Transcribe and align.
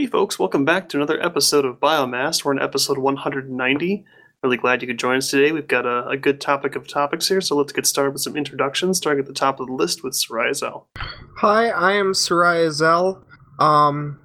Hey, 0.00 0.06
folks, 0.06 0.38
welcome 0.38 0.64
back 0.64 0.88
to 0.88 0.96
another 0.96 1.22
episode 1.22 1.66
of 1.66 1.78
Biomass. 1.78 2.42
We're 2.42 2.52
in 2.52 2.58
episode 2.58 2.96
190. 2.96 4.06
Really 4.42 4.56
glad 4.56 4.80
you 4.80 4.88
could 4.88 4.98
join 4.98 5.18
us 5.18 5.30
today. 5.30 5.52
We've 5.52 5.68
got 5.68 5.84
a, 5.84 6.08
a 6.08 6.16
good 6.16 6.40
topic 6.40 6.74
of 6.74 6.88
topics 6.88 7.28
here, 7.28 7.42
so 7.42 7.54
let's 7.54 7.74
get 7.74 7.84
started 7.84 8.12
with 8.12 8.22
some 8.22 8.34
introductions, 8.34 8.96
starting 8.96 9.20
at 9.20 9.26
the 9.26 9.34
top 9.34 9.60
of 9.60 9.66
the 9.66 9.74
list 9.74 10.02
with 10.02 10.14
Soraya 10.14 10.54
Zell. 10.54 10.88
Hi, 11.36 11.68
I 11.68 11.92
am 11.92 12.14
Soraya 12.14 12.72
Zell. 12.72 13.22
Um, 13.58 14.18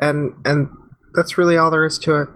and 0.00 0.32
and 0.44 0.68
that's 1.14 1.38
really 1.38 1.56
all 1.56 1.70
there 1.70 1.86
is 1.86 1.96
to 2.00 2.22
it. 2.22 2.28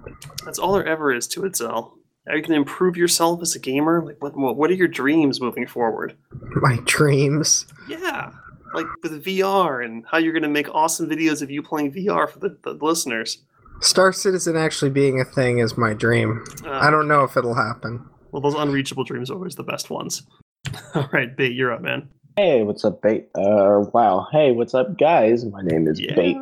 That's 0.44 0.60
all 0.60 0.74
there 0.74 0.86
ever 0.86 1.12
is 1.12 1.26
to 1.28 1.44
it, 1.44 1.56
Zell. 1.56 1.98
Are 2.28 2.36
you 2.36 2.42
going 2.42 2.52
to 2.52 2.58
improve 2.58 2.96
yourself 2.96 3.42
as 3.42 3.56
a 3.56 3.58
gamer? 3.58 4.04
Like, 4.06 4.22
what, 4.22 4.36
what 4.36 4.70
are 4.70 4.74
your 4.74 4.86
dreams 4.86 5.40
moving 5.40 5.66
forward? 5.66 6.16
My 6.30 6.78
dreams. 6.84 7.66
Yeah, 7.88 8.30
like 8.74 8.86
with 9.02 9.24
VR 9.24 9.84
and 9.84 10.04
how 10.10 10.18
you're 10.18 10.32
going 10.32 10.42
to 10.42 10.48
make 10.48 10.68
awesome 10.74 11.08
videos 11.08 11.42
of 11.42 11.50
you 11.50 11.62
playing 11.62 11.92
VR 11.92 12.28
for 12.28 12.38
the, 12.38 12.56
the 12.64 12.72
listeners. 12.80 13.42
Star 13.80 14.12
Citizen 14.12 14.56
actually 14.56 14.90
being 14.90 15.20
a 15.20 15.24
thing 15.24 15.58
is 15.58 15.76
my 15.76 15.92
dream. 15.94 16.44
Uh, 16.64 16.70
I 16.70 16.90
don't 16.90 17.08
know 17.08 17.24
if 17.24 17.36
it'll 17.36 17.54
happen. 17.54 18.04
Well, 18.30 18.40
those 18.40 18.54
unreachable 18.54 19.04
dreams 19.04 19.30
are 19.30 19.34
always 19.34 19.56
the 19.56 19.64
best 19.64 19.90
ones. 19.90 20.22
All 20.94 21.08
right, 21.12 21.36
Bait, 21.36 21.52
you're 21.52 21.72
up, 21.72 21.82
man. 21.82 22.08
Hey, 22.36 22.62
what's 22.62 22.84
up, 22.84 23.02
Bait? 23.02 23.28
Uh, 23.34 23.84
wow. 23.92 24.26
Hey, 24.32 24.52
what's 24.52 24.74
up, 24.74 24.98
guys? 24.98 25.44
My 25.44 25.60
name 25.62 25.86
is 25.86 26.00
Yeah. 26.00 26.14
Bait. 26.14 26.36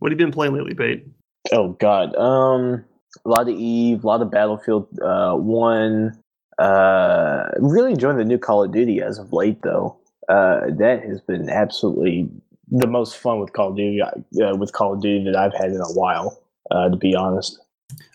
What 0.00 0.12
have 0.12 0.20
you 0.20 0.26
been 0.26 0.32
playing 0.32 0.54
lately, 0.54 0.74
Bait? 0.74 1.06
Oh 1.52 1.72
God. 1.80 2.14
Um, 2.16 2.84
a 3.24 3.28
lot 3.28 3.42
of 3.42 3.48
Eve, 3.48 4.04
a 4.04 4.06
lot 4.06 4.20
of 4.20 4.30
Battlefield 4.30 4.86
uh, 5.00 5.34
One. 5.34 6.18
Uh, 6.58 7.48
really 7.58 7.92
enjoying 7.92 8.16
the 8.18 8.24
new 8.24 8.38
Call 8.38 8.64
of 8.64 8.72
Duty 8.72 9.00
as 9.00 9.18
of 9.18 9.32
late, 9.32 9.62
though. 9.62 9.97
Uh, 10.28 10.66
that 10.78 11.02
has 11.04 11.20
been 11.20 11.48
absolutely 11.48 12.28
the 12.70 12.86
most 12.86 13.16
fun 13.16 13.40
with 13.40 13.52
Call 13.52 13.70
of 13.70 13.76
Duty 13.76 14.02
uh, 14.02 14.56
with 14.56 14.72
Call 14.72 14.92
of 14.92 15.00
Duty 15.00 15.24
that 15.24 15.36
I've 15.36 15.54
had 15.54 15.70
in 15.70 15.80
a 15.80 15.92
while. 15.92 16.42
Uh, 16.70 16.88
to 16.90 16.96
be 16.96 17.14
honest. 17.14 17.58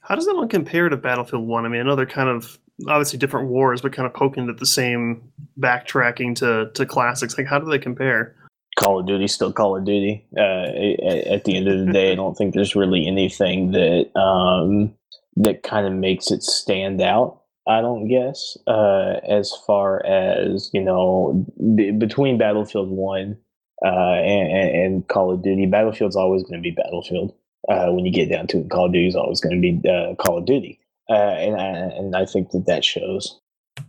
How 0.04 0.16
does 0.16 0.28
that 0.28 0.36
one 0.36 0.48
compare 0.48 0.88
to 0.88 0.96
Battlefield 0.96 1.48
1? 1.48 1.66
I 1.66 1.70
mean, 1.70 1.96
they're 1.96 2.06
kind 2.06 2.30
of 2.30 2.60
obviously 2.88 3.18
different 3.18 3.50
wars, 3.50 3.82
but 3.82 3.94
kind 3.94 4.06
of 4.06 4.14
poking 4.14 4.50
at 4.50 4.58
the 4.58 4.66
same 4.66 5.24
backtracking 5.60 6.36
to, 6.36 6.70
to 6.74 6.86
classics. 6.86 7.38
Like, 7.38 7.48
how 7.48 7.60
do 7.60 7.70
they 7.70 7.80
compare? 7.80 8.36
Call 8.78 9.00
of 9.00 9.08
Duty 9.08 9.28
still 9.28 9.54
Call 9.54 9.78
of 9.78 9.86
Duty. 9.86 10.26
Uh, 10.38 10.42
at, 10.42 11.28
at 11.28 11.44
the 11.46 11.56
end 11.56 11.68
of 11.68 11.86
the 11.86 11.94
day, 11.94 12.12
I 12.12 12.16
don't 12.16 12.36
think 12.36 12.54
there's 12.54 12.76
really 12.76 13.08
anything 13.08 13.72
that 13.72 14.16
um, 14.20 14.94
that 15.38 15.64
kind 15.64 15.86
of 15.86 15.94
makes 15.94 16.32
it 16.32 16.44
stand 16.44 17.02
out. 17.02 17.42
I 17.68 17.82
don't 17.82 18.08
guess 18.08 18.58
uh, 18.68 19.20
as 19.28 19.54
far 19.66 20.06
as 20.06 20.70
you 20.74 20.82
know 20.82 21.46
b- 21.76 21.92
between 21.92 22.38
Battlefield 22.38 22.90
One 22.90 23.38
uh, 23.86 24.16
and, 24.16 24.52
and, 24.52 24.76
and 24.76 25.08
Call 25.08 25.32
of 25.32 25.44
Duty. 25.44 25.66
Battlefield's 25.66 26.16
always 26.16 26.44
going 26.44 26.56
to 26.56 26.62
be 26.62 26.72
Battlefield. 26.72 27.34
Uh, 27.70 27.92
when 27.92 28.06
you 28.06 28.12
get 28.12 28.30
down 28.30 28.48
to 28.48 28.60
it, 28.60 28.70
Call 28.70 28.88
of 28.88 28.94
Duty's 28.94 29.16
always 29.16 29.40
going 29.40 29.56
to 29.56 29.62
be 29.62 29.90
uh, 29.90 30.16
Call 30.16 30.38
of 30.38 30.46
Duty, 30.46 30.80
uh, 31.10 31.14
and 31.14 31.56
I, 31.56 31.68
and 31.68 32.16
I 32.16 32.26
think 32.26 32.52
that 32.52 32.66
that 32.68 32.84
shows. 32.84 33.40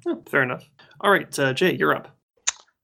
Oh, 0.06 0.22
fair 0.28 0.42
enough. 0.42 0.68
All 1.00 1.10
right, 1.10 1.36
uh, 1.38 1.52
Jay, 1.52 1.74
you're 1.74 1.94
up. 1.94 2.16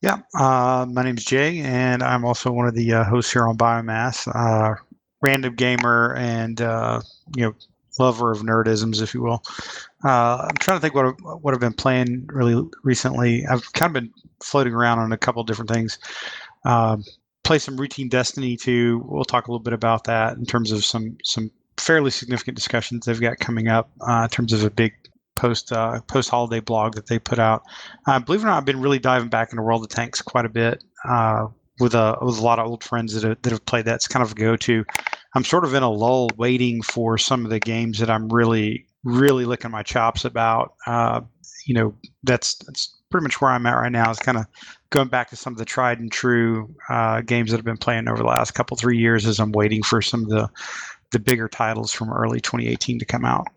Yeah, 0.02 0.18
uh, 0.34 0.86
my 0.90 1.02
name's 1.02 1.24
Jay, 1.24 1.60
and 1.60 2.02
I'm 2.02 2.24
also 2.24 2.50
one 2.50 2.66
of 2.66 2.74
the 2.74 2.92
uh, 2.92 3.04
hosts 3.04 3.32
here 3.32 3.46
on 3.46 3.56
Biomass. 3.56 4.26
Uh, 4.34 4.74
random 5.22 5.54
gamer 5.54 6.14
and 6.16 6.60
uh, 6.60 7.00
you 7.36 7.44
know 7.44 7.54
lover 7.98 8.30
of 8.30 8.40
nerdisms, 8.40 9.02
if 9.02 9.14
you 9.14 9.22
will. 9.22 9.42
Uh, 10.04 10.46
I'm 10.48 10.56
trying 10.58 10.78
to 10.78 10.80
think 10.80 10.94
what 10.94 11.14
what 11.42 11.54
I've 11.54 11.60
been 11.60 11.72
playing 11.72 12.26
really 12.28 12.68
recently. 12.82 13.46
I've 13.46 13.72
kind 13.72 13.94
of 13.96 14.02
been 14.02 14.12
floating 14.42 14.74
around 14.74 14.98
on 14.98 15.12
a 15.12 15.18
couple 15.18 15.42
different 15.44 15.70
things. 15.70 15.98
Um, 16.64 17.04
play 17.44 17.58
some 17.58 17.76
routine 17.76 18.08
Destiny 18.08 18.56
2. 18.56 19.04
We'll 19.06 19.24
talk 19.24 19.48
a 19.48 19.50
little 19.50 19.62
bit 19.62 19.72
about 19.72 20.04
that 20.04 20.36
in 20.36 20.46
terms 20.46 20.72
of 20.72 20.84
some 20.84 21.16
some 21.24 21.50
fairly 21.76 22.10
significant 22.10 22.56
discussions 22.56 23.06
they've 23.06 23.20
got 23.20 23.38
coming 23.38 23.68
up 23.68 23.90
uh, 24.06 24.22
in 24.24 24.28
terms 24.28 24.52
of 24.52 24.62
a 24.64 24.70
big 24.70 24.92
post 25.34 25.72
uh, 25.72 26.00
post 26.02 26.28
holiday 26.28 26.60
blog 26.60 26.94
that 26.94 27.06
they 27.06 27.18
put 27.18 27.38
out. 27.38 27.62
Uh, 28.06 28.18
believe 28.20 28.40
it 28.40 28.44
or 28.44 28.48
not, 28.48 28.58
I've 28.58 28.64
been 28.64 28.80
really 28.80 28.98
diving 28.98 29.28
back 29.28 29.50
into 29.52 29.62
World 29.62 29.82
of 29.82 29.88
Tanks 29.88 30.20
quite 30.20 30.44
a 30.44 30.50
bit 30.50 30.84
uh, 31.08 31.46
with 31.78 31.94
a 31.94 32.16
with 32.20 32.38
a 32.38 32.42
lot 32.42 32.58
of 32.58 32.66
old 32.66 32.84
friends 32.84 33.14
that 33.14 33.26
have, 33.26 33.42
that 33.42 33.50
have 33.50 33.64
played 33.66 33.86
that. 33.86 33.96
It's 33.96 34.08
kind 34.08 34.22
of 34.22 34.32
a 34.32 34.34
go 34.34 34.56
to. 34.56 34.84
I'm 35.34 35.44
sort 35.44 35.64
of 35.64 35.74
in 35.74 35.82
a 35.82 35.90
lull, 35.90 36.28
waiting 36.36 36.82
for 36.82 37.16
some 37.18 37.44
of 37.44 37.50
the 37.50 37.60
games 37.60 37.98
that 37.98 38.10
I'm 38.10 38.28
really 38.28 38.86
really 39.04 39.44
licking 39.44 39.70
my 39.70 39.82
chops 39.82 40.24
about. 40.24 40.74
Uh, 40.86 41.20
you 41.66 41.74
know, 41.74 41.94
that's 42.22 42.54
that's 42.54 42.96
pretty 43.10 43.24
much 43.24 43.40
where 43.40 43.50
I'm 43.50 43.66
at 43.66 43.74
right 43.74 43.92
now. 43.92 44.10
Is 44.10 44.18
kind 44.18 44.38
of 44.38 44.46
going 44.90 45.08
back 45.08 45.30
to 45.30 45.36
some 45.36 45.52
of 45.52 45.58
the 45.58 45.64
tried 45.64 46.00
and 46.00 46.10
true 46.10 46.74
uh, 46.88 47.20
games 47.22 47.50
that 47.50 47.58
I've 47.58 47.64
been 47.64 47.76
playing 47.76 48.08
over 48.08 48.18
the 48.18 48.24
last 48.24 48.52
couple 48.52 48.76
three 48.76 48.98
years 48.98 49.26
as 49.26 49.38
I'm 49.38 49.52
waiting 49.52 49.82
for 49.82 50.02
some 50.02 50.22
of 50.22 50.28
the 50.28 50.48
the 51.12 51.18
bigger 51.18 51.48
titles 51.48 51.92
from 51.92 52.12
early 52.12 52.40
2018 52.40 52.98
to 53.00 53.04
come 53.04 53.24
out. 53.24 53.48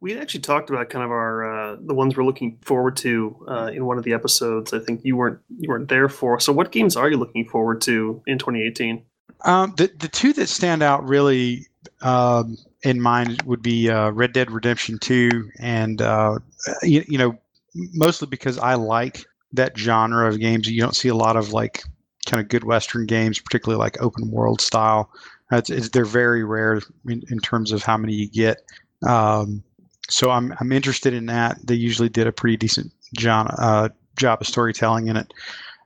We 0.00 0.18
actually 0.18 0.40
talked 0.40 0.70
about 0.70 0.90
kind 0.90 1.04
of 1.04 1.10
our 1.10 1.72
uh, 1.72 1.76
the 1.80 1.94
ones 1.94 2.16
we're 2.16 2.24
looking 2.24 2.58
forward 2.62 2.96
to 2.98 3.44
uh, 3.48 3.70
in 3.72 3.86
one 3.86 3.98
of 3.98 4.04
the 4.04 4.12
episodes. 4.12 4.72
I 4.72 4.78
think 4.78 5.00
you 5.04 5.16
weren't 5.16 5.40
you 5.58 5.68
weren't 5.68 5.88
there 5.88 6.08
for. 6.08 6.38
So, 6.40 6.52
what 6.52 6.72
games 6.72 6.96
are 6.96 7.08
you 7.10 7.16
looking 7.16 7.46
forward 7.46 7.80
to 7.82 8.22
in 8.26 8.38
2018? 8.38 9.02
Um, 9.44 9.74
the 9.76 9.90
the 9.98 10.08
two 10.08 10.32
that 10.34 10.48
stand 10.48 10.82
out 10.82 11.06
really 11.06 11.66
um, 12.02 12.56
in 12.82 13.00
mind 13.00 13.42
would 13.42 13.62
be 13.62 13.90
uh, 13.90 14.10
Red 14.10 14.32
Dead 14.32 14.50
Redemption 14.50 14.98
Two, 14.98 15.50
and 15.58 16.00
uh, 16.00 16.38
you, 16.82 17.04
you 17.06 17.18
know 17.18 17.38
mostly 17.74 18.28
because 18.28 18.58
I 18.58 18.74
like 18.74 19.24
that 19.52 19.76
genre 19.76 20.28
of 20.28 20.38
games. 20.40 20.68
You 20.68 20.80
don't 20.80 20.96
see 20.96 21.08
a 21.08 21.14
lot 21.14 21.36
of 21.36 21.52
like 21.52 21.82
kind 22.26 22.40
of 22.40 22.48
good 22.48 22.64
Western 22.64 23.06
games, 23.06 23.38
particularly 23.38 23.78
like 23.78 24.00
open 24.02 24.30
world 24.30 24.60
style. 24.60 25.10
It's, 25.52 25.70
it's, 25.70 25.88
they're 25.90 26.04
very 26.04 26.42
rare 26.44 26.80
in, 27.06 27.22
in 27.30 27.38
terms 27.38 27.70
of 27.70 27.82
how 27.82 27.96
many 27.96 28.14
you 28.14 28.28
get. 28.28 28.58
Um, 29.06 29.62
so 30.08 30.30
I'm 30.30 30.54
I'm 30.60 30.72
interested 30.72 31.14
in 31.14 31.26
that. 31.26 31.58
They 31.66 31.74
usually 31.74 32.08
did 32.08 32.26
a 32.26 32.32
pretty 32.32 32.56
decent 32.56 32.92
job 33.16 33.54
uh, 33.58 33.88
job 34.16 34.40
of 34.40 34.46
storytelling 34.46 35.08
in 35.08 35.16
it. 35.16 35.32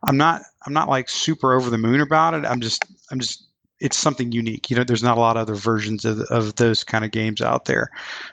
I'm 0.06 0.16
not 0.16 0.42
I'm 0.66 0.72
not 0.72 0.88
like 0.88 1.08
super 1.08 1.54
over 1.54 1.70
the 1.70 1.78
moon 1.78 2.00
about 2.00 2.34
it. 2.34 2.44
I'm 2.44 2.60
just 2.60 2.84
I'm 3.10 3.20
just 3.20 3.47
it's 3.80 3.96
something 3.96 4.32
unique. 4.32 4.70
You 4.70 4.76
know, 4.76 4.84
there's 4.84 5.02
not 5.02 5.18
a 5.18 5.20
lot 5.20 5.36
of 5.36 5.42
other 5.42 5.54
versions 5.54 6.04
of, 6.04 6.20
of 6.30 6.56
those 6.56 6.84
kind 6.84 7.04
of 7.04 7.10
games 7.10 7.40
out 7.40 7.66
there. 7.66 7.90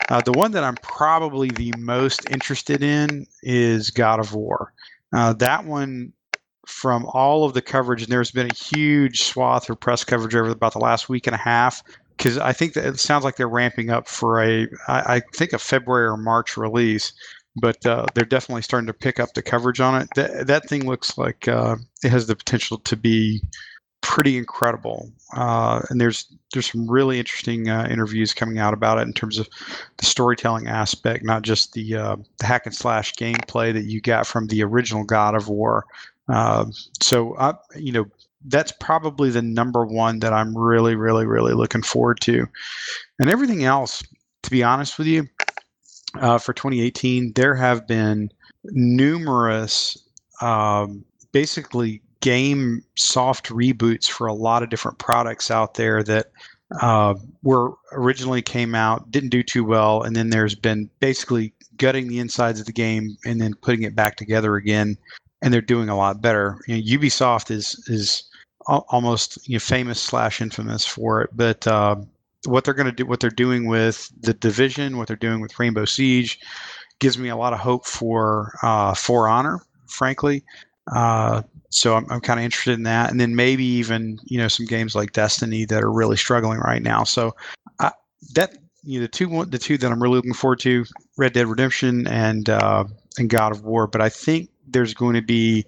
Uh, 0.10 0.22
the 0.22 0.32
one 0.32 0.52
that 0.52 0.64
I'm 0.64 0.76
probably 0.76 1.50
the 1.50 1.74
most 1.78 2.30
interested 2.30 2.82
in 2.82 3.28
is 3.44 3.92
God 3.92 4.20
of 4.20 4.34
War. 4.34 4.74
Uh, 5.16 5.34
that 5.34 5.66
one, 5.66 6.12
from 6.68 7.06
all 7.08 7.46
of 7.46 7.54
the 7.54 7.62
coverage, 7.62 8.02
and 8.02 8.12
there's 8.12 8.32
been 8.32 8.50
a 8.50 8.56
huge 8.56 9.24
swath 9.24 9.70
of 9.70 9.80
press 9.80 10.04
coverage 10.04 10.36
over 10.36 10.50
about 10.50 10.74
the 10.74 10.80
last 10.80 11.10
week 11.10 11.28
and 11.28 11.36
a 11.36 11.40
half. 11.40 11.84
Because 12.18 12.38
I 12.38 12.54
think 12.54 12.74
that 12.74 12.86
it 12.86 13.00
sounds 13.00 13.26
like 13.26 13.36
they're 13.36 13.48
ramping 13.48 13.90
up 13.90 14.08
for 14.08 14.42
a, 14.42 14.68
I, 14.88 15.16
I 15.16 15.22
think 15.34 15.52
a 15.52 15.60
February 15.60 16.08
or 16.08 16.18
March 16.18 16.56
release 16.56 17.14
but 17.58 17.86
uh, 17.86 18.06
they're 18.14 18.26
definitely 18.26 18.62
starting 18.62 18.88
to 18.88 18.94
pick 18.94 19.20
up 19.20 19.34
the 19.34 19.42
coverage 19.42 19.80
on 19.80 20.02
it. 20.02 20.10
That 20.16 20.48
that 20.48 20.68
thing 20.68 20.86
looks 20.86 21.18
like 21.18 21.48
uh, 21.48 21.78
it 22.04 22.12
has 22.12 22.28
the 22.28 22.36
potential 22.36 22.80
to 22.80 22.96
be 22.98 23.42
pretty 24.06 24.38
incredible. 24.38 25.12
Uh, 25.34 25.82
and 25.90 26.00
there's 26.00 26.32
there's 26.54 26.72
some 26.72 26.90
really 26.90 27.18
interesting 27.18 27.70
uh, 27.70 27.88
interviews 27.90 28.34
coming 28.36 28.60
out 28.60 28.74
about 28.74 29.00
it 29.00 29.02
in 29.02 29.14
terms 29.14 29.40
of 29.40 29.50
the 29.98 30.06
storytelling 30.06 30.68
aspect, 30.68 31.26
not 31.26 31.42
just 31.42 31.74
the, 31.74 31.96
uh, 31.96 32.16
the 32.38 32.46
hack 32.46 32.68
and 32.68 32.76
slash 32.76 33.14
gameplay 33.16 33.74
that 33.74 33.86
you 33.86 34.00
got 34.00 34.28
from 34.28 34.46
the 34.48 34.64
original 34.64 35.04
God 35.04 35.36
of 35.36 35.50
War. 35.50 35.86
Um, 36.30 36.72
so 37.02 37.36
I, 37.38 37.56
you 37.76 37.92
know. 37.92 38.06
That's 38.48 38.72
probably 38.74 39.32
the 39.32 39.42
number 39.42 39.88
one 39.88 40.20
that 40.20 40.32
I'm 40.32 40.56
really, 40.56 40.94
really, 40.94 41.26
really 41.26 41.54
looking 41.54 41.82
forward 41.82 42.20
to. 42.22 42.46
And 43.18 43.28
everything 43.28 43.64
else, 43.64 44.04
to 44.44 44.52
be 44.52 44.62
honest 44.62 45.00
with 45.00 45.08
you, 45.08 45.28
uh, 46.22 46.38
for 46.38 46.54
2018, 46.54 47.34
there 47.34 47.56
have 47.56 47.88
been 47.88 48.30
numerous, 48.66 49.98
um, 50.42 51.04
basically 51.32 52.04
game 52.26 52.84
soft 52.96 53.50
reboots 53.50 54.10
for 54.10 54.26
a 54.26 54.34
lot 54.34 54.64
of 54.64 54.70
different 54.72 54.98
products 54.98 55.52
out 55.52 55.76
there 55.76 56.02
that 56.02 56.32
uh, 56.82 57.14
were 57.44 57.74
originally 57.92 58.42
came 58.42 58.74
out, 58.74 59.12
didn't 59.12 59.30
do 59.30 59.44
too 59.44 59.64
well, 59.64 60.02
and 60.02 60.16
then 60.16 60.32
there's 60.32 60.56
been 60.56 60.90
basically 61.00 61.54
gutting 61.78 62.08
the 62.08 62.18
insides 62.18 62.60
of 62.60 62.66
the 62.66 62.72
game 62.72 63.16
and 63.28 63.40
then 63.40 63.54
putting 63.54 63.84
it 63.84 63.96
back 63.96 64.16
together 64.16 64.56
again, 64.56 64.98
and 65.44 65.54
they're 65.54 65.62
doing 65.62 65.88
a 65.88 65.96
lot 65.96 66.20
better. 66.20 66.58
You 66.68 66.78
know, 66.78 66.82
Ubisoft 66.82 67.52
is 67.52 67.76
is 67.90 68.24
almost 68.66 69.48
you 69.48 69.58
know, 69.58 69.60
famous 69.60 70.02
slash 70.02 70.42
infamous 70.42 70.84
for 70.84 71.22
it, 71.22 71.30
but 71.32 71.68
uh, 71.68 71.96
what 72.46 72.64
they're 72.64 72.74
going 72.74 72.88
to 72.88 72.92
do, 72.92 73.06
what 73.06 73.20
they're 73.20 73.30
doing 73.30 73.68
with 73.68 74.12
the 74.22 74.34
division, 74.34 74.98
what 74.98 75.08
they're 75.08 75.16
doing 75.16 75.42
with 75.42 75.60
Rainbow 75.60 75.86
Siege, 75.86 76.40
gives 76.98 77.20
me 77.20 77.30
a 77.30 77.38
lot 77.38 77.54
of 77.54 77.60
hope 77.60 77.86
for 77.86 78.58
uh, 78.64 78.96
For 78.96 79.28
Honor, 79.28 79.60
frankly. 79.86 80.44
Uh, 80.92 81.44
so 81.70 81.96
I'm, 81.96 82.06
I'm 82.10 82.22
kind 82.22 82.40
of 82.40 82.44
interested 82.44 82.74
in 82.74 82.84
that, 82.84 83.12
and 83.12 83.20
then 83.20 83.36
maybe 83.36 83.66
even 83.66 84.20
you 84.26 84.38
know 84.38 84.48
some 84.48 84.66
games 84.66 84.96
like 84.96 85.14
Destiny 85.14 85.66
that 85.66 85.84
are 85.84 85.92
really 85.92 86.18
struggling 86.18 86.60
right 86.60 86.82
now. 86.82 87.04
So 87.04 87.36
I, 87.80 87.92
that 88.34 88.58
you 88.84 89.00
know 89.00 89.04
the 89.04 89.10
two 89.10 89.46
the 89.46 89.58
two 89.58 89.78
that 89.78 89.92
I'm 89.92 90.02
really 90.02 90.16
looking 90.16 90.34
forward 90.34 90.60
to, 90.60 90.86
Red 91.18 91.34
Dead 91.34 91.48
Redemption 91.48 92.08
and 92.08 92.50
uh, 92.50 92.86
and 93.18 93.30
God 93.30 93.52
of 93.52 93.64
War. 93.64 93.88
But 93.88 94.02
I 94.02 94.10
think 94.10 94.50
there's 94.68 94.94
going 94.94 95.16
to 95.16 95.22
be 95.22 95.66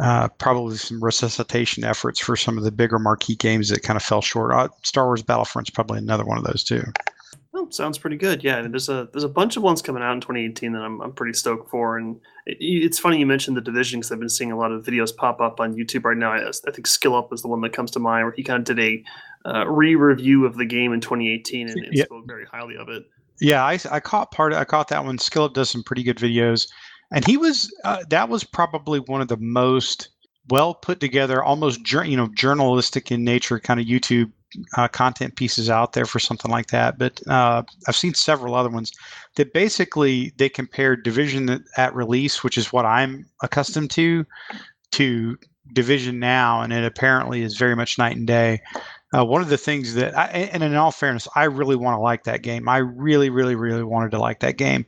uh, 0.00 0.28
probably 0.38 0.76
some 0.76 1.02
resuscitation 1.02 1.84
efforts 1.84 2.20
for 2.20 2.36
some 2.36 2.56
of 2.56 2.64
the 2.64 2.70
bigger 2.70 2.98
marquee 2.98 3.34
games 3.34 3.68
that 3.68 3.82
kind 3.82 3.96
of 3.96 4.02
fell 4.02 4.22
short. 4.22 4.52
Uh, 4.52 4.68
Star 4.82 5.06
Wars 5.06 5.22
Battlefront's 5.22 5.70
probably 5.70 5.98
another 5.98 6.24
one 6.24 6.38
of 6.38 6.44
those 6.44 6.62
too. 6.62 6.82
Oh, 7.52 7.68
sounds 7.70 7.98
pretty 7.98 8.16
good. 8.16 8.44
Yeah, 8.44 8.62
there's 8.62 8.88
a 8.88 9.08
there's 9.12 9.24
a 9.24 9.28
bunch 9.28 9.56
of 9.56 9.64
ones 9.64 9.82
coming 9.82 10.02
out 10.02 10.14
in 10.14 10.20
2018 10.20 10.72
that 10.72 10.82
I'm 10.82 11.00
I'm 11.00 11.12
pretty 11.12 11.32
stoked 11.32 11.68
for. 11.68 11.98
And 11.98 12.20
it's 12.58 12.98
funny 12.98 13.18
you 13.18 13.26
mentioned 13.26 13.56
the 13.56 13.60
division 13.60 14.00
because 14.00 14.10
I've 14.12 14.18
been 14.18 14.28
seeing 14.28 14.52
a 14.52 14.56
lot 14.58 14.72
of 14.72 14.84
videos 14.84 15.14
pop 15.14 15.40
up 15.40 15.60
on 15.60 15.74
YouTube 15.74 16.04
right 16.04 16.16
now. 16.16 16.32
I, 16.32 16.48
I 16.48 16.70
think 16.72 16.86
Skill 16.86 17.14
Up 17.14 17.32
is 17.32 17.42
the 17.42 17.48
one 17.48 17.60
that 17.60 17.72
comes 17.72 17.90
to 17.92 17.98
mind 17.98 18.24
where 18.24 18.32
he 18.32 18.42
kind 18.42 18.58
of 18.58 18.76
did 18.76 18.78
a 18.78 19.04
uh, 19.48 19.66
re-review 19.66 20.44
of 20.46 20.56
the 20.56 20.64
game 20.64 20.92
in 20.92 21.00
2018 21.00 21.68
and, 21.68 21.84
and 21.84 21.96
Yeah. 21.96 22.04
spoke 22.04 22.26
very 22.26 22.44
highly 22.46 22.76
of 22.76 22.88
it. 22.88 23.04
Yeah, 23.40 23.64
I, 23.64 23.78
I 23.90 24.00
caught 24.00 24.32
part. 24.32 24.52
I 24.52 24.64
caught 24.64 24.88
that 24.88 25.04
one. 25.04 25.16
Skillup 25.18 25.54
does 25.54 25.70
some 25.70 25.82
pretty 25.82 26.02
good 26.02 26.18
videos, 26.18 26.68
and 27.10 27.24
he 27.26 27.36
was 27.36 27.74
uh, 27.84 28.04
that 28.10 28.28
was 28.28 28.44
probably 28.44 29.00
one 29.00 29.22
of 29.22 29.28
the 29.28 29.38
most 29.38 30.10
well 30.48 30.74
put 30.74 31.00
together, 31.00 31.42
almost 31.42 31.90
you 31.90 32.16
know 32.16 32.28
journalistic 32.34 33.10
in 33.10 33.24
nature 33.24 33.58
kind 33.58 33.80
of 33.80 33.86
YouTube 33.86 34.30
uh, 34.76 34.88
content 34.88 35.36
pieces 35.36 35.70
out 35.70 35.92
there 35.92 36.06
for 36.06 36.18
something 36.18 36.50
like 36.50 36.68
that. 36.68 36.98
But 36.98 37.20
uh, 37.28 37.62
I've 37.86 37.96
seen 37.96 38.14
several 38.14 38.54
other 38.54 38.70
ones 38.70 38.92
that 39.36 39.52
basically 39.52 40.32
they 40.36 40.48
compare 40.48 40.96
Division 40.96 41.64
at- 41.76 41.94
release, 41.94 42.42
which 42.42 42.58
is 42.58 42.72
what 42.72 42.84
I'm 42.84 43.26
accustomed 43.42 43.90
to, 43.92 44.26
to 44.92 45.38
Division 45.72 46.18
now, 46.18 46.62
and 46.62 46.72
it 46.72 46.84
apparently 46.84 47.42
is 47.42 47.56
very 47.56 47.76
much 47.76 47.98
night 47.98 48.16
and 48.16 48.26
day. 48.26 48.60
Uh, 49.16 49.24
one 49.24 49.42
of 49.42 49.48
the 49.48 49.58
things 49.58 49.94
that, 49.94 50.16
I, 50.16 50.26
and 50.26 50.62
in 50.62 50.74
all 50.76 50.92
fairness, 50.92 51.26
I 51.34 51.44
really 51.44 51.76
want 51.76 51.96
to 51.96 52.00
like 52.00 52.24
that 52.24 52.42
game. 52.42 52.68
I 52.68 52.78
really, 52.78 53.30
really, 53.30 53.56
really 53.56 53.82
wanted 53.82 54.12
to 54.12 54.18
like 54.18 54.40
that 54.40 54.56
game. 54.56 54.86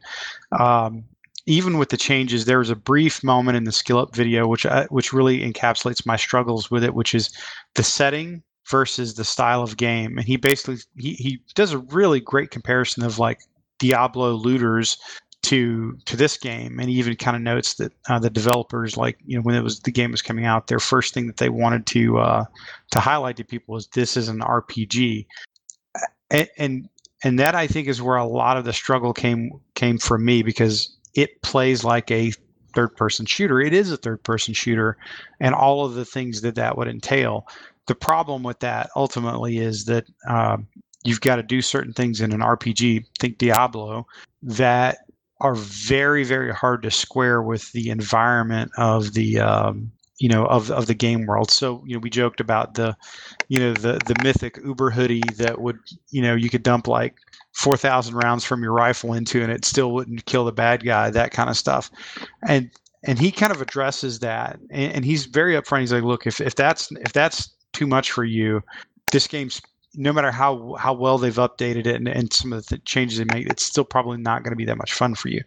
Um, 0.59 1.05
even 1.47 1.79
with 1.79 1.89
the 1.89 1.97
changes, 1.97 2.45
there 2.45 2.59
was 2.59 2.71
a 2.71 2.77
brief 2.77 3.25
moment 3.25 3.57
in 3.57 3.65
the 3.65 3.73
skill 3.73 3.99
up 3.99 4.15
video, 4.15 4.47
which 4.47 4.65
I, 4.65 4.85
which 4.91 5.13
really 5.13 5.41
encapsulates 5.41 6.07
my 6.07 6.17
struggles 6.17 6.71
with 6.71 6.85
it, 6.85 6.95
which 6.95 7.15
is 7.15 7.31
the 7.75 7.83
setting 7.83 8.43
versus 8.69 9.15
the 9.15 9.25
style 9.25 9.63
of 9.63 9.77
game. 9.77 10.19
And 10.19 10.27
he 10.27 10.37
basically 10.37 10.79
he, 10.97 11.15
he 11.15 11.43
does 11.55 11.73
a 11.73 11.79
really 11.79 12.21
great 12.21 12.51
comparison 12.51 13.03
of 13.05 13.19
like 13.19 13.41
Diablo 13.79 14.33
looters 14.33 14.97
to 15.43 15.99
to 16.05 16.17
this 16.17 16.37
game, 16.37 16.79
and 16.79 16.89
he 16.89 16.97
even 16.97 17.17
kind 17.17 17.37
of 17.37 17.43
notes 17.43 17.75
that 17.75 17.93
uh, 18.09 18.19
the 18.19 18.31
developers, 18.31 18.97
like 18.97 19.19
you 19.27 19.37
know, 19.37 19.43
when 19.43 19.55
it 19.55 19.63
was 19.63 19.81
the 19.81 19.91
game 19.91 20.13
was 20.13 20.23
coming 20.23 20.47
out, 20.47 20.69
their 20.69 20.79
first 20.79 21.13
thing 21.13 21.27
that 21.27 21.39
they 21.39 21.49
wanted 21.49 21.85
to 21.87 22.19
uh, 22.19 22.45
to 22.93 23.01
highlight 23.01 23.37
to 23.37 23.45
people 23.45 23.75
was 23.75 23.89
this 23.89 24.17
is 24.17 24.29
an 24.29 24.41
RPG, 24.41 25.27
and, 26.31 26.49
and 26.59 26.89
and 27.25 27.39
that 27.39 27.55
I 27.55 27.67
think 27.67 27.89
is 27.89 28.01
where 28.01 28.17
a 28.17 28.27
lot 28.27 28.57
of 28.57 28.65
the 28.65 28.73
struggle 28.73 29.13
came 29.13 29.51
came 29.75 29.99
from 29.99 30.25
me 30.25 30.43
because 30.43 30.97
it 31.15 31.43
plays 31.43 31.83
like 31.83 32.11
a 32.11 32.33
third 32.75 32.97
person 32.97 33.27
shooter. 33.27 33.61
It 33.61 33.75
is 33.75 33.91
a 33.91 33.97
third 33.97 34.23
person 34.23 34.55
shooter, 34.55 34.97
and 35.41 35.55
all 35.55 35.85
of 35.85 35.95
the 35.95 36.05
things 36.05 36.41
that 36.43 36.55
that 36.55 36.79
would 36.79 36.89
entail. 36.89 37.47
The 37.87 37.95
problem 37.95 38.43
with 38.43 38.61
that 38.61 38.91
ultimately 38.95 39.59
is 39.59 39.85
that 39.87 40.05
um, 40.29 40.67
you've 41.05 41.21
got 41.21 41.37
to 41.37 41.43
do 41.43 41.61
certain 41.61 41.93
things 41.93 42.21
in 42.21 42.33
an 42.33 42.41
RPG. 42.41 43.05
Think 43.19 43.39
Diablo 43.39 44.07
that 44.43 44.99
are 45.41 45.57
very 45.57 46.23
very 46.23 46.53
hard 46.53 46.83
to 46.83 46.91
square 46.91 47.43
with 47.43 47.73
the 47.73 47.91
environment 47.91 48.71
of 48.79 49.13
the 49.15 49.41
um, 49.41 49.91
you 50.19 50.29
know 50.29 50.47
of 50.47 50.71
of 50.71 50.87
the 50.87 50.95
game 50.95 51.27
world. 51.27 51.51
So 51.51 51.83
you 51.85 51.95
know 51.95 52.01
we 52.01 52.11
joked 52.11 52.41
about 52.41 52.75
the 52.75 52.97
you 53.49 53.59
know 53.59 53.75
the 53.75 54.01
the 54.07 54.15
mythic 54.23 54.59
Uber 54.65 54.91
hoodie 54.91 55.23
that 55.37 55.61
would 55.61 55.79
you 56.11 56.23
know 56.23 56.35
you 56.35 56.49
could 56.49 56.63
dump 56.63 56.87
like 56.87 57.17
four 57.53 57.77
thousand 57.77 58.15
rounds 58.15 58.45
from 58.45 58.63
your 58.63 58.73
rifle 58.73 59.13
into 59.13 59.43
and 59.43 59.51
it 59.51 59.65
still 59.65 59.93
wouldn't 59.93 60.25
kill 60.27 60.45
the 60.45 60.53
bad 60.53 60.85
guy. 60.85 61.11
That 61.11 61.33
kind 61.33 61.51
of 61.51 61.57
stuff, 61.57 61.91
and 62.47 62.71
and 63.03 63.19
he 63.19 63.33
kind 63.33 63.51
of 63.51 63.61
addresses 63.61 64.21
that 64.21 64.61
and, 64.71 64.93
and 64.93 65.05
he's 65.05 65.27
very 65.27 65.55
upfront. 65.55 65.81
He's 65.81 65.93
like, 65.93 66.05
look, 66.05 66.29
if 66.29 66.41
if 66.41 66.55
that's 66.55 66.93
if 66.93 67.13
that's 67.13 67.51
too 67.73 67.87
much 67.87 68.13
for 68.13 68.25
you, 68.25 68.63
this 69.11 69.27
game's 69.27 69.61
no 69.95 70.13
matter 70.13 70.31
how 70.31 70.75
how 70.79 70.93
well 70.93 71.19
they've 71.19 71.35
updated 71.35 71.87
it 71.87 71.97
and, 71.97 72.09
and 72.09 72.33
some 72.33 72.53
of 72.53 72.67
the 72.67 72.79
changes 72.79 73.19
they 73.19 73.25
make, 73.25 73.47
it's 73.47 73.67
still 73.67 73.85
probably 73.85 74.19
not 74.19 74.43
going 74.43 74.53
to 74.53 74.57
be 74.57 74.65
that 74.65 74.79
much 74.79 74.95
fun 74.95 75.15
for 75.15 75.29
you. 75.29 75.43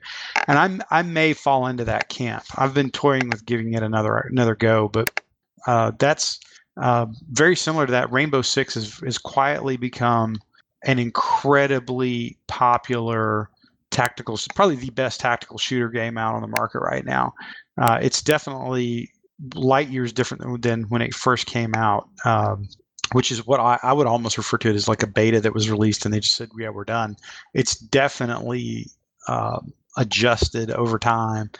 And 0.47 0.57
I'm 0.57 0.81
I 0.91 1.01
may 1.01 1.33
fall 1.33 1.67
into 1.67 1.85
that 1.85 2.09
camp. 2.09 2.43
I've 2.55 2.73
been 2.73 2.91
toying 2.91 3.29
with 3.29 3.45
giving 3.45 3.73
it 3.73 3.83
another 3.83 4.17
another 4.17 4.55
go, 4.55 4.87
but 4.87 5.19
uh, 5.67 5.91
that's 5.97 6.39
uh, 6.77 7.07
very 7.31 7.55
similar 7.55 7.85
to 7.85 7.91
that. 7.91 8.11
Rainbow 8.11 8.41
Six 8.41 8.75
has 8.75 8.99
has 8.99 9.17
quietly 9.17 9.77
become 9.77 10.35
an 10.83 10.99
incredibly 10.99 12.37
popular 12.47 13.49
tactical, 13.89 14.37
probably 14.53 14.75
the 14.75 14.91
best 14.91 15.19
tactical 15.19 15.57
shooter 15.57 15.89
game 15.89 16.17
out 16.17 16.35
on 16.35 16.41
the 16.41 16.47
market 16.47 16.79
right 16.79 17.05
now. 17.05 17.33
Uh, 17.77 17.97
it's 18.01 18.21
definitely 18.21 19.09
light 19.53 19.89
years 19.89 20.13
different 20.13 20.61
than, 20.61 20.83
when 20.83 21.01
it 21.01 21.13
first 21.13 21.45
came 21.45 21.73
out. 21.75 22.09
Um, 22.23 22.69
which 23.11 23.31
is 23.31 23.45
what 23.45 23.59
I, 23.59 23.77
I 23.83 23.93
would 23.93 24.07
almost 24.07 24.35
refer 24.35 24.57
to 24.57 24.69
it 24.69 24.75
as 24.75 24.87
like 24.87 25.03
a 25.03 25.07
beta 25.07 25.39
that 25.39 25.53
was 25.53 25.69
released 25.69 26.05
and 26.05 26.13
they 26.13 26.19
just 26.19 26.35
said, 26.35 26.49
yeah, 26.57 26.69
we're 26.69 26.83
done. 26.83 27.15
It's 27.53 27.77
definitely 27.77 28.87
uh, 29.27 29.59
adjusted 29.95 30.71
over 30.71 30.97
time 30.97 31.51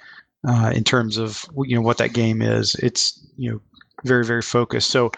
uh, 0.48 0.72
in 0.75 0.83
terms 0.83 1.18
of 1.18 1.45
you 1.63 1.75
know 1.75 1.81
what 1.81 1.98
that 1.98 2.13
game 2.13 2.42
is. 2.42 2.75
It's 2.75 3.25
you 3.38 3.51
know 3.51 3.62
very 4.04 4.25
very 4.25 4.42
focused. 4.42 4.89
So 4.89 5.12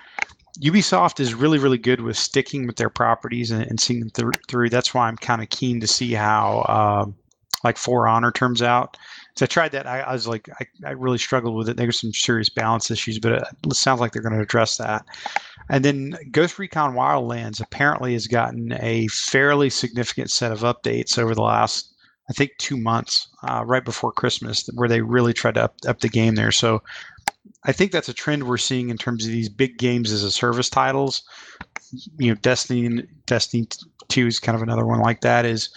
Ubisoft 0.62 1.20
is 1.20 1.34
really 1.34 1.60
really 1.60 1.78
good 1.78 2.02
with 2.02 2.18
sticking 2.18 2.68
with 2.68 2.78
their 2.78 2.90
properties 2.90 3.52
and, 3.52 3.64
and 3.64 3.80
seeing 3.80 4.00
them 4.00 4.10
through, 4.10 4.32
through. 4.48 4.70
That's 4.70 4.94
why 4.94 5.08
I'm 5.08 5.18
kind 5.18 5.42
of 5.42 5.50
keen 5.50 5.80
to 5.82 5.88
see 5.88 6.14
how 6.14 6.60
uh, 6.60 7.06
like 7.64 7.78
For 7.78 8.08
Honor 8.08 8.32
turns 8.32 8.62
out. 8.62 8.98
So 9.38 9.44
I 9.44 9.48
tried 9.48 9.72
that. 9.74 9.86
I, 9.86 10.00
I 10.00 10.14
was 10.14 10.28
like, 10.28 10.50
I, 10.60 10.66
I 10.88 10.92
really 10.92 11.20
struggled 11.20 11.56
with 11.56 11.70
it. 11.70 11.78
There's 11.78 12.00
some 12.00 12.12
serious 12.12 12.50
balance 12.50 12.90
issues, 12.90 13.20
but 13.20 13.34
it, 13.34 13.44
it 13.66 13.74
sounds 13.76 14.02
like 14.02 14.12
they're 14.12 14.22
going 14.24 14.36
to 14.36 14.42
address 14.42 14.78
that. 14.78 15.06
And 15.70 15.86
then 15.86 16.18
Ghost 16.32 16.58
Recon 16.58 16.96
Wildlands 16.96 17.62
apparently 17.62 18.14
has 18.14 18.26
gotten 18.26 18.74
a 18.82 19.08
fairly 19.10 19.70
significant 19.70 20.32
set 20.32 20.52
of 20.52 20.62
updates 20.62 21.20
over 21.20 21.36
the 21.36 21.44
last, 21.44 21.94
I 22.30 22.34
think, 22.34 22.52
two 22.58 22.78
months, 22.78 23.28
uh, 23.44 23.64
right 23.64 23.86
before 23.86 24.12
Christmas, 24.12 24.68
where 24.74 24.90
they 24.90 25.02
really 25.02 25.34
tried 25.34 25.54
to 25.54 25.66
up, 25.66 25.76
up 25.88 26.00
the 26.00 26.10
game 26.10 26.34
there. 26.34 26.52
So 26.52 26.82
I 27.66 27.74
think 27.74 27.92
that's 27.92 28.10
a 28.10 28.14
trend 28.14 28.48
we're 28.48 28.58
seeing 28.58 28.90
in 28.90 28.98
terms 28.98 29.24
of 29.24 29.32
these 29.32 29.50
big 29.50 29.78
games 29.78 30.12
as 30.12 30.24
a 30.24 30.32
service 30.32 30.70
titles. 30.70 31.22
You 32.18 32.30
know, 32.32 32.40
Destiny, 32.42 33.04
Destiny 33.28 33.68
Two 34.08 34.26
is 34.26 34.40
kind 34.40 34.56
of 34.56 34.64
another 34.64 34.86
one 34.86 35.02
like 35.02 35.22
that. 35.22 35.46
Is 35.46 35.70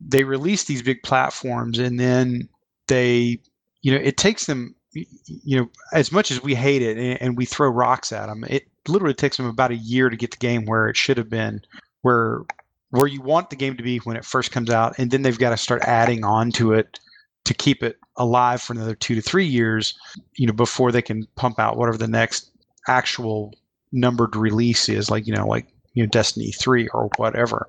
they 0.00 0.22
release 0.22 0.64
these 0.64 0.82
big 0.82 1.02
platforms 1.02 1.78
and 1.78 1.98
then 1.98 2.48
they, 2.88 3.38
you 3.82 3.92
know, 3.92 3.98
it 4.02 4.16
takes 4.16 4.46
them, 4.46 4.74
you 4.92 5.58
know, 5.58 5.70
as 5.92 6.10
much 6.10 6.30
as 6.30 6.42
we 6.42 6.54
hate 6.54 6.82
it 6.82 6.96
and, 6.96 7.22
and 7.22 7.36
we 7.36 7.44
throw 7.44 7.68
rocks 7.68 8.12
at 8.12 8.26
them, 8.26 8.44
it 8.48 8.66
literally 8.88 9.14
takes 9.14 9.36
them 9.36 9.46
about 9.46 9.70
a 9.70 9.76
year 9.76 10.10
to 10.10 10.16
get 10.16 10.30
the 10.30 10.36
game 10.36 10.64
where 10.64 10.88
it 10.88 10.96
should 10.96 11.18
have 11.18 11.30
been, 11.30 11.60
where 12.02 12.42
where 12.90 13.06
you 13.06 13.20
want 13.20 13.50
the 13.50 13.56
game 13.56 13.76
to 13.76 13.82
be 13.82 13.98
when 13.98 14.16
it 14.16 14.24
first 14.24 14.50
comes 14.50 14.70
out, 14.70 14.98
and 14.98 15.10
then 15.10 15.22
they've 15.22 15.38
got 15.38 15.50
to 15.50 15.56
start 15.56 15.82
adding 15.82 16.24
on 16.24 16.50
to 16.52 16.72
it 16.72 16.98
to 17.44 17.54
keep 17.54 17.82
it 17.82 17.96
alive 18.16 18.62
for 18.62 18.72
another 18.72 18.94
two 18.94 19.14
to 19.14 19.20
three 19.20 19.44
years, 19.44 19.94
you 20.36 20.46
know, 20.46 20.52
before 20.52 20.90
they 20.90 21.02
can 21.02 21.26
pump 21.36 21.58
out 21.58 21.76
whatever 21.76 21.98
the 21.98 22.08
next 22.08 22.50
actual 22.88 23.54
numbered 23.92 24.34
release 24.36 24.88
is, 24.88 25.10
like 25.10 25.26
you 25.26 25.34
know, 25.34 25.46
like 25.46 25.66
you 25.94 26.02
know, 26.02 26.08
Destiny 26.08 26.52
three 26.52 26.88
or 26.88 27.10
whatever. 27.16 27.68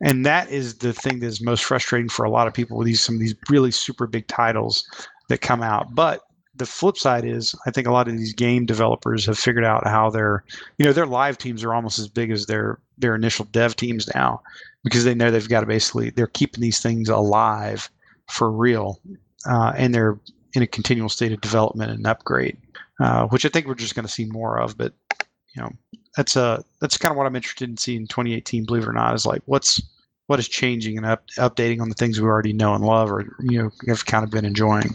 And 0.00 0.24
that 0.26 0.50
is 0.50 0.78
the 0.78 0.92
thing 0.92 1.20
that 1.20 1.26
is 1.26 1.40
most 1.40 1.64
frustrating 1.64 2.08
for 2.08 2.24
a 2.24 2.30
lot 2.30 2.46
of 2.46 2.54
people 2.54 2.76
with 2.76 2.86
these 2.86 3.00
some 3.00 3.16
of 3.16 3.20
these 3.20 3.34
really 3.50 3.70
super 3.70 4.06
big 4.06 4.26
titles 4.28 4.86
that 5.28 5.40
come 5.40 5.62
out. 5.62 5.94
But 5.94 6.22
the 6.58 6.66
flip 6.66 6.98
side 6.98 7.24
is 7.24 7.54
I 7.66 7.70
think 7.70 7.86
a 7.86 7.92
lot 7.92 8.08
of 8.08 8.16
these 8.18 8.34
game 8.34 8.66
developers 8.66 9.24
have 9.26 9.38
figured 9.38 9.64
out 9.64 9.86
how 9.86 10.10
their 10.10 10.44
you 10.76 10.84
know 10.84 10.92
their 10.92 11.06
live 11.06 11.38
teams 11.38 11.64
are 11.64 11.72
almost 11.72 11.98
as 11.98 12.08
big 12.08 12.30
as 12.30 12.46
their 12.46 12.78
their 12.98 13.14
initial 13.14 13.46
dev 13.46 13.76
teams 13.76 14.08
now 14.14 14.42
because 14.84 15.04
they 15.04 15.14
know 15.14 15.30
they've 15.30 15.48
got 15.48 15.60
to 15.60 15.66
basically 15.66 16.10
they're 16.10 16.26
keeping 16.26 16.60
these 16.60 16.80
things 16.80 17.08
alive 17.08 17.90
for 18.28 18.50
real 18.50 19.00
uh, 19.46 19.72
and 19.76 19.94
they're 19.94 20.18
in 20.54 20.62
a 20.62 20.66
continual 20.66 21.08
state 21.08 21.32
of 21.32 21.40
development 21.40 21.92
and 21.92 22.06
upgrade 22.06 22.56
uh, 23.00 23.26
which 23.28 23.44
I 23.44 23.48
think 23.48 23.66
we're 23.66 23.74
just 23.74 23.94
going 23.94 24.06
to 24.06 24.12
see 24.12 24.26
more 24.26 24.58
of 24.58 24.76
but 24.76 24.92
you 25.58 25.64
know 25.64 25.72
that's 26.16 26.36
a 26.36 26.62
that's 26.80 26.96
kind 26.96 27.10
of 27.10 27.16
what 27.16 27.26
I'm 27.26 27.36
interested 27.36 27.68
in 27.68 27.76
seeing 27.76 28.02
in 28.02 28.06
2018 28.06 28.64
believe 28.64 28.84
it 28.84 28.88
or 28.88 28.92
not 28.92 29.14
is 29.14 29.26
like 29.26 29.42
what's 29.46 29.82
what 30.26 30.38
is 30.38 30.48
changing 30.48 30.96
and 30.98 31.06
up, 31.06 31.26
updating 31.38 31.80
on 31.80 31.88
the 31.88 31.94
things 31.94 32.20
we 32.20 32.28
already 32.28 32.52
know 32.52 32.74
and 32.74 32.84
love 32.84 33.10
or 33.10 33.34
you 33.40 33.62
know 33.62 33.70
have 33.88 34.06
kind 34.06 34.24
of 34.24 34.30
been 34.30 34.44
enjoying 34.44 34.94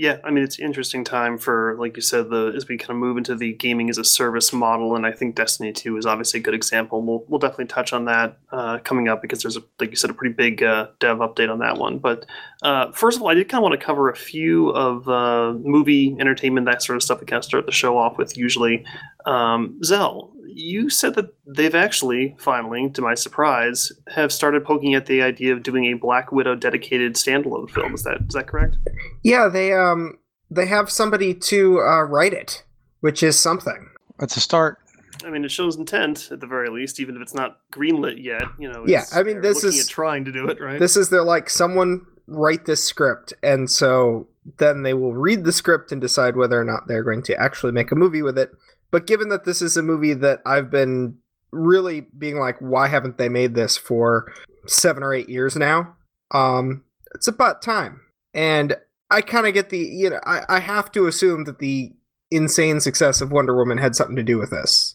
Yeah, 0.00 0.16
I 0.24 0.30
mean 0.30 0.42
it's 0.42 0.58
an 0.58 0.64
interesting 0.64 1.04
time 1.04 1.36
for, 1.36 1.76
like 1.78 1.94
you 1.94 2.00
said, 2.00 2.30
the 2.30 2.54
as 2.56 2.66
we 2.66 2.78
kind 2.78 2.92
of 2.92 2.96
move 2.96 3.18
into 3.18 3.34
the 3.34 3.52
gaming 3.52 3.90
as 3.90 3.98
a 3.98 4.04
service 4.04 4.50
model, 4.50 4.96
and 4.96 5.04
I 5.04 5.12
think 5.12 5.34
Destiny 5.34 5.74
Two 5.74 5.98
is 5.98 6.06
obviously 6.06 6.40
a 6.40 6.42
good 6.42 6.54
example. 6.54 7.02
We'll 7.02 7.22
we'll 7.28 7.38
definitely 7.38 7.66
touch 7.66 7.92
on 7.92 8.06
that 8.06 8.38
uh, 8.50 8.78
coming 8.78 9.08
up 9.08 9.20
because 9.20 9.42
there's 9.42 9.58
a 9.58 9.62
like 9.78 9.90
you 9.90 9.96
said 9.96 10.08
a 10.08 10.14
pretty 10.14 10.32
big 10.32 10.62
uh, 10.62 10.86
dev 11.00 11.18
update 11.18 11.52
on 11.52 11.58
that 11.58 11.76
one. 11.76 11.98
But 11.98 12.24
uh, 12.62 12.92
first 12.92 13.18
of 13.18 13.22
all, 13.22 13.28
I 13.28 13.34
did 13.34 13.50
kind 13.50 13.60
of 13.60 13.68
want 13.68 13.78
to 13.78 13.86
cover 13.86 14.08
a 14.08 14.16
few 14.16 14.70
of 14.70 15.06
uh, 15.06 15.52
movie 15.62 16.16
entertainment 16.18 16.64
that 16.64 16.82
sort 16.82 16.96
of 16.96 17.02
stuff 17.02 17.20
we 17.20 17.26
kind 17.26 17.40
of 17.40 17.44
start 17.44 17.66
the 17.66 17.72
show 17.72 17.98
off 17.98 18.16
with 18.16 18.38
usually. 18.38 18.86
Um, 19.26 19.84
Zell, 19.84 20.32
you 20.54 20.90
said 20.90 21.14
that 21.14 21.34
they've 21.46 21.74
actually 21.74 22.34
finally, 22.38 22.90
to 22.90 23.02
my 23.02 23.14
surprise, 23.14 23.92
have 24.08 24.32
started 24.32 24.64
poking 24.64 24.94
at 24.94 25.06
the 25.06 25.22
idea 25.22 25.52
of 25.52 25.62
doing 25.62 25.84
a 25.86 25.94
Black 25.94 26.32
Widow 26.32 26.54
dedicated 26.54 27.14
standalone 27.14 27.70
film. 27.70 27.94
Is 27.94 28.02
that 28.04 28.18
is 28.28 28.34
that 28.34 28.46
correct? 28.46 28.76
Yeah, 29.22 29.48
they 29.48 29.72
um 29.72 30.18
they 30.50 30.66
have 30.66 30.90
somebody 30.90 31.34
to 31.34 31.80
uh, 31.80 32.02
write 32.02 32.32
it, 32.32 32.64
which 33.00 33.22
is 33.22 33.38
something. 33.38 33.88
That's 34.18 34.36
a 34.36 34.40
start. 34.40 34.78
I 35.24 35.30
mean, 35.30 35.44
it 35.44 35.50
shows 35.50 35.76
intent 35.76 36.28
at 36.30 36.40
the 36.40 36.46
very 36.46 36.70
least, 36.70 36.98
even 36.98 37.14
if 37.16 37.22
it's 37.22 37.34
not 37.34 37.58
greenlit 37.72 38.22
yet. 38.22 38.42
You 38.58 38.72
know. 38.72 38.84
Yeah, 38.86 39.04
I 39.14 39.22
mean, 39.22 39.40
this 39.40 39.64
is- 39.64 39.88
trying 39.88 40.24
to 40.24 40.32
do 40.32 40.48
it 40.48 40.60
right. 40.60 40.78
This 40.78 40.96
is 40.96 41.10
they're 41.10 41.22
like 41.24 41.50
someone 41.50 42.06
write 42.26 42.64
this 42.66 42.82
script, 42.82 43.32
and 43.42 43.70
so 43.70 44.28
then 44.58 44.82
they 44.82 44.94
will 44.94 45.14
read 45.14 45.44
the 45.44 45.52
script 45.52 45.92
and 45.92 46.00
decide 46.00 46.36
whether 46.36 46.58
or 46.60 46.64
not 46.64 46.88
they're 46.88 47.02
going 47.02 47.22
to 47.24 47.36
actually 47.40 47.72
make 47.72 47.92
a 47.92 47.96
movie 47.96 48.22
with 48.22 48.38
it. 48.38 48.50
But 48.90 49.06
given 49.06 49.28
that 49.28 49.44
this 49.44 49.62
is 49.62 49.76
a 49.76 49.82
movie 49.82 50.14
that 50.14 50.40
I've 50.44 50.70
been 50.70 51.18
really 51.52 52.02
being 52.16 52.38
like, 52.38 52.58
why 52.60 52.88
haven't 52.88 53.18
they 53.18 53.28
made 53.28 53.54
this 53.54 53.76
for 53.76 54.32
seven 54.66 55.02
or 55.02 55.14
eight 55.14 55.28
years 55.28 55.56
now? 55.56 55.96
Um, 56.32 56.84
it's 57.14 57.28
about 57.28 57.62
time. 57.62 58.00
And 58.34 58.76
I 59.10 59.20
kind 59.20 59.46
of 59.46 59.54
get 59.54 59.70
the, 59.70 59.78
you 59.78 60.10
know, 60.10 60.20
I, 60.24 60.42
I 60.48 60.60
have 60.60 60.92
to 60.92 61.06
assume 61.06 61.44
that 61.44 61.58
the 61.58 61.92
insane 62.30 62.80
success 62.80 63.20
of 63.20 63.32
Wonder 63.32 63.56
Woman 63.56 63.78
had 63.78 63.96
something 63.96 64.16
to 64.16 64.22
do 64.22 64.38
with 64.38 64.50
this. 64.50 64.94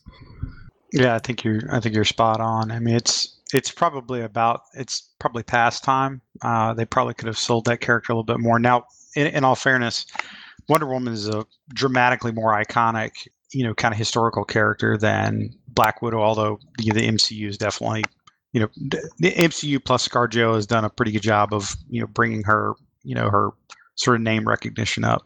Yeah, 0.93 1.15
I 1.15 1.19
think 1.19 1.43
you're. 1.43 1.61
I 1.71 1.81
think 1.81 1.93
you're 1.93 2.05
spot 2.05 2.39
on. 2.39 2.71
I 2.71 2.79
mean, 2.79 2.95
it's 2.95 3.41
it's 3.53 3.69
probably 3.69 4.21
about. 4.21 4.61
It's 4.75 5.09
probably 5.19 5.43
past 5.43 5.83
time. 5.83 6.21
Uh, 6.41 6.73
they 6.73 6.85
probably 6.85 7.13
could 7.13 7.27
have 7.27 7.37
sold 7.37 7.65
that 7.65 7.81
character 7.81 8.13
a 8.13 8.15
little 8.15 8.23
bit 8.23 8.39
more. 8.39 8.59
Now, 8.59 8.85
in, 9.17 9.27
in 9.27 9.43
all 9.43 9.55
fairness, 9.55 10.05
Wonder 10.69 10.87
Woman 10.87 11.13
is 11.13 11.27
a 11.27 11.45
dramatically 11.73 12.31
more 12.31 12.53
iconic, 12.53 13.27
you 13.55 13.63
know, 13.63 13.73
kind 13.73 13.93
of 13.93 13.97
historical 13.97 14.43
character 14.43 14.97
than 14.97 15.49
Black 15.69 16.01
Widow. 16.01 16.21
Although 16.21 16.59
the, 16.77 16.91
the 16.91 17.07
MCU 17.07 17.47
is 17.47 17.57
definitely, 17.57 18.03
you 18.51 18.59
know, 18.59 18.67
the 19.19 19.31
MCU 19.31 19.83
plus 19.83 20.05
ScarJo 20.05 20.55
has 20.55 20.67
done 20.67 20.83
a 20.83 20.89
pretty 20.89 21.13
good 21.13 21.21
job 21.21 21.53
of 21.53 21.75
you 21.89 22.01
know 22.01 22.07
bringing 22.07 22.43
her, 22.43 22.73
you 23.03 23.15
know, 23.15 23.29
her 23.29 23.51
sort 23.95 24.17
of 24.17 24.21
name 24.21 24.45
recognition 24.45 25.05
up. 25.05 25.25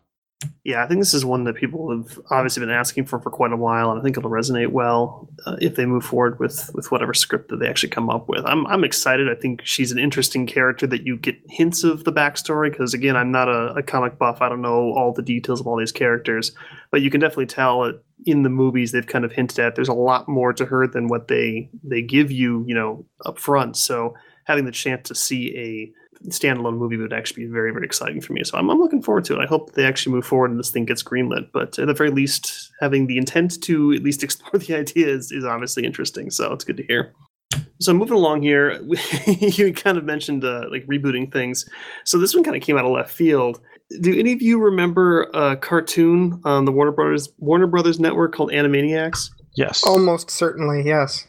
Yeah, 0.63 0.83
I 0.83 0.87
think 0.87 1.01
this 1.01 1.13
is 1.13 1.25
one 1.25 1.43
that 1.45 1.55
people 1.55 1.91
have 1.91 2.17
obviously 2.29 2.61
been 2.61 2.69
asking 2.69 3.05
for 3.05 3.19
for 3.19 3.29
quite 3.29 3.51
a 3.51 3.57
while, 3.57 3.91
and 3.91 3.99
I 3.99 4.03
think 4.03 4.17
it'll 4.17 4.29
resonate 4.29 4.71
well 4.71 5.27
uh, 5.45 5.57
if 5.59 5.75
they 5.75 5.85
move 5.85 6.05
forward 6.05 6.39
with 6.39 6.71
with 6.73 6.91
whatever 6.91 7.13
script 7.13 7.49
that 7.49 7.57
they 7.59 7.67
actually 7.67 7.89
come 7.89 8.09
up 8.09 8.29
with. 8.29 8.45
I'm 8.45 8.65
I'm 8.67 8.85
excited. 8.85 9.29
I 9.29 9.35
think 9.35 9.61
she's 9.65 9.91
an 9.91 9.99
interesting 9.99 10.47
character 10.47 10.87
that 10.87 11.05
you 11.05 11.17
get 11.17 11.37
hints 11.49 11.83
of 11.83 12.05
the 12.05 12.13
backstory 12.13 12.71
because 12.71 12.93
again, 12.93 13.17
I'm 13.17 13.31
not 13.31 13.49
a, 13.49 13.73
a 13.73 13.83
comic 13.83 14.17
buff. 14.17 14.41
I 14.41 14.47
don't 14.47 14.61
know 14.61 14.93
all 14.93 15.11
the 15.11 15.21
details 15.21 15.59
of 15.59 15.67
all 15.67 15.77
these 15.77 15.91
characters, 15.91 16.53
but 16.89 17.01
you 17.01 17.09
can 17.09 17.19
definitely 17.19 17.47
tell 17.47 17.81
that 17.81 18.01
in 18.25 18.43
the 18.43 18.49
movies 18.49 18.91
they've 18.91 19.07
kind 19.07 19.25
of 19.25 19.31
hinted 19.33 19.59
at 19.59 19.75
there's 19.75 19.87
a 19.87 19.93
lot 19.93 20.27
more 20.29 20.53
to 20.53 20.65
her 20.65 20.87
than 20.87 21.07
what 21.07 21.27
they 21.27 21.69
they 21.83 22.01
give 22.01 22.31
you, 22.31 22.63
you 22.65 22.75
know, 22.75 23.05
up 23.25 23.39
front. 23.39 23.75
So 23.75 24.13
having 24.45 24.65
the 24.65 24.71
chance 24.71 25.07
to 25.09 25.15
see 25.15 25.55
a 25.57 25.91
standalone 26.27 26.77
movie 26.77 26.97
would 26.97 27.13
actually 27.13 27.45
be 27.45 27.51
very, 27.51 27.71
very 27.71 27.85
exciting 27.85 28.21
for 28.21 28.33
me. 28.33 28.43
So 28.43 28.57
I'm, 28.57 28.69
I'm 28.69 28.79
looking 28.79 29.01
forward 29.01 29.25
to 29.25 29.39
it. 29.39 29.43
I 29.43 29.45
hope 29.45 29.73
they 29.73 29.85
actually 29.85 30.13
move 30.13 30.25
forward 30.25 30.51
and 30.51 30.59
this 30.59 30.69
thing 30.69 30.85
gets 30.85 31.01
greenlit. 31.01 31.49
But 31.53 31.79
at 31.79 31.87
the 31.87 31.93
very 31.93 32.11
least, 32.11 32.71
having 32.79 33.07
the 33.07 33.17
intent 33.17 33.61
to 33.63 33.93
at 33.93 34.03
least 34.03 34.23
explore 34.23 34.59
the 34.59 34.75
idea 34.75 35.07
is, 35.07 35.31
is 35.31 35.45
obviously 35.45 35.85
interesting. 35.85 36.29
So 36.29 36.51
it's 36.53 36.65
good 36.65 36.77
to 36.77 36.83
hear. 36.83 37.13
So 37.79 37.93
moving 37.93 38.15
along 38.15 38.41
here, 38.41 38.81
you 39.25 39.73
kind 39.73 39.97
of 39.97 40.03
mentioned 40.03 40.43
uh, 40.43 40.65
like 40.69 40.85
rebooting 40.85 41.31
things. 41.31 41.67
So 42.05 42.19
this 42.19 42.35
one 42.35 42.43
kind 42.43 42.55
of 42.55 42.61
came 42.61 42.77
out 42.77 42.85
of 42.85 42.91
left 42.91 43.11
field. 43.11 43.61
Do 44.01 44.17
any 44.17 44.33
of 44.33 44.41
you 44.41 44.59
remember 44.59 45.23
a 45.33 45.57
cartoon 45.57 46.41
on 46.43 46.65
the 46.65 46.71
Warner 46.71 46.91
Brothers 46.91 47.29
Warner 47.39 47.65
Brothers 47.65 47.99
network 47.99 48.35
called 48.35 48.51
Animaniacs? 48.51 49.31
Yes. 49.55 49.83
Almost 49.83 50.29
certainly, 50.29 50.83
yes. 50.85 51.27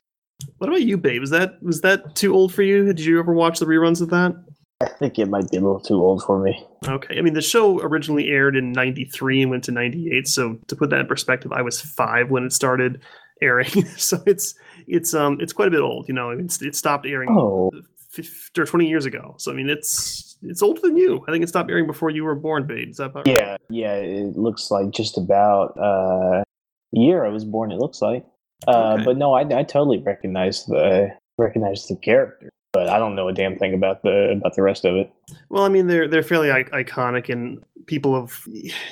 What 0.59 0.69
about 0.69 0.83
you, 0.83 0.99
babe? 0.99 1.21
Was 1.21 1.31
that 1.31 1.63
was 1.63 1.81
that 1.83 2.15
too 2.17 2.35
old 2.35 2.53
for 2.53 2.63
you? 2.63 2.85
Did 2.85 3.01
you 3.01 3.19
ever 3.19 3.33
watch 3.33 3.61
the 3.61 3.67
reruns 3.67 4.03
of 4.03 4.11
that? 4.11 4.35
I 4.83 4.89
think 4.89 5.19
it 5.19 5.29
might 5.29 5.51
be 5.51 5.59
a 5.59 5.61
little 5.61 5.81
too 5.81 6.03
old 6.03 6.23
for 6.23 6.43
me. 6.43 6.67
Okay. 6.89 7.19
I 7.19 7.21
mean, 7.21 7.35
the 7.35 7.43
show 7.43 7.81
originally 7.81 8.29
aired 8.29 8.57
in 8.57 8.73
93 8.73 9.43
and 9.43 9.51
went 9.51 9.65
to 9.65 9.73
98. 9.73 10.27
So 10.27 10.59
to 10.69 10.77
put 10.77 10.89
that 10.91 11.01
in 11.01 11.07
perspective, 11.07 11.53
I 11.53 11.61
was 11.61 11.81
five 11.81 12.31
when 12.31 12.45
it 12.45 12.53
started 12.53 13.03
airing. 13.43 13.85
so 13.97 14.23
it's, 14.27 14.55
it's, 14.87 15.13
um, 15.13 15.39
it's 15.41 15.53
quite 15.53 15.69
a 15.69 15.71
bit 15.71 15.81
old, 15.81 16.09
you 16.09 16.15
know, 16.15 16.31
it's, 16.31 16.63
it 16.63 16.75
stopped 16.75 17.07
airing 17.07 17.29
Oh, 17.31 17.71
50 18.11 18.59
or 18.61 18.65
20 18.65 18.89
years 18.89 19.05
ago. 19.05 19.35
So, 19.39 19.53
I 19.53 19.55
mean, 19.55 19.69
it's, 19.69 20.39
it's 20.43 20.63
older 20.63 20.81
than 20.81 20.97
you. 20.97 21.23
I 21.29 21.33
think 21.33 21.45
it 21.45 21.49
stopped 21.49 21.71
airing 21.71 21.87
before 21.87 22.09
you 22.09 22.25
were 22.25 22.35
born, 22.35 22.67
babe. 22.67 22.89
Is 22.89 22.97
that 22.97 23.07
about 23.07 23.27
right? 23.27 23.37
yeah, 23.37 23.57
yeah. 23.69 23.95
It 23.95 24.37
looks 24.39 24.71
like 24.71 24.91
just 24.93 25.19
about 25.19 25.79
uh, 25.79 26.43
year 26.93 27.27
I 27.27 27.29
was 27.29 27.45
born. 27.45 27.71
It 27.71 27.79
looks 27.79 28.01
like, 28.01 28.25
uh, 28.67 28.95
Okay. 28.95 29.05
but 29.05 29.19
no, 29.19 29.35
I, 29.35 29.43
I 29.43 29.63
totally 29.63 29.99
recognize 29.99 30.65
the 30.65 31.11
recognize 31.37 31.87
the 31.87 31.97
character, 31.97 32.49
but 32.73 32.89
I 32.89 32.99
don't 32.99 33.15
know 33.15 33.29
a 33.29 33.33
damn 33.33 33.57
thing 33.59 33.75
about 33.75 34.03
the 34.03 34.31
about 34.37 34.55
the 34.55 34.63
rest 34.63 34.85
of 34.85 34.95
it. 34.97 35.13
Well, 35.49 35.65
I 35.65 35.69
mean, 35.69 35.87
they're 35.87 36.09
they're 36.09 36.23
fairly 36.23 36.51
I- 36.51 36.65
iconic, 36.65 37.29
and 37.29 37.63
people 37.87 38.15
have 38.21 38.41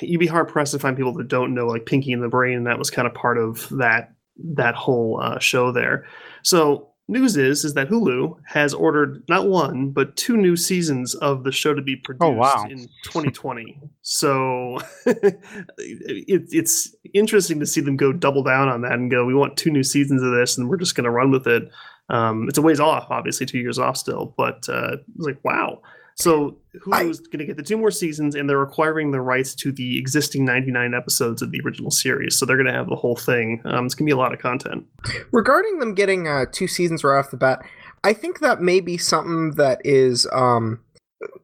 you'd 0.01 0.19
be 0.19 0.27
hard 0.27 0.47
pressed 0.47 0.73
to 0.73 0.79
find 0.79 0.97
people 0.97 1.13
that 1.13 1.27
don't 1.27 1.53
know 1.53 1.67
like 1.67 1.85
Pinky 1.85 2.11
and 2.11 2.21
the 2.23 2.27
Brain, 2.29 2.57
and 2.57 2.67
that 2.67 2.77
was 2.79 2.89
kind 2.89 3.07
of 3.07 3.13
part 3.13 3.37
of 3.37 3.67
that 3.77 4.13
that 4.55 4.75
whole 4.75 5.19
uh, 5.21 5.39
show 5.39 5.71
there. 5.71 6.05
So 6.43 6.87
news 7.07 7.35
is 7.37 7.65
is 7.65 7.73
that 7.73 7.89
Hulu 7.89 8.35
has 8.45 8.71
ordered 8.73 9.23
not 9.27 9.47
one 9.47 9.89
but 9.89 10.15
two 10.15 10.37
new 10.37 10.55
seasons 10.55 11.15
of 11.15 11.43
the 11.43 11.51
show 11.51 11.73
to 11.73 11.81
be 11.81 11.95
produced 11.95 12.21
Oh, 12.23 12.29
wow. 12.29 12.65
in 12.69 12.77
2020. 13.03 13.79
so 14.03 14.77
it, 15.07 16.43
it's 16.51 16.95
interesting 17.13 17.59
to 17.59 17.65
see 17.65 17.81
them 17.81 17.97
go 17.97 18.13
double 18.13 18.43
down 18.43 18.67
on 18.69 18.81
that 18.81 18.93
and 18.93 19.09
go, 19.11 19.25
we 19.25 19.33
want 19.33 19.57
two 19.57 19.71
new 19.71 19.83
seasons 19.83 20.21
of 20.21 20.31
this, 20.31 20.57
and 20.57 20.69
we're 20.69 20.77
just 20.77 20.95
going 20.95 21.05
to 21.05 21.09
run 21.11 21.31
with 21.31 21.47
it. 21.47 21.63
Um, 22.09 22.47
it's 22.47 22.57
a 22.57 22.61
ways 22.61 22.79
off, 22.79 23.07
obviously, 23.09 23.45
two 23.45 23.59
years 23.59 23.79
off 23.79 23.97
still, 23.97 24.33
but 24.37 24.67
uh, 24.69 24.97
it's 25.15 25.25
like 25.25 25.43
wow. 25.43 25.81
So 26.19 26.57
Hulu's 26.85 27.21
going 27.21 27.39
to 27.39 27.45
get 27.45 27.55
the 27.55 27.63
two 27.63 27.77
more 27.77 27.91
seasons, 27.91 28.35
and 28.35 28.49
they're 28.49 28.61
acquiring 28.61 29.11
the 29.11 29.21
rights 29.21 29.55
to 29.55 29.71
the 29.71 29.97
existing 29.97 30.43
99 30.43 30.93
episodes 30.93 31.41
of 31.41 31.51
the 31.51 31.61
original 31.61 31.91
series. 31.91 32.37
So 32.37 32.45
they're 32.45 32.57
going 32.57 32.67
to 32.67 32.73
have 32.73 32.89
the 32.89 32.95
whole 32.97 33.15
thing. 33.15 33.61
Um, 33.63 33.85
it's 33.85 33.95
going 33.95 34.05
to 34.05 34.09
be 34.09 34.11
a 34.11 34.17
lot 34.17 34.33
of 34.33 34.39
content. 34.39 34.85
Regarding 35.31 35.79
them 35.79 35.93
getting 35.93 36.27
uh, 36.27 36.45
two 36.51 36.67
seasons 36.67 37.05
right 37.05 37.17
off 37.17 37.31
the 37.31 37.37
bat, 37.37 37.61
I 38.03 38.11
think 38.11 38.39
that 38.39 38.61
may 38.61 38.81
be 38.81 38.97
something 38.97 39.51
that 39.51 39.79
is 39.85 40.27
um, 40.33 40.81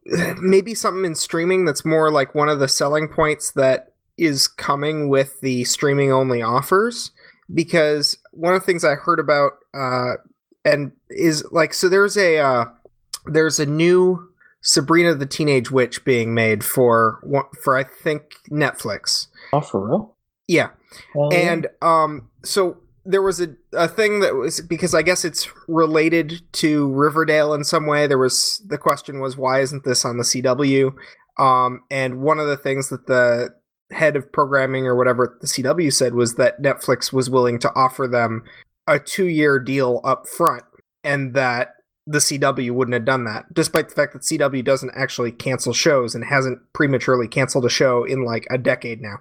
maybe 0.42 0.76
something 0.76 1.06
in 1.06 1.16
streaming 1.16 1.64
that's 1.64 1.86
more 1.86 2.12
like 2.12 2.36
one 2.36 2.50
of 2.50 2.60
the 2.60 2.68
selling 2.68 3.08
points 3.08 3.52
that 3.52 3.94
is 4.18 4.46
coming 4.46 5.08
with 5.08 5.40
the 5.40 5.64
streaming 5.64 6.12
only 6.12 6.42
offers. 6.42 7.12
Because 7.54 8.18
one 8.32 8.54
of 8.54 8.62
the 8.62 8.66
things 8.66 8.84
I 8.84 8.96
heard 8.96 9.22
about 9.22 9.54
uh, 9.74 10.16
and 10.66 10.92
is 11.10 11.46
like 11.52 11.74
so 11.74 11.88
there's 11.88 12.18
a 12.18 12.40
uh, 12.40 12.66
there's 13.26 13.60
a 13.60 13.66
new 13.66 14.28
Sabrina 14.62 15.14
the 15.14 15.28
Teenage 15.28 15.72
Witch 15.72 16.04
being 16.04 16.34
made 16.34 16.64
for 16.64 17.22
for 17.64 17.78
I 17.78 17.84
think 17.84 18.36
Netflix. 18.50 19.28
Oh, 19.54 19.62
for 19.62 19.88
real? 19.88 20.16
Yeah. 20.48 20.70
Yeah. 21.16 21.38
And 21.38 21.68
um, 21.82 22.30
so 22.44 22.78
there 23.06 23.22
was 23.22 23.40
a, 23.40 23.56
a 23.74 23.88
thing 23.88 24.22
that 24.22 24.36
was 24.36 24.62
because 24.62 24.96
I 24.96 25.04
guess 25.04 25.24
it's 25.24 25.48
related 25.68 26.42
to 26.54 26.92
Riverdale 26.92 27.54
in 27.54 27.64
some 27.64 27.86
way. 27.86 28.08
There 28.08 28.18
was 28.18 28.62
the 28.68 28.80
question 28.80 29.20
was 29.20 29.38
why 29.38 29.62
isn't 29.62 29.84
this 29.84 30.04
on 30.04 30.18
the 30.18 30.24
CW? 30.24 30.94
Um, 31.38 31.84
and 31.92 32.22
one 32.22 32.40
of 32.40 32.48
the 32.48 32.58
things 32.58 32.90
that 32.90 33.08
the 33.08 33.54
head 33.92 34.16
of 34.16 34.32
programming 34.32 34.88
or 34.88 34.96
whatever 34.96 35.36
at 35.36 35.42
the 35.42 35.48
CW 35.48 35.94
said 35.94 36.16
was 36.16 36.36
that 36.36 36.62
Netflix 36.62 37.14
was 37.14 37.30
willing 37.30 37.60
to 37.60 37.72
offer 37.76 38.08
them 38.08 38.44
a 38.88 39.00
two 39.00 39.28
year 39.28 39.60
deal 39.60 40.02
up 40.04 40.28
front, 40.28 40.64
and 41.04 41.34
that 41.34 41.76
the 42.08 42.20
CW 42.20 42.72
wouldn't 42.72 42.94
have 42.94 43.06
done 43.06 43.26
that, 43.26 43.52
despite 43.54 43.90
the 43.90 43.96
fact 43.96 44.14
that 44.14 44.22
CW 44.22 44.64
doesn't 44.64 44.92
actually 44.96 45.32
cancel 45.32 45.74
shows 45.74 46.14
and 46.14 46.24
hasn't 46.24 46.60
prematurely 46.74 47.28
canceled 47.28 47.66
a 47.66 47.70
show 47.70 48.04
in 48.04 48.24
like 48.24 48.46
a 48.52 48.58
decade 48.58 49.02
now. 49.02 49.18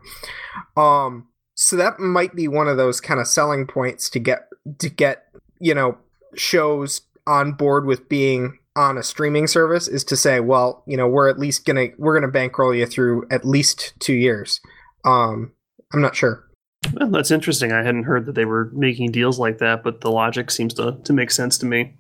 Um, 0.81 1.29
so 1.55 1.77
that 1.77 1.99
might 1.99 2.35
be 2.35 2.49
one 2.49 2.69
of 2.69 2.77
those 2.77 3.01
kind 3.01 3.21
of 3.21 3.27
selling 3.27 3.67
points 3.67 4.11
to 4.11 4.19
get 4.19 4.49
to 4.79 4.89
get 4.89 5.25
you 5.61 5.75
know 5.75 5.99
shows 6.35 7.03
on 7.27 7.53
board 7.53 7.87
with 7.87 8.09
being 8.09 8.59
on 8.77 8.99
a 8.99 9.03
streaming 9.03 9.47
service 9.47 9.87
is 9.87 10.05
to 10.05 10.17
say, 10.17 10.41
well, 10.41 10.83
you 10.87 10.97
know, 10.97 11.07
we're 11.07 11.29
at 11.29 11.39
least 11.39 11.65
gonna 11.65 11.89
we're 11.97 12.19
gonna 12.19 12.31
bankroll 12.31 12.75
you 12.75 12.87
through 12.87 13.27
at 13.31 13.45
least 13.45 13.95
two 14.01 14.15
years. 14.15 14.61
Um, 15.05 15.53
I'm 15.93 16.01
not 16.01 16.17
sure. 16.17 16.44
Well, 16.93 17.11
that's 17.11 17.31
interesting. 17.31 17.73
I 17.73 17.83
hadn't 17.83 18.05
heard 18.05 18.27
that 18.27 18.35
they 18.35 18.45
were 18.45 18.71
making 18.73 19.13
deals 19.13 19.39
like 19.39 19.59
that, 19.59 19.83
but 19.83 20.01
the 20.01 20.11
logic 20.11 20.51
seems 20.51 20.75
to, 20.75 20.99
to 21.05 21.13
make 21.13 21.31
sense 21.31 21.59
to 21.59 21.67
me. 21.67 21.95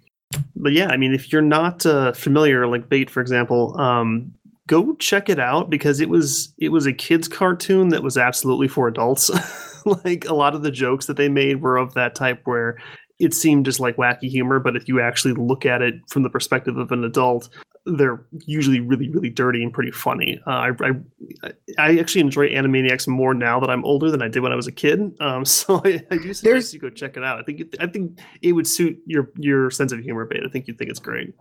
But 0.57 0.73
yeah, 0.73 0.88
I 0.88 0.97
mean, 0.97 1.14
if 1.14 1.33
you're 1.33 1.43
not 1.43 1.87
uh, 1.87 2.12
familiar, 2.12 2.67
like 2.67 2.88
Bait, 2.88 3.11
for 3.11 3.21
example, 3.21 3.79
um, 3.81 4.33
go 4.67 4.95
check 4.97 5.29
it 5.29 5.38
out 5.38 5.71
because 5.71 6.00
it 6.00 6.09
was 6.09 6.53
it 6.59 6.71
was 6.71 6.87
a 6.87 6.93
kids 6.93 7.29
cartoon 7.29 7.91
that 7.91 8.03
was 8.03 8.17
absolutely 8.17 8.69
for 8.69 8.88
adults. 8.88 9.31
like 9.85 10.25
a 10.26 10.35
lot 10.35 10.55
of 10.55 10.62
the 10.62 10.71
jokes 10.71 11.07
that 11.07 11.17
they 11.17 11.29
made 11.29 11.61
were 11.61 11.76
of 11.76 11.95
that 11.95 12.14
type 12.14 12.41
where 12.45 12.79
it 13.19 13.35
seemed 13.35 13.64
just 13.64 13.81
like 13.81 13.97
wacky 13.97 14.29
humor, 14.29 14.59
but 14.59 14.76
if 14.76 14.88
you 14.88 15.00
actually 15.00 15.35
look 15.35 15.64
at 15.64 15.83
it 15.83 15.95
from 16.09 16.23
the 16.23 16.31
perspective 16.31 16.76
of 16.76 16.91
an 16.91 17.05
adult, 17.05 17.49
they're 17.87 18.25
usually 18.47 18.81
really, 18.81 19.11
really 19.11 19.29
dirty 19.29 19.62
and 19.62 19.73
pretty 19.73 19.91
funny. 19.91 20.41
Uh, 20.47 20.50
I, 20.50 20.71
I, 21.43 21.53
I 21.79 21.99
actually 21.99 22.23
enjoy 22.23 22.49
Animaniacs 22.49 23.07
more 23.07 23.35
now 23.35 23.61
that 23.61 23.69
I'm 23.69 23.85
older 23.85 24.11
than 24.11 24.23
I 24.23 24.29
did 24.29 24.41
when 24.41 24.53
I 24.53 24.57
was 24.57 24.67
a 24.67 24.73
kid. 24.73 25.00
Um, 25.21 25.45
so 25.57 25.83
I, 25.85 26.03
I 26.11 26.17
do 26.17 26.33
suggest 26.33 26.43
There's- 26.45 26.75
you 26.75 26.81
go 26.81 26.88
check 26.91 27.17
it 27.17 27.25
out. 27.25 27.38
I 27.38 27.43
think 27.43 27.61
it, 27.61 27.76
I 27.81 27.87
think 27.87 28.19
it 28.43 28.53
would 28.53 28.67
suit 28.67 28.99
your 29.07 29.31
your 29.37 29.71
sense 29.71 29.93
of 29.93 30.00
humor, 30.00 30.25
Bait. 30.25 30.43
I 30.45 30.49
think 30.49 30.67
you'd 30.67 30.79
think 30.79 30.91
it's 30.91 30.99
great. 31.00 31.35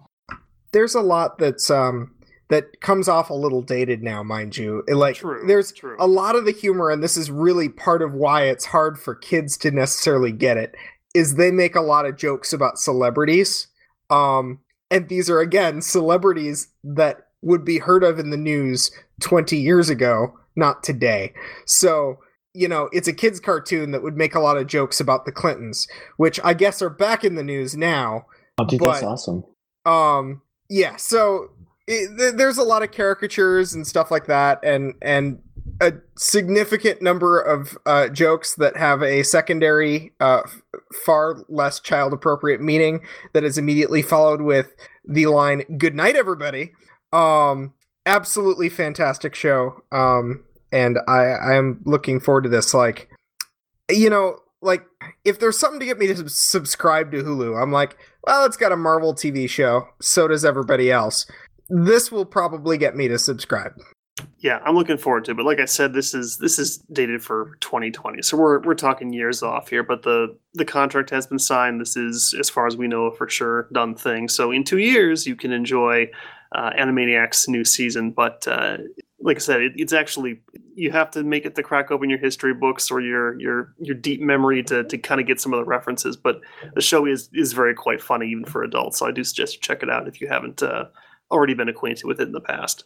There's 0.73 0.95
a 0.95 1.01
lot 1.01 1.38
that's 1.38 1.69
um 1.69 2.13
that 2.50 2.81
comes 2.81 3.07
off 3.07 3.29
a 3.29 3.33
little 3.33 3.62
dated 3.62 4.03
now, 4.03 4.21
mind 4.21 4.57
you. 4.57 4.83
Like 4.88 5.15
True, 5.15 5.43
there's 5.47 5.71
true. 5.71 5.95
a 6.00 6.07
lot 6.07 6.35
of 6.35 6.45
the 6.45 6.51
humor, 6.51 6.89
and 6.89 7.01
this 7.01 7.15
is 7.15 7.31
really 7.31 7.69
part 7.69 8.01
of 8.01 8.13
why 8.13 8.43
it's 8.43 8.65
hard 8.65 9.00
for 9.00 9.15
kids 9.15 9.57
to 9.59 9.71
necessarily 9.71 10.31
get 10.31 10.57
it. 10.57 10.75
Is 11.15 11.35
they 11.35 11.51
make 11.51 11.75
a 11.75 11.81
lot 11.81 12.05
of 12.05 12.17
jokes 12.17 12.51
about 12.53 12.77
celebrities, 12.79 13.67
um, 14.09 14.59
and 14.93 15.09
these 15.09 15.29
are 15.29 15.39
again 15.39 15.81
celebrities 15.81 16.67
that 16.83 17.27
would 17.41 17.65
be 17.65 17.79
heard 17.79 18.03
of 18.03 18.19
in 18.19 18.29
the 18.29 18.38
news 18.38 18.91
20 19.21 19.57
years 19.57 19.89
ago, 19.89 20.33
not 20.55 20.83
today. 20.83 21.33
So 21.65 22.19
you 22.53 22.67
know, 22.67 22.88
it's 22.93 23.07
a 23.07 23.13
kids' 23.13 23.39
cartoon 23.39 23.91
that 23.91 24.03
would 24.03 24.15
make 24.15 24.35
a 24.35 24.39
lot 24.39 24.57
of 24.57 24.67
jokes 24.67 25.00
about 25.00 25.25
the 25.25 25.31
Clintons, 25.31 25.88
which 26.17 26.39
I 26.43 26.53
guess 26.53 26.83
are 26.83 26.89
back 26.89 27.23
in 27.23 27.33
the 27.33 27.43
news 27.43 27.75
now. 27.75 28.27
Oh, 28.59 28.65
dude, 28.65 28.79
that's 28.79 29.01
awesome. 29.01 29.43
Um, 29.85 30.43
yeah, 30.69 30.95
so 30.97 31.50
it, 31.88 32.15
th- 32.15 32.35
there's 32.35 32.59
a 32.59 32.63
lot 32.63 32.83
of 32.83 32.91
caricatures 32.91 33.73
and 33.73 33.88
stuff 33.88 34.12
like 34.12 34.27
that, 34.27 34.59
and 34.63 34.93
and 35.01 35.41
a 35.83 35.93
significant 36.15 37.01
number 37.01 37.39
of 37.39 37.77
uh, 37.85 38.07
jokes 38.07 38.55
that 38.55 38.77
have 38.77 39.03
a 39.03 39.23
secondary, 39.23 40.13
uh, 40.19 40.41
f- 40.45 40.61
far 41.05 41.43
less 41.49 41.79
child 41.79 42.13
appropriate 42.13 42.61
meaning 42.61 43.01
that 43.33 43.43
is 43.43 43.57
immediately 43.57 44.01
followed 44.01 44.41
with 44.41 44.73
the 45.05 45.27
line 45.27 45.63
"Good 45.77 45.95
night, 45.95 46.15
everybody." 46.15 46.71
Um, 47.11 47.73
absolutely 48.05 48.69
fantastic 48.69 49.35
show. 49.35 49.83
Um, 49.91 50.43
and 50.71 50.97
I 51.07 51.35
I'm 51.35 51.81
looking 51.85 52.19
forward 52.19 52.43
to 52.43 52.49
this. 52.49 52.73
Like, 52.73 53.09
you 53.89 54.09
know, 54.09 54.37
like 54.61 54.83
if 55.25 55.39
there's 55.39 55.59
something 55.59 55.79
to 55.79 55.85
get 55.85 55.99
me 55.99 56.07
to 56.07 56.15
sub- 56.15 56.29
subscribe 56.29 57.11
to 57.11 57.23
Hulu, 57.23 57.61
I'm 57.61 57.71
like, 57.71 57.97
well, 58.25 58.45
it's 58.45 58.57
got 58.57 58.71
a 58.71 58.77
Marvel 58.77 59.13
TV 59.13 59.49
show. 59.49 59.87
So 60.01 60.27
does 60.27 60.45
everybody 60.45 60.91
else. 60.91 61.25
This 61.69 62.11
will 62.11 62.25
probably 62.25 62.77
get 62.77 62.95
me 62.95 63.07
to 63.07 63.19
subscribe. 63.19 63.73
Yeah, 64.39 64.60
I'm 64.63 64.75
looking 64.75 64.98
forward 64.98 65.25
to 65.25 65.32
it. 65.32 65.38
But 65.38 65.46
like 65.46 65.60
I 65.60 65.65
said, 65.65 65.93
this 65.93 66.13
is 66.13 66.38
this 66.38 66.60
is 66.60 66.77
dated 66.91 67.24
for 67.24 67.58
2020, 67.62 68.22
so 68.22 68.38
we're 68.38 68.60
we're 68.60 68.75
talking 68.75 69.12
years 69.12 69.41
off 69.41 69.70
here. 69.70 69.84
But 69.84 70.03
the 70.03 70.38
the 70.53 70.65
contract 70.65 71.10
has 71.10 71.25
been 71.25 71.39
signed. 71.39 71.82
This 71.82 71.98
is, 71.98 72.36
as 72.39 72.50
far 72.50 72.67
as 72.67 72.77
we 72.77 72.88
know, 72.88 73.10
for 73.12 73.27
sure 73.27 73.67
done 73.72 73.96
thing. 73.96 74.29
So 74.29 74.51
in 74.51 74.63
two 74.63 74.77
years, 74.77 75.25
you 75.25 75.36
can 75.36 75.51
enjoy 75.51 76.12
uh, 76.53 76.72
Animaniacs' 76.72 77.48
new 77.48 77.65
season. 77.65 78.12
But 78.12 78.48
uh, 78.48 78.77
like 79.20 79.38
I 79.38 79.39
said, 79.39 79.62
it, 79.62 79.74
it's 79.77 79.93
actually 79.93 80.41
you 80.75 80.91
have 80.91 81.10
to 81.12 81.24
make 81.24 81.46
it 81.46 81.55
to 81.55 81.63
crack 81.63 81.89
open 81.89 82.10
your 82.10 82.20
history 82.20 82.53
books 82.53 82.91
or 82.91 83.01
your 83.01 83.39
your 83.39 83.74
your 83.79 83.96
deep 83.96 84.22
memory 84.22 84.62
to 84.63 84.84
to 84.84 84.98
kind 84.98 85.22
of 85.22 85.27
get 85.27 85.41
some 85.41 85.53
of 85.53 85.60
the 85.60 85.65
references. 85.65 86.17
But 86.17 86.41
the 86.75 86.82
show 86.82 87.08
is 87.08 87.29
is 87.34 87.53
very 87.53 87.74
quite 87.74 88.01
funny 88.01 88.27
even 88.27 88.46
for 88.46 88.62
adults. 88.62 89.00
So 89.00 89.08
I 89.08 89.12
do 89.12 89.24
suggest 89.24 89.55
you 89.55 89.62
check 89.62 89.82
it 89.82 89.89
out 89.89 90.08
if 90.08 90.22
you 90.22 90.27
haven't 90.27 90.62
uh, 90.62 90.86
already 91.32 91.55
been 91.55 91.70
acquainted 91.70 92.05
with 92.05 92.20
it 92.20 92.27
in 92.27 92.34
the 92.34 92.41
past. 92.41 92.84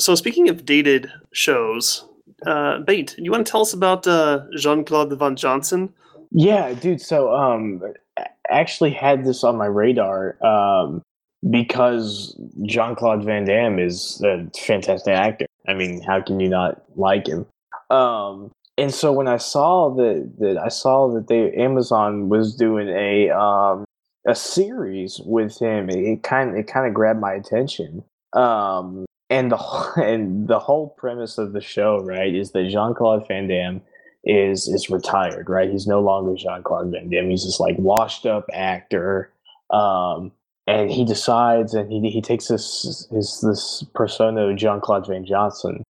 So 0.00 0.14
speaking 0.14 0.48
of 0.48 0.64
dated 0.64 1.10
shows, 1.32 2.04
uh, 2.46 2.78
Bait, 2.80 3.14
you 3.18 3.30
want 3.30 3.46
to 3.46 3.50
tell 3.50 3.62
us 3.62 3.72
about 3.72 4.06
uh, 4.06 4.44
Jean 4.56 4.84
Claude 4.84 5.16
Van 5.18 5.36
Johnson? 5.36 5.92
Yeah, 6.30 6.74
dude. 6.74 7.00
So, 7.00 7.34
um, 7.34 7.82
I 8.18 8.26
actually 8.50 8.90
had 8.90 9.24
this 9.24 9.44
on 9.44 9.56
my 9.56 9.66
radar, 9.66 10.36
um, 10.44 11.02
because 11.48 12.38
Jean 12.66 12.94
Claude 12.94 13.24
Van 13.24 13.44
Damme 13.44 13.78
is 13.78 14.22
a 14.24 14.48
fantastic 14.58 15.14
actor. 15.14 15.46
I 15.66 15.74
mean, 15.74 16.02
how 16.02 16.20
can 16.20 16.40
you 16.40 16.48
not 16.48 16.82
like 16.96 17.26
him? 17.26 17.46
Um, 17.90 18.50
and 18.76 18.92
so 18.94 19.12
when 19.12 19.28
I 19.28 19.38
saw 19.38 19.90
that 19.96 20.32
that 20.38 20.58
I 20.58 20.68
saw 20.68 21.12
that 21.14 21.28
they 21.28 21.52
Amazon 21.52 22.28
was 22.28 22.54
doing 22.54 22.88
a 22.88 23.30
um 23.30 23.84
a 24.26 24.34
series 24.34 25.20
with 25.24 25.58
him, 25.58 25.88
it 25.90 26.22
kind 26.22 26.56
it 26.56 26.66
kind 26.66 26.86
of 26.86 26.94
grabbed 26.94 27.20
my 27.20 27.32
attention. 27.32 28.04
Um, 28.34 29.06
and 29.30 29.50
the 29.52 29.56
and 29.96 30.48
the 30.48 30.58
whole 30.58 30.90
premise 30.90 31.38
of 31.38 31.52
the 31.52 31.60
show, 31.60 31.98
right, 32.00 32.34
is 32.34 32.52
that 32.52 32.68
Jean 32.68 32.94
Claude 32.94 33.26
Van 33.28 33.48
Damme 33.48 33.80
is 34.24 34.68
is 34.68 34.90
retired, 34.90 35.48
right? 35.48 35.70
He's 35.70 35.86
no 35.86 36.00
longer 36.00 36.34
Jean 36.34 36.62
Claude 36.62 36.90
Van 36.90 37.08
Damme. 37.08 37.30
He's 37.30 37.44
this 37.44 37.60
like 37.60 37.78
washed 37.78 38.26
up 38.26 38.46
actor. 38.52 39.32
Um, 39.70 40.32
and 40.66 40.90
he 40.90 41.04
decides 41.04 41.74
and 41.74 41.90
he 41.90 42.10
he 42.10 42.20
takes 42.20 42.48
this 42.48 43.06
his 43.10 43.40
this 43.40 43.84
persona 43.94 44.48
of 44.48 44.56
Jean 44.56 44.80
Claude 44.80 45.06
Van 45.06 45.24
Johnson. 45.24 45.82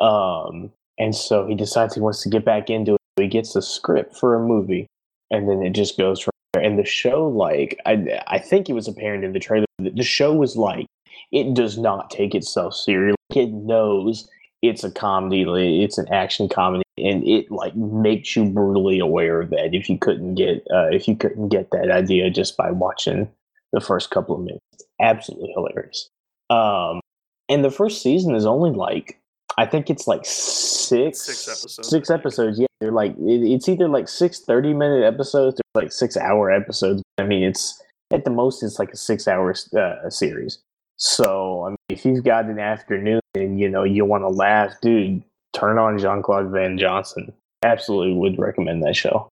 Um, 0.00 0.70
and 0.98 1.14
so 1.14 1.46
he 1.46 1.54
decides 1.54 1.94
he 1.94 2.00
wants 2.00 2.22
to 2.22 2.28
get 2.28 2.44
back 2.44 2.68
into 2.68 2.94
it. 2.94 3.00
He 3.16 3.28
gets 3.28 3.54
a 3.56 3.62
script 3.62 4.16
for 4.16 4.34
a 4.34 4.40
movie, 4.40 4.86
and 5.30 5.48
then 5.48 5.62
it 5.62 5.70
just 5.70 5.96
goes 5.98 6.20
from 6.20 6.32
there. 6.52 6.62
And 6.62 6.78
the 6.78 6.84
show, 6.84 7.26
like 7.28 7.80
I 7.86 8.22
I 8.26 8.38
think 8.38 8.68
it 8.68 8.74
was 8.74 8.88
apparent 8.88 9.24
in 9.24 9.32
the 9.32 9.38
trailer, 9.38 9.66
the 9.78 10.02
show 10.02 10.34
was 10.34 10.56
like 10.56 10.86
it 11.32 11.54
does 11.54 11.78
not 11.78 12.10
take 12.10 12.34
itself 12.34 12.74
seriously. 12.74 13.16
It 13.34 13.50
knows 13.50 14.28
it's 14.60 14.84
a 14.84 14.90
comedy, 14.90 15.82
it's 15.82 15.98
an 15.98 16.06
action 16.12 16.48
comedy, 16.48 16.84
and 16.98 17.26
it 17.26 17.50
like 17.50 17.74
makes 17.74 18.36
you 18.36 18.44
brutally 18.44 18.98
aware 18.98 19.40
of 19.40 19.50
that. 19.50 19.70
If 19.72 19.88
you 19.88 19.98
couldn't 19.98 20.34
get 20.34 20.58
uh, 20.72 20.88
if 20.90 21.08
you 21.08 21.16
couldn't 21.16 21.48
get 21.48 21.70
that 21.72 21.90
idea 21.90 22.30
just 22.30 22.56
by 22.56 22.70
watching 22.70 23.28
the 23.72 23.80
first 23.80 24.10
couple 24.10 24.36
of 24.36 24.42
minutes, 24.42 24.64
it's 24.74 24.84
absolutely 25.00 25.52
hilarious. 25.54 26.08
Um, 26.50 27.00
and 27.48 27.64
the 27.64 27.70
first 27.70 28.02
season 28.02 28.34
is 28.34 28.46
only 28.46 28.70
like 28.70 29.18
I 29.58 29.66
think 29.66 29.90
it's 29.90 30.06
like 30.06 30.24
six 30.24 31.22
Six 31.22 31.48
episodes, 31.48 31.88
Six 31.88 32.10
episodes, 32.10 32.58
yeah. 32.58 32.66
They're 32.80 32.92
like 32.92 33.12
it, 33.12 33.42
it's 33.42 33.68
either 33.68 33.88
like 33.88 34.08
six 34.08 34.40
30 34.40 34.74
minute 34.74 35.04
episodes 35.04 35.60
or 35.60 35.82
like 35.82 35.92
six 35.92 36.16
hour 36.16 36.50
episodes. 36.50 37.02
I 37.18 37.24
mean, 37.24 37.42
it's 37.42 37.82
at 38.12 38.24
the 38.24 38.30
most 38.30 38.62
it's 38.62 38.78
like 38.78 38.90
a 38.92 38.96
six 38.96 39.26
hour 39.26 39.54
uh, 39.76 40.10
series. 40.10 40.58
So 41.04 41.64
I 41.66 41.68
mean, 41.70 41.76
if 41.88 42.04
you've 42.04 42.22
got 42.22 42.44
an 42.44 42.60
afternoon 42.60 43.20
and 43.34 43.58
you 43.58 43.68
know 43.68 43.82
you 43.82 44.04
want 44.04 44.22
to 44.22 44.28
laugh, 44.28 44.70
dude, 44.80 45.20
turn 45.52 45.76
on 45.76 45.98
Jean 45.98 46.22
Claude 46.22 46.50
Van 46.52 46.78
Johnson. 46.78 47.32
Absolutely 47.64 48.14
would 48.14 48.38
recommend 48.38 48.84
that 48.84 48.94
show. 48.94 49.28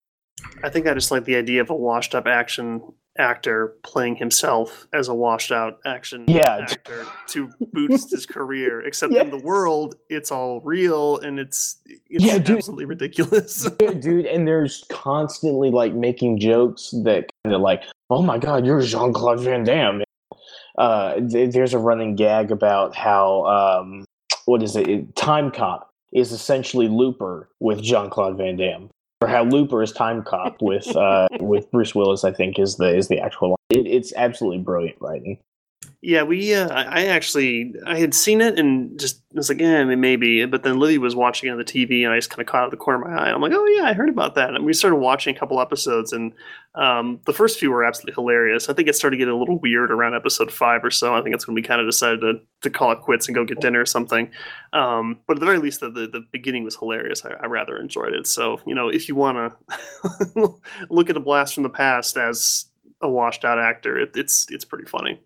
I 0.63 0.69
think 0.69 0.85
I 0.85 0.93
just 0.93 1.11
like 1.11 1.23
the 1.23 1.37
idea 1.37 1.61
of 1.61 1.69
a 1.69 1.75
washed 1.75 2.13
up 2.13 2.27
action 2.27 2.81
actor 3.17 3.75
playing 3.83 4.15
himself 4.17 4.85
as 4.93 5.07
a 5.07 5.13
washed 5.13 5.51
out 5.53 5.79
action 5.85 6.25
Yeah. 6.27 6.65
actor 6.69 7.05
to 7.27 7.49
boost 7.71 8.11
his 8.11 8.25
career. 8.37 8.81
Except 8.81 9.13
Yeah. 9.13 9.21
in 9.21 9.29
the 9.29 9.37
world, 9.37 9.95
it's 10.09 10.29
all 10.31 10.59
real 10.61 11.19
and 11.19 11.39
it's 11.39 11.77
it's 11.85 12.23
Yeah, 12.23 12.37
dude. 12.37 12.57
absolutely 12.57 12.85
ridiculous. 12.85 13.65
Yeah, 13.81 13.93
dude, 13.93 14.25
and 14.25 14.45
there's 14.45 14.83
constantly 14.89 15.71
like 15.71 15.93
making 15.93 16.39
jokes 16.39 16.91
that 17.05 17.29
kind 17.45 17.55
of 17.55 17.61
like, 17.61 17.83
oh 18.09 18.21
my 18.21 18.37
god, 18.37 18.65
you're 18.65 18.81
Jean 18.81 19.13
Claude 19.13 19.39
Van 19.39 19.63
Damme. 19.63 20.03
Uh, 20.77 21.15
th- 21.19 21.53
there's 21.53 21.73
a 21.73 21.79
running 21.79 22.15
gag 22.15 22.51
about 22.51 22.95
how 22.95 23.45
um, 23.45 24.05
what 24.45 24.63
is 24.63 24.75
it? 24.75 24.87
it? 24.87 25.15
Timecop 25.15 25.85
is 26.13 26.31
essentially 26.31 26.87
Looper 26.87 27.49
with 27.59 27.81
Jean 27.81 28.09
Claude 28.09 28.37
Van 28.37 28.57
Damme, 28.57 28.89
or 29.21 29.27
how 29.27 29.43
Looper 29.43 29.83
is 29.83 29.93
Timecop 29.93 30.55
with 30.61 30.95
uh, 30.95 31.27
with 31.39 31.69
Bruce 31.71 31.95
Willis. 31.95 32.23
I 32.23 32.31
think 32.31 32.59
is 32.59 32.77
the 32.77 32.95
is 32.95 33.07
the 33.07 33.19
actual. 33.19 33.49
Line. 33.49 33.57
It, 33.69 33.87
it's 33.87 34.13
absolutely 34.15 34.59
brilliant 34.59 34.97
writing. 34.99 35.39
Yeah, 36.03 36.23
we. 36.23 36.55
Uh, 36.55 36.67
I 36.67 37.05
actually 37.05 37.75
I 37.85 37.99
had 37.99 38.15
seen 38.15 38.41
it 38.41 38.57
and 38.57 38.99
just 38.99 39.21
was 39.33 39.49
like, 39.49 39.59
yeah, 39.59 39.83
mean, 39.83 39.99
maybe. 39.99 40.43
But 40.45 40.63
then 40.63 40.79
Lily 40.79 40.97
was 40.97 41.15
watching 41.15 41.47
it 41.47 41.51
on 41.51 41.59
the 41.59 41.63
TV, 41.63 42.03
and 42.03 42.11
I 42.11 42.17
just 42.17 42.31
kind 42.31 42.41
of 42.41 42.47
caught 42.47 42.63
out 42.63 42.71
the 42.71 42.77
corner 42.77 43.03
of 43.03 43.11
my 43.11 43.15
eye. 43.15 43.31
I'm 43.31 43.39
like, 43.39 43.51
oh 43.53 43.65
yeah, 43.65 43.83
I 43.83 43.93
heard 43.93 44.09
about 44.09 44.33
that. 44.33 44.55
And 44.55 44.65
we 44.65 44.73
started 44.73 44.95
watching 44.95 45.35
a 45.35 45.39
couple 45.39 45.61
episodes, 45.61 46.11
and 46.11 46.33
um, 46.73 47.19
the 47.27 47.33
first 47.33 47.59
few 47.59 47.69
were 47.69 47.85
absolutely 47.85 48.15
hilarious. 48.15 48.67
I 48.67 48.73
think 48.73 48.87
it 48.87 48.95
started 48.95 49.17
getting 49.17 49.33
a 49.33 49.37
little 49.37 49.59
weird 49.59 49.91
around 49.91 50.15
episode 50.15 50.51
five 50.51 50.83
or 50.83 50.89
so. 50.89 51.13
I 51.13 51.21
think 51.21 51.35
that's 51.35 51.45
when 51.45 51.53
we 51.53 51.61
kind 51.61 51.79
of 51.79 51.87
decided 51.87 52.21
to, 52.21 52.33
to 52.61 52.69
call 52.71 52.91
it 52.91 53.01
quits 53.01 53.27
and 53.27 53.35
go 53.35 53.45
get 53.45 53.61
dinner 53.61 53.81
or 53.81 53.85
something. 53.85 54.31
Um, 54.73 55.19
but 55.27 55.37
at 55.37 55.39
the 55.39 55.45
very 55.45 55.59
least, 55.59 55.81
the 55.81 55.91
the, 55.91 56.07
the 56.07 56.25
beginning 56.31 56.63
was 56.63 56.75
hilarious. 56.75 57.23
I, 57.25 57.33
I 57.41 57.45
rather 57.45 57.77
enjoyed 57.77 58.13
it. 58.13 58.25
So 58.25 58.59
you 58.65 58.73
know, 58.73 58.89
if 58.89 59.07
you 59.07 59.13
want 59.13 59.53
to 60.35 60.55
look 60.89 61.11
at 61.11 61.17
a 61.17 61.19
blast 61.19 61.53
from 61.53 61.61
the 61.61 61.69
past 61.69 62.17
as 62.17 62.65
a 63.01 63.09
washed 63.09 63.45
out 63.45 63.59
actor, 63.59 63.99
it, 63.99 64.11
it's 64.15 64.47
it's 64.49 64.65
pretty 64.65 64.85
funny. 64.85 65.19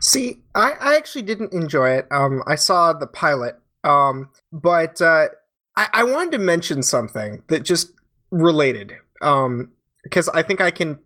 See, 0.00 0.42
I, 0.54 0.72
I 0.80 0.96
actually 0.96 1.22
didn't 1.22 1.52
enjoy 1.52 1.90
it. 1.90 2.06
Um, 2.10 2.42
I 2.46 2.54
saw 2.54 2.92
the 2.92 3.06
pilot, 3.06 3.56
um, 3.84 4.30
but 4.52 5.00
uh, 5.00 5.28
I, 5.76 5.88
I 5.92 6.04
wanted 6.04 6.32
to 6.32 6.38
mention 6.38 6.82
something 6.82 7.42
that 7.48 7.62
just 7.62 7.92
related, 8.30 8.92
um, 9.22 9.72
because 10.02 10.28
I 10.30 10.42
think 10.42 10.60
I 10.60 10.70
can 10.70 10.98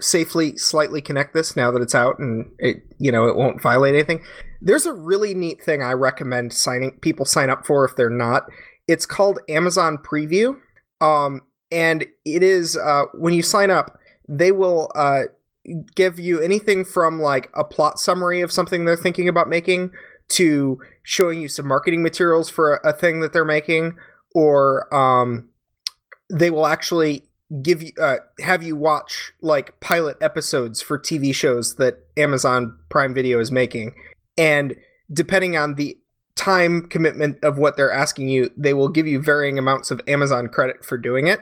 safely, 0.00 0.56
slightly 0.56 1.00
connect 1.00 1.34
this 1.34 1.56
now 1.56 1.70
that 1.70 1.80
it's 1.80 1.94
out 1.94 2.18
and 2.18 2.50
it, 2.58 2.82
you 2.98 3.12
know, 3.12 3.26
it 3.26 3.36
won't 3.36 3.62
violate 3.62 3.94
anything. 3.94 4.22
There's 4.60 4.86
a 4.86 4.92
really 4.92 5.34
neat 5.34 5.62
thing 5.62 5.82
I 5.82 5.92
recommend 5.92 6.52
signing 6.52 6.92
people 7.00 7.24
sign 7.24 7.50
up 7.50 7.66
for 7.66 7.84
if 7.84 7.96
they're 7.96 8.10
not. 8.10 8.46
It's 8.88 9.06
called 9.06 9.38
Amazon 9.48 9.98
Preview, 9.98 10.58
um, 11.00 11.40
and 11.70 12.02
it 12.24 12.42
is 12.42 12.76
uh, 12.76 13.04
when 13.14 13.32
you 13.34 13.42
sign 13.42 13.70
up, 13.70 13.98
they 14.28 14.52
will. 14.52 14.90
Uh, 14.94 15.22
give 15.94 16.18
you 16.18 16.40
anything 16.40 16.84
from 16.84 17.20
like 17.20 17.50
a 17.54 17.64
plot 17.64 17.98
summary 17.98 18.40
of 18.40 18.50
something 18.50 18.84
they're 18.84 18.96
thinking 18.96 19.28
about 19.28 19.48
making 19.48 19.90
to 20.28 20.78
showing 21.02 21.40
you 21.40 21.48
some 21.48 21.66
marketing 21.66 22.02
materials 22.02 22.48
for 22.48 22.74
a, 22.74 22.90
a 22.90 22.92
thing 22.92 23.20
that 23.20 23.32
they're 23.32 23.44
making 23.44 23.96
or 24.34 24.92
um 24.94 25.48
they 26.30 26.50
will 26.50 26.66
actually 26.66 27.22
give 27.62 27.82
you 27.82 27.92
uh, 28.00 28.16
have 28.40 28.62
you 28.62 28.74
watch 28.74 29.32
like 29.42 29.78
pilot 29.80 30.16
episodes 30.20 30.80
for 30.80 30.98
TV 30.98 31.34
shows 31.34 31.76
that 31.76 31.98
Amazon 32.16 32.78
Prime 32.88 33.12
Video 33.14 33.38
is 33.38 33.52
making 33.52 33.94
and 34.38 34.74
depending 35.12 35.56
on 35.56 35.74
the 35.74 35.96
time 36.34 36.88
commitment 36.88 37.42
of 37.44 37.58
what 37.58 37.76
they're 37.76 37.92
asking 37.92 38.28
you, 38.28 38.50
they 38.56 38.74
will 38.74 38.88
give 38.88 39.06
you 39.06 39.20
varying 39.20 39.58
amounts 39.58 39.90
of 39.90 40.00
Amazon 40.08 40.48
credit 40.48 40.84
for 40.84 40.96
doing 40.96 41.26
it. 41.26 41.40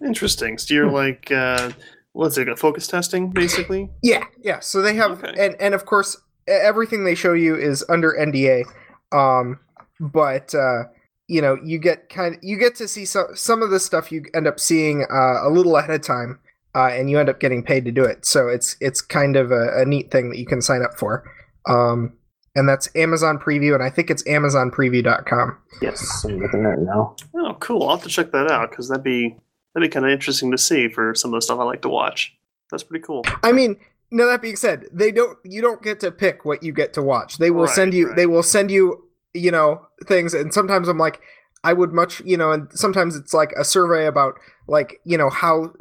Interesting. 0.00 0.58
So 0.58 0.74
you're 0.74 0.90
like, 0.90 1.30
uh, 1.30 1.72
what's 2.16 2.38
it? 2.38 2.48
A 2.48 2.56
focus 2.56 2.86
testing, 2.86 3.30
basically. 3.30 3.90
Yeah, 4.02 4.24
yeah. 4.42 4.60
So 4.60 4.82
they 4.82 4.94
have, 4.94 5.22
Okay. 5.22 5.34
and 5.38 5.54
and 5.60 5.74
of 5.74 5.84
course, 5.86 6.16
everything 6.48 7.04
they 7.04 7.14
show 7.14 7.32
you 7.34 7.54
is 7.56 7.84
under 7.88 8.12
NDA. 8.12 8.64
Um, 9.12 9.60
but 10.00 10.54
uh, 10.54 10.84
you 11.28 11.40
know, 11.42 11.56
you 11.64 11.78
get 11.78 12.08
kind, 12.08 12.34
of, 12.36 12.40
you 12.42 12.58
get 12.58 12.74
to 12.76 12.88
see 12.88 13.04
some 13.04 13.26
some 13.34 13.62
of 13.62 13.70
the 13.70 13.80
stuff 13.80 14.10
you 14.12 14.24
end 14.34 14.46
up 14.46 14.58
seeing 14.60 15.06
uh, 15.12 15.46
a 15.46 15.50
little 15.50 15.76
ahead 15.76 15.90
of 15.90 16.02
time, 16.02 16.38
uh, 16.74 16.88
and 16.88 17.10
you 17.10 17.18
end 17.18 17.28
up 17.28 17.40
getting 17.40 17.62
paid 17.62 17.84
to 17.84 17.92
do 17.92 18.04
it. 18.04 18.24
So 18.26 18.48
it's 18.48 18.76
it's 18.80 19.00
kind 19.00 19.36
of 19.36 19.50
a, 19.52 19.82
a 19.82 19.84
neat 19.84 20.10
thing 20.10 20.30
that 20.30 20.38
you 20.38 20.46
can 20.46 20.60
sign 20.62 20.82
up 20.82 20.98
for. 20.98 21.24
Um, 21.68 22.12
and 22.54 22.66
that's 22.68 22.88
Amazon 22.96 23.38
Preview, 23.38 23.74
and 23.74 23.82
I 23.82 23.90
think 23.90 24.08
it's 24.08 24.22
AmazonPreview.com. 24.22 25.58
Yes, 25.82 26.24
I'm 26.24 26.38
looking 26.38 26.64
at 26.64 26.78
it 26.78 26.82
now. 26.84 27.14
Oh, 27.34 27.54
cool. 27.60 27.82
I'll 27.82 27.96
have 27.96 28.04
to 28.04 28.08
check 28.08 28.32
that 28.32 28.50
out 28.50 28.70
because 28.70 28.88
that'd 28.88 29.04
be 29.04 29.36
that'd 29.76 29.90
be 29.90 29.92
kind 29.92 30.06
of 30.06 30.10
interesting 30.10 30.50
to 30.52 30.58
see 30.58 30.88
for 30.88 31.14
some 31.14 31.34
of 31.34 31.38
the 31.38 31.42
stuff 31.42 31.60
I 31.60 31.64
like 31.64 31.82
to 31.82 31.88
watch. 31.90 32.34
That's 32.70 32.82
pretty 32.82 33.04
cool. 33.04 33.24
I 33.44 33.52
mean, 33.52 33.76
now 34.10 34.24
That 34.26 34.40
being 34.40 34.56
said, 34.56 34.86
they 34.90 35.12
don't. 35.12 35.38
You 35.44 35.60
don't 35.60 35.82
get 35.82 36.00
to 36.00 36.10
pick 36.10 36.44
what 36.46 36.62
you 36.62 36.72
get 36.72 36.94
to 36.94 37.02
watch. 37.02 37.38
They 37.38 37.50
will 37.50 37.64
Right, 37.66 37.74
send 37.74 37.92
you. 37.94 38.08
right. 38.08 38.16
They 38.16 38.26
will 38.26 38.42
send 38.42 38.70
you. 38.70 39.02
You 39.34 39.50
know 39.50 39.86
things, 40.06 40.32
and 40.32 40.54
sometimes 40.54 40.88
I'm 40.88 40.96
like, 40.96 41.20
I 41.62 41.74
would 41.74 41.92
much. 41.92 42.22
You 42.24 42.38
know, 42.38 42.52
and 42.52 42.68
sometimes 42.72 43.14
it's 43.16 43.34
like 43.34 43.52
a 43.52 43.64
survey 43.64 44.06
about 44.06 44.34
like 44.66 44.98
you 45.04 45.18
know 45.18 45.28
how 45.28 45.72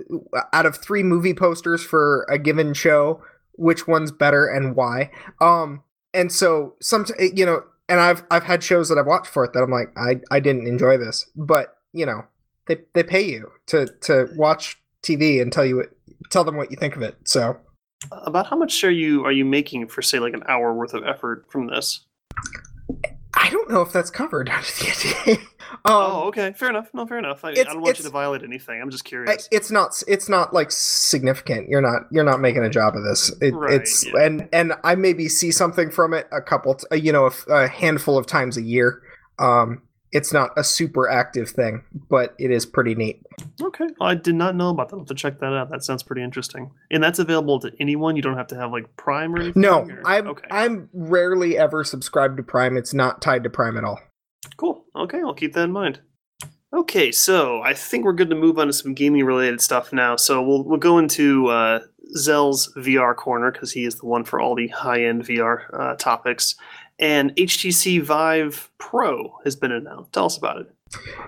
out 0.52 0.66
of 0.66 0.76
three 0.76 1.04
movie 1.04 1.34
posters 1.34 1.82
for 1.82 2.26
a 2.30 2.38
given 2.38 2.74
show, 2.74 3.24
which 3.54 3.88
one's 3.88 4.12
better 4.12 4.46
and 4.46 4.76
why. 4.76 5.10
Um, 5.40 5.84
and 6.14 6.32
so 6.34 6.76
some 6.82 7.06
you 7.20 7.46
know, 7.46 7.64
and 7.88 8.02
I've 8.02 8.24
I've 8.30 8.44
had 8.44 8.62
shows 8.62 8.90
that 8.90 8.98
I've 8.98 9.06
watched 9.08 9.28
for 9.32 9.46
it 9.46 9.54
that 9.54 9.64
I'm 9.64 9.72
like, 9.72 9.94
I 9.98 10.20
I 10.30 10.42
didn't 10.42 10.68
enjoy 10.68 10.98
this, 10.98 11.26
but 11.38 11.78
you 11.94 12.06
know, 12.06 12.26
they 12.68 12.78
they 12.94 13.04
pay 13.04 13.22
you 13.24 13.52
to 13.68 13.88
to 14.02 14.28
watch 14.36 14.82
TV 15.04 15.42
and 15.42 15.52
tell 15.52 15.66
you 15.66 15.78
what 15.78 15.90
tell 16.32 16.44
them 16.44 16.56
what 16.58 16.72
you 16.72 16.78
think 16.78 16.96
of 16.96 17.02
it. 17.02 17.16
So. 17.26 17.58
About 18.12 18.48
how 18.48 18.56
much 18.58 18.84
are 18.84 18.92
you 18.92 19.26
are 19.26 19.32
you 19.32 19.46
making 19.46 19.88
for 19.88 20.02
say 20.02 20.20
like 20.20 20.34
an 20.34 20.44
hour 20.48 20.74
worth 20.74 20.94
of 20.94 21.04
effort 21.06 21.46
from 21.50 21.68
this? 21.68 22.06
I 23.38 23.50
don't 23.50 23.70
know 23.70 23.82
if 23.82 23.92
that's 23.92 24.10
covered 24.10 24.48
under 24.54 24.62
the 24.66 24.86
NDA. 24.86 25.38
um, 25.40 25.48
oh, 25.86 26.24
okay, 26.28 26.54
fair 26.54 26.70
enough. 26.70 26.90
No, 26.94 27.06
fair 27.06 27.18
enough. 27.18 27.44
I, 27.44 27.50
I 27.50 27.54
don't 27.64 27.82
want 27.82 27.98
you 27.98 28.04
to 28.06 28.10
violate 28.10 28.44
anything. 28.44 28.82
I'm 28.82 28.90
just 28.90 29.06
I- 29.06 29.10
curious. 29.10 29.48
it's 29.52 29.72
not. 29.72 30.02
It's 30.08 30.30
not 30.30 30.54
like 30.54 30.72
significant. 30.72 31.68
You're 31.70 31.82
not. 31.82 32.04
You're 32.12 32.24
not 32.24 32.40
making 32.40 32.64
a 32.64 32.70
job 32.70 32.96
of 32.96 33.04
this. 33.04 33.32
It, 33.42 33.54
Right, 33.54 33.74
it's 33.74 34.06
yeah. 34.06 34.22
and 34.22 34.50
and 34.54 34.74
I 34.84 34.96
maybe 34.96 35.28
see 35.28 35.52
something 35.52 35.90
from 35.90 36.14
it 36.14 36.28
a 36.32 36.42
couple. 36.42 36.76
T- 36.76 36.98
you 36.98 37.12
know, 37.12 37.30
a 37.50 37.68
handful 37.68 38.18
of 38.18 38.26
times 38.28 38.58
a 38.58 38.62
year. 38.62 39.02
Um, 39.40 39.82
it's 40.16 40.32
not 40.32 40.52
a 40.58 40.64
super 40.64 41.10
active 41.10 41.50
thing, 41.50 41.84
but 42.10 42.34
it 42.40 42.50
is 42.50 42.66
pretty 42.66 42.96
neat. 42.96 43.22
okay, 43.62 43.88
I 44.00 44.16
did 44.16 44.36
not 44.36 44.56
know 44.56 44.70
about 44.70 44.90
that. 44.90 44.96
I'll 44.96 45.02
have 45.02 45.08
to 45.10 45.14
check 45.16 45.40
that 45.40 45.54
out. 45.54 45.70
That 45.70 45.84
sounds 45.84 46.04
pretty 46.04 46.24
interesting. 46.24 46.72
And 46.90 47.04
that's 47.04 47.20
available 47.20 47.60
to 47.60 47.72
anyone. 47.80 48.16
You 48.16 48.22
don't 48.22 48.38
have 48.38 48.48
to 48.48 48.56
have 48.56 48.72
like 48.72 48.96
Prime 48.96 49.36
or 49.36 49.42
anything. 49.42 49.62
No, 49.62 49.82
or- 49.82 50.02
I'm 50.06 50.28
okay. 50.28 50.48
I'm 50.50 50.90
rarely 50.94 51.58
ever 51.58 51.84
subscribed 51.84 52.38
to 52.38 52.44
Prime. 52.44 52.78
It's 52.78 52.94
not 52.94 53.22
tied 53.22 53.44
to 53.44 53.50
Prime 53.50 53.78
at 53.78 53.84
all. 53.84 54.00
Cool. 54.58 54.86
Okay, 54.96 55.20
I'll 55.20 55.34
keep 55.34 55.54
that 55.54 55.64
in 55.66 55.72
mind. 55.72 56.00
Okay, 56.74 57.12
so 57.12 57.62
I 57.62 57.74
think 57.74 58.04
we're 58.06 58.14
good 58.14 58.30
to 58.30 58.36
move 58.36 58.58
on 58.60 58.68
to 58.68 58.74
some 58.74 58.94
gaming 58.94 59.24
related 59.26 59.62
stuff 59.62 59.92
now. 59.94 60.16
So 60.16 60.42
we'll 60.42 60.64
we'll 60.64 60.78
go 60.80 60.98
into 60.98 61.48
uh, 61.48 61.80
Zell's 62.18 62.72
VR 62.78 63.16
corner 63.16 63.52
because 63.52 63.72
he 63.72 63.86
is 63.86 63.96
the 63.96 64.06
one 64.06 64.24
for 64.24 64.40
all 64.40 64.56
the 64.56 64.68
high 64.70 65.04
end 65.04 65.24
VR 65.26 65.66
uh, 65.74 65.96
topics. 65.96 66.56
And 66.98 67.36
HTC 67.36 68.02
Vive 68.02 68.72
Pro 68.78 69.38
has 69.44 69.56
been 69.56 69.72
announced. 69.72 70.14
Tell 70.14 70.26
us 70.26 70.38
about 70.38 70.62
it. 70.62 70.72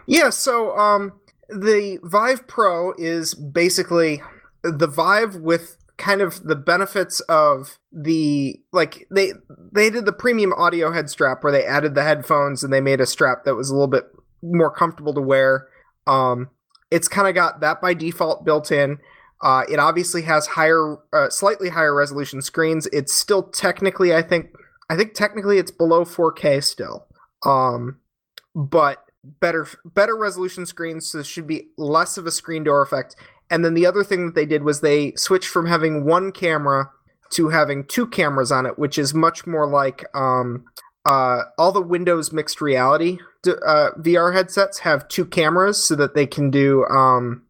Yeah, 0.05 0.29
so 0.29 0.77
um 0.77 1.13
the 1.49 1.99
Vive 2.03 2.47
Pro 2.47 2.93
is 2.97 3.33
basically 3.33 4.21
the 4.63 4.87
Vive 4.87 5.35
with 5.35 5.77
kind 5.97 6.21
of 6.21 6.43
the 6.43 6.55
benefits 6.55 7.19
of 7.21 7.79
the 7.91 8.59
like 8.71 9.07
they 9.09 9.33
they 9.71 9.89
did 9.89 10.05
the 10.05 10.13
premium 10.13 10.53
audio 10.53 10.91
head 10.91 11.09
strap 11.09 11.43
where 11.43 11.51
they 11.51 11.65
added 11.65 11.95
the 11.95 12.03
headphones 12.03 12.63
and 12.63 12.71
they 12.71 12.81
made 12.81 13.01
a 13.01 13.05
strap 13.05 13.45
that 13.45 13.55
was 13.55 13.69
a 13.69 13.73
little 13.73 13.87
bit 13.87 14.05
more 14.41 14.71
comfortable 14.71 15.13
to 15.13 15.21
wear. 15.21 15.67
Um 16.05 16.49
it's 16.91 17.07
kind 17.07 17.27
of 17.27 17.35
got 17.35 17.59
that 17.61 17.81
by 17.81 17.93
default 17.93 18.45
built 18.45 18.71
in. 18.71 18.99
Uh, 19.41 19.63
it 19.69 19.77
obviously 19.77 20.23
has 20.23 20.47
higher, 20.47 20.97
uh, 21.13 21.29
slightly 21.29 21.69
higher 21.69 21.93
resolution 21.93 22.41
screens. 22.41 22.87
It's 22.91 23.13
still 23.13 23.43
technically, 23.43 24.15
I 24.15 24.21
think, 24.21 24.47
I 24.89 24.95
think 24.95 25.13
technically 25.13 25.57
it's 25.57 25.71
below 25.71 26.05
4K 26.05 26.63
still. 26.63 27.05
Um, 27.45 27.99
but 28.55 29.03
better 29.39 29.67
better 29.85 30.15
resolution 30.15 30.65
screens 30.65 31.11
so 31.11 31.17
there 31.17 31.25
should 31.25 31.47
be 31.47 31.67
less 31.77 32.17
of 32.17 32.25
a 32.25 32.31
screen 32.31 32.63
door 32.63 32.81
effect 32.81 33.15
and 33.49 33.63
then 33.63 33.73
the 33.73 33.85
other 33.85 34.03
thing 34.03 34.25
that 34.25 34.35
they 34.35 34.45
did 34.45 34.63
was 34.63 34.81
they 34.81 35.13
switched 35.15 35.49
from 35.49 35.65
having 35.65 36.05
one 36.05 36.31
camera 36.31 36.89
to 37.29 37.49
having 37.49 37.83
two 37.85 38.07
cameras 38.07 38.51
on 38.51 38.65
it 38.65 38.79
which 38.79 38.97
is 38.97 39.13
much 39.13 39.45
more 39.45 39.67
like 39.67 40.05
um, 40.15 40.63
uh, 41.05 41.41
all 41.57 41.71
the 41.71 41.81
windows 41.81 42.31
mixed 42.31 42.61
reality 42.61 43.17
uh, 43.45 43.89
vr 43.99 44.33
headsets 44.33 44.79
have 44.79 45.07
two 45.07 45.25
cameras 45.25 45.83
so 45.83 45.95
that 45.95 46.13
they 46.15 46.25
can 46.25 46.49
do 46.49 46.85
um, 46.85 47.43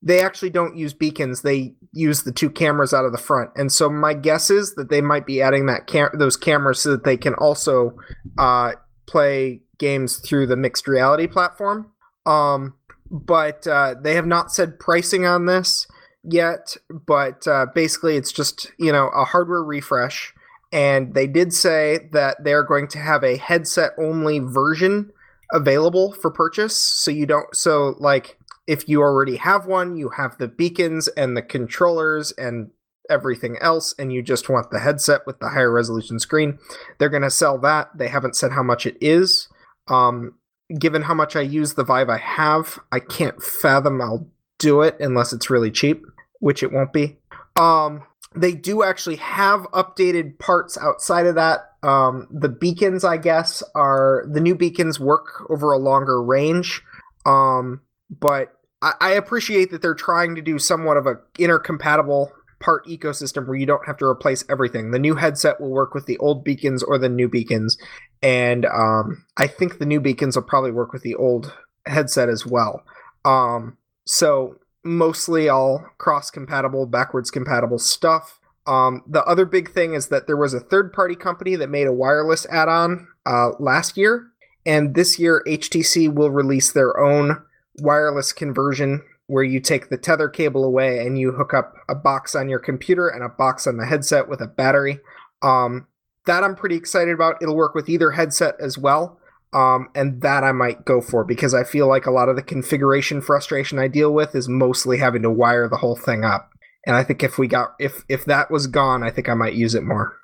they 0.00 0.20
actually 0.20 0.50
don't 0.50 0.76
use 0.76 0.94
beacons 0.94 1.42
they 1.42 1.74
use 1.92 2.22
the 2.22 2.32
two 2.32 2.50
cameras 2.50 2.94
out 2.94 3.04
of 3.04 3.12
the 3.12 3.18
front 3.18 3.50
and 3.56 3.72
so 3.72 3.88
my 3.90 4.14
guess 4.14 4.50
is 4.50 4.74
that 4.74 4.90
they 4.90 5.00
might 5.00 5.26
be 5.26 5.42
adding 5.42 5.66
that 5.66 5.86
cam- 5.86 6.10
those 6.14 6.36
cameras 6.36 6.80
so 6.80 6.90
that 6.90 7.04
they 7.04 7.16
can 7.16 7.34
also 7.34 7.96
uh, 8.38 8.72
play 9.08 9.62
games 9.78 10.18
through 10.18 10.46
the 10.46 10.56
mixed 10.56 10.86
reality 10.86 11.26
platform. 11.26 11.90
Um, 12.26 12.74
but 13.10 13.66
uh, 13.66 13.94
they 14.00 14.14
have 14.14 14.26
not 14.26 14.52
said 14.52 14.78
pricing 14.78 15.24
on 15.24 15.46
this 15.46 15.86
yet. 16.22 16.76
But 16.90 17.46
uh, 17.46 17.66
basically, 17.74 18.16
it's 18.16 18.32
just 18.32 18.70
you 18.78 18.92
know 18.92 19.08
a 19.08 19.24
hardware 19.24 19.62
refresh, 19.62 20.34
and 20.72 21.14
they 21.14 21.26
did 21.26 21.52
say 21.52 22.08
that 22.12 22.44
they're 22.44 22.64
going 22.64 22.88
to 22.88 22.98
have 22.98 23.24
a 23.24 23.38
headset 23.38 23.92
only 23.98 24.40
version 24.40 25.10
available 25.52 26.12
for 26.12 26.30
purchase. 26.30 26.76
So 26.76 27.10
you 27.10 27.24
don't 27.24 27.54
so 27.56 27.94
like 27.98 28.37
if 28.68 28.88
you 28.88 29.02
already 29.02 29.36
have 29.36 29.66
one, 29.66 29.96
you 29.96 30.10
have 30.10 30.38
the 30.38 30.46
beacons 30.46 31.08
and 31.08 31.36
the 31.36 31.42
controllers 31.42 32.30
and 32.32 32.70
everything 33.10 33.56
else 33.60 33.94
and 33.98 34.12
you 34.12 34.22
just 34.22 34.50
want 34.50 34.70
the 34.70 34.78
headset 34.78 35.22
with 35.26 35.40
the 35.40 35.48
higher 35.48 35.72
resolution 35.72 36.18
screen 36.18 36.58
they're 36.98 37.08
going 37.08 37.22
to 37.22 37.30
sell 37.30 37.56
that 37.56 37.88
they 37.96 38.06
haven't 38.06 38.36
said 38.36 38.52
how 38.52 38.62
much 38.62 38.84
it 38.84 38.98
is 39.00 39.48
um, 39.88 40.34
given 40.76 41.02
how 41.02 41.14
much 41.14 41.36
I 41.36 41.40
use 41.40 41.74
the 41.74 41.84
Vive 41.84 42.10
I 42.10 42.18
have, 42.18 42.78
I 42.92 43.00
can't 43.00 43.42
fathom 43.42 44.00
I'll 44.00 44.26
do 44.58 44.82
it 44.82 44.96
unless 45.00 45.32
it's 45.32 45.50
really 45.50 45.70
cheap, 45.70 46.04
which 46.40 46.62
it 46.62 46.72
won't 46.72 46.92
be. 46.92 47.16
Um, 47.58 48.04
they 48.34 48.52
do 48.52 48.82
actually 48.82 49.16
have 49.16 49.62
updated 49.72 50.38
parts 50.38 50.76
outside 50.76 51.26
of 51.26 51.36
that. 51.36 51.72
Um, 51.82 52.26
the 52.30 52.48
beacons, 52.48 53.04
I 53.04 53.16
guess, 53.16 53.62
are 53.74 54.24
the 54.30 54.40
new 54.40 54.54
beacons 54.54 55.00
work 55.00 55.48
over 55.50 55.72
a 55.72 55.78
longer 55.78 56.22
range. 56.22 56.82
Um, 57.24 57.80
but 58.10 58.57
I, 58.80 59.12
appreciate 59.12 59.72
that 59.72 59.82
they're 59.82 59.94
trying 59.94 60.36
to 60.36 60.42
do 60.42 60.58
somewhat 60.58 60.96
of 60.96 61.06
a 61.06 61.16
intercompatible 61.38 62.30
part 62.60 62.86
ecosystem 62.86 63.46
where 63.46 63.56
you 63.56 63.66
don't 63.66 63.86
have 63.86 63.96
to 63.98 64.04
replace 64.04 64.44
everything. 64.48 64.92
The 64.92 64.98
new 65.00 65.16
headset 65.16 65.60
will 65.60 65.70
work 65.70 65.94
with 65.94 66.06
the 66.06 66.16
old 66.18 66.44
beacons 66.44 66.82
or 66.82 66.96
the 66.96 67.08
new 67.08 67.28
beacons 67.28 67.76
and 68.22 68.66
um, 68.66 69.24
I 69.36 69.46
think 69.46 69.78
the 69.78 69.86
new 69.86 70.00
beacons 70.00 70.36
will 70.36 70.42
probably 70.42 70.72
work 70.72 70.92
with 70.92 71.02
the 71.02 71.14
old 71.14 71.54
headset 71.86 72.28
as 72.28 72.44
well. 72.44 72.82
Um, 73.24 73.76
so 74.04 74.56
mostly 74.84 75.48
all 75.48 75.84
cross 75.98 76.30
compatible, 76.30 76.86
backwards 76.86 77.30
compatible 77.30 77.78
stuff. 77.78 78.40
Um, 78.66 79.02
the 79.06 79.24
other 79.24 79.44
big 79.44 79.70
thing 79.70 79.94
is 79.94 80.08
that 80.08 80.26
there 80.26 80.36
was 80.36 80.52
a 80.52 80.60
third 80.60 80.92
party 80.92 81.14
company 81.14 81.56
that 81.56 81.70
made 81.70 81.86
a 81.86 81.92
wireless 81.92 82.46
add 82.46 82.68
on 82.68 83.08
uh, 83.24 83.50
last 83.58 83.96
year, 83.96 84.30
and 84.66 84.94
this 84.94 85.18
year 85.18 85.42
HTC 85.46 86.12
will 86.12 86.30
release 86.30 86.72
their 86.72 86.98
own 87.00 87.42
wireless 87.80 88.32
conversion 88.32 89.02
where 89.26 89.44
you 89.44 89.60
take 89.60 89.90
the 89.90 89.98
tether 89.98 90.28
cable 90.28 90.64
away 90.64 91.06
and 91.06 91.18
you 91.18 91.32
hook 91.32 91.52
up 91.52 91.74
a 91.88 91.94
box 91.94 92.34
on 92.34 92.48
your 92.48 92.58
computer 92.58 93.08
and 93.08 93.22
a 93.22 93.28
box 93.28 93.66
on 93.66 93.76
the 93.76 93.86
headset 93.86 94.28
with 94.28 94.40
a 94.40 94.46
battery. 94.46 95.00
Um, 95.42 95.86
that 96.26 96.44
I'm 96.44 96.56
pretty 96.56 96.76
excited 96.76 97.14
about. 97.14 97.42
It'll 97.42 97.56
work 97.56 97.74
with 97.74 97.88
either 97.88 98.10
headset 98.10 98.54
as 98.60 98.78
well. 98.78 99.18
Um, 99.52 99.88
and 99.94 100.20
that 100.20 100.44
I 100.44 100.52
might 100.52 100.84
go 100.84 101.00
for 101.00 101.24
because 101.24 101.54
I 101.54 101.64
feel 101.64 101.88
like 101.88 102.04
a 102.04 102.10
lot 102.10 102.28
of 102.28 102.36
the 102.36 102.42
configuration 102.42 103.22
frustration 103.22 103.78
I 103.78 103.88
deal 103.88 104.12
with 104.12 104.34
is 104.34 104.46
mostly 104.46 104.98
having 104.98 105.22
to 105.22 105.30
wire 105.30 105.68
the 105.68 105.78
whole 105.78 105.96
thing 105.96 106.22
up. 106.22 106.50
And 106.86 106.96
I 106.96 107.02
think 107.02 107.22
if 107.22 107.38
we 107.38 107.48
got 107.48 107.74
if 107.78 108.04
if 108.08 108.26
that 108.26 108.50
was 108.50 108.66
gone, 108.66 109.02
I 109.02 109.10
think 109.10 109.28
I 109.28 109.34
might 109.34 109.54
use 109.54 109.74
it 109.74 109.82
more. 109.82 110.18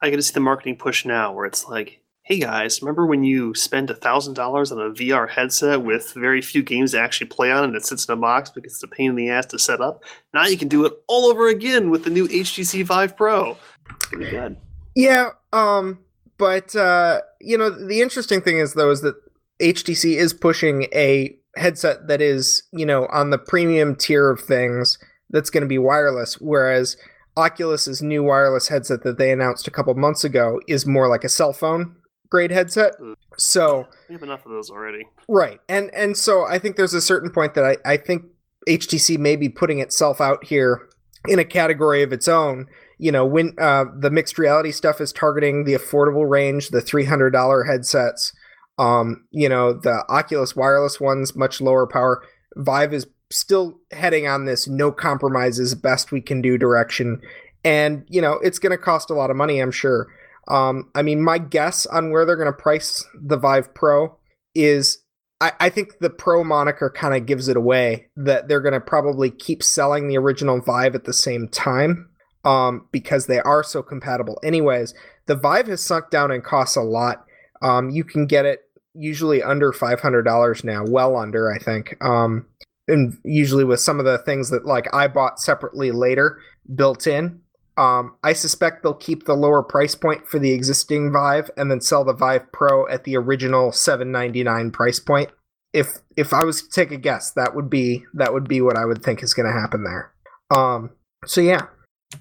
I 0.00 0.10
get 0.10 0.16
to 0.16 0.22
see 0.22 0.32
the 0.32 0.40
marketing 0.40 0.76
push 0.76 1.04
now 1.04 1.32
where 1.32 1.44
it's 1.46 1.68
like, 1.68 2.01
hey 2.32 2.38
guys, 2.38 2.80
remember 2.80 3.04
when 3.04 3.22
you 3.22 3.52
spend 3.52 3.90
a 3.90 3.94
thousand 3.94 4.32
dollars 4.32 4.72
on 4.72 4.78
a 4.78 4.88
VR 4.88 5.28
headset 5.28 5.82
with 5.82 6.14
very 6.14 6.40
few 6.40 6.62
games 6.62 6.92
to 6.92 6.98
actually 6.98 7.26
play 7.26 7.52
on 7.52 7.62
and 7.62 7.76
it 7.76 7.84
sits 7.84 8.06
in 8.06 8.14
a 8.14 8.16
box 8.16 8.48
because 8.48 8.72
it's 8.72 8.82
a 8.82 8.88
pain 8.88 9.10
in 9.10 9.16
the 9.16 9.28
ass 9.28 9.44
to 9.44 9.58
set 9.58 9.82
up? 9.82 10.02
Now 10.32 10.46
you 10.46 10.56
can 10.56 10.68
do 10.68 10.86
it 10.86 10.94
all 11.08 11.26
over 11.26 11.48
again 11.48 11.90
with 11.90 12.04
the 12.04 12.10
new 12.10 12.26
HTC 12.26 12.86
Vive 12.86 13.18
Pro. 13.18 13.58
Pretty 13.98 14.30
good. 14.30 14.56
Yeah, 14.94 15.32
um, 15.52 15.98
but 16.38 16.74
uh, 16.74 17.20
you 17.42 17.58
know, 17.58 17.68
the 17.68 18.00
interesting 18.00 18.40
thing 18.40 18.56
is 18.56 18.72
though 18.72 18.90
is 18.90 19.02
that 19.02 19.16
HTC 19.60 20.16
is 20.16 20.32
pushing 20.32 20.84
a 20.94 21.36
headset 21.56 22.08
that 22.08 22.22
is 22.22 22.62
you 22.72 22.86
know 22.86 23.08
on 23.12 23.28
the 23.28 23.36
premium 23.36 23.94
tier 23.94 24.30
of 24.30 24.40
things 24.40 24.96
that's 25.28 25.50
going 25.50 25.64
to 25.64 25.68
be 25.68 25.76
wireless, 25.76 26.40
whereas 26.40 26.96
Oculus's 27.36 28.00
new 28.00 28.22
wireless 28.22 28.68
headset 28.68 29.02
that 29.02 29.18
they 29.18 29.30
announced 29.30 29.68
a 29.68 29.70
couple 29.70 29.92
months 29.96 30.24
ago 30.24 30.62
is 30.66 30.86
more 30.86 31.10
like 31.10 31.24
a 31.24 31.28
cell 31.28 31.52
phone 31.52 31.94
grade 32.32 32.50
headset. 32.50 32.98
Mm. 32.98 33.14
So 33.36 33.86
We 34.08 34.14
have 34.14 34.22
enough 34.22 34.44
of 34.46 34.50
those 34.50 34.70
already. 34.70 35.06
Right. 35.28 35.60
And 35.68 35.94
and 35.94 36.16
so 36.16 36.44
I 36.44 36.58
think 36.58 36.76
there's 36.76 36.94
a 36.94 37.00
certain 37.00 37.30
point 37.30 37.54
that 37.54 37.64
I, 37.64 37.76
I 37.84 37.96
think 37.98 38.24
HTC 38.68 39.18
may 39.18 39.36
be 39.36 39.48
putting 39.48 39.80
itself 39.80 40.20
out 40.20 40.44
here 40.44 40.88
in 41.28 41.38
a 41.38 41.44
category 41.44 42.02
of 42.02 42.12
its 42.12 42.26
own. 42.26 42.66
You 42.98 43.12
know, 43.12 43.26
when 43.26 43.54
uh, 43.60 43.84
the 43.98 44.10
mixed 44.10 44.38
reality 44.38 44.72
stuff 44.72 45.00
is 45.00 45.12
targeting 45.12 45.64
the 45.64 45.74
affordable 45.74 46.28
range, 46.28 46.70
the 46.70 46.80
three 46.80 47.04
hundred 47.04 47.30
dollar 47.30 47.64
headsets. 47.64 48.32
Um, 48.78 49.26
you 49.30 49.50
know, 49.50 49.74
the 49.74 50.02
Oculus 50.08 50.56
wireless 50.56 50.98
ones, 50.98 51.36
much 51.36 51.60
lower 51.60 51.86
power. 51.86 52.22
Vive 52.56 52.94
is 52.94 53.06
still 53.30 53.78
heading 53.92 54.26
on 54.26 54.46
this 54.46 54.66
no 54.66 54.90
compromises, 54.90 55.74
best 55.74 56.10
we 56.10 56.22
can 56.22 56.40
do 56.40 56.56
direction. 56.56 57.20
And, 57.64 58.04
you 58.08 58.20
know, 58.20 58.40
it's 58.42 58.58
going 58.58 58.72
to 58.76 58.82
cost 58.82 59.10
a 59.10 59.14
lot 59.14 59.30
of 59.30 59.36
money, 59.36 59.60
I'm 59.60 59.70
sure. 59.70 60.08
Um, 60.48 60.90
I 60.94 61.02
mean, 61.02 61.22
my 61.22 61.38
guess 61.38 61.86
on 61.86 62.10
where 62.10 62.24
they're 62.24 62.36
going 62.36 62.46
to 62.46 62.52
price 62.52 63.06
the 63.14 63.36
Vive 63.36 63.74
Pro 63.74 64.16
is 64.54 64.98
I, 65.40 65.52
I 65.60 65.68
think 65.70 65.98
the 65.98 66.10
Pro 66.10 66.44
moniker 66.44 66.90
kind 66.90 67.14
of 67.14 67.26
gives 67.26 67.48
it 67.48 67.56
away 67.56 68.08
that 68.16 68.48
they're 68.48 68.60
going 68.60 68.74
to 68.74 68.80
probably 68.80 69.30
keep 69.30 69.62
selling 69.62 70.08
the 70.08 70.18
original 70.18 70.60
Vive 70.60 70.94
at 70.94 71.04
the 71.04 71.12
same 71.12 71.48
time 71.48 72.08
um, 72.44 72.86
because 72.92 73.26
they 73.26 73.40
are 73.40 73.62
so 73.62 73.82
compatible. 73.82 74.38
Anyways, 74.42 74.94
the 75.26 75.36
Vive 75.36 75.66
has 75.68 75.84
sunk 75.84 76.10
down 76.10 76.30
and 76.30 76.44
costs 76.44 76.76
a 76.76 76.82
lot. 76.82 77.24
Um, 77.60 77.90
you 77.90 78.04
can 78.04 78.26
get 78.26 78.44
it 78.44 78.60
usually 78.94 79.42
under 79.42 79.72
$500 79.72 80.64
now, 80.64 80.84
well 80.86 81.16
under, 81.16 81.50
I 81.50 81.58
think. 81.58 81.96
Um, 82.04 82.46
and 82.88 83.16
usually 83.24 83.64
with 83.64 83.80
some 83.80 83.98
of 83.98 84.04
the 84.04 84.18
things 84.18 84.50
that 84.50 84.66
like 84.66 84.92
I 84.92 85.08
bought 85.08 85.40
separately 85.40 85.90
later 85.92 86.38
built 86.74 87.06
in. 87.06 87.40
Um, 87.76 88.16
I 88.22 88.34
suspect 88.34 88.82
they'll 88.82 88.94
keep 88.94 89.24
the 89.24 89.34
lower 89.34 89.62
price 89.62 89.94
point 89.94 90.28
for 90.28 90.38
the 90.38 90.52
existing 90.52 91.12
Vive 91.12 91.50
and 91.56 91.70
then 91.70 91.80
sell 91.80 92.04
the 92.04 92.12
Vive 92.12 92.50
Pro 92.52 92.86
at 92.88 93.04
the 93.04 93.16
original 93.16 93.72
799 93.72 94.70
price 94.70 95.00
point. 95.00 95.30
If 95.72 95.98
if 96.16 96.34
I 96.34 96.44
was 96.44 96.62
to 96.62 96.68
take 96.68 96.90
a 96.90 96.98
guess, 96.98 97.30
that 97.32 97.54
would 97.54 97.70
be 97.70 98.04
that 98.14 98.34
would 98.34 98.46
be 98.46 98.60
what 98.60 98.76
I 98.76 98.84
would 98.84 99.02
think 99.02 99.22
is 99.22 99.32
going 99.32 99.46
to 99.46 99.58
happen 99.58 99.84
there. 99.84 100.12
Um, 100.54 100.90
so 101.24 101.40
yeah, 101.40 101.62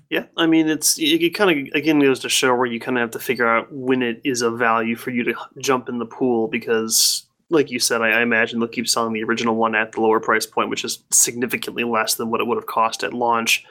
Yeah, 0.09 0.25
I 0.37 0.45
mean, 0.45 0.69
it's 0.69 0.97
it, 0.97 1.21
it 1.21 1.29
kind 1.31 1.67
of 1.67 1.73
again 1.75 1.99
goes 1.99 2.19
to 2.19 2.29
show 2.29 2.55
where 2.55 2.65
you 2.65 2.79
kind 2.79 2.97
of 2.97 3.01
have 3.01 3.11
to 3.11 3.19
figure 3.19 3.47
out 3.47 3.67
when 3.71 4.01
it 4.01 4.21
is 4.23 4.41
a 4.41 4.51
value 4.51 4.95
for 4.95 5.11
you 5.11 5.23
to 5.25 5.33
jump 5.59 5.89
in 5.89 5.99
the 5.99 6.05
pool 6.05 6.47
because, 6.47 7.25
like 7.49 7.71
you 7.71 7.79
said, 7.79 8.01
I, 8.01 8.19
I 8.19 8.21
imagine 8.21 8.59
they'll 8.59 8.69
keep 8.69 8.87
selling 8.87 9.13
the 9.13 9.23
original 9.23 9.55
one 9.55 9.75
at 9.75 9.91
the 9.91 10.01
lower 10.01 10.19
price 10.19 10.45
point, 10.45 10.69
which 10.69 10.85
is 10.85 11.03
significantly 11.11 11.83
less 11.83 12.15
than 12.15 12.29
what 12.29 12.41
it 12.41 12.47
would 12.47 12.57
have 12.57 12.67
cost 12.67 13.03
at 13.03 13.13
launch. 13.13 13.65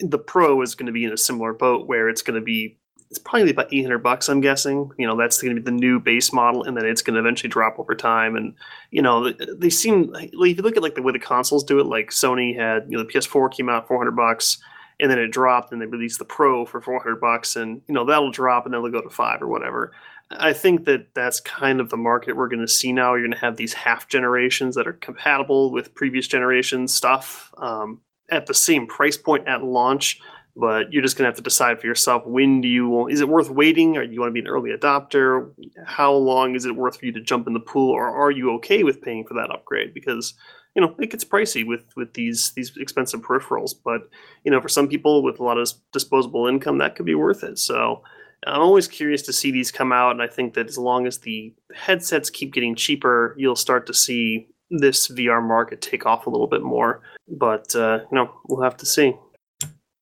The 0.00 0.18
Pro 0.18 0.62
is 0.62 0.74
going 0.74 0.86
to 0.86 0.92
be 0.92 1.04
in 1.04 1.12
a 1.12 1.16
similar 1.18 1.52
boat 1.52 1.86
where 1.86 2.08
it's 2.08 2.22
going 2.22 2.38
to 2.38 2.44
be 2.44 2.78
it's 3.08 3.20
probably 3.20 3.50
about 3.50 3.72
800 3.72 3.98
bucks 3.98 4.28
i'm 4.28 4.40
guessing. 4.40 4.90
You 4.98 5.06
know 5.06 5.16
that's 5.16 5.40
going 5.40 5.54
to 5.54 5.60
be 5.60 5.64
the 5.64 5.70
new 5.76 6.00
base 6.00 6.32
model 6.32 6.64
and 6.64 6.76
then 6.76 6.84
it's 6.84 7.02
going 7.02 7.14
to 7.14 7.20
eventually 7.20 7.48
drop 7.48 7.78
over 7.78 7.94
time. 7.94 8.36
And 8.36 8.54
you 8.90 9.00
know 9.02 9.30
they- 9.30 9.46
they 9.56 9.70
seem 9.70 10.10
like 10.12 10.30
if 10.32 10.56
you 10.56 10.62
look 10.62 10.76
at 10.76 10.82
like 10.82 10.96
the 10.96 11.02
way 11.02 11.12
the 11.12 11.18
consoles 11.18 11.62
do 11.64 11.78
it 11.78 11.86
like 11.86 12.10
sony 12.10 12.56
had 12.56 12.86
you 12.88 12.96
know 12.96 13.04
the 13.04 13.12
ps4 13.12 13.52
came 13.52 13.68
out 13.68 13.86
400 13.86 14.10
bucks 14.12 14.58
and 14.98 15.10
then 15.10 15.18
it 15.18 15.28
dropped 15.28 15.72
and 15.72 15.80
they 15.80 15.86
released 15.86 16.18
the 16.18 16.24
pro 16.24 16.64
for 16.64 16.80
400 16.80 17.20
bucks 17.20 17.54
and 17.54 17.80
you 17.86 17.94
know 17.94 18.04
that'll 18.04 18.30
drop 18.32 18.64
and 18.64 18.74
then 18.74 18.82
they'll 18.82 18.90
go 18.90 19.02
to 19.02 19.10
five 19.10 19.40
or 19.42 19.48
whatever. 19.48 19.92
I 20.30 20.52
think 20.52 20.86
that 20.86 21.14
that's 21.14 21.38
kind 21.38 21.80
of 21.80 21.88
the 21.90 21.96
market 21.96 22.36
we're 22.36 22.48
going 22.48 22.60
to 22.60 22.66
see 22.66 22.92
now. 22.92 23.12
You're 23.14 23.20
going 23.28 23.32
to 23.32 23.38
have 23.38 23.56
these 23.56 23.72
half 23.72 24.08
generations 24.08 24.74
that 24.74 24.88
are 24.88 24.92
compatible 24.94 25.70
with 25.70 25.94
previous 25.94 26.26
generation 26.26 26.88
stuff 26.88 27.52
um, 27.58 28.00
at 28.30 28.46
the 28.46 28.54
same 28.54 28.86
price 28.86 29.16
point 29.16 29.46
at 29.46 29.62
launch 29.62 30.20
but 30.56 30.90
you're 30.90 31.02
just 31.02 31.16
going 31.16 31.24
to 31.24 31.28
have 31.28 31.36
to 31.36 31.42
decide 31.42 31.78
for 31.78 31.86
yourself 31.86 32.24
when 32.24 32.60
do 32.60 32.68
you 32.68 33.08
is 33.08 33.20
it 33.20 33.28
worth 33.28 33.50
waiting? 33.50 33.96
Or 33.96 34.06
do 34.06 34.12
you 34.12 34.20
want 34.20 34.30
to 34.30 34.34
be 34.34 34.40
an 34.40 34.48
early 34.48 34.70
adopter? 34.70 35.50
How 35.84 36.12
long 36.12 36.54
is 36.54 36.64
it 36.64 36.74
worth 36.74 36.98
for 36.98 37.06
you 37.06 37.12
to 37.12 37.20
jump 37.20 37.46
in 37.46 37.52
the 37.52 37.60
pool 37.60 37.90
or 37.90 38.08
are 38.08 38.30
you 38.30 38.52
okay 38.54 38.82
with 38.82 39.02
paying 39.02 39.24
for 39.26 39.34
that 39.34 39.50
upgrade? 39.50 39.92
Because 39.92 40.34
you 40.74 40.82
know 40.82 40.94
it 40.98 41.10
gets 41.10 41.24
pricey 41.24 41.66
with 41.66 41.84
with 41.96 42.14
these 42.14 42.52
these 42.52 42.76
expensive 42.76 43.22
peripherals 43.22 43.72
but 43.82 44.10
you 44.44 44.50
know 44.50 44.60
for 44.60 44.68
some 44.68 44.88
people 44.88 45.22
with 45.22 45.40
a 45.40 45.44
lot 45.44 45.56
of 45.56 45.70
disposable 45.92 46.46
income 46.46 46.78
that 46.78 46.96
could 46.96 47.06
be 47.06 47.14
worth 47.14 47.44
it. 47.44 47.58
So 47.58 48.02
i'm 48.46 48.60
always 48.60 48.86
curious 48.86 49.22
to 49.22 49.32
see 49.32 49.50
these 49.50 49.72
come 49.72 49.92
out 49.92 50.10
and 50.10 50.22
i 50.22 50.26
think 50.26 50.52
that 50.52 50.68
as 50.68 50.76
long 50.76 51.06
as 51.06 51.18
the 51.18 51.54
headsets 51.74 52.28
keep 52.28 52.52
getting 52.52 52.74
cheaper 52.74 53.34
you'll 53.38 53.56
start 53.56 53.86
to 53.86 53.94
see 53.94 54.46
this 54.70 55.08
vr 55.08 55.42
market 55.42 55.80
take 55.80 56.04
off 56.04 56.26
a 56.26 56.30
little 56.30 56.46
bit 56.46 56.62
more 56.62 57.00
but 57.28 57.74
uh, 57.74 58.00
you 58.10 58.16
know 58.16 58.30
we'll 58.48 58.62
have 58.62 58.76
to 58.76 58.86
see 58.86 59.14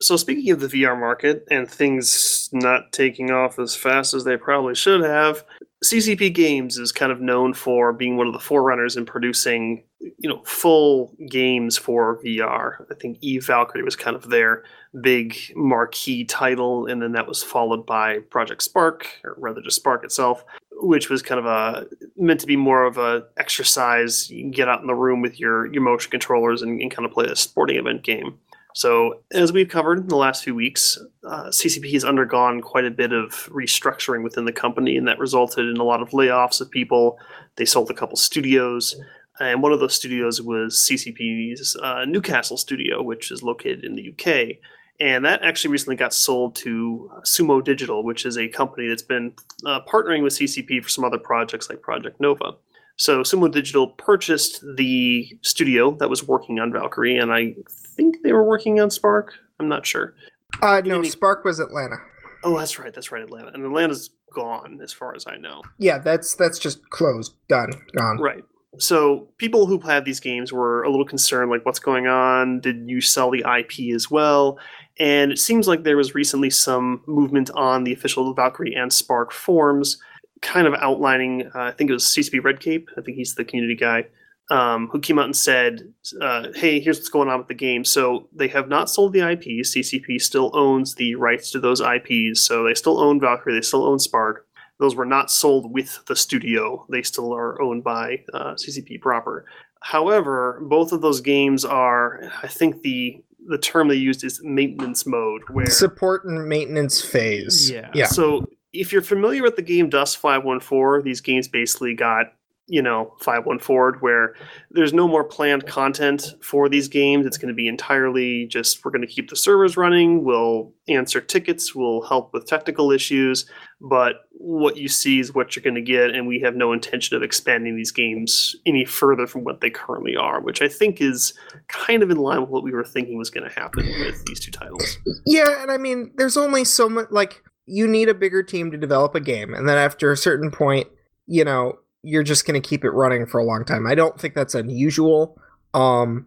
so 0.04 0.16
speaking 0.16 0.50
of 0.50 0.60
the 0.60 0.66
VR 0.66 0.98
market 0.98 1.46
and 1.50 1.70
things 1.70 2.48
not 2.52 2.92
taking 2.92 3.30
off 3.30 3.58
as 3.58 3.74
fast 3.74 4.12
as 4.12 4.24
they 4.24 4.36
probably 4.36 4.74
should 4.74 5.02
have, 5.02 5.44
CCP 5.84 6.34
Games 6.34 6.78
is 6.78 6.92
kind 6.92 7.12
of 7.12 7.20
known 7.20 7.52
for 7.52 7.92
being 7.92 8.16
one 8.16 8.26
of 8.26 8.32
the 8.32 8.38
forerunners 8.38 8.96
in 8.96 9.04
producing, 9.04 9.84
you 10.00 10.28
know, 10.28 10.42
full 10.44 11.14
games 11.30 11.76
for 11.76 12.22
VR. 12.22 12.86
I 12.90 12.94
think 12.94 13.18
Eve 13.20 13.46
Valkyrie 13.46 13.82
was 13.82 13.96
kind 13.96 14.16
of 14.16 14.30
their 14.30 14.64
big 15.02 15.36
marquee 15.54 16.24
title, 16.24 16.86
and 16.86 17.02
then 17.02 17.12
that 17.12 17.26
was 17.26 17.42
followed 17.42 17.84
by 17.84 18.20
Project 18.30 18.62
Spark, 18.62 19.06
or 19.24 19.34
rather 19.38 19.60
just 19.60 19.82
Sparc 19.82 20.04
itself, 20.04 20.44
which 20.84 21.08
was 21.10 21.22
kind 21.22 21.38
of 21.38 21.46
a 21.46 21.86
meant 22.16 22.40
to 22.40 22.46
be 22.46 22.56
more 22.56 22.84
of 22.84 22.98
a 22.98 23.24
exercise. 23.36 24.30
You 24.30 24.42
can 24.42 24.50
get 24.50 24.68
out 24.68 24.80
in 24.80 24.86
the 24.86 24.94
room 24.94 25.22
with 25.22 25.40
your 25.40 25.72
your 25.72 25.82
motion 25.82 26.10
controllers 26.10 26.62
and, 26.62 26.80
and 26.80 26.90
kind 26.90 27.06
of 27.06 27.12
play 27.12 27.26
a 27.26 27.36
sporting 27.36 27.76
event 27.76 28.02
game. 28.02 28.38
So, 28.76 29.20
as 29.30 29.52
we've 29.52 29.68
covered 29.68 29.98
in 29.98 30.08
the 30.08 30.16
last 30.16 30.42
few 30.42 30.54
weeks, 30.54 30.98
uh, 31.24 31.44
CCP 31.44 31.92
has 31.92 32.04
undergone 32.04 32.60
quite 32.60 32.84
a 32.84 32.90
bit 32.90 33.12
of 33.12 33.30
restructuring 33.52 34.24
within 34.24 34.46
the 34.46 34.52
company, 34.52 34.96
and 34.96 35.06
that 35.06 35.20
resulted 35.20 35.66
in 35.66 35.76
a 35.76 35.84
lot 35.84 36.02
of 36.02 36.10
layoffs 36.10 36.60
of 36.60 36.70
people. 36.72 37.16
They 37.54 37.66
sold 37.66 37.88
a 37.90 37.94
couple 37.94 38.16
studios, 38.16 39.00
and 39.38 39.62
one 39.62 39.72
of 39.72 39.78
those 39.78 39.94
studios 39.94 40.42
was 40.42 40.76
CCP's 40.90 41.76
uh, 41.76 42.04
Newcastle 42.04 42.56
studio, 42.56 43.00
which 43.00 43.30
is 43.30 43.44
located 43.44 43.84
in 43.84 43.94
the 43.94 44.10
UK. 44.10 44.58
And 45.00 45.24
that 45.24 45.42
actually 45.42 45.72
recently 45.72 45.96
got 45.96 46.14
sold 46.14 46.54
to 46.56 47.10
Sumo 47.24 47.62
Digital, 47.62 48.04
which 48.04 48.24
is 48.24 48.38
a 48.38 48.46
company 48.48 48.88
that's 48.88 49.02
been 49.02 49.32
uh, 49.66 49.80
partnering 49.92 50.22
with 50.22 50.34
CCP 50.34 50.82
for 50.82 50.88
some 50.88 51.04
other 51.04 51.18
projects 51.18 51.68
like 51.68 51.82
Project 51.82 52.20
Nova. 52.20 52.52
So 52.96 53.22
Sumo 53.22 53.50
Digital 53.50 53.88
purchased 53.88 54.62
the 54.76 55.26
studio 55.42 55.90
that 55.96 56.08
was 56.08 56.26
working 56.28 56.60
on 56.60 56.72
Valkyrie, 56.72 57.16
and 57.18 57.32
I 57.32 57.56
think 57.96 58.18
they 58.22 58.32
were 58.32 58.44
working 58.44 58.78
on 58.80 58.88
Sparc. 58.88 59.30
I'm 59.58 59.68
not 59.68 59.84
sure. 59.84 60.14
uh, 60.62 60.80
no, 60.84 61.00
Any- 61.00 61.10
Sparc 61.10 61.44
was 61.44 61.58
Atlanta. 61.58 61.96
Oh, 62.44 62.56
that's 62.58 62.78
right. 62.78 62.94
That's 62.94 63.10
right. 63.10 63.22
Atlanta, 63.22 63.48
and 63.52 63.64
Atlanta's 63.64 64.10
gone, 64.32 64.78
as 64.82 64.92
far 64.92 65.14
as 65.16 65.24
I 65.26 65.36
know. 65.38 65.62
Yeah, 65.78 65.98
that's 65.98 66.34
that's 66.36 66.58
just 66.58 66.88
closed, 66.90 67.34
done, 67.48 67.70
gone. 67.96 68.18
Right. 68.20 68.44
So 68.78 69.28
people 69.38 69.66
who 69.66 69.78
had 69.78 70.04
these 70.04 70.20
games 70.20 70.52
were 70.52 70.82
a 70.82 70.90
little 70.90 71.06
concerned, 71.06 71.50
like, 71.50 71.64
what's 71.64 71.78
going 71.78 72.06
on? 72.06 72.60
Did 72.60 72.88
you 72.88 73.00
sell 73.00 73.30
the 73.30 73.44
IP 73.58 73.94
as 73.94 74.10
well? 74.10 74.58
And 74.98 75.32
it 75.32 75.38
seems 75.38 75.66
like 75.66 75.82
there 75.82 75.96
was 75.96 76.14
recently 76.14 76.50
some 76.50 77.02
movement 77.06 77.50
on 77.54 77.84
the 77.84 77.92
official 77.92 78.32
Valkyrie 78.32 78.74
and 78.74 78.90
Sparc 78.90 79.32
forums, 79.32 79.98
kind 80.40 80.66
of 80.66 80.74
outlining. 80.74 81.50
Uh, 81.54 81.62
I 81.62 81.70
think 81.72 81.90
it 81.90 81.94
was 81.94 82.04
CCP 82.04 82.42
Red 82.44 82.60
Cape. 82.60 82.88
I 82.96 83.00
think 83.00 83.16
he's 83.16 83.34
the 83.34 83.44
community 83.44 83.76
guy. 83.76 84.06
Um, 84.50 84.88
who 84.88 85.00
came 85.00 85.18
out 85.18 85.24
and 85.24 85.34
said, 85.34 85.90
uh, 86.20 86.48
"Hey, 86.54 86.78
here's 86.78 86.98
what's 86.98 87.08
going 87.08 87.30
on 87.30 87.38
with 87.38 87.48
the 87.48 87.54
game." 87.54 87.82
So 87.82 88.28
they 88.30 88.48
have 88.48 88.68
not 88.68 88.90
sold 88.90 89.14
the 89.14 89.22
IPs. 89.22 89.74
CCP 89.74 90.20
still 90.20 90.50
owns 90.52 90.96
the 90.96 91.14
rights 91.14 91.50
to 91.52 91.60
those 91.60 91.80
IPs, 91.80 92.42
so 92.42 92.62
they 92.62 92.74
still 92.74 93.00
own 93.00 93.18
Valkyrie. 93.18 93.54
They 93.54 93.62
still 93.62 93.86
own 93.86 93.96
Sparc. 93.96 94.40
Those 94.78 94.96
were 94.96 95.06
not 95.06 95.30
sold 95.30 95.72
with 95.72 96.04
the 96.06 96.16
studio. 96.16 96.84
They 96.90 97.02
still 97.02 97.32
are 97.34 97.60
owned 97.62 97.84
by 97.84 98.24
uh, 98.32 98.54
CCP 98.54 99.00
proper. 99.00 99.46
However, 99.80 100.60
both 100.62 100.92
of 100.92 101.00
those 101.00 101.20
games 101.20 101.64
are, 101.64 102.30
I 102.42 102.48
think 102.48 102.82
the 102.82 103.22
the 103.46 103.58
term 103.58 103.88
they 103.88 103.94
used 103.94 104.24
is 104.24 104.40
maintenance 104.42 105.04
mode, 105.04 105.42
where 105.50 105.66
Support 105.66 106.24
and 106.24 106.48
maintenance 106.48 107.02
phase. 107.02 107.70
yeah. 107.70 107.90
yeah. 107.94 108.06
So 108.06 108.46
if 108.72 108.92
you're 108.92 109.02
familiar 109.02 109.42
with 109.42 109.56
the 109.56 109.62
game 109.62 109.88
Dust 109.88 110.16
514, 110.16 111.04
these 111.04 111.20
games 111.20 111.46
basically 111.46 111.94
got, 111.94 112.32
you 112.66 112.80
know, 112.80 113.14
514 113.20 114.00
where 114.00 114.34
there's 114.70 114.94
no 114.94 115.06
more 115.06 115.22
planned 115.22 115.66
content 115.66 116.34
for 116.40 116.68
these 116.68 116.88
games. 116.88 117.26
It's 117.26 117.36
going 117.36 117.48
to 117.48 117.54
be 117.54 117.68
entirely 117.68 118.46
just 118.46 118.84
we're 118.84 118.90
going 118.90 119.06
to 119.06 119.12
keep 119.12 119.28
the 119.28 119.36
servers 119.36 119.76
running, 119.76 120.24
we'll 120.24 120.72
answer 120.88 121.20
tickets, 121.20 121.74
we'll 121.74 122.02
help 122.02 122.32
with 122.32 122.46
technical 122.46 122.90
issues, 122.90 123.44
but 123.80 124.16
what 124.30 124.78
you 124.78 124.88
see 124.88 125.20
is 125.20 125.34
what 125.34 125.54
you're 125.54 125.62
going 125.62 125.74
to 125.74 125.82
get 125.82 126.10
and 126.10 126.26
we 126.26 126.40
have 126.40 126.56
no 126.56 126.72
intention 126.72 127.16
of 127.16 127.22
expanding 127.22 127.76
these 127.76 127.92
games 127.92 128.56
any 128.64 128.86
further 128.86 129.26
from 129.26 129.44
what 129.44 129.60
they 129.60 129.70
currently 129.70 130.16
are, 130.16 130.40
which 130.40 130.62
I 130.62 130.68
think 130.68 131.02
is 131.02 131.34
kind 131.68 132.02
of 132.02 132.10
in 132.10 132.16
line 132.16 132.40
with 132.40 132.50
what 132.50 132.64
we 132.64 132.72
were 132.72 132.84
thinking 132.84 133.18
was 133.18 133.30
going 133.30 133.48
to 133.48 133.54
happen 133.54 133.86
with 133.86 134.24
these 134.24 134.40
two 134.40 134.50
titles. 134.50 134.98
Yeah, 135.26 135.62
and 135.62 135.70
I 135.70 135.76
mean, 135.76 136.12
there's 136.16 136.36
only 136.36 136.64
so 136.64 136.88
much. 136.88 137.08
Like, 137.10 137.42
you 137.66 137.86
need 137.86 138.08
a 138.08 138.14
bigger 138.14 138.42
team 138.42 138.70
to 138.70 138.76
develop 138.76 139.14
a 139.14 139.20
game, 139.20 139.54
and 139.54 139.68
then 139.68 139.78
after 139.78 140.10
a 140.10 140.16
certain 140.16 140.50
point, 140.50 140.88
you 141.26 141.44
know, 141.44 141.78
you're 142.04 142.22
just 142.22 142.46
going 142.46 142.60
to 142.60 142.66
keep 142.66 142.84
it 142.84 142.90
running 142.90 143.26
for 143.26 143.38
a 143.38 143.44
long 143.44 143.64
time. 143.64 143.86
I 143.86 143.94
don't 143.94 144.20
think 144.20 144.34
that's 144.34 144.54
unusual. 144.54 145.40
Um, 145.72 146.26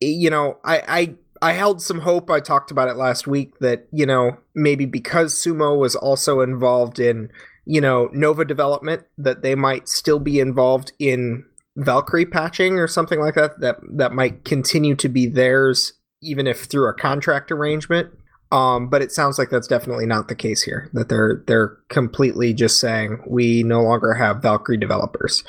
you 0.00 0.30
know, 0.30 0.58
I, 0.64 0.82
I 0.86 1.14
I 1.42 1.52
held 1.54 1.82
some 1.82 2.00
hope. 2.00 2.30
I 2.30 2.38
talked 2.38 2.70
about 2.70 2.88
it 2.88 2.96
last 2.96 3.26
week 3.26 3.58
that 3.58 3.88
you 3.90 4.06
know 4.06 4.36
maybe 4.54 4.86
because 4.86 5.34
Sumo 5.34 5.76
was 5.76 5.96
also 5.96 6.40
involved 6.40 7.00
in 7.00 7.30
you 7.64 7.80
know 7.80 8.08
Nova 8.12 8.44
development, 8.44 9.04
that 9.18 9.42
they 9.42 9.54
might 9.54 9.88
still 9.88 10.20
be 10.20 10.38
involved 10.38 10.92
in 10.98 11.44
Valkyrie 11.76 12.26
patching 12.26 12.78
or 12.78 12.86
something 12.86 13.20
like 13.20 13.34
that. 13.34 13.60
That 13.60 13.78
that 13.96 14.12
might 14.12 14.44
continue 14.44 14.94
to 14.96 15.08
be 15.08 15.26
theirs, 15.26 15.94
even 16.22 16.46
if 16.46 16.64
through 16.64 16.88
a 16.88 16.94
contract 16.94 17.50
arrangement. 17.50 18.10
Um, 18.52 18.88
but 18.88 19.00
it 19.00 19.10
sounds 19.10 19.38
like 19.38 19.48
that's 19.48 19.66
definitely 19.66 20.04
not 20.04 20.28
the 20.28 20.34
case 20.34 20.62
here. 20.62 20.90
That 20.92 21.08
they're 21.08 21.42
they're 21.46 21.78
completely 21.88 22.52
just 22.52 22.78
saying 22.78 23.22
we 23.26 23.62
no 23.62 23.82
longer 23.82 24.12
have 24.12 24.42
Valkyrie 24.42 24.76
developers. 24.76 25.42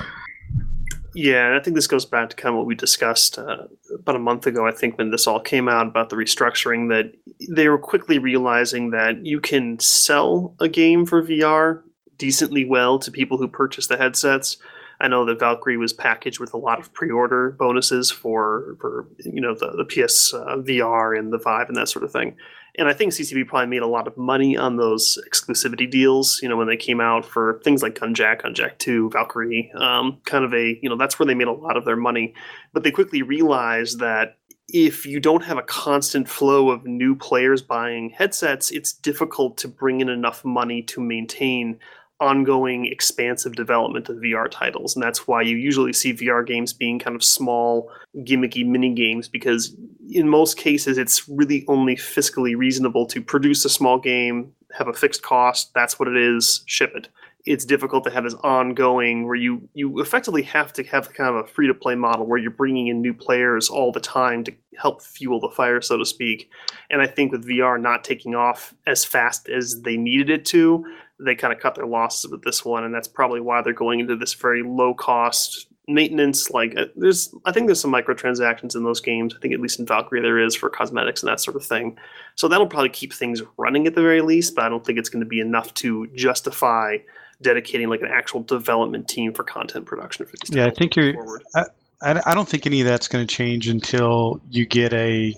Yeah, 1.14 1.46
and 1.46 1.56
I 1.56 1.60
think 1.60 1.76
this 1.76 1.86
goes 1.86 2.06
back 2.06 2.30
to 2.32 2.36
kind 2.36 2.56
of 2.56 2.58
what 2.58 2.66
we 2.66 2.76
discussed 2.76 3.38
uh, 3.38 3.68
about 3.94 4.16
a 4.16 4.20
month 4.20 4.48
ago. 4.48 4.66
I 4.66 4.72
think 4.72 4.98
when 4.98 5.12
this 5.12 5.28
all 5.28 5.40
came 5.40 5.68
out 5.68 5.86
about 5.86 6.10
the 6.10 6.16
restructuring, 6.16 6.90
that 6.90 7.14
they 7.52 7.68
were 7.68 7.78
quickly 7.78 8.18
realizing 8.18 8.92
that 8.92 9.24
you 9.24 9.40
can 9.40 9.78
sell 9.80 10.56
a 10.60 10.68
game 10.68 11.06
for 11.06 11.22
VR 11.22 11.84
decently 12.18 12.66
well 12.66 12.98
to 13.00 13.12
people 13.12 13.38
who 13.38 13.48
purchase 13.48 13.88
the 13.88 13.98
headsets. 13.98 14.58
I 15.02 15.08
know 15.08 15.26
that 15.26 15.40
Valkyrie 15.40 15.78
was 15.78 15.92
packaged 15.92 16.40
with 16.40 16.54
a 16.54 16.58
lot 16.58 16.80
of 16.80 16.94
pre-order 16.94 17.52
bonuses 17.60 18.10
for 18.10 18.78
for 18.80 19.08
you 19.20 19.42
know 19.42 19.54
the 19.54 19.72
the 19.72 19.86
PS 19.86 20.34
uh, 20.34 20.56
VR 20.58 21.20
and 21.20 21.34
the 21.34 21.38
Vive 21.38 21.68
and 21.68 21.78
that 21.78 21.90
sort 21.90 22.06
of 22.06 22.12
thing. 22.12 22.38
And 22.78 22.88
I 22.88 22.94
think 22.94 23.14
CCP 23.14 23.48
probably 23.48 23.68
made 23.68 23.84
a 23.84 23.88
lot 23.88 24.08
of 24.08 24.18
money 24.18 24.58
on 24.58 24.78
those 24.78 25.20
exclusivity 25.30 25.90
deals, 25.90 26.40
you 26.42 26.50
know, 26.50 26.58
when 26.58 26.68
they 26.68 26.78
came 26.78 27.00
out 27.00 27.24
for 27.24 27.62
things 27.64 27.84
like 27.84 27.94
Gunjack, 27.94 28.42
Gunjack 28.42 28.80
2, 28.80 29.12
Valkyrie, 29.12 29.72
um, 29.76 30.20
kind 30.26 30.44
of 30.44 30.54
a, 30.54 30.80
you 30.82 30.90
know, 30.90 30.98
that's 30.98 31.20
where 31.20 31.28
they 31.28 31.36
made 31.36 31.48
a 31.48 31.54
lot 31.54 31.78
of 31.78 31.86
their 31.86 31.96
money. 31.96 32.34
But 32.74 32.84
they 32.84 32.90
quickly 32.90 33.22
realized 33.22 34.00
that 34.00 34.38
if 34.70 35.06
you 35.06 35.20
don't 35.20 35.44
have 35.44 35.58
a 35.58 35.64
constant 35.64 36.28
flow 36.28 36.72
of 36.72 36.86
new 36.86 37.16
players 37.16 37.62
buying 37.62 38.10
headsets, 38.10 38.72
it's 38.72 38.92
difficult 38.92 39.58
to 39.58 39.68
bring 39.68 40.02
in 40.02 40.10
enough 40.10 40.44
money 40.44 40.82
to 40.84 41.00
maintain 41.00 41.78
ongoing 42.20 42.86
expansive 42.86 43.56
development 43.56 44.08
of 44.10 44.18
VR 44.18 44.50
titles. 44.50 44.96
And 44.96 45.04
that's 45.04 45.28
why 45.28 45.42
you 45.42 45.58
usually 45.58 45.94
see 45.94 46.14
VR 46.14 46.46
games 46.46 46.72
being 46.72 47.00
kind 47.00 47.16
of 47.16 47.24
small, 47.24 47.90
gimmicky 48.20 48.66
mini 48.66 48.94
games, 48.94 49.28
because 49.28 49.76
in 50.12 50.30
most 50.30 50.58
cases, 50.58 50.98
it's 50.98 51.28
really 51.28 51.66
only 51.68 51.96
fiscally 51.96 52.56
reasonable 52.56 53.06
to 53.08 53.22
produce 53.22 53.66
a 53.66 53.70
small 53.70 53.98
game, 53.98 54.54
have 54.78 54.88
a 54.88 54.94
fixed 54.94 55.22
cost, 55.22 55.74
that's 55.74 56.00
what 56.00 56.08
it 56.08 56.18
is, 56.18 56.64
ship 56.66 56.94
it. 56.96 57.08
It's 57.46 57.66
difficult 57.66 58.06
to 58.06 58.10
have 58.10 58.24
this 58.24 58.36
ongoing 58.36 59.26
where 59.26 59.36
you 59.36 59.68
you 59.74 60.00
effectively 60.00 60.44
have 60.44 60.72
to 60.74 60.84
have 60.84 61.14
kind 61.14 61.30
of 61.30 61.44
a 61.44 61.48
free 61.48 61.68
to 61.68 61.74
play 61.74 61.94
model 61.94 62.26
where 62.26 62.40
you're 62.40 62.52
bringing 62.52 62.88
in 62.88 63.02
new 63.02 63.14
players 63.14 63.70
all 63.70 63.92
the 63.92 64.00
time 64.00 64.46
to 64.46 64.54
help 64.78 65.02
fuel 65.02 65.42
the 65.42 65.50
fire, 65.50 65.82
so 65.82 65.98
to 65.98 66.06
speak. 66.06 66.50
And 66.90 67.02
I 67.02 67.08
think 67.08 67.34
with 67.34 67.46
VR 67.46 67.82
not 67.82 68.06
taking 68.06 68.34
off 68.34 68.74
as 68.88 69.04
fast 69.04 69.50
as 69.50 69.82
they 69.82 69.98
needed 69.98 70.30
it 70.30 70.46
to, 70.46 70.86
they 71.20 71.36
kind 71.36 71.54
of 71.54 71.60
cut 71.60 71.76
their 71.76 71.86
losses 71.86 72.30
with 72.30 72.44
this 72.44 72.66
one, 72.66 72.84
and 72.84 72.94
that's 72.94 73.08
probably 73.08 73.40
why 73.40 73.62
they're 73.62 73.74
going 73.74 74.00
into 74.00 74.16
this 74.16 74.34
very 74.34 74.64
low 74.64 74.94
cost 74.94 75.68
maintenance. 75.88 76.50
Like 76.50 76.78
uh, 76.78 76.86
there's, 76.96 77.34
I 77.46 77.52
think 77.52 77.68
there's 77.68 77.80
some 77.80 77.92
microtransactions 77.92 78.76
in 78.76 78.84
those 78.84 79.02
games. 79.02 79.34
I 79.36 79.40
think 79.40 79.54
at 79.54 79.60
least 79.60 79.80
in 79.80 79.86
Valkyrie 79.86 80.22
there 80.22 80.40
is 80.40 80.56
for 80.56 80.70
cosmetics 80.70 81.22
and 81.22 81.30
that 81.30 81.40
sort 81.40 81.58
of 81.58 81.66
thing. 81.66 81.98
So 82.36 82.48
that'll 82.48 82.68
probably 82.68 82.90
keep 82.90 83.14
things 83.14 83.42
running 83.58 83.86
at 83.88 83.96
the 83.96 84.02
very 84.02 84.22
least, 84.22 84.56
but 84.56 84.66
I 84.66 84.70
don't 84.70 84.86
think 84.86 84.98
it's 84.98 85.10
going 85.10 85.24
to 85.24 85.30
be 85.30 85.40
enough 85.40 85.74
to 85.76 86.08
justify 86.16 86.98
dedicating 87.42 87.90
like 87.90 88.02
an 88.02 88.10
actual 88.12 88.42
development 88.44 89.08
team 89.08 89.34
for 89.34 89.44
content 89.44 89.86
production 89.86 90.26
for 90.26 90.38
these. 90.38 90.56
Yeah, 90.56 90.66
I 90.66 90.72
think 90.72 90.96
you're. 90.96 91.42
I, 91.56 91.66
I 92.02 92.34
don't 92.34 92.48
think 92.48 92.66
any 92.66 92.82
of 92.82 92.88
that's 92.88 93.08
going 93.08 93.26
to 93.26 93.34
change 93.34 93.68
until 93.68 94.42
you 94.50 94.66
get 94.66 94.94
a 94.94 95.34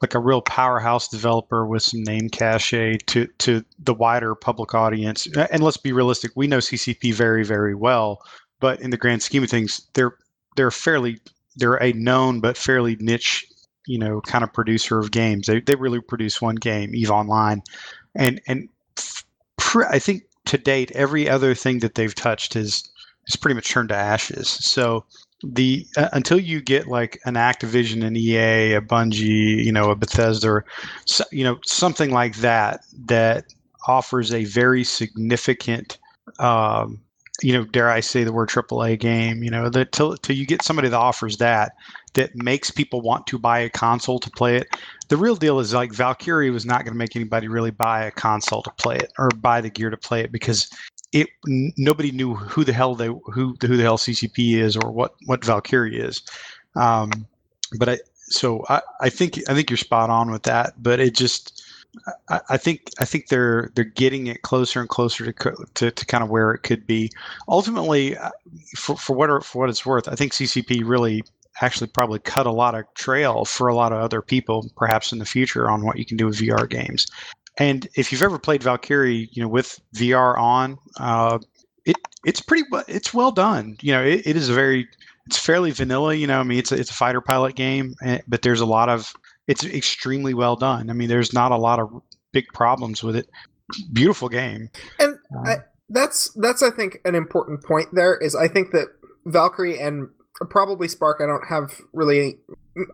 like 0.00 0.14
a 0.14 0.18
real 0.18 0.40
powerhouse 0.40 1.08
developer 1.08 1.66
with 1.66 1.82
some 1.82 2.02
name 2.02 2.28
cachet 2.28 2.98
to 3.06 3.26
to 3.38 3.64
the 3.78 3.94
wider 3.94 4.34
public 4.34 4.74
audience. 4.74 5.26
And 5.50 5.62
let's 5.62 5.76
be 5.76 5.92
realistic, 5.92 6.32
we 6.34 6.46
know 6.46 6.58
CCP 6.58 7.14
very 7.14 7.44
very 7.44 7.74
well, 7.74 8.22
but 8.60 8.80
in 8.80 8.90
the 8.90 8.96
grand 8.96 9.22
scheme 9.22 9.42
of 9.42 9.50
things, 9.50 9.86
they're 9.94 10.16
they're 10.56 10.70
fairly 10.70 11.20
they're 11.56 11.82
a 11.82 11.92
known 11.92 12.40
but 12.40 12.56
fairly 12.56 12.96
niche, 12.96 13.46
you 13.86 13.98
know, 13.98 14.20
kind 14.22 14.44
of 14.44 14.52
producer 14.52 14.98
of 14.98 15.10
games. 15.10 15.46
They 15.46 15.60
they 15.60 15.74
really 15.74 16.00
produce 16.00 16.40
one 16.40 16.56
game, 16.56 16.94
Eve 16.94 17.10
Online, 17.10 17.62
and 18.14 18.40
and 18.46 18.68
I 19.90 19.98
think 19.98 20.24
to 20.46 20.58
date 20.58 20.90
every 20.92 21.28
other 21.28 21.54
thing 21.54 21.80
that 21.80 21.94
they've 21.94 22.14
touched 22.14 22.56
is 22.56 22.88
is 23.26 23.36
pretty 23.36 23.54
much 23.54 23.70
turned 23.70 23.90
to 23.90 23.96
ashes. 23.96 24.48
So 24.48 25.04
the 25.42 25.86
uh, 25.96 26.08
until 26.12 26.38
you 26.38 26.60
get 26.60 26.86
like 26.86 27.18
an 27.24 27.34
Activision, 27.34 28.04
an 28.04 28.16
EA, 28.16 28.74
a 28.74 28.80
Bungie, 28.80 29.64
you 29.64 29.72
know, 29.72 29.90
a 29.90 29.96
Bethesda, 29.96 30.62
so, 31.06 31.24
you 31.32 31.44
know, 31.44 31.58
something 31.64 32.10
like 32.10 32.36
that 32.36 32.84
that 33.06 33.44
offers 33.86 34.32
a 34.32 34.44
very 34.44 34.84
significant, 34.84 35.98
um, 36.38 37.00
you 37.42 37.52
know, 37.52 37.64
dare 37.64 37.88
I 37.88 38.00
say 38.00 38.24
the 38.24 38.32
word 38.32 38.50
AAA 38.50 38.98
game, 39.00 39.42
you 39.42 39.50
know, 39.50 39.70
that 39.70 39.92
till 39.92 40.16
till 40.18 40.36
you 40.36 40.46
get 40.46 40.62
somebody 40.62 40.88
that 40.88 40.96
offers 40.96 41.38
that 41.38 41.72
that 42.14 42.34
makes 42.34 42.70
people 42.70 43.00
want 43.00 43.26
to 43.28 43.38
buy 43.38 43.60
a 43.60 43.70
console 43.70 44.18
to 44.18 44.30
play 44.30 44.56
it. 44.56 44.66
The 45.08 45.16
real 45.16 45.36
deal 45.36 45.60
is 45.60 45.72
like 45.72 45.92
Valkyrie 45.92 46.50
was 46.50 46.66
not 46.66 46.84
going 46.84 46.92
to 46.92 46.98
make 46.98 47.16
anybody 47.16 47.48
really 47.48 47.70
buy 47.70 48.04
a 48.04 48.10
console 48.10 48.62
to 48.62 48.70
play 48.72 48.96
it 48.96 49.12
or 49.18 49.30
buy 49.30 49.60
the 49.60 49.70
gear 49.70 49.90
to 49.90 49.96
play 49.96 50.20
it 50.20 50.32
because 50.32 50.68
it 51.12 51.28
nobody 51.76 52.12
knew 52.12 52.34
who 52.34 52.64
the 52.64 52.72
hell 52.72 52.94
they 52.94 53.06
who 53.06 53.56
who 53.60 53.76
the 53.76 53.82
hell 53.82 53.98
CCP 53.98 54.54
is 54.54 54.76
or 54.76 54.90
what 54.90 55.14
what 55.26 55.44
Valkyrie 55.44 55.98
is. 55.98 56.22
Um, 56.76 57.10
but 57.78 57.88
I 57.88 57.98
so 58.16 58.64
I, 58.68 58.80
I 59.00 59.08
think 59.08 59.40
I 59.48 59.54
think 59.54 59.70
you're 59.70 59.76
spot 59.76 60.10
on 60.10 60.30
with 60.30 60.44
that. 60.44 60.80
But 60.82 61.00
it 61.00 61.14
just 61.14 61.62
I, 62.28 62.40
I 62.50 62.56
think 62.56 62.90
I 63.00 63.04
think 63.04 63.28
they're 63.28 63.70
they're 63.74 63.84
getting 63.84 64.28
it 64.28 64.42
closer 64.42 64.80
and 64.80 64.88
closer 64.88 65.32
to 65.32 65.54
to, 65.74 65.90
to 65.90 66.06
kind 66.06 66.22
of 66.22 66.30
where 66.30 66.52
it 66.52 66.62
could 66.62 66.86
be. 66.86 67.10
Ultimately, 67.48 68.16
uh, 68.16 68.30
for 68.76 68.96
for 68.96 69.16
what 69.16 69.44
for 69.44 69.60
what 69.60 69.70
it's 69.70 69.84
worth, 69.84 70.08
I 70.08 70.14
think 70.14 70.32
CCP 70.32 70.82
really 70.84 71.22
actually 71.62 71.88
probably 71.88 72.18
cut 72.20 72.46
a 72.46 72.52
lot 72.52 72.74
of 72.74 72.84
trail 72.94 73.44
for 73.44 73.68
a 73.68 73.74
lot 73.74 73.92
of 73.92 73.98
other 73.98 74.22
people, 74.22 74.70
perhaps 74.76 75.12
in 75.12 75.18
the 75.18 75.26
future, 75.26 75.68
on 75.68 75.84
what 75.84 75.98
you 75.98 76.04
can 76.04 76.16
do 76.16 76.26
with 76.26 76.38
VR 76.38 76.68
games. 76.68 77.06
And 77.58 77.86
if 77.94 78.12
you've 78.12 78.22
ever 78.22 78.38
played 78.38 78.62
Valkyrie, 78.62 79.28
you 79.32 79.42
know, 79.42 79.48
with 79.48 79.78
VR 79.94 80.38
on, 80.38 80.78
uh, 80.98 81.38
it 81.84 81.96
it's 82.24 82.40
pretty 82.40 82.64
it's 82.88 83.12
well 83.12 83.32
done. 83.32 83.76
You 83.80 83.92
know, 83.92 84.02
it, 84.02 84.26
it 84.26 84.36
is 84.36 84.48
a 84.48 84.54
very 84.54 84.88
it's 85.26 85.38
fairly 85.38 85.70
vanilla. 85.70 86.14
You 86.14 86.26
know, 86.26 86.40
I 86.40 86.42
mean, 86.42 86.58
it's 86.58 86.72
a, 86.72 86.78
it's 86.78 86.90
a 86.90 86.94
fighter 86.94 87.20
pilot 87.20 87.54
game, 87.54 87.94
eh, 88.02 88.18
but 88.28 88.42
there's 88.42 88.60
a 88.60 88.66
lot 88.66 88.88
of 88.88 89.12
it's 89.46 89.64
extremely 89.64 90.34
well 90.34 90.56
done. 90.56 90.90
I 90.90 90.92
mean, 90.92 91.08
there's 91.08 91.32
not 91.32 91.52
a 91.52 91.56
lot 91.56 91.80
of 91.80 91.90
big 92.32 92.46
problems 92.54 93.02
with 93.02 93.16
it. 93.16 93.28
Beautiful 93.92 94.28
game. 94.28 94.70
And 94.98 95.16
uh, 95.36 95.48
I, 95.48 95.56
that's 95.88 96.30
that's 96.36 96.62
I 96.62 96.70
think 96.70 96.98
an 97.04 97.14
important 97.14 97.62
point. 97.64 97.88
There 97.92 98.16
is 98.16 98.34
I 98.34 98.48
think 98.48 98.72
that 98.72 98.88
Valkyrie 99.26 99.78
and 99.78 100.08
probably 100.48 100.88
Sparc. 100.88 101.20
I 101.20 101.26
don't 101.26 101.46
have 101.48 101.80
really 101.92 102.38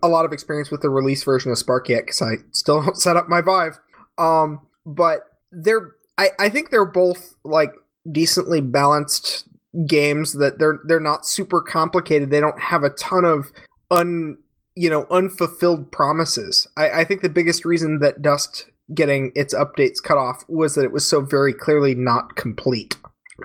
a 0.03 0.09
lot 0.09 0.25
of 0.25 0.33
experience 0.33 0.71
with 0.71 0.81
the 0.81 0.90
release 0.90 1.23
version 1.23 1.53
of 1.53 1.59
Sparc 1.59 1.88
yet 1.88 2.05
because 2.07 2.23
I 2.23 2.37
still 2.53 2.83
don't 2.85 2.97
set 2.97 3.16
up 3.16 3.29
my 3.29 3.40
Vive. 3.40 3.79
Um, 4.19 4.61
but 4.85 5.21
they're 5.53 5.93
I, 6.19 6.31
I 6.39 6.49
think 6.49 6.71
they're 6.71 6.85
both 6.85 7.35
like 7.45 7.73
decently 8.11 8.61
balanced 8.61 9.49
games 9.87 10.33
that 10.35 10.59
they're 10.59 10.81
they're 10.85 11.01
not 11.01 11.27
super 11.27 11.61
complicated. 11.61 12.31
They 12.31 12.41
don't 12.41 12.61
have 12.61 12.83
a 12.83 12.91
ton 12.91 13.25
of 13.25 13.53
un 13.91 14.39
you 14.75 14.89
know 14.89 15.07
unfulfilled 15.11 15.93
promises. 15.93 16.67
I, 16.77 17.01
I 17.01 17.05
think 17.05 17.23
the 17.23 17.29
biggest 17.29 17.65
reason 17.65 17.99
that 18.01 18.23
Dust 18.23 18.67
getting 18.95 19.33
its 19.35 19.53
updates 19.53 20.03
cut 20.03 20.17
off 20.17 20.45
was 20.49 20.75
that 20.75 20.85
it 20.85 20.93
was 20.93 21.07
so 21.07 21.21
very 21.21 21.53
clearly 21.53 21.95
not 21.95 22.37
complete 22.37 22.97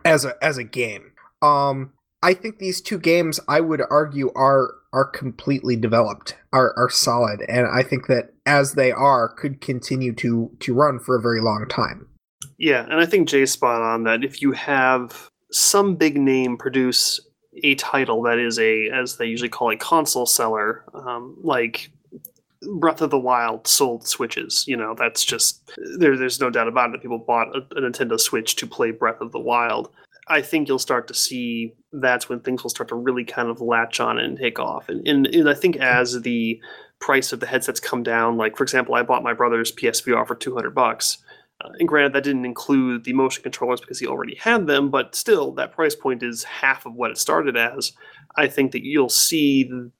as 0.05 0.25
a 0.25 0.35
as 0.41 0.57
a 0.57 0.63
game. 0.63 1.11
Um 1.41 1.93
I 2.23 2.35
think 2.35 2.59
these 2.59 2.81
two 2.81 2.99
games 2.99 3.39
I 3.47 3.61
would 3.61 3.81
argue 3.89 4.31
are 4.35 4.75
are 4.93 5.05
completely 5.05 5.75
developed, 5.75 6.35
are 6.53 6.73
are 6.77 6.89
solid, 6.89 7.41
and 7.47 7.67
I 7.67 7.83
think 7.83 8.07
that 8.07 8.33
as 8.45 8.73
they 8.73 8.91
are 8.91 9.29
could 9.29 9.61
continue 9.61 10.13
to 10.15 10.51
to 10.59 10.73
run 10.73 10.99
for 10.99 11.15
a 11.15 11.21
very 11.21 11.41
long 11.41 11.65
time. 11.69 12.07
Yeah, 12.57 12.83
and 12.83 12.99
I 12.99 13.05
think 13.05 13.27
Jay's 13.27 13.51
spot 13.51 13.81
on 13.81 14.03
that. 14.03 14.23
If 14.23 14.41
you 14.41 14.51
have 14.51 15.29
some 15.51 15.95
big 15.95 16.17
name 16.17 16.57
produce 16.57 17.19
a 17.63 17.75
title 17.75 18.21
that 18.23 18.39
is 18.39 18.57
a, 18.59 18.89
as 18.89 19.17
they 19.17 19.25
usually 19.25 19.49
call 19.49 19.71
a 19.71 19.77
console 19.77 20.25
seller, 20.25 20.85
um, 20.93 21.35
like 21.41 21.91
Breath 22.75 23.01
of 23.01 23.09
the 23.09 23.19
Wild 23.19 23.67
sold 23.67 24.07
Switches. 24.07 24.65
You 24.67 24.77
know, 24.77 24.95
that's 24.97 25.23
just 25.23 25.71
there. 25.97 26.17
There's 26.17 26.39
no 26.39 26.49
doubt 26.49 26.67
about 26.67 26.93
it. 26.93 27.01
People 27.01 27.17
bought 27.17 27.55
a, 27.55 27.59
a 27.77 27.81
Nintendo 27.81 28.19
Switch 28.19 28.55
to 28.57 28.67
play 28.67 28.91
Breath 28.91 29.21
of 29.21 29.31
the 29.31 29.39
Wild. 29.39 29.89
I 30.27 30.41
think 30.41 30.67
you'll 30.67 30.79
start 30.79 31.07
to 31.07 31.13
see 31.13 31.73
that's 31.93 32.29
when 32.29 32.39
things 32.39 32.63
will 32.63 32.69
start 32.69 32.89
to 32.89 32.95
really 32.95 33.25
kind 33.25 33.49
of 33.49 33.61
latch 33.61 33.99
on 33.99 34.17
and 34.17 34.37
take 34.37 34.59
off. 34.59 34.89
And, 34.89 35.05
and, 35.07 35.27
and, 35.27 35.49
I 35.49 35.53
think 35.53 35.75
as 35.77 36.21
the 36.21 36.59
price 36.99 37.33
of 37.33 37.39
the 37.39 37.45
headsets 37.45 37.79
come 37.79 38.03
down, 38.03 38.37
like 38.37 38.55
for 38.55 38.63
example, 38.63 38.95
I 38.95 39.03
bought 39.03 39.23
my 39.23 39.33
brother's 39.33 39.71
PSVR 39.71 40.25
for 40.25 40.35
200 40.35 40.73
bucks. 40.73 41.17
Uh, 41.63 41.69
and 41.79 41.87
granted, 41.87 42.13
that 42.13 42.23
didn't 42.23 42.45
include 42.45 43.03
the 43.03 43.13
motion 43.13 43.43
controllers 43.43 43.81
because 43.81 43.99
he 43.99 44.07
already 44.07 44.35
had 44.35 44.67
them, 44.67 44.89
but 44.89 45.15
still, 45.15 45.51
that 45.51 45.73
price 45.73 45.95
point 45.95 46.23
is 46.23 46.43
half 46.43 46.85
of 46.85 46.93
what 46.95 47.11
it 47.11 47.17
started 47.17 47.55
as. 47.57 47.91
I 48.35 48.47
think 48.47 48.71
that 48.71 48.85
you'll 48.85 49.09
see 49.09 49.63
the, 49.63 49.91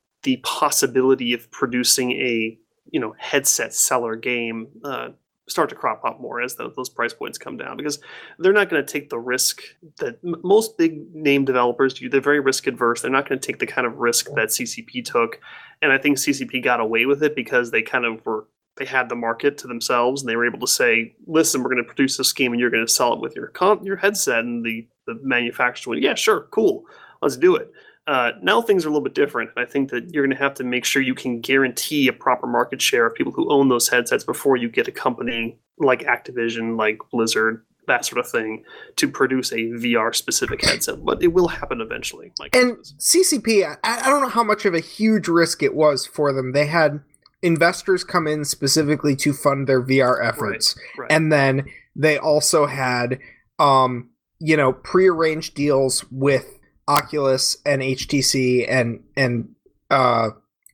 possibility 0.44 1.34
of 1.34 1.50
producing 1.50 2.12
a 2.12 2.56
you 2.92 3.00
know 3.00 3.16
headset 3.18 3.74
seller 3.74 4.16
game 4.16 4.68
uh, 4.84 5.10
start 5.52 5.70
to 5.70 5.76
crop 5.76 6.04
up 6.06 6.20
more 6.20 6.42
as 6.42 6.56
the, 6.56 6.72
those 6.76 6.90
price 6.90 7.14
points 7.14 7.38
come 7.38 7.58
down 7.58 7.78
because 7.78 8.00
they're 8.40 8.54
not 8.54 8.70
going 8.70 8.84
to 8.84 8.92
take 8.92 9.10
the 9.10 9.20
risk 9.20 9.62
that 9.98 10.18
m- 10.26 10.36
most 10.44 10.78
big 10.78 11.14
name 11.14 11.46
developers 11.46 11.94
do. 11.94 12.10
They're 12.10 12.22
very 12.22 12.40
risk 12.40 12.68
adverse. 12.68 13.02
They're 13.02 13.12
not 13.12 13.28
going 13.28 13.40
to 13.40 13.46
take 13.46 13.60
the 13.60 13.68
kind 13.68 13.86
of 13.86 13.98
risk 13.98 14.28
that 14.36 14.50
CCP 14.50 15.06
took, 15.06 15.40
and 15.82 15.92
I 15.92 15.98
think 15.98 16.18
CCP 16.18 16.64
got 16.64 16.80
away 16.80 17.06
with 17.06 17.22
it 17.22 17.36
because 17.36 17.72
they 17.72 17.82
kind 17.82 18.06
of 18.06 18.26
were 18.26 18.48
they 18.78 18.86
had 18.86 19.10
the 19.10 19.16
market 19.16 19.58
to 19.60 19.68
themselves 19.68 20.22
and 20.22 20.30
they 20.30 20.36
were 20.36 20.46
able 20.46 20.60
to 20.60 20.68
say, 20.68 21.14
"Listen, 21.28 21.62
we're 21.62 21.70
going 21.70 21.84
to 21.84 21.88
produce 21.88 22.18
this 22.18 22.34
game 22.34 22.54
and 22.54 22.60
you're 22.60 22.70
going 22.70 22.86
to 22.86 22.92
sell 22.92 23.14
it 23.14 23.20
with 23.20 23.36
your 23.36 23.48
con- 23.48 23.84
your 23.86 23.98
headset." 23.98 24.40
And 24.40 24.66
the 24.66 24.88
the 25.06 25.20
manufacturer 25.22 25.92
went, 25.92 26.02
"Yeah, 26.02 26.16
sure, 26.16 26.48
cool, 26.52 26.86
let's 27.22 27.38
do 27.38 27.56
it." 27.56 27.72
Uh, 28.12 28.34
now 28.42 28.62
things 28.62 28.84
are 28.84 28.90
a 28.90 28.92
little 28.92 29.06
bit 29.06 29.16
different, 29.16 29.52
and 29.56 29.66
I 29.66 29.70
think 29.70 29.90
that 29.92 30.14
you're 30.14 30.26
going 30.26 30.36
to 30.36 30.44
have 30.44 30.54
to 30.56 30.66
make 30.66 30.84
sure 30.84 31.02
you 31.02 31.16
can 31.16 31.40
guarantee 31.40 32.10
a 32.10 32.14
proper 32.14 32.46
market 32.46 32.82
share 32.82 33.06
of 33.06 33.16
people 33.16 33.32
who 33.32 33.50
own 33.50 33.70
those 33.70 33.88
headsets 33.88 34.26
before 34.26 34.58
you 34.58 34.68
get 34.68 34.90
a 34.90 34.92
company 34.92 35.58
like 35.78 36.02
Activision, 36.02 36.78
like 36.78 37.00
Blizzard, 37.10 37.64
that 37.88 38.06
sort 38.06 38.20
of 38.20 38.30
thing, 38.30 38.66
to 38.98 39.08
produce 39.08 39.54
a 39.54 39.60
VR 39.60 40.14
specific 40.14 40.62
headset. 40.62 41.06
But 41.06 41.24
it 41.24 41.30
will 41.30 41.48
happen 41.48 41.80
eventually. 41.80 42.34
Like 42.38 42.54
and 42.54 42.76
CCP, 43.00 43.78
I, 43.82 44.02
I 44.02 44.10
don't 44.10 44.22
know 44.22 44.28
how 44.28 44.44
much 44.44 44.66
of 44.66 44.74
a 44.74 44.82
huge 44.82 45.30
risk 45.30 45.64
it 45.64 45.74
was 45.74 46.06
for 46.06 46.34
them. 46.34 46.52
They 46.52 46.66
had 46.66 47.00
investors 47.42 48.04
come 48.04 48.28
in 48.28 48.44
specifically 48.44 49.16
to 49.16 49.32
fund 49.32 49.68
their 49.68 49.82
VR 49.82 50.22
efforts, 50.22 50.76
right, 50.98 51.04
right. 51.04 51.12
and 51.14 51.32
then 51.32 51.64
they 51.96 52.18
also 52.18 52.66
had, 52.66 53.20
um, 53.58 54.10
you 54.42 54.58
know, 54.58 54.74
prearranged 54.74 55.56
deals 55.56 56.04
with 56.12 56.58
Oculus 56.92 57.56
and 57.66 57.82
HTC 57.82 58.66
and 58.70 59.02
and 59.16 59.56
uh, 59.90 60.30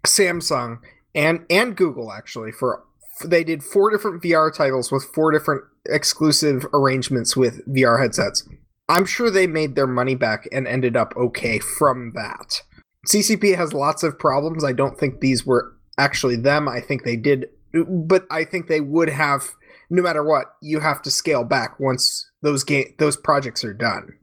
Samsung 0.06 0.80
and 1.14 1.46
and 1.50 1.76
Google 1.76 2.12
actually 2.12 2.52
for 2.52 2.84
they 3.24 3.44
did 3.44 3.64
four 3.64 3.92
different 3.92 4.24
VR 4.24 4.54
titles 4.54 4.92
with 4.92 5.04
four 5.04 5.32
different 5.32 5.64
exclusive 5.86 6.66
arrangements 6.74 7.38
with 7.38 7.66
VR 7.68 8.02
headsets. 8.02 8.48
I'm 8.90 9.06
sure 9.06 9.30
they 9.30 9.48
made 9.48 9.76
their 9.76 9.88
money 9.88 10.16
back 10.16 10.48
and 10.52 10.68
ended 10.68 10.96
up 10.96 11.14
okay 11.18 11.60
from 11.60 12.14
that. 12.16 12.62
CCP 13.08 13.56
has 13.56 13.74
lots 13.74 14.04
of 14.04 14.18
problems. 14.18 14.64
I 14.64 14.74
don't 14.74 15.00
think 15.00 15.20
these 15.20 15.46
were 15.46 15.74
actually 15.98 16.36
them. 16.36 16.68
I 16.68 16.82
think 16.82 17.04
they 17.04 17.16
did, 17.16 17.48
but 17.88 18.26
I 18.32 18.44
think 18.44 18.68
they 18.68 18.82
would 18.82 19.10
have. 19.10 19.52
No 19.90 20.02
matter 20.02 20.24
what, 20.24 20.56
you 20.62 20.82
have 20.82 21.02
to 21.04 21.12
scale 21.12 21.44
back 21.44 21.80
once 21.80 22.30
those 22.42 22.64
game 22.64 22.94
those 22.98 23.16
projects 23.16 23.64
are 23.64 23.74
done. 23.74 24.14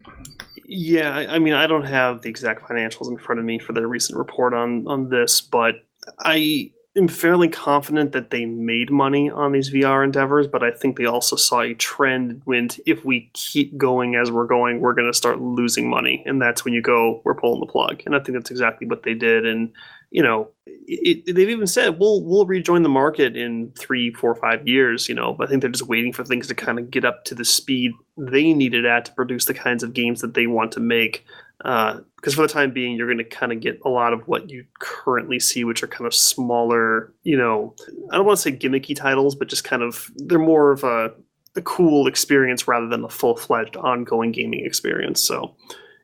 Yeah, 0.77 1.27
I 1.29 1.39
mean, 1.39 1.53
I 1.53 1.69
don't 1.69 1.85
have 1.85 2.23
the 2.23 2.29
exact 2.29 2.63
financials 2.69 3.09
in 3.09 3.17
front 3.17 3.39
of 3.39 3.45
me 3.45 3.61
for 3.61 3.73
their 3.73 3.87
recent 3.87 4.19
report 4.19 4.55
on 4.55 4.89
on 4.89 5.09
this, 5.09 5.41
but 5.41 5.77
I 6.19 6.73
am 6.97 7.07
fairly 7.07 7.49
confident 7.49 8.11
that 8.11 8.31
they 8.31 8.45
made 8.45 8.91
money 8.91 9.31
on 9.31 9.53
these 9.53 9.71
VR 9.71 10.03
endeavors. 10.03 10.49
But 10.49 10.65
I 10.65 10.73
think 10.73 10.97
they 10.97 11.05
also 11.05 11.37
saw 11.37 11.61
a 11.61 11.75
trend 11.75 12.43
when 12.45 12.71
if 12.87 13.05
we 13.05 13.31
keep 13.35 13.77
going 13.79 14.17
as 14.17 14.33
we're 14.33 14.47
going, 14.47 14.81
we're 14.81 14.95
going 14.95 15.07
to 15.07 15.17
start 15.17 15.41
losing 15.41 15.89
money, 15.89 16.25
and 16.27 16.43
that's 16.43 16.65
when 16.65 16.75
you 16.75 16.83
go, 16.83 17.21
we're 17.23 17.35
pulling 17.35 17.61
the 17.61 17.67
plug. 17.67 18.03
And 18.05 18.17
I 18.17 18.19
think 18.19 18.37
that's 18.37 18.51
exactly 18.51 18.89
what 18.89 19.05
they 19.05 19.15
did. 19.15 19.47
And 19.47 19.71
you 20.11 20.23
know, 20.23 20.51
it, 20.67 21.25
it, 21.27 21.35
they've 21.35 21.51
even 21.51 21.67
said 21.67 21.99
we'll 21.99 22.23
we'll 22.23 22.47
rejoin 22.47 22.83
the 22.83 22.89
market 22.89 23.37
in 23.37 23.73
three, 23.79 24.13
four, 24.13 24.35
five 24.35 24.67
years. 24.67 25.09
You 25.09 25.15
know, 25.15 25.33
but 25.33 25.47
I 25.47 25.51
think 25.51 25.61
they're 25.61 25.71
just 25.71 25.89
waiting 25.89 26.13
for 26.13 26.25
things 26.25 26.47
to 26.49 26.55
kind 26.55 26.79
of 26.79 26.91
get 26.91 27.05
up 27.05 27.25
to 27.25 27.35
the 27.35 27.45
speed 27.45 27.93
they 28.17 28.53
needed 28.53 28.87
at 28.87 29.07
to 29.07 29.13
produce 29.13 29.45
the 29.47 29.55
kinds 29.55 29.83
of 29.83 29.95
games 29.95 30.21
that 30.21 30.35
they 30.35 30.47
want 30.47 30.73
to 30.73 30.81
make. 30.81 31.25
Because 31.59 32.03
uh, 32.27 32.37
for 32.37 32.43
the 32.43 32.53
time 32.53 32.73
being, 32.73 32.97
you're 32.97 33.07
going 33.07 33.19
to 33.19 33.25
kind 33.25 33.53
of 33.53 33.61
get 33.61 33.81
a 33.85 33.89
lot 33.89 34.13
of 34.13 34.27
what 34.29 34.51
you 34.51 34.65
currently 34.81 35.41
see, 35.41 35.65
which 35.65 35.83
are 35.83 35.89
kind 35.89 36.07
of 36.07 36.15
smaller. 36.15 37.13
You 37.23 37.37
know, 37.37 37.75
I 38.11 38.17
don't 38.17 38.27
want 38.27 38.39
to 38.39 38.43
say 38.43 38.53
gimmicky 38.53 38.95
titles, 38.97 39.35
but 39.35 39.49
just 39.49 39.65
kind 39.65 39.83
of 39.83 40.11
they're 40.17 40.39
more 40.39 40.73
of 40.73 40.85
a 40.85 41.13
a 41.57 41.63
cool 41.63 42.07
experience 42.07 42.67
rather 42.67 42.89
than 42.89 43.05
a 43.05 43.09
full 43.09 43.37
fledged 43.37 43.77
ongoing 43.77 44.33
gaming 44.33 44.65
experience. 44.65 45.21
So 45.21 45.55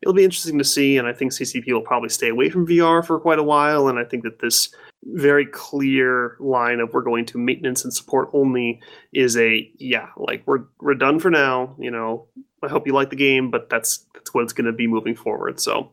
it'll 0.02 0.14
be 0.14 0.24
interesting 0.24 0.58
to 0.58 0.64
see. 0.64 0.96
And 0.96 1.06
I 1.06 1.12
think 1.12 1.32
CCP 1.32 1.72
will 1.72 1.80
probably 1.80 2.08
stay 2.08 2.28
away 2.28 2.50
from 2.50 2.66
VR 2.66 3.04
for 3.04 3.18
quite 3.20 3.38
a 3.38 3.44
while. 3.44 3.88
And 3.88 3.98
I 3.98 4.04
think 4.04 4.22
that 4.24 4.40
this 4.40 4.74
very 5.04 5.46
clear 5.46 6.36
line 6.40 6.80
of 6.80 6.92
we're 6.92 7.02
going 7.02 7.24
to 7.26 7.38
maintenance 7.38 7.84
and 7.84 7.92
support 7.92 8.28
only 8.32 8.80
is 9.12 9.36
a 9.36 9.70
yeah, 9.78 10.08
like 10.16 10.42
we're 10.46 10.64
we're 10.80 10.94
done 10.94 11.18
for 11.18 11.30
now. 11.30 11.74
You 11.78 11.90
know, 11.90 12.26
I 12.62 12.68
hope 12.68 12.86
you 12.86 12.92
like 12.92 13.10
the 13.10 13.16
game, 13.16 13.50
but 13.50 13.70
that's 13.70 14.06
that's 14.14 14.34
what 14.34 14.44
it's 14.44 14.52
going 14.52 14.66
to 14.66 14.72
be 14.72 14.86
moving 14.86 15.14
forward. 15.14 15.58
So 15.58 15.92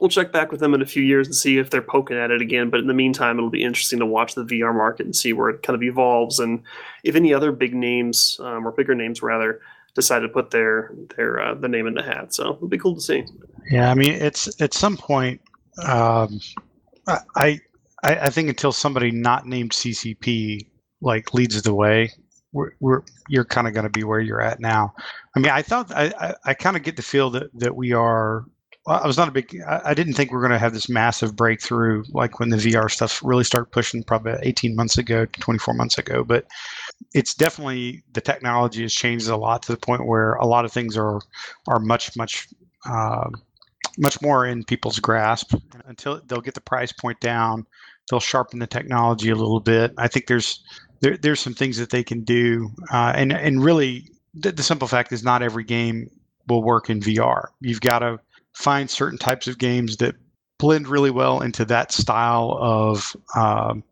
we'll 0.00 0.10
check 0.10 0.32
back 0.32 0.50
with 0.50 0.60
them 0.60 0.74
in 0.74 0.82
a 0.82 0.86
few 0.86 1.02
years 1.02 1.26
and 1.26 1.36
see 1.36 1.58
if 1.58 1.70
they're 1.70 1.82
poking 1.82 2.16
at 2.16 2.30
it 2.30 2.42
again. 2.42 2.70
But 2.70 2.80
in 2.80 2.86
the 2.86 2.94
meantime, 2.94 3.36
it'll 3.36 3.50
be 3.50 3.64
interesting 3.64 3.98
to 4.00 4.06
watch 4.06 4.34
the 4.34 4.44
VR 4.44 4.74
market 4.74 5.06
and 5.06 5.14
see 5.14 5.32
where 5.32 5.50
it 5.50 5.62
kind 5.62 5.76
of 5.76 5.82
evolves 5.82 6.38
and 6.38 6.62
if 7.04 7.14
any 7.14 7.32
other 7.32 7.52
big 7.52 7.74
names 7.74 8.38
um, 8.42 8.66
or 8.66 8.72
bigger 8.72 8.94
names 8.94 9.22
rather 9.22 9.60
decide 9.98 10.20
to 10.20 10.28
put 10.28 10.50
their 10.50 10.94
their 11.16 11.40
uh, 11.40 11.54
the 11.54 11.68
name 11.68 11.86
in 11.86 11.94
the 11.94 12.02
hat. 12.02 12.32
So 12.32 12.54
it'll 12.54 12.68
be 12.68 12.78
cool 12.78 12.94
to 12.94 13.00
see. 13.00 13.24
Yeah, 13.70 13.90
I 13.90 13.94
mean, 13.94 14.12
it's 14.12 14.60
at 14.62 14.72
some 14.72 14.96
point, 14.96 15.40
um, 15.84 16.40
I, 17.08 17.18
I 17.36 17.60
I 18.02 18.30
think 18.30 18.48
until 18.48 18.72
somebody 18.72 19.10
not 19.10 19.46
named 19.46 19.72
CCP 19.72 20.66
like 21.00 21.34
leads 21.34 21.60
the 21.62 21.74
way, 21.74 22.12
we're, 22.52 22.70
we're 22.80 23.02
you're 23.28 23.44
kind 23.44 23.66
of 23.66 23.74
going 23.74 23.84
to 23.84 23.90
be 23.90 24.04
where 24.04 24.20
you're 24.20 24.40
at 24.40 24.60
now. 24.60 24.94
I 25.34 25.40
mean, 25.40 25.50
I 25.50 25.62
thought 25.62 25.90
I 25.92 26.12
I, 26.18 26.34
I 26.46 26.54
kind 26.54 26.76
of 26.76 26.82
get 26.84 26.96
the 26.96 27.02
feel 27.02 27.30
that 27.30 27.50
that 27.54 27.74
we 27.74 27.92
are. 27.92 28.44
I 28.86 29.06
was 29.06 29.18
not 29.18 29.28
a 29.28 29.32
big. 29.32 29.54
I, 29.66 29.92
didn't 29.92 30.14
think 30.14 30.30
we 30.30 30.38
are 30.38 30.40
going 30.40 30.52
to 30.52 30.58
have 30.58 30.72
this 30.72 30.88
massive 30.88 31.36
breakthrough 31.36 32.04
like 32.10 32.40
when 32.40 32.48
the 32.48 32.56
VR 32.56 32.90
stuff 32.90 33.20
really 33.22 33.44
started 33.44 33.70
pushing, 33.70 34.02
probably 34.02 34.32
18 34.42 34.74
months 34.74 34.96
ago, 34.96 35.26
24 35.40 35.74
months 35.74 35.98
ago. 35.98 36.24
But 36.24 36.46
it's 37.12 37.34
definitely 37.34 38.02
the 38.14 38.22
technology 38.22 38.82
has 38.82 38.94
changed 38.94 39.28
a 39.28 39.36
lot 39.36 39.62
to 39.64 39.72
the 39.72 39.78
point 39.78 40.06
where 40.06 40.34
a 40.34 40.46
lot 40.46 40.64
of 40.64 40.72
things 40.72 40.96
are 40.96 41.20
are 41.66 41.80
much 41.80 42.16
much 42.16 42.48
uh, 42.86 43.28
much 43.98 44.22
more 44.22 44.46
in 44.46 44.64
people's 44.64 44.98
grasp 44.98 45.54
until 45.86 46.20
they'll 46.26 46.40
get 46.40 46.54
the 46.54 46.60
price 46.60 46.92
point 46.92 47.18
down 47.20 47.66
they'll 48.10 48.20
sharpen 48.20 48.58
the 48.58 48.66
technology 48.66 49.30
a 49.30 49.34
little 49.34 49.60
bit 49.60 49.92
i 49.98 50.08
think 50.08 50.26
there's 50.26 50.62
there, 51.00 51.16
there's 51.16 51.40
some 51.40 51.54
things 51.54 51.76
that 51.76 51.90
they 51.90 52.02
can 52.02 52.22
do 52.22 52.70
uh, 52.92 53.12
and 53.14 53.32
and 53.32 53.62
really 53.64 54.08
the, 54.34 54.52
the 54.52 54.62
simple 54.62 54.88
fact 54.88 55.12
is 55.12 55.22
not 55.22 55.42
every 55.42 55.64
game 55.64 56.08
will 56.46 56.62
work 56.62 56.88
in 56.88 57.00
vr 57.00 57.46
you've 57.60 57.80
got 57.80 57.98
to 57.98 58.18
find 58.54 58.90
certain 58.90 59.18
types 59.18 59.46
of 59.46 59.58
games 59.58 59.96
that 59.98 60.14
blend 60.58 60.88
really 60.88 61.10
well 61.10 61.40
into 61.40 61.64
that 61.64 61.92
style 61.92 62.56
of 62.60 63.16
um, 63.36 63.82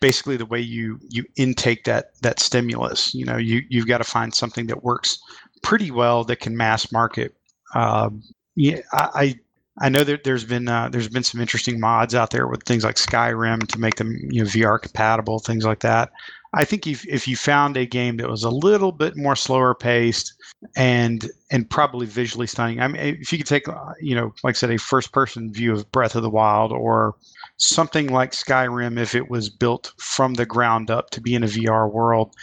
basically 0.00 0.36
the 0.36 0.46
way 0.46 0.60
you 0.60 0.98
you 1.08 1.24
intake 1.36 1.84
that 1.84 2.20
that 2.22 2.40
stimulus. 2.40 3.14
You 3.14 3.24
know, 3.24 3.36
you 3.36 3.62
you've 3.68 3.86
got 3.86 3.98
to 3.98 4.04
find 4.04 4.34
something 4.34 4.66
that 4.68 4.82
works 4.82 5.18
pretty 5.62 5.90
well 5.90 6.24
that 6.24 6.40
can 6.40 6.56
mass 6.56 6.90
market. 6.92 7.34
Um, 7.74 8.22
yeah, 8.56 8.80
I 8.92 9.38
I 9.80 9.88
know 9.88 10.04
that 10.04 10.24
there's 10.24 10.44
been 10.44 10.68
uh, 10.68 10.88
there's 10.88 11.08
been 11.08 11.22
some 11.22 11.40
interesting 11.40 11.78
mods 11.78 12.14
out 12.14 12.30
there 12.30 12.48
with 12.48 12.62
things 12.64 12.84
like 12.84 12.96
Skyrim 12.96 13.66
to 13.68 13.78
make 13.78 13.96
them 13.96 14.16
you 14.30 14.42
know 14.42 14.48
VR 14.48 14.80
compatible, 14.80 15.38
things 15.38 15.64
like 15.64 15.80
that. 15.80 16.10
I 16.54 16.64
think 16.64 16.86
if 16.86 17.06
if 17.06 17.28
you 17.28 17.36
found 17.36 17.76
a 17.76 17.86
game 17.86 18.16
that 18.18 18.28
was 18.28 18.44
a 18.44 18.50
little 18.50 18.92
bit 18.92 19.16
more 19.16 19.36
slower 19.36 19.74
paced 19.74 20.34
and 20.76 21.28
and 21.50 21.68
probably 21.68 22.06
visually 22.06 22.46
stunning. 22.46 22.80
I 22.80 22.88
mean, 22.88 23.00
if 23.20 23.32
you 23.32 23.38
could 23.38 23.46
take 23.46 23.68
uh, 23.68 23.92
you 24.00 24.14
know, 24.14 24.32
like 24.42 24.54
I 24.54 24.58
said, 24.58 24.70
a 24.70 24.78
first 24.78 25.12
person 25.12 25.52
view 25.52 25.72
of 25.72 25.90
Breath 25.92 26.14
of 26.14 26.22
the 26.22 26.30
Wild 26.30 26.72
or 26.72 27.16
something 27.58 28.08
like 28.08 28.32
Skyrim, 28.32 28.98
if 28.98 29.14
it 29.14 29.30
was 29.30 29.50
built 29.50 29.92
from 29.98 30.34
the 30.34 30.46
ground 30.46 30.90
up 30.90 31.10
to 31.10 31.20
be 31.20 31.34
in 31.34 31.44
a 31.44 31.48
VR 31.48 31.92
world, 31.92 32.34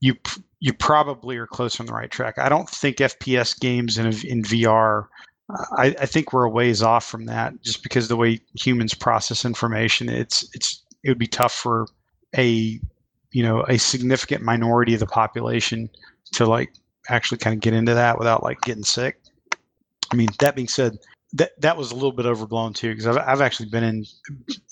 you 0.00 0.14
you 0.60 0.72
probably 0.72 1.36
are 1.36 1.46
close 1.46 1.78
on 1.78 1.86
the 1.86 1.92
right 1.92 2.10
track. 2.10 2.38
I 2.38 2.48
don't 2.48 2.68
think 2.68 2.96
FPS 2.96 3.58
games 3.58 3.98
in 3.98 4.06
in 4.06 4.42
VR. 4.42 5.06
I, 5.76 5.94
I 6.00 6.06
think 6.06 6.32
we're 6.32 6.44
a 6.44 6.50
ways 6.50 6.82
off 6.82 7.04
from 7.04 7.26
that, 7.26 7.60
just 7.62 7.82
because 7.82 8.08
the 8.08 8.16
way 8.16 8.40
humans 8.54 8.94
process 8.94 9.44
information. 9.44 10.08
It's 10.08 10.48
it's 10.54 10.82
it 11.04 11.10
would 11.10 11.18
be 11.18 11.26
tough 11.26 11.52
for 11.52 11.86
a 12.36 12.80
you 13.32 13.42
know 13.42 13.62
a 13.68 13.78
significant 13.78 14.42
minority 14.42 14.94
of 14.94 15.00
the 15.00 15.06
population 15.06 15.88
to 16.32 16.46
like 16.46 16.72
actually 17.08 17.38
kind 17.38 17.54
of 17.54 17.60
get 17.60 17.74
into 17.74 17.94
that 17.94 18.18
without 18.18 18.42
like 18.42 18.60
getting 18.62 18.84
sick. 18.84 19.20
I 20.10 20.14
mean, 20.14 20.28
that 20.40 20.54
being 20.54 20.68
said, 20.68 20.98
that 21.32 21.58
that 21.60 21.76
was 21.76 21.90
a 21.90 21.94
little 21.94 22.12
bit 22.12 22.26
overblown 22.26 22.74
too 22.74 22.90
because 22.90 23.06
I've 23.06 23.18
I've 23.18 23.40
actually 23.40 23.70
been 23.70 23.84
in 23.84 24.04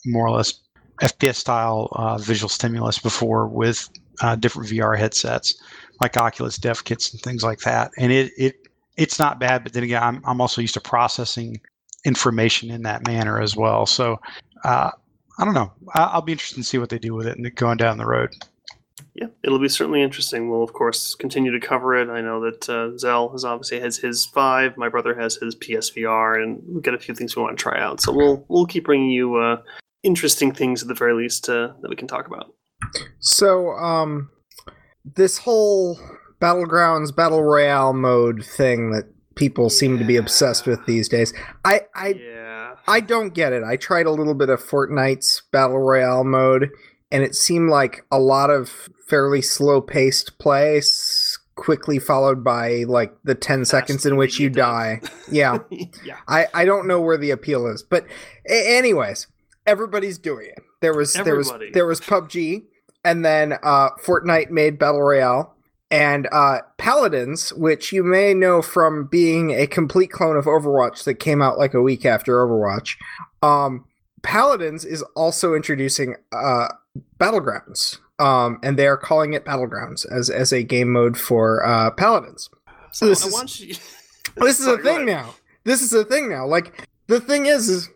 more 0.07 0.27
or 0.27 0.37
less 0.37 0.61
FPS 1.01 1.37
style 1.37 1.89
uh, 1.93 2.19
visual 2.19 2.49
stimulus 2.49 2.99
before 2.99 3.49
with 3.49 3.89
uh, 4.21 4.37
different 4.37 4.69
VR 4.69 4.99
headsets 4.99 5.55
like 6.03 6.17
Oculus 6.17 6.59
Dev 6.59 6.85
Kits 6.85 7.13
and 7.13 7.21
things 7.23 7.43
like 7.43 7.61
that, 7.61 7.91
and 7.99 8.13
it 8.13 8.33
it 8.37 8.69
it's 8.97 9.19
not 9.19 9.41
bad. 9.41 9.65
But 9.65 9.73
then 9.73 9.83
again, 9.83 10.03
I'm 10.03 10.23
I'm 10.25 10.41
also 10.41 10.61
used 10.61 10.75
to 10.75 10.81
processing 10.81 11.61
information 12.05 12.71
in 12.71 12.83
that 12.83 13.07
manner 13.07 13.41
as 13.41 13.57
well. 13.57 13.87
So 13.87 14.21
uh, 14.65 14.91
I 15.39 15.45
don't 15.45 15.55
know. 15.55 15.73
I'll 15.95 16.23
be 16.23 16.33
interested 16.33 16.57
to 16.57 16.65
see 16.65 16.79
what 16.79 16.91
they 16.91 16.99
do 16.99 17.15
with 17.15 17.27
it 17.27 17.39
and 17.39 17.55
going 17.55 17.79
down 17.79 17.97
the 17.97 18.07
road 18.07 18.35
yeah, 19.21 19.27
it'll 19.45 19.59
be 19.59 19.69
certainly 19.69 20.03
interesting. 20.03 20.49
We'll 20.49 20.63
of 20.63 20.73
course 20.73 21.15
continue 21.15 21.53
to 21.53 21.65
cover 21.65 21.95
it. 21.95 22.09
I 22.09 22.23
know 22.23 22.41
that 22.41 22.69
uh, 22.69 22.97
Zell 22.97 23.29
has 23.31 23.45
obviously 23.45 23.79
has 23.81 23.99
his 23.99 24.25
Vive. 24.27 24.77
My 24.79 24.89
brother 24.89 25.15
has 25.15 25.37
his 25.37 25.55
PSVR, 25.57 26.43
and 26.43 26.63
we've 26.67 26.83
got 26.83 26.95
a 26.95 26.99
few 26.99 27.15
things 27.15 27.37
we 27.37 27.43
want 27.43 27.59
to 27.59 27.63
try 27.63 27.79
out. 27.79 28.01
So 28.01 28.13
we'll 28.13 28.45
we'll 28.49 28.67
keep 28.67 28.85
bringing 28.85 29.11
you 29.11 29.37
uh, 29.37 29.63
interesting 30.03 30.53
things 30.53 30.81
at 30.81 30.89
the 30.89 30.95
very 30.95 31.13
least 31.13 31.51
uh, 31.51 31.73
that 31.83 31.91
we 31.91 31.97
can 31.97 32.09
talk 32.09 32.27
about. 32.27 32.55
So, 33.19 33.73
um, 33.73 34.31
this 35.05 35.37
whole 35.37 35.99
battlegrounds 36.41 37.15
battle 37.15 37.43
royale 37.43 37.93
mode 37.93 38.43
thing 38.43 38.93
that 38.93 39.05
people 39.35 39.69
seem 39.69 39.99
to 39.99 40.05
be 40.05 40.17
obsessed 40.17 40.67
with 40.67 40.85
these 40.87 41.11
days. 41.11 41.35
I 41.63 41.83
I 41.95 42.09
yeah, 42.09 42.75
I 42.89 43.01
don't 43.01 43.35
get 43.35 43.53
it. 43.53 43.63
I 43.65 43.77
tried 43.77 44.07
a 44.07 44.13
little 44.13 44.35
bit 44.35 44.49
of 44.49 44.65
Fortnite's 44.65 45.43
battle 45.53 45.79
royale 45.79 46.25
mode, 46.25 46.71
and 47.13 47.23
it 47.23 47.35
seemed 47.35 47.69
like 47.69 48.07
a 48.11 48.19
lot 48.19 48.49
of 48.49 48.89
fairly 49.11 49.43
slow 49.43 49.81
paced 49.81 50.39
play, 50.39 50.79
s- 50.79 51.37
quickly 51.57 51.99
followed 51.99 52.43
by 52.43 52.85
like 52.85 53.13
the 53.25 53.35
ten 53.35 53.65
seconds 53.65 54.07
in 54.07 54.17
which 54.17 54.39
you 54.39 54.49
die. 54.49 55.01
Yeah. 55.31 55.59
yeah. 56.05 56.17
I, 56.29 56.47
I 56.55 56.65
don't 56.65 56.87
know 56.87 57.01
where 57.01 57.19
the 57.19 57.31
appeal 57.33 57.67
is, 57.67 57.83
but 57.83 58.07
a- 58.49 58.79
anyways, 58.79 59.27
everybody's 59.67 60.17
doing 60.19 60.47
it. 60.57 60.63
There 60.81 60.95
was 60.95 61.13
there 61.13 61.37
was 61.37 61.53
there 61.75 61.87
was 61.87 62.01
PUBG, 62.01 62.63
and 63.05 63.25
then 63.25 63.55
uh, 63.63 63.91
Fortnite 64.03 64.51
made 64.51 64.79
battle 64.79 65.03
royale, 65.03 65.55
and 65.91 66.27
uh, 66.33 66.61
Paladins, 66.79 67.53
which 67.53 67.93
you 67.93 68.03
may 68.03 68.33
know 68.33 68.63
from 68.63 69.07
being 69.07 69.51
a 69.51 69.67
complete 69.67 70.11
clone 70.11 70.37
of 70.37 70.47
Overwatch 70.47 71.05
that 71.05 71.15
came 71.15 71.43
out 71.43 71.59
like 71.59 71.75
a 71.75 71.83
week 71.83 72.07
after 72.07 72.37
Overwatch. 72.39 72.97
Um, 73.43 73.85
Paladins 74.23 74.85
is 74.87 75.03
also 75.15 75.55
introducing 75.55 76.15
uh, 76.33 76.69
battlegrounds, 77.19 77.99
um, 78.21 78.59
and 78.63 78.79
they 78.79 78.87
are 78.87 78.97
calling 78.97 79.33
it 79.33 79.45
battlegrounds 79.45 80.07
as 80.13 80.31
as 80.31 80.53
a 80.53 80.63
game 80.63 80.93
mode 80.93 81.17
for 81.19 81.65
uh, 81.67 81.91
Paladins 81.93 82.49
So 82.93 83.07
This 83.07 83.25
I 83.25 83.43
is- 83.45 83.61
you. 83.61 83.75
this 84.37 84.61
is 84.61 84.67
a 84.67 84.79
thing 84.79 85.07
now. 85.07 85.35
This 85.65 85.83
is 85.83 85.93
a 85.93 86.05
thing 86.05 86.29
now. 86.31 86.47
Like 86.47 86.87
the 87.09 87.21
thing 87.21 87.47
is, 87.47 87.69
is 87.69 87.89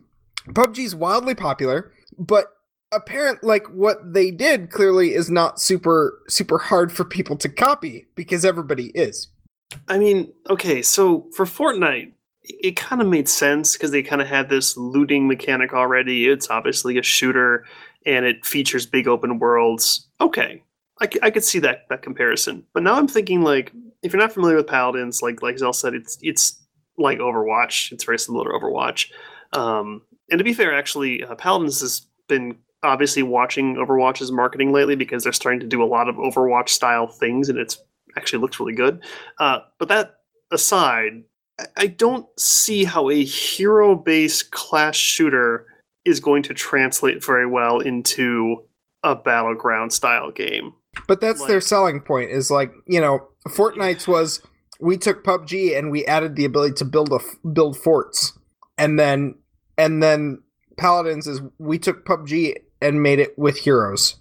PUBG's 0.48 0.94
wildly 0.94 1.34
popular, 1.34 1.92
but 2.18 2.46
apparent 2.92 3.42
like 3.42 3.66
what 3.68 4.12
they 4.14 4.30
did 4.30 4.70
clearly 4.70 5.14
is 5.14 5.30
not 5.30 5.60
super 5.60 6.20
super 6.28 6.58
hard 6.58 6.92
for 6.92 7.04
people 7.04 7.36
to 7.36 7.48
copy 7.48 8.06
because 8.14 8.44
everybody 8.44 8.86
is. 8.94 9.28
I 9.88 9.98
mean, 9.98 10.32
okay, 10.50 10.82
so 10.82 11.26
for 11.34 11.44
Fortnite, 11.46 12.12
it 12.42 12.76
kind 12.76 13.00
of 13.02 13.08
made 13.08 13.28
sense 13.28 13.72
because 13.72 13.90
they 13.90 14.02
kind 14.02 14.20
of 14.22 14.28
had 14.28 14.48
this 14.48 14.76
looting 14.76 15.26
mechanic 15.26 15.72
already. 15.72 16.28
It's 16.28 16.50
obviously 16.50 16.98
a 16.98 17.02
shooter 17.02 17.64
and 18.06 18.26
it 18.26 18.44
features 18.44 18.84
big 18.86 19.08
open 19.08 19.38
worlds. 19.38 20.06
Okay, 20.24 20.62
I 21.00 21.30
could 21.30 21.44
see 21.44 21.58
that 21.60 21.86
that 21.90 22.02
comparison. 22.02 22.64
But 22.72 22.82
now 22.82 22.94
I'm 22.94 23.08
thinking 23.08 23.42
like, 23.42 23.72
if 24.02 24.12
you're 24.12 24.22
not 24.22 24.32
familiar 24.32 24.56
with 24.56 24.66
Paladins, 24.66 25.22
like 25.22 25.42
like 25.42 25.58
Zell 25.58 25.72
said, 25.72 25.94
it's 25.94 26.18
it's 26.22 26.62
like 26.96 27.18
Overwatch. 27.18 27.92
It's 27.92 28.04
very 28.04 28.18
similar 28.18 28.44
to 28.44 28.58
Overwatch. 28.58 29.10
Um, 29.52 30.02
and 30.30 30.38
to 30.38 30.44
be 30.44 30.54
fair, 30.54 30.74
actually, 30.74 31.22
uh, 31.24 31.34
Paladins 31.34 31.80
has 31.80 32.06
been 32.28 32.56
obviously 32.82 33.22
watching 33.22 33.76
Overwatch's 33.76 34.32
marketing 34.32 34.72
lately 34.72 34.94
because 34.96 35.24
they're 35.24 35.32
starting 35.32 35.60
to 35.60 35.66
do 35.66 35.82
a 35.82 35.86
lot 35.86 36.08
of 36.08 36.16
Overwatch 36.16 36.70
style 36.70 37.06
things, 37.06 37.48
and 37.48 37.58
it's 37.58 37.78
actually 38.16 38.40
looks 38.40 38.58
really 38.60 38.74
good. 38.74 39.02
Uh, 39.38 39.58
but 39.78 39.88
that 39.88 40.16
aside, 40.52 41.24
I- 41.60 41.66
I 41.76 41.86
don't 41.88 42.26
see 42.38 42.84
how 42.84 43.10
a 43.10 43.24
hero 43.24 43.94
based 43.94 44.52
class 44.52 44.96
shooter 44.96 45.66
is 46.04 46.20
going 46.20 46.42
to 46.44 46.54
translate 46.54 47.24
very 47.24 47.46
well 47.46 47.80
into 47.80 48.64
a 49.04 49.14
battleground 49.14 49.92
style 49.92 50.32
game. 50.32 50.72
But 51.06 51.20
that's 51.20 51.44
their 51.46 51.60
selling 51.60 52.00
point. 52.00 52.30
Is 52.30 52.50
like 52.50 52.72
you 52.86 53.00
know, 53.00 53.28
Fortnite's 53.48 54.08
was 54.08 54.42
we 54.80 54.96
took 54.96 55.24
PUBG 55.24 55.76
and 55.76 55.90
we 55.90 56.04
added 56.06 56.34
the 56.34 56.44
ability 56.44 56.74
to 56.74 56.84
build 56.84 57.12
a 57.12 57.20
build 57.48 57.76
forts, 57.76 58.36
and 58.78 58.98
then 58.98 59.36
and 59.78 60.02
then 60.02 60.42
Paladins 60.76 61.26
is 61.26 61.40
we 61.58 61.78
took 61.78 62.04
PUBG 62.04 62.54
and 62.80 63.02
made 63.02 63.18
it 63.18 63.38
with 63.38 63.58
heroes. 63.58 64.16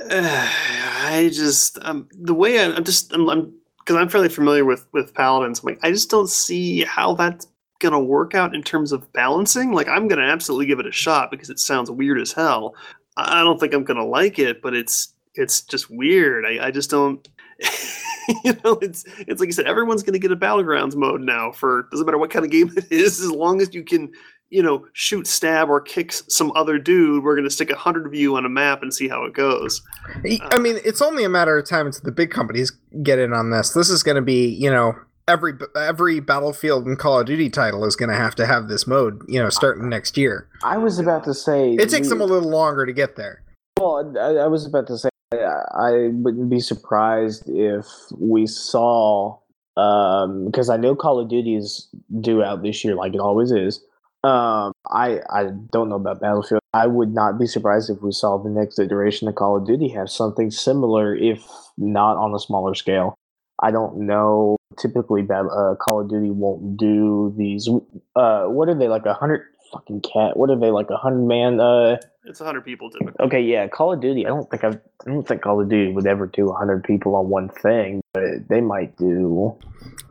I 0.10 1.30
just 1.32 1.78
um, 1.82 2.08
the 2.12 2.34
way 2.34 2.60
I, 2.60 2.72
I'm 2.72 2.84
just 2.84 3.12
I'm, 3.12 3.28
I'm 3.28 3.54
because 3.78 3.96
I'm 3.96 4.08
fairly 4.08 4.28
familiar 4.28 4.64
with 4.64 4.86
with 4.92 5.14
paladins. 5.14 5.60
I'm 5.60 5.66
like 5.66 5.78
I 5.82 5.90
just 5.90 6.10
don't 6.10 6.28
see 6.28 6.84
how 6.84 7.14
that's 7.14 7.46
gonna 7.80 8.00
work 8.00 8.34
out 8.34 8.54
in 8.54 8.62
terms 8.62 8.92
of 8.92 9.12
balancing. 9.12 9.72
Like 9.72 9.88
I'm 9.88 10.08
gonna 10.08 10.22
absolutely 10.22 10.66
give 10.66 10.78
it 10.78 10.86
a 10.86 10.92
shot 10.92 11.30
because 11.30 11.50
it 11.50 11.58
sounds 11.58 11.90
weird 11.90 12.20
as 12.20 12.32
hell. 12.32 12.74
I 13.18 13.42
don't 13.42 13.58
think 13.58 13.74
I'm 13.74 13.84
gonna 13.84 14.06
like 14.06 14.38
it, 14.38 14.62
but 14.62 14.74
it's 14.74 15.14
it's 15.34 15.62
just 15.62 15.90
weird. 15.90 16.44
I, 16.44 16.68
I 16.68 16.70
just 16.70 16.90
don't. 16.90 17.26
you 18.44 18.56
know, 18.64 18.78
it's 18.80 19.04
it's 19.26 19.40
like 19.40 19.48
you 19.48 19.52
said. 19.52 19.66
Everyone's 19.66 20.02
gonna 20.02 20.18
get 20.18 20.32
a 20.32 20.36
battlegrounds 20.36 20.94
mode 20.94 21.20
now 21.20 21.52
for 21.52 21.88
doesn't 21.90 22.06
matter 22.06 22.18
what 22.18 22.30
kind 22.30 22.44
of 22.44 22.50
game 22.50 22.70
it 22.76 22.90
is, 22.90 23.20
as 23.20 23.30
long 23.30 23.60
as 23.60 23.74
you 23.74 23.84
can 23.84 24.10
you 24.50 24.62
know, 24.62 24.86
shoot, 24.94 25.26
stab, 25.26 25.68
or 25.68 25.80
kick 25.80 26.12
some 26.12 26.52
other 26.54 26.78
dude, 26.78 27.22
we're 27.22 27.34
going 27.34 27.44
to 27.44 27.50
stick 27.50 27.70
a 27.70 27.76
hundred 27.76 28.06
of 28.06 28.14
you 28.14 28.36
on 28.36 28.46
a 28.46 28.48
map 28.48 28.82
and 28.82 28.92
see 28.94 29.08
how 29.08 29.24
it 29.24 29.34
goes. 29.34 29.82
I 30.06 30.38
I 30.52 30.58
mean, 30.58 30.78
it's 30.84 31.02
only 31.02 31.24
a 31.24 31.28
matter 31.28 31.58
of 31.58 31.68
time 31.68 31.86
until 31.86 32.02
the 32.02 32.12
big 32.12 32.30
companies 32.30 32.72
get 33.02 33.18
in 33.18 33.32
on 33.32 33.50
this. 33.50 33.72
This 33.72 33.90
is 33.90 34.02
going 34.02 34.14
to 34.14 34.22
be, 34.22 34.48
you 34.48 34.70
know, 34.70 34.94
every 35.28 35.52
every 35.76 36.18
Battlefield 36.20 36.86
and 36.86 36.98
Call 36.98 37.20
of 37.20 37.26
Duty 37.26 37.50
title 37.50 37.84
is 37.84 37.94
going 37.94 38.08
to 38.08 38.16
have 38.16 38.34
to 38.36 38.46
have 38.46 38.68
this 38.68 38.86
mode, 38.86 39.22
you 39.28 39.40
know, 39.40 39.50
starting 39.50 39.88
next 39.88 40.16
year. 40.16 40.48
I 40.64 40.78
was 40.78 40.98
about 40.98 41.24
to 41.24 41.34
say 41.34 41.74
It 41.74 41.90
takes 41.90 42.06
we- 42.06 42.10
them 42.10 42.20
a 42.20 42.24
little 42.24 42.48
longer 42.50 42.86
to 42.86 42.92
get 42.92 43.16
there. 43.16 43.42
Well, 43.78 44.12
I, 44.18 44.42
I 44.42 44.46
was 44.48 44.66
about 44.66 44.88
to 44.88 44.98
say 44.98 45.08
I, 45.32 45.36
I 45.36 46.08
wouldn't 46.12 46.50
be 46.50 46.58
surprised 46.58 47.44
if 47.48 47.86
we 48.18 48.46
saw 48.48 49.38
because 49.76 50.68
I 50.68 50.76
know 50.76 50.96
Call 50.96 51.20
of 51.20 51.28
Duty 51.28 51.54
is 51.54 51.88
due 52.20 52.42
out 52.42 52.64
this 52.64 52.82
year, 52.84 52.96
like 52.96 53.14
it 53.14 53.20
always 53.20 53.52
is. 53.52 53.80
Um, 54.24 54.72
I 54.90 55.20
I 55.30 55.50
don't 55.70 55.88
know 55.88 55.94
about 55.94 56.20
Battlefield. 56.20 56.60
I 56.74 56.86
would 56.88 57.14
not 57.14 57.38
be 57.38 57.46
surprised 57.46 57.88
if 57.88 58.02
we 58.02 58.10
saw 58.10 58.36
the 58.42 58.50
next 58.50 58.78
iteration 58.80 59.28
of 59.28 59.36
Call 59.36 59.56
of 59.56 59.64
Duty 59.66 59.88
have 59.90 60.10
something 60.10 60.50
similar, 60.50 61.14
if 61.14 61.44
not 61.76 62.16
on 62.16 62.34
a 62.34 62.40
smaller 62.40 62.74
scale. 62.74 63.14
I 63.62 63.70
don't 63.70 64.06
know. 64.06 64.56
Typically, 64.80 65.22
Bat- 65.22 65.46
uh, 65.52 65.74
Call 65.76 66.00
of 66.00 66.08
Duty 66.08 66.30
won't 66.30 66.76
do 66.76 67.34
these. 67.36 67.68
Uh, 68.16 68.44
what 68.46 68.68
are 68.68 68.74
they 68.74 68.88
like 68.88 69.06
a 69.06 69.14
hundred 69.14 69.42
fucking 69.72 70.00
cat? 70.00 70.36
What 70.36 70.50
are 70.50 70.58
they 70.58 70.70
like 70.70 70.88
a 70.90 70.96
hundred 70.96 71.26
man? 71.26 71.60
Uh, 71.60 71.96
It's 72.24 72.40
a 72.40 72.44
hundred 72.44 72.64
people 72.64 72.90
typically. 72.90 73.24
Okay, 73.26 73.40
yeah, 73.42 73.68
Call 73.68 73.92
of 73.92 74.00
Duty. 74.00 74.24
I 74.26 74.28
don't 74.30 74.48
think 74.50 74.64
I've, 74.64 74.76
I 75.06 75.10
don't 75.10 75.26
think 75.26 75.42
Call 75.42 75.60
of 75.60 75.68
Duty 75.68 75.92
would 75.92 76.06
ever 76.06 76.26
do 76.26 76.48
a 76.50 76.54
hundred 76.54 76.84
people 76.84 77.14
on 77.16 77.28
one 77.28 77.48
thing, 77.48 78.00
but 78.14 78.48
they 78.48 78.60
might 78.60 78.96
do. 78.96 79.56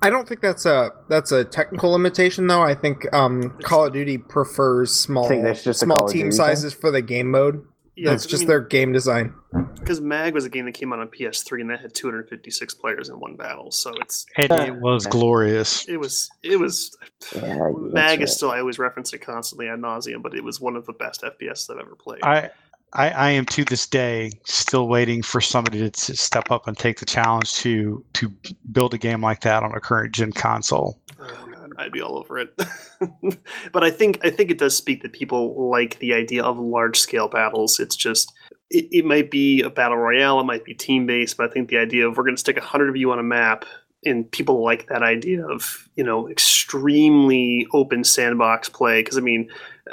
I 0.02 0.10
don't 0.10 0.28
think 0.28 0.42
that's 0.42 0.66
a 0.66 0.92
that's 1.10 1.32
a 1.32 1.44
technical 1.44 1.92
limitation 1.92 2.48
though. 2.48 2.62
I 2.62 2.76
think 2.76 3.12
um, 3.14 3.58
Call 3.64 3.86
of 3.88 3.94
Duty 3.94 4.18
prefers 4.18 4.94
small 4.94 5.28
think 5.28 5.44
that's 5.44 5.64
just 5.64 5.80
small 5.80 6.08
team 6.08 6.26
Duty 6.28 6.36
sizes 6.36 6.74
for 6.74 6.92
the 6.92 7.02
game 7.02 7.32
mode. 7.32 7.66
Yeah, 7.98 8.12
that's 8.12 8.28
just 8.28 8.46
their 8.46 8.62
game 8.62 8.94
design. 8.94 9.34
because 9.80 10.00
Mag 10.00 10.34
was 10.36 10.46
a 10.46 10.50
game 10.50 10.66
that 10.66 10.74
came 10.74 10.94
out 10.94 11.00
on 11.00 11.08
PS3 11.08 11.62
and 11.62 11.70
that 11.72 11.80
had 11.82 11.96
256 11.96 12.74
players 12.76 13.10
in 13.10 13.20
one 13.20 13.36
battle. 13.36 13.72
So 13.72 13.92
it's 14.00 14.26
And 14.38 14.52
it 14.52 14.76
was 14.76 15.08
glorious. 15.08 15.88
it 15.90 15.98
was 15.98 16.30
it 16.44 16.58
was 16.60 16.96
Yeah, 17.36 17.58
Mag 17.76 18.20
right. 18.20 18.22
is 18.22 18.36
still 18.36 18.52
I 18.52 18.60
always 18.60 18.78
reference 18.78 19.12
it 19.14 19.20
constantly 19.20 19.68
ad 19.68 19.80
nauseum, 19.80 20.22
but 20.22 20.36
it 20.36 20.44
was 20.44 20.62
one 20.62 20.76
of 20.76 20.86
the 20.86 20.94
best 20.94 21.24
FPS 21.24 21.70
I've 21.72 21.80
ever 21.80 21.96
played. 21.96 22.22
I, 22.24 22.52
I, 22.94 23.10
I 23.10 23.30
am 23.32 23.46
to 23.48 23.66
this 23.66 23.86
day 23.88 24.32
still 24.46 24.88
waiting 24.88 25.22
for 25.24 25.42
somebody 25.42 25.90
to 25.90 26.16
step 26.16 26.52
up 26.52 26.68
and 26.68 26.78
take 26.78 27.00
the 27.00 27.06
challenge 27.06 27.54
to 27.56 28.06
to 28.14 28.32
build 28.72 28.94
a 28.94 28.98
game 28.98 29.22
like 29.22 29.42
that 29.42 29.64
on 29.64 29.74
a 29.74 29.80
current 29.80 30.14
gen 30.14 30.32
console. 30.34 31.00
Oh, 31.20 31.28
God, 31.28 31.47
I'd 31.78 31.92
be 31.92 32.02
all 32.02 32.18
over 32.18 32.40
it. 32.40 32.54
but 33.72 33.84
I 33.84 33.92
think 33.92 34.20
I 34.24 34.30
think 34.30 34.52
it 34.52 34.58
does 34.58 34.76
speak 34.76 35.04
that 35.04 35.14
people 35.14 35.70
like 35.70 36.00
the 36.00 36.14
idea 36.14 36.44
of 36.44 36.60
large 36.60 37.00
scale 37.00 37.28
battles. 37.28 37.80
It's 37.80 37.96
just 37.96 38.34
it, 38.70 38.88
it 38.92 39.06
might 39.06 39.32
be 39.32 39.62
a 39.62 39.70
battle 39.70 39.98
royale, 39.98 40.40
it 40.40 40.46
might 40.46 40.66
be 40.66 40.74
team 40.74 41.06
based, 41.06 41.38
but 41.38 41.50
I 41.50 41.54
think 41.54 41.70
the 41.70 41.78
idea 41.78 42.08
of 42.08 42.18
we're 42.18 42.24
going 42.24 42.36
to 42.36 42.40
stick 42.40 42.58
hundred 42.60 42.90
of 42.90 42.98
you 42.98 43.12
on 43.12 43.20
a 43.20 43.24
map 43.24 43.66
and 44.06 44.30
people 44.32 44.64
like 44.64 44.88
that 44.88 45.04
idea 45.04 45.46
of 45.46 45.90
you 45.96 46.04
know 46.04 46.30
extremely 46.30 47.68
open 47.74 48.04
sandbox 48.04 48.70
play 48.70 49.02
because 49.02 49.18
I 49.18 49.22
mean 49.22 49.50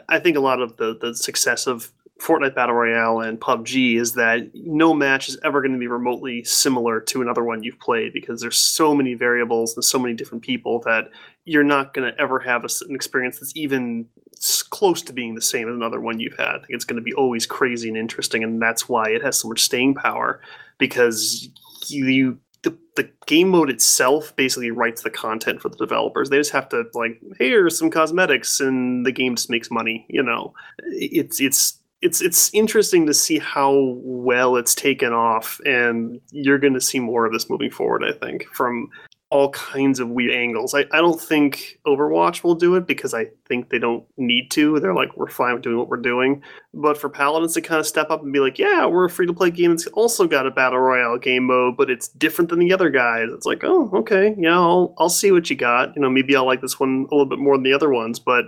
I 0.09 0.19
think 0.19 0.37
a 0.37 0.41
lot 0.41 0.61
of 0.61 0.77
the 0.77 0.97
the 1.01 1.15
success 1.15 1.67
of 1.67 1.91
Fortnite 2.21 2.55
Battle 2.55 2.77
Royale 2.77 3.21
and 3.21 3.41
PUBG 3.41 3.97
is 3.97 4.13
that 4.15 4.49
no 4.55 4.95
match 4.95 5.29
is 5.29 5.39
ever 5.43 5.61
going 5.61 5.73
to 5.73 5.79
be 5.79 5.89
remotely 5.89 6.45
similar 6.45 7.01
to 7.01 7.21
another 7.23 7.43
one 7.43 7.63
you've 7.63 7.81
played 7.81 8.13
because 8.13 8.41
there's 8.41 8.57
so 8.57 8.95
many 8.95 9.15
variables 9.15 9.75
and 9.75 9.85
so 9.85 9.99
many 9.99 10.15
different 10.15 10.45
people 10.45 10.81
that 10.87 11.11
you're 11.45 11.65
not 11.65 11.95
going 11.95 12.11
to 12.11 12.21
ever 12.21 12.39
have 12.41 12.65
a 12.65 12.69
an 12.89 12.95
experience 12.95 13.39
that's 13.39 13.57
even 13.57 14.07
close 14.71 15.03
to 15.03 15.13
being 15.13 15.35
the 15.35 15.43
same 15.43 15.69
as 15.69 15.75
another 15.75 16.01
one 16.01 16.21
you've 16.21 16.39
had. 16.39 16.59
It's 16.69 16.85
going 16.85 16.97
to 16.97 17.03
be 17.03 17.15
always 17.15 17.47
crazy 17.47 17.89
and 17.89 17.97
interesting, 17.97 18.43
and 18.43 18.61
that's 18.61 18.89
why 18.89 19.11
it 19.11 19.23
has 19.23 19.39
so 19.39 19.49
much 19.49 19.63
staying 19.63 19.95
power 19.95 20.41
because 20.79 21.49
you. 21.89 22.07
you 22.07 22.39
the, 22.63 22.75
the 22.97 23.11
game 23.27 23.51
mode 23.51 23.69
itself 23.69 24.35
basically 24.37 24.71
writes 24.71 25.03
the 25.03 25.11
content 25.11 25.61
for 25.61 25.69
the 25.69 25.77
developers. 25.77 26.31
They 26.31 26.39
just 26.39 26.53
have 26.53 26.67
to 26.71 26.87
like, 26.95 27.21
hey, 27.39 27.51
here's 27.51 27.79
some 27.79 27.91
cosmetics, 27.91 28.59
and 28.59 29.05
the 29.05 29.13
game 29.13 29.37
just 29.37 29.51
makes 29.51 29.71
money. 29.71 30.07
You 30.09 30.23
know, 30.23 30.55
it's 30.79 31.43
it's 31.43 31.79
it's 32.01 32.23
it's 32.23 32.51
interesting 32.55 33.05
to 33.05 33.13
see 33.13 33.39
how 33.39 33.99
well 33.99 34.57
it's 34.57 34.75
taken 34.75 35.13
off, 35.13 35.61
and 35.67 36.19
you're 36.31 36.59
going 36.59 36.73
to 36.73 36.81
see 36.81 37.01
more 37.01 37.27
of 37.27 37.35
this 37.35 37.51
moving 37.51 37.71
forward. 37.71 38.03
I 38.03 38.13
think 38.13 38.47
from 38.55 38.89
all 39.35 39.51
kinds 39.51 39.99
of 39.99 40.09
weird 40.11 40.33
angles. 40.33 40.75
I, 40.75 40.83
I 40.93 40.99
don't 40.99 41.21
think 41.21 41.81
Overwatch 41.89 42.45
will 42.45 42.55
do 42.55 42.77
it 42.77 42.87
because 42.87 43.13
I 43.15 43.27
think 43.49 43.69
they 43.69 43.81
don't 43.81 44.05
need 44.17 44.49
to. 44.53 44.79
They're 44.79 44.95
like, 44.95 45.17
we're 45.17 45.29
fine 45.29 45.55
with 45.55 45.65
doing 45.65 45.77
what 45.77 45.89
we're 45.89 45.97
doing. 45.97 46.41
But 46.73 46.97
for 46.97 47.09
Paladins 47.09 47.55
to 47.55 47.61
kind 47.61 47.81
of 47.81 47.87
step 47.87 48.13
up 48.13 48.23
and 48.23 48.33
be 48.33 48.39
like, 48.39 48.61
yeah, 48.61 48.87
we're 48.87 49.07
a 49.07 49.11
free 49.11 49.27
to 49.27 49.35
play 49.35 49.51
game. 49.51 49.73
It's 49.73 49.89
also 49.89 50.29
got 50.29 50.47
a 50.47 50.53
battle 50.53 50.79
royale 50.79 51.19
game 51.19 51.49
mode, 51.49 51.77
but 51.77 51.91
it's 51.91 52.07
different 52.07 52.49
than 52.49 52.61
the 52.61 52.73
other 52.73 52.91
guys. 52.91 53.27
It's 53.33 53.45
like, 53.45 53.65
oh, 53.65 53.91
okay, 53.93 54.37
yeah, 54.39 54.55
I'll 54.55 54.95
I'll 54.99 55.09
see 55.09 55.33
what 55.33 55.51
you 55.51 55.57
got. 55.57 55.97
You 55.97 56.03
know, 56.03 56.11
maybe 56.11 56.37
I'll 56.37 56.47
like 56.47 56.61
this 56.61 56.79
one 56.79 57.09
a 57.11 57.15
little 57.15 57.29
bit 57.29 57.41
more 57.41 57.57
than 57.57 57.65
the 57.65 57.73
other 57.73 57.91
ones, 57.91 58.21
but 58.21 58.45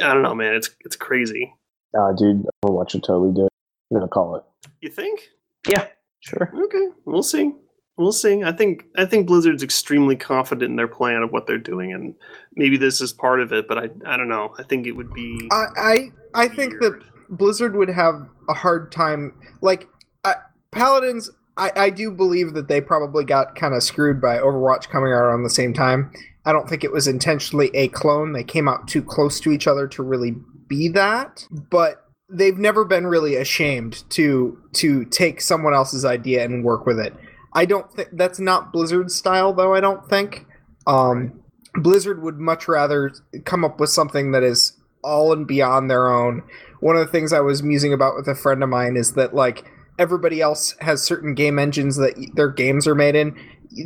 I 0.00 0.14
don't 0.14 0.22
know, 0.22 0.36
man. 0.36 0.54
It's 0.54 0.70
it's 0.84 0.94
crazy. 0.94 1.52
Uh, 1.98 2.12
dude, 2.12 2.46
Overwatch 2.64 2.94
will 2.94 3.00
totally 3.00 3.34
do 3.34 3.46
it. 3.46 3.52
I'm 3.90 3.98
gonna 3.98 4.06
call 4.08 4.36
it. 4.36 4.44
You 4.80 4.90
think? 4.90 5.28
Yeah, 5.66 5.88
sure. 6.20 6.52
Okay, 6.66 6.86
we'll 7.04 7.24
see. 7.24 7.52
We'll 8.00 8.12
see. 8.12 8.42
I 8.42 8.52
think 8.52 8.86
I 8.96 9.04
think 9.04 9.26
Blizzard's 9.26 9.62
extremely 9.62 10.16
confident 10.16 10.70
in 10.70 10.76
their 10.76 10.88
plan 10.88 11.22
of 11.22 11.32
what 11.32 11.46
they're 11.46 11.58
doing, 11.58 11.92
and 11.92 12.14
maybe 12.54 12.78
this 12.78 13.02
is 13.02 13.12
part 13.12 13.40
of 13.40 13.52
it. 13.52 13.68
But 13.68 13.76
I 13.76 13.90
I 14.06 14.16
don't 14.16 14.30
know. 14.30 14.54
I 14.58 14.62
think 14.62 14.86
it 14.86 14.92
would 14.92 15.12
be. 15.12 15.46
I 15.52 15.66
I, 15.76 15.98
I 16.34 16.48
think 16.48 16.80
that. 16.80 16.98
Blizzard 17.28 17.76
would 17.76 17.90
have 17.90 18.26
a 18.48 18.54
hard 18.54 18.90
time. 18.90 19.38
Like 19.60 19.86
uh, 20.24 20.32
Paladins, 20.72 21.30
I 21.58 21.72
I 21.76 21.90
do 21.90 22.10
believe 22.10 22.54
that 22.54 22.68
they 22.68 22.80
probably 22.80 23.22
got 23.22 23.54
kind 23.54 23.74
of 23.74 23.82
screwed 23.82 24.18
by 24.18 24.38
Overwatch 24.38 24.88
coming 24.88 25.12
out 25.12 25.20
around 25.20 25.42
the 25.42 25.50
same 25.50 25.74
time. 25.74 26.10
I 26.46 26.52
don't 26.52 26.70
think 26.70 26.82
it 26.82 26.92
was 26.92 27.06
intentionally 27.06 27.70
a 27.74 27.88
clone. 27.88 28.32
They 28.32 28.44
came 28.44 28.66
out 28.66 28.88
too 28.88 29.02
close 29.02 29.40
to 29.40 29.52
each 29.52 29.66
other 29.66 29.86
to 29.88 30.02
really 30.02 30.36
be 30.68 30.88
that, 30.88 31.44
but 31.50 32.06
they've 32.30 32.56
never 32.56 32.86
been 32.86 33.06
really 33.06 33.36
ashamed 33.36 34.04
to 34.10 34.58
to 34.72 35.04
take 35.04 35.42
someone 35.42 35.74
else's 35.74 36.06
idea 36.06 36.42
and 36.46 36.64
work 36.64 36.86
with 36.86 36.98
it. 36.98 37.14
I 37.52 37.64
don't 37.64 37.92
think 37.92 38.10
that's 38.12 38.38
not 38.38 38.72
Blizzard's 38.72 39.14
style 39.14 39.52
though, 39.52 39.74
I 39.74 39.80
don't 39.80 40.08
think. 40.08 40.46
Um 40.86 41.40
Blizzard 41.74 42.22
would 42.22 42.38
much 42.38 42.68
rather 42.68 43.12
come 43.44 43.64
up 43.64 43.78
with 43.78 43.90
something 43.90 44.32
that 44.32 44.42
is 44.42 44.76
all 45.02 45.32
and 45.32 45.46
beyond 45.46 45.90
their 45.90 46.10
own. 46.10 46.42
One 46.80 46.96
of 46.96 47.06
the 47.06 47.12
things 47.12 47.32
I 47.32 47.40
was 47.40 47.62
musing 47.62 47.92
about 47.92 48.16
with 48.16 48.28
a 48.28 48.34
friend 48.34 48.62
of 48.62 48.68
mine 48.68 48.96
is 48.96 49.14
that 49.14 49.34
like 49.34 49.64
everybody 49.98 50.40
else 50.40 50.74
has 50.80 51.02
certain 51.02 51.34
game 51.34 51.58
engines 51.58 51.96
that 51.96 52.14
their 52.34 52.48
games 52.48 52.86
are 52.86 52.94
made 52.94 53.14
in. 53.14 53.36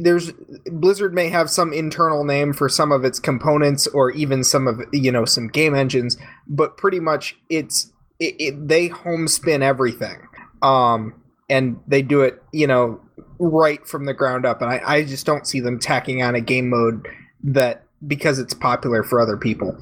There's 0.03 0.33
Blizzard 0.71 1.13
may 1.13 1.29
have 1.29 1.51
some 1.51 1.73
internal 1.73 2.25
name 2.25 2.53
for 2.53 2.69
some 2.69 2.91
of 2.93 3.05
its 3.05 3.19
components 3.19 3.87
or 3.89 4.11
even 4.13 4.43
some 4.45 4.67
of 4.67 4.81
you 4.93 5.13
know 5.13 5.25
some 5.25 5.49
game 5.49 5.75
engines, 5.75 6.17
but 6.47 6.77
pretty 6.77 7.01
much 7.01 7.37
it's 7.51 7.93
it, 8.19 8.35
it, 8.39 8.69
they 8.69 8.89
homespin 8.89 9.63
everything. 9.63 10.27
Um 10.63 11.21
and 11.51 11.79
they 11.87 12.01
do 12.01 12.23
it, 12.23 12.43
you 12.53 12.67
know, 12.67 13.01
right 13.49 13.87
from 13.87 14.07
the 14.07 14.15
ground 14.15 14.47
up 14.47 14.63
and 14.63 14.71
I, 14.71 14.81
I 14.85 15.05
just 15.05 15.27
don't 15.27 15.47
see 15.47 15.61
them 15.61 15.79
tacking 15.79 16.23
on 16.23 16.35
a 16.35 16.41
game 16.41 16.71
mode 16.71 17.07
that 17.43 17.85
because 18.07 18.39
it's 18.39 18.55
popular 18.55 19.03
for 19.03 19.21
other 19.21 19.37
people. 19.37 19.77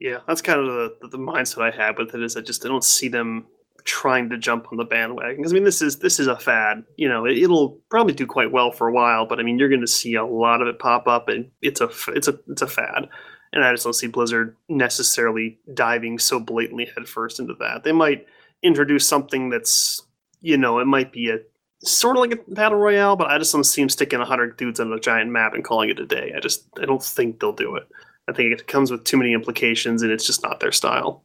Yeah, 0.00 0.18
that's 0.26 0.42
kind 0.42 0.60
of 0.60 0.66
the, 0.66 1.08
the 1.08 1.18
mindset 1.18 1.62
I 1.62 1.70
have 1.76 1.98
with 1.98 2.14
it. 2.14 2.22
Is 2.22 2.36
I 2.36 2.40
just 2.40 2.64
I 2.64 2.68
don't 2.68 2.84
see 2.84 3.08
them 3.08 3.46
trying 3.84 4.30
to 4.30 4.38
jump 4.38 4.66
on 4.70 4.78
the 4.78 4.84
bandwagon 4.84 5.36
because 5.36 5.52
I 5.52 5.54
mean 5.54 5.64
this 5.64 5.82
is 5.82 5.98
this 5.98 6.18
is 6.18 6.26
a 6.26 6.36
fad. 6.36 6.84
You 6.96 7.08
know, 7.08 7.24
it, 7.24 7.38
it'll 7.38 7.78
probably 7.90 8.14
do 8.14 8.26
quite 8.26 8.52
well 8.52 8.70
for 8.70 8.88
a 8.88 8.92
while, 8.92 9.26
but 9.26 9.40
I 9.40 9.42
mean 9.42 9.58
you're 9.58 9.68
going 9.68 9.80
to 9.80 9.86
see 9.86 10.14
a 10.14 10.24
lot 10.24 10.62
of 10.62 10.68
it 10.68 10.78
pop 10.78 11.06
up, 11.06 11.28
and 11.28 11.50
it's 11.62 11.80
a 11.80 11.90
it's 12.08 12.28
a 12.28 12.38
it's 12.48 12.62
a 12.62 12.66
fad. 12.66 13.08
And 13.52 13.64
I 13.64 13.72
just 13.72 13.84
don't 13.84 13.92
see 13.92 14.08
Blizzard 14.08 14.56
necessarily 14.68 15.58
diving 15.74 16.18
so 16.18 16.40
blatantly 16.40 16.90
headfirst 16.92 17.38
into 17.38 17.54
that. 17.60 17.84
They 17.84 17.92
might 17.92 18.26
introduce 18.62 19.06
something 19.06 19.48
that's 19.48 20.02
you 20.40 20.58
know 20.58 20.80
it 20.80 20.86
might 20.86 21.12
be 21.12 21.30
a 21.30 21.38
sort 21.84 22.16
of 22.16 22.20
like 22.22 22.32
a 22.32 22.54
battle 22.54 22.78
royale, 22.78 23.16
but 23.16 23.30
I 23.30 23.38
just 23.38 23.52
don't 23.52 23.64
see 23.64 23.82
them 23.82 23.88
sticking 23.88 24.20
hundred 24.20 24.56
dudes 24.56 24.80
on 24.80 24.92
a 24.92 25.00
giant 25.00 25.30
map 25.30 25.54
and 25.54 25.64
calling 25.64 25.90
it 25.90 25.98
a 25.98 26.06
day. 26.06 26.32
I 26.36 26.40
just 26.40 26.66
I 26.80 26.84
don't 26.84 27.02
think 27.02 27.40
they'll 27.40 27.52
do 27.52 27.76
it. 27.76 27.88
I 28.28 28.32
think 28.32 28.52
it 28.52 28.66
comes 28.66 28.90
with 28.90 29.04
too 29.04 29.16
many 29.16 29.32
implications, 29.32 30.02
and 30.02 30.10
it's 30.10 30.26
just 30.26 30.42
not 30.42 30.60
their 30.60 30.72
style. 30.72 31.22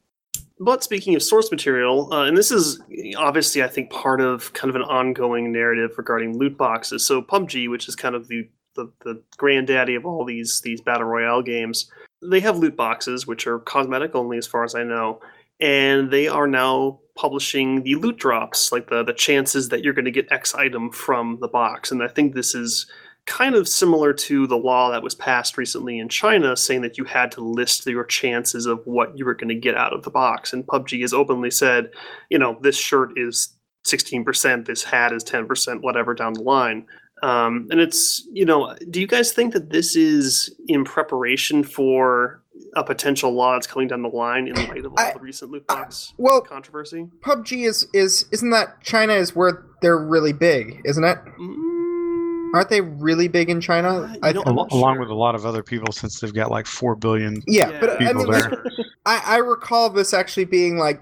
But 0.60 0.84
speaking 0.84 1.16
of 1.16 1.24
source 1.24 1.52
material, 1.52 2.14
uh, 2.14 2.26
and 2.26 2.38
this 2.38 2.52
is 2.52 2.82
obviously, 3.18 3.64
I 3.64 3.68
think, 3.68 3.90
part 3.92 4.20
of 4.20 4.52
kind 4.54 4.70
of 4.70 4.76
an 4.76 4.82
ongoing 4.82 5.54
narrative 5.54 5.92
regarding 5.98 6.38
loot 6.38 6.58
boxes. 6.58 7.06
So 7.06 7.22
PUBG, 7.22 7.70
which 7.70 7.88
is 7.88 7.96
kind 7.96 8.16
of 8.16 8.28
the 8.28 8.48
the, 8.76 8.92
the 9.04 9.22
granddaddy 9.38 9.96
of 9.96 10.06
all 10.06 10.26
these 10.26 10.62
these 10.62 10.82
battle 10.82 11.08
royale 11.08 11.42
games, 11.42 11.90
they 12.22 12.42
have 12.42 12.58
loot 12.58 12.76
boxes, 12.76 13.26
which 13.26 13.48
are 13.48 13.60
cosmetic 13.60 14.16
only, 14.16 14.38
as 14.38 14.48
far 14.48 14.64
as 14.64 14.76
I 14.76 14.84
know, 14.84 15.22
and 15.60 16.12
they 16.12 16.28
are 16.28 16.48
now 16.48 17.00
publishing 17.20 17.84
the 17.84 17.96
loot 17.96 18.18
drops, 18.18 18.72
like 18.72 18.90
the 18.90 19.04
the 19.04 19.14
chances 19.14 19.68
that 19.70 19.84
you're 19.84 19.94
going 19.94 20.06
to 20.06 20.12
get 20.12 20.32
X 20.32 20.56
item 20.56 20.90
from 20.90 21.38
the 21.42 21.50
box. 21.50 21.92
And 21.92 22.02
I 22.02 22.08
think 22.08 22.34
this 22.34 22.56
is 22.56 22.90
kind 23.26 23.56
of 23.56 23.68
similar 23.68 24.14
to 24.14 24.48
the 24.48 24.58
law 24.58 24.90
that 24.90 25.04
was 25.04 25.16
passed 25.16 25.58
recently 25.58 26.00
in 26.00 26.08
China, 26.08 26.56
saying 26.56 26.82
that 26.82 26.98
you 26.98 27.04
had 27.04 27.32
to 27.34 27.42
list 27.42 27.86
your 27.86 28.06
chances 28.06 28.66
of 28.66 28.82
what 28.86 29.18
you 29.18 29.26
were 29.26 29.36
going 29.36 29.50
to 29.50 29.56
get 29.56 29.76
out 29.76 29.94
of 29.94 30.04
the 30.04 30.10
box. 30.10 30.54
And 30.54 30.66
PUBG 30.66 31.02
has 31.02 31.14
openly 31.14 31.52
said, 31.52 31.92
you 32.30 32.40
know, 32.40 32.58
this 32.62 32.78
shirt 32.78 33.12
is 33.18 33.54
16%, 33.86 34.66
this 34.66 34.84
hat 34.84 35.12
is 35.12 35.24
10%, 35.24 35.82
whatever 35.82 36.14
down 36.14 36.34
the 36.34 36.42
line. 36.42 36.86
Um, 37.22 37.68
and 37.70 37.82
it's, 37.82 38.26
you 38.32 38.46
know, 38.46 38.76
do 38.90 39.02
you 39.02 39.08
guys 39.08 39.34
think 39.34 39.54
that 39.54 39.72
this 39.72 39.96
is 39.96 40.56
in 40.68 40.86
preparation 40.86 41.64
for 41.64 42.39
a 42.76 42.84
potential 42.84 43.32
law 43.32 43.54
that's 43.54 43.68
coming 43.68 43.88
down 43.88 44.02
the 44.02 44.10
line 44.10 44.48
in 44.48 44.56
light 44.68 44.86
of 44.86 44.92
all 44.92 45.00
I- 45.00 45.14
the 45.14 45.20
recent 45.20 45.52
loot 45.52 45.66
box 45.68 46.14
Well, 46.18 46.42
controversy? 46.42 47.08
PUBG 47.22 47.66
is 47.68 47.88
is 47.94 48.26
isn't 48.32 48.50
that 48.52 48.82
China 48.84 49.14
is 49.14 49.36
where 49.36 49.66
they're 49.82 49.98
really 49.98 50.34
big, 50.34 50.82
isn't 50.86 51.04
it? 51.04 51.18
Mm, 51.40 52.54
Aren't 52.54 52.70
they 52.70 52.82
really 52.82 53.28
big 53.28 53.50
in 53.50 53.62
China? 53.62 53.90
Uh, 53.90 54.16
I, 54.24 54.32
know, 54.34 54.44
Al- 54.46 54.68
along 54.72 54.96
sure. 54.96 55.00
with 55.02 55.10
a 55.10 55.14
lot 55.16 55.36
of 55.36 55.46
other 55.46 55.62
people, 55.62 55.92
since 55.94 56.20
they've 56.20 56.34
got 56.34 56.50
like 56.50 56.66
four 56.66 56.96
billion. 56.96 57.44
yeah, 57.48 57.80
but 57.80 57.92
I 57.92 57.98
people 57.98 58.24
mean, 58.24 58.32
there. 58.32 58.50
like, 58.50 58.60
I, 59.06 59.22
I 59.26 59.38
recall 59.38 59.90
this 59.92 60.14
actually 60.14 60.46
being 60.46 60.78
like 60.78 61.00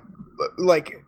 like 0.58 1.03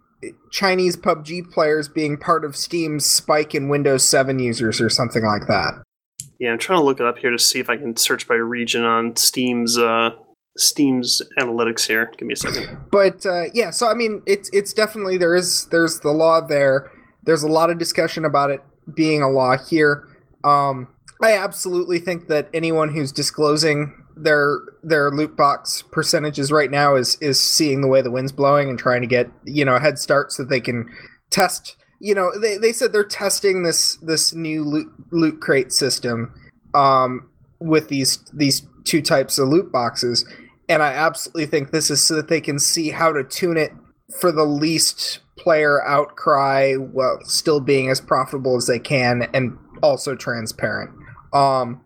Chinese 0.51 0.97
PUBG 0.97 1.51
players 1.51 1.87
being 1.87 2.17
part 2.17 2.43
of 2.43 2.55
Steam's 2.55 3.05
spike 3.05 3.53
in 3.55 3.69
Windows 3.69 4.03
7 4.03 4.39
users 4.39 4.81
or 4.81 4.89
something 4.89 5.23
like 5.23 5.47
that. 5.47 5.81
Yeah, 6.39 6.51
I'm 6.53 6.57
trying 6.57 6.79
to 6.79 6.83
look 6.85 6.99
it 6.99 7.05
up 7.05 7.17
here 7.19 7.31
to 7.31 7.39
see 7.39 7.59
if 7.59 7.69
I 7.69 7.77
can 7.77 7.95
search 7.95 8.27
by 8.27 8.35
region 8.35 8.83
on 8.83 9.15
Steam's 9.17 9.77
uh, 9.77 10.11
Steam's 10.59 11.21
analytics 11.37 11.87
here. 11.87 12.11
Give 12.17 12.27
me 12.27 12.33
a 12.33 12.37
second. 12.37 12.77
But 12.91 13.25
uh, 13.25 13.45
yeah, 13.53 13.71
so 13.71 13.87
I 13.87 13.93
mean, 13.93 14.21
it's 14.25 14.49
it's 14.53 14.73
definitely 14.73 15.17
there 15.17 15.35
is 15.35 15.65
there's 15.67 15.99
the 16.01 16.11
law 16.11 16.41
there. 16.41 16.91
There's 17.23 17.43
a 17.43 17.47
lot 17.47 17.69
of 17.69 17.77
discussion 17.77 18.25
about 18.25 18.49
it 18.51 18.61
being 18.93 19.21
a 19.21 19.29
law 19.29 19.57
here. 19.57 20.07
Um, 20.43 20.87
I 21.21 21.33
absolutely 21.33 21.99
think 21.99 22.27
that 22.27 22.49
anyone 22.53 22.93
who's 22.93 23.11
disclosing 23.11 23.93
their 24.15 24.59
their 24.83 25.11
loot 25.11 25.35
box 25.35 25.83
percentages 25.91 26.51
right 26.51 26.71
now 26.71 26.95
is 26.95 27.17
is 27.21 27.39
seeing 27.39 27.81
the 27.81 27.87
way 27.87 28.01
the 28.01 28.11
wind's 28.11 28.31
blowing 28.31 28.69
and 28.69 28.77
trying 28.77 29.01
to 29.01 29.07
get 29.07 29.29
you 29.45 29.65
know 29.65 29.75
a 29.75 29.79
head 29.79 29.99
start 29.99 30.31
so 30.31 30.43
they 30.43 30.61
can 30.61 30.89
test. 31.29 31.75
You 32.01 32.15
know, 32.15 32.31
they, 32.39 32.57
they 32.57 32.71
said 32.71 32.93
they're 32.93 33.03
testing 33.03 33.63
this 33.63 33.97
this 33.97 34.33
new 34.33 34.63
loot 34.63 34.87
loot 35.11 35.41
crate 35.41 35.73
system 35.73 36.33
um, 36.73 37.29
with 37.59 37.89
these 37.89 38.19
these 38.33 38.61
two 38.85 39.01
types 39.01 39.37
of 39.37 39.49
loot 39.49 39.71
boxes, 39.71 40.25
and 40.69 40.81
I 40.81 40.93
absolutely 40.93 41.47
think 41.47 41.71
this 41.71 41.89
is 41.89 42.01
so 42.01 42.15
that 42.15 42.29
they 42.29 42.39
can 42.39 42.59
see 42.59 42.91
how 42.91 43.11
to 43.11 43.23
tune 43.23 43.57
it 43.57 43.71
for 44.19 44.31
the 44.31 44.45
least 44.45 45.19
player 45.37 45.85
outcry 45.85 46.75
while 46.75 47.19
still 47.23 47.59
being 47.59 47.89
as 47.89 47.99
profitable 47.99 48.55
as 48.55 48.67
they 48.67 48.79
can 48.79 49.27
and 49.33 49.57
also 49.81 50.15
transparent. 50.15 50.91
Um, 51.33 51.81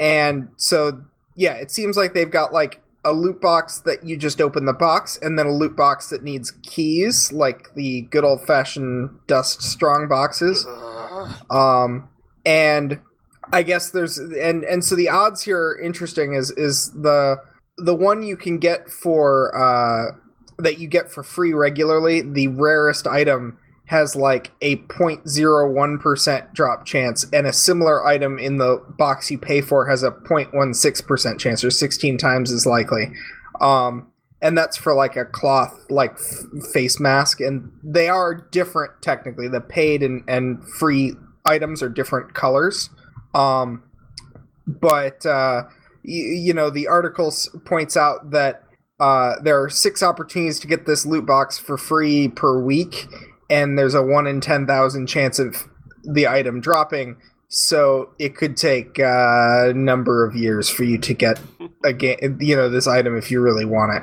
and 0.00 0.48
so 0.56 1.02
yeah, 1.36 1.54
it 1.54 1.70
seems 1.70 1.96
like 1.96 2.14
they've 2.14 2.30
got 2.30 2.52
like 2.52 2.82
a 3.04 3.12
loot 3.12 3.40
box 3.40 3.80
that 3.80 4.04
you 4.04 4.16
just 4.16 4.40
open 4.40 4.64
the 4.64 4.72
box, 4.72 5.18
and 5.22 5.38
then 5.38 5.46
a 5.46 5.52
loot 5.52 5.76
box 5.76 6.10
that 6.10 6.22
needs 6.22 6.50
keys, 6.62 7.32
like 7.32 7.74
the 7.74 8.02
good 8.10 8.24
old 8.24 8.44
fashioned 8.44 9.10
dust 9.26 9.62
strong 9.62 10.08
boxes. 10.08 10.66
Um, 11.48 12.08
and 12.44 13.00
I 13.52 13.62
guess 13.62 13.90
there's 13.90 14.18
and 14.18 14.64
and 14.64 14.84
so 14.84 14.96
the 14.96 15.08
odds 15.08 15.42
here 15.42 15.58
are 15.58 15.80
interesting 15.80 16.34
is 16.34 16.50
is 16.52 16.90
the 16.90 17.38
the 17.78 17.94
one 17.94 18.22
you 18.22 18.36
can 18.36 18.58
get 18.58 18.88
for 18.90 19.56
uh 19.56 20.16
that 20.58 20.78
you 20.78 20.88
get 20.88 21.10
for 21.10 21.22
free 21.22 21.52
regularly, 21.54 22.20
the 22.20 22.48
rarest 22.48 23.06
item 23.06 23.58
has 23.86 24.14
like 24.16 24.50
a 24.60 24.76
0.01% 24.76 26.52
drop 26.52 26.84
chance 26.84 27.24
and 27.32 27.46
a 27.46 27.52
similar 27.52 28.04
item 28.04 28.38
in 28.38 28.58
the 28.58 28.84
box 28.98 29.30
you 29.30 29.38
pay 29.38 29.62
for 29.62 29.86
has 29.86 30.02
a 30.02 30.10
0.16% 30.10 31.38
chance 31.38 31.64
or 31.64 31.70
16 31.70 32.18
times 32.18 32.52
as 32.52 32.66
likely. 32.66 33.12
Um 33.60 34.08
and 34.40 34.56
that's 34.56 34.76
for 34.76 34.94
like 34.94 35.16
a 35.16 35.24
cloth 35.24 35.86
like 35.90 36.12
f- 36.12 36.64
face 36.72 37.00
mask 37.00 37.40
and 37.40 37.72
they 37.82 38.08
are 38.08 38.34
different 38.34 38.92
technically 39.02 39.48
the 39.48 39.60
paid 39.60 40.02
and, 40.02 40.22
and 40.28 40.64
free 40.64 41.12
items 41.44 41.82
are 41.82 41.88
different 41.88 42.34
colors 42.34 42.90
um 43.34 43.82
but 44.66 45.24
uh 45.26 45.64
you, 46.08 46.24
you 46.24 46.54
know 46.54 46.70
the 46.70 46.88
article 46.88 47.32
points 47.64 47.96
out 47.96 48.30
that 48.30 48.62
uh, 49.00 49.34
there 49.42 49.62
are 49.62 49.68
six 49.68 50.02
opportunities 50.02 50.58
to 50.60 50.66
get 50.66 50.86
this 50.86 51.06
loot 51.06 51.26
box 51.26 51.58
for 51.58 51.76
free 51.76 52.28
per 52.28 52.60
week, 52.60 53.06
and 53.48 53.78
there's 53.78 53.94
a 53.94 54.02
one 54.02 54.26
in 54.26 54.40
ten 54.40 54.66
thousand 54.66 55.06
chance 55.06 55.38
of 55.38 55.68
the 56.04 56.26
item 56.26 56.60
dropping. 56.60 57.16
So 57.50 58.10
it 58.18 58.36
could 58.36 58.56
take 58.56 58.98
a 58.98 59.72
number 59.74 60.26
of 60.26 60.36
years 60.36 60.68
for 60.68 60.84
you 60.84 60.98
to 60.98 61.14
get 61.14 61.40
a 61.84 61.92
game, 61.92 62.38
you 62.40 62.54
know, 62.54 62.68
this 62.68 62.86
item 62.86 63.16
if 63.16 63.30
you 63.30 63.40
really 63.40 63.64
want 63.64 63.96
it. 63.96 64.02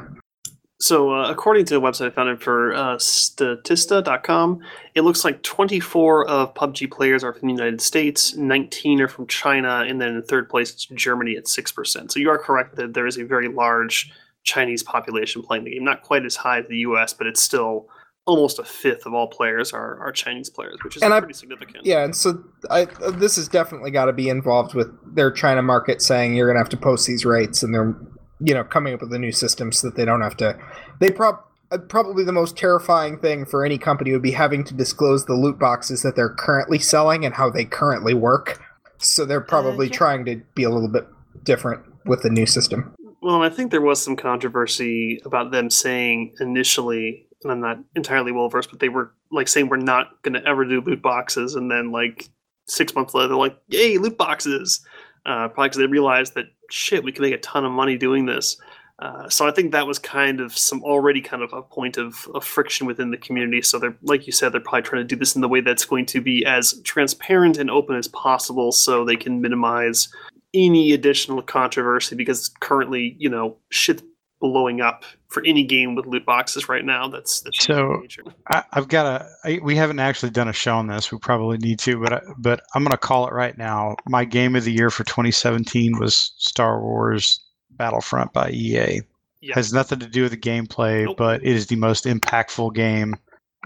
So, 0.79 1.13
uh, 1.13 1.31
according 1.31 1.65
to 1.65 1.73
the 1.73 1.81
website 1.81 2.07
I 2.07 2.09
found 2.09 2.41
for 2.41 2.73
uh, 2.73 2.97
Statista.com, 2.97 4.59
it 4.93 5.01
looks 5.01 5.23
like 5.23 5.41
24 5.41 6.27
of 6.27 6.53
PUBG 6.53 6.91
players 6.91 7.23
are 7.23 7.33
from 7.33 7.47
the 7.47 7.53
United 7.53 7.79
States, 7.81 8.35
19 8.35 9.01
are 9.01 9.07
from 9.07 9.25
China, 9.27 9.85
and 9.87 10.01
then 10.01 10.09
in 10.15 10.23
third 10.23 10.49
place 10.49 10.71
it's 10.73 10.85
Germany 10.87 11.37
at 11.37 11.45
6%. 11.45 12.11
So, 12.11 12.19
you 12.19 12.29
are 12.29 12.37
correct 12.37 12.75
that 12.75 12.93
there 12.93 13.07
is 13.07 13.17
a 13.17 13.23
very 13.23 13.47
large 13.47 14.11
Chinese 14.43 14.83
population 14.83 15.41
playing 15.41 15.63
the 15.63 15.71
game. 15.71 15.83
Not 15.83 16.01
quite 16.01 16.25
as 16.25 16.35
high 16.35 16.59
as 16.59 16.67
the 16.67 16.77
US, 16.79 17.13
but 17.13 17.25
it's 17.25 17.41
still 17.41 17.87
almost 18.25 18.57
a 18.59 18.63
fifth 18.63 19.05
of 19.05 19.13
all 19.13 19.27
players 19.27 19.71
are, 19.71 19.99
are 19.99 20.11
Chinese 20.11 20.49
players, 20.49 20.77
which 20.83 20.97
is 20.97 21.03
And 21.03 21.13
I- 21.13 21.19
pretty 21.19 21.35
significant. 21.35 21.85
Yeah, 21.85 22.03
and 22.03 22.15
so 22.15 22.43
I, 22.69 22.85
this 23.13 23.35
has 23.37 23.47
definitely 23.47 23.91
got 23.91 24.05
to 24.05 24.13
be 24.13 24.29
involved 24.29 24.73
with 24.73 24.87
their 25.15 25.31
China 25.31 25.61
market 25.61 26.01
saying 26.01 26.35
you're 26.35 26.47
going 26.47 26.55
to 26.55 26.59
have 26.59 26.69
to 26.69 26.77
post 26.77 27.07
these 27.07 27.23
rates, 27.23 27.63
and 27.63 27.73
they're, 27.73 27.95
you 28.39 28.53
know, 28.53 28.63
coming 28.63 28.93
up 28.93 29.01
with 29.01 29.13
a 29.13 29.19
new 29.19 29.31
system 29.31 29.71
so 29.71 29.87
that 29.87 29.95
they 29.95 30.05
don't 30.05 30.21
have 30.21 30.37
to. 30.37 30.57
They 30.99 31.11
prob 31.11 31.39
uh, 31.71 31.79
probably 31.79 32.23
the 32.23 32.31
most 32.31 32.57
terrifying 32.57 33.17
thing 33.17 33.45
for 33.45 33.65
any 33.65 33.77
company 33.77 34.11
would 34.11 34.21
be 34.21 34.31
having 34.31 34.63
to 34.65 34.73
disclose 34.73 35.25
the 35.25 35.33
loot 35.33 35.57
boxes 35.57 36.03
that 36.03 36.15
they're 36.15 36.33
currently 36.33 36.79
selling 36.79 37.25
and 37.25 37.33
how 37.33 37.49
they 37.49 37.65
currently 37.65 38.13
work. 38.13 38.61
So 38.97 39.25
they're 39.25 39.41
probably 39.41 39.87
yeah. 39.87 39.93
trying 39.93 40.25
to 40.25 40.41
be 40.53 40.63
a 40.63 40.69
little 40.69 40.87
bit 40.87 41.07
different 41.43 41.83
with 42.05 42.21
the 42.21 42.29
new 42.29 42.45
system. 42.45 42.93
Well, 43.21 43.41
I 43.41 43.49
think 43.49 43.71
there 43.71 43.81
was 43.81 44.01
some 44.01 44.15
controversy 44.15 45.19
about 45.25 45.51
them 45.51 45.69
saying 45.71 46.35
initially, 46.39 47.27
and 47.43 47.51
I'm 47.51 47.59
not 47.59 47.79
entirely 47.95 48.31
well 48.31 48.49
versed, 48.49 48.69
but 48.69 48.79
they 48.79 48.89
were 48.89 49.11
like 49.31 49.47
saying 49.47 49.67
we're 49.67 49.77
not 49.77 50.21
going 50.21 50.33
to 50.33 50.47
ever 50.47 50.63
do 50.65 50.81
loot 50.81 51.01
boxes, 51.01 51.55
and 51.55 51.71
then 51.71 51.91
like 51.91 52.29
six 52.67 52.93
months 52.93 53.15
later, 53.15 53.29
they're 53.29 53.37
like, 53.37 53.57
"Yay, 53.69 53.97
loot 53.97 54.17
boxes!" 54.17 54.85
Uh, 55.25 55.47
probably 55.47 55.69
because 55.69 55.77
they 55.79 55.87
realized 55.87 56.35
that 56.35 56.45
shit, 56.69 57.03
we 57.03 57.11
can 57.11 57.21
make 57.21 57.33
a 57.33 57.39
ton 57.39 57.65
of 57.65 57.71
money 57.71 57.97
doing 57.97 58.25
this. 58.25 58.57
Uh, 58.99 59.27
so 59.27 59.45
I 59.45 59.51
think 59.51 59.73
that 59.73 59.85
was 59.85 59.99
kind 59.99 60.39
of 60.39 60.57
some 60.57 60.81
already 60.83 61.19
kind 61.19 61.43
of 61.43 61.51
a 61.51 61.61
point 61.61 61.97
of, 61.97 62.27
of 62.33 62.45
friction 62.45 62.87
within 62.87 63.11
the 63.11 63.17
community. 63.17 63.61
So 63.61 63.77
they're 63.77 63.97
like 64.03 64.25
you 64.25 64.31
said, 64.31 64.53
they're 64.53 64.61
probably 64.61 64.83
trying 64.83 65.01
to 65.01 65.07
do 65.07 65.17
this 65.17 65.35
in 65.35 65.41
the 65.41 65.49
way 65.49 65.59
that's 65.59 65.83
going 65.83 66.05
to 66.07 66.21
be 66.21 66.45
as 66.45 66.79
transparent 66.83 67.57
and 67.57 67.69
open 67.69 67.97
as 67.97 68.07
possible, 68.07 68.71
so 68.71 69.03
they 69.03 69.17
can 69.17 69.41
minimize 69.41 70.07
any 70.53 70.93
additional 70.93 71.41
controversy 71.41 72.15
because 72.15 72.49
currently, 72.61 73.17
you 73.19 73.27
know, 73.27 73.57
shit 73.69 74.01
blowing 74.39 74.81
up 74.81 75.03
for 75.27 75.43
any 75.45 75.63
game 75.63 75.95
with 75.95 76.05
loot 76.05 76.25
boxes 76.25 76.69
right 76.69 76.85
now. 76.85 77.07
That's 77.07 77.41
that's 77.41 77.65
So-. 77.65 78.03
I, 78.49 78.63
I've 78.73 78.87
got 78.87 79.05
a. 79.21 79.27
I, 79.43 79.59
we 79.63 79.75
haven't 79.75 79.99
actually 79.99 80.29
done 80.31 80.47
a 80.47 80.53
show 80.53 80.75
on 80.75 80.87
this. 80.87 81.11
We 81.11 81.17
probably 81.19 81.57
need 81.57 81.79
to, 81.79 81.99
but 81.99 82.13
I, 82.13 82.21
but 82.37 82.61
I'm 82.73 82.83
going 82.83 82.91
to 82.91 82.97
call 82.97 83.27
it 83.27 83.33
right 83.33 83.57
now. 83.57 83.95
My 84.07 84.25
game 84.25 84.55
of 84.55 84.63
the 84.63 84.71
year 84.71 84.89
for 84.89 85.03
2017 85.03 85.99
was 85.99 86.33
Star 86.37 86.81
Wars 86.81 87.39
Battlefront 87.71 88.33
by 88.33 88.49
EA. 88.51 89.01
Yeah. 89.41 89.53
Has 89.55 89.73
nothing 89.73 89.99
to 89.99 90.07
do 90.07 90.23
with 90.23 90.31
the 90.31 90.37
gameplay, 90.37 91.05
Nope. 91.05 91.17
but 91.17 91.41
it 91.43 91.53
is 91.53 91.67
the 91.67 91.75
most 91.75 92.05
impactful 92.05 92.73
game 92.73 93.15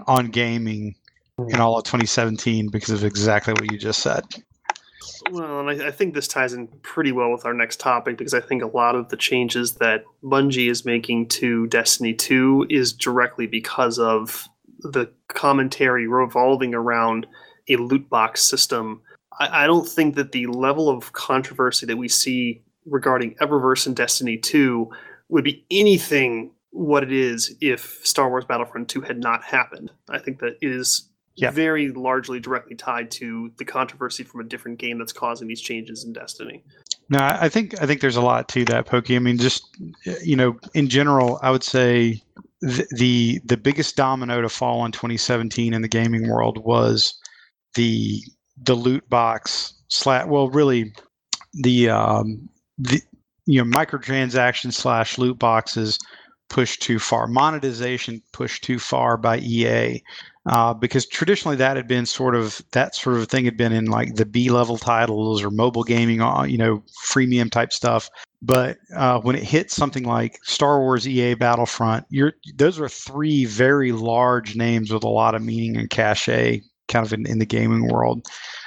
on 0.06 0.26
gaming 0.26 0.94
in 1.48 1.58
all 1.60 1.78
of 1.78 1.84
2017 1.84 2.68
because 2.68 2.90
of 2.90 3.04
exactly 3.04 3.54
what 3.54 3.70
you 3.72 3.78
just 3.78 4.02
said. 4.02 4.22
Well, 5.30 5.60
and 5.60 5.82
I, 5.82 5.88
I 5.88 5.90
think 5.90 6.14
this 6.14 6.28
ties 6.28 6.52
in 6.52 6.66
pretty 6.82 7.12
well 7.12 7.30
with 7.30 7.46
our 7.46 7.54
next 7.54 7.80
topic 7.80 8.18
because 8.18 8.34
I 8.34 8.40
think 8.40 8.62
a 8.62 8.66
lot 8.66 8.94
of 8.94 9.08
the 9.08 9.16
changes 9.16 9.74
that 9.76 10.04
Bungie 10.22 10.70
is 10.70 10.84
making 10.84 11.28
to 11.28 11.66
Destiny 11.68 12.14
2 12.14 12.66
is 12.68 12.92
directly 12.92 13.46
because 13.46 13.98
of 13.98 14.48
the 14.80 15.10
commentary 15.28 16.06
revolving 16.06 16.74
around 16.74 17.26
a 17.68 17.76
loot 17.76 18.08
box 18.08 18.42
system. 18.42 19.02
I, 19.38 19.64
I 19.64 19.66
don't 19.66 19.88
think 19.88 20.16
that 20.16 20.32
the 20.32 20.46
level 20.46 20.88
of 20.88 21.12
controversy 21.12 21.86
that 21.86 21.96
we 21.96 22.08
see 22.08 22.62
regarding 22.86 23.34
Eververse 23.36 23.86
and 23.86 23.96
Destiny 23.96 24.36
2 24.36 24.90
would 25.28 25.44
be 25.44 25.64
anything 25.70 26.52
what 26.70 27.02
it 27.02 27.12
is 27.12 27.54
if 27.60 28.00
Star 28.04 28.28
Wars 28.28 28.44
Battlefront 28.44 28.88
2 28.88 29.00
had 29.02 29.18
not 29.18 29.42
happened. 29.44 29.90
I 30.08 30.18
think 30.18 30.40
that 30.40 30.56
is 30.60 31.09
Yeah. 31.40 31.50
very 31.50 31.90
largely 31.90 32.40
directly 32.40 32.76
tied 32.76 33.10
to 33.12 33.50
the 33.58 33.64
controversy 33.64 34.22
from 34.24 34.40
a 34.40 34.44
different 34.44 34.78
game 34.78 34.98
that's 34.98 35.12
causing 35.12 35.48
these 35.48 35.60
changes 35.60 36.04
in 36.04 36.12
Destiny. 36.12 36.62
No, 37.08 37.18
I 37.20 37.48
think 37.48 37.80
I 37.80 37.86
think 37.86 38.00
there's 38.00 38.16
a 38.16 38.22
lot 38.22 38.48
to 38.50 38.64
that, 38.66 38.86
Pokey. 38.86 39.16
I 39.16 39.18
mean, 39.18 39.38
just 39.38 39.64
you 40.22 40.36
know, 40.36 40.58
in 40.74 40.88
general, 40.88 41.40
I 41.42 41.50
would 41.50 41.64
say 41.64 42.22
the 42.60 42.86
the, 42.96 43.40
the 43.44 43.56
biggest 43.56 43.96
domino 43.96 44.40
to 44.40 44.48
fall 44.48 44.84
in 44.84 44.92
2017 44.92 45.74
in 45.74 45.82
the 45.82 45.88
gaming 45.88 46.28
world 46.28 46.64
was 46.64 47.18
the 47.74 48.20
the 48.62 48.74
loot 48.74 49.08
box 49.08 49.74
slash. 49.88 50.26
Well, 50.26 50.50
really, 50.50 50.92
the 51.54 51.88
um, 51.88 52.48
the 52.78 53.00
you 53.46 53.64
know 53.64 53.78
microtransaction 53.78 54.72
slash 54.72 55.18
loot 55.18 55.38
boxes 55.38 55.98
pushed 56.48 56.82
too 56.82 56.98
far, 56.98 57.26
monetization 57.26 58.22
pushed 58.32 58.62
too 58.62 58.78
far 58.78 59.16
by 59.16 59.38
EA. 59.38 60.02
Uh, 60.50 60.74
because 60.74 61.06
traditionally 61.06 61.56
that 61.56 61.76
had 61.76 61.86
been 61.86 62.04
sort 62.04 62.34
of 62.34 62.60
that 62.72 62.96
sort 62.96 63.16
of 63.16 63.28
thing 63.28 63.44
had 63.44 63.56
been 63.56 63.70
in 63.72 63.84
like 63.84 64.16
the 64.16 64.26
B 64.26 64.50
level 64.50 64.76
titles 64.76 65.44
or 65.44 65.50
mobile 65.50 65.84
gaming, 65.84 66.20
uh, 66.20 66.42
you 66.42 66.58
know, 66.58 66.82
freemium 67.08 67.48
type 67.48 67.72
stuff. 67.72 68.10
But 68.42 68.78
uh, 68.96 69.20
when 69.20 69.36
it 69.36 69.44
hit 69.44 69.70
something 69.70 70.02
like 70.02 70.40
Star 70.42 70.80
Wars, 70.80 71.06
EA, 71.06 71.34
Battlefront, 71.34 72.04
you're 72.10 72.32
those 72.56 72.80
are 72.80 72.88
three 72.88 73.44
very 73.44 73.92
large 73.92 74.56
names 74.56 74.92
with 74.92 75.04
a 75.04 75.08
lot 75.08 75.36
of 75.36 75.42
meaning 75.42 75.76
and 75.76 75.88
cachet, 75.88 76.62
kind 76.88 77.06
of 77.06 77.12
in, 77.12 77.28
in 77.28 77.38
the 77.38 77.46
gaming 77.46 77.86
world. 77.86 78.26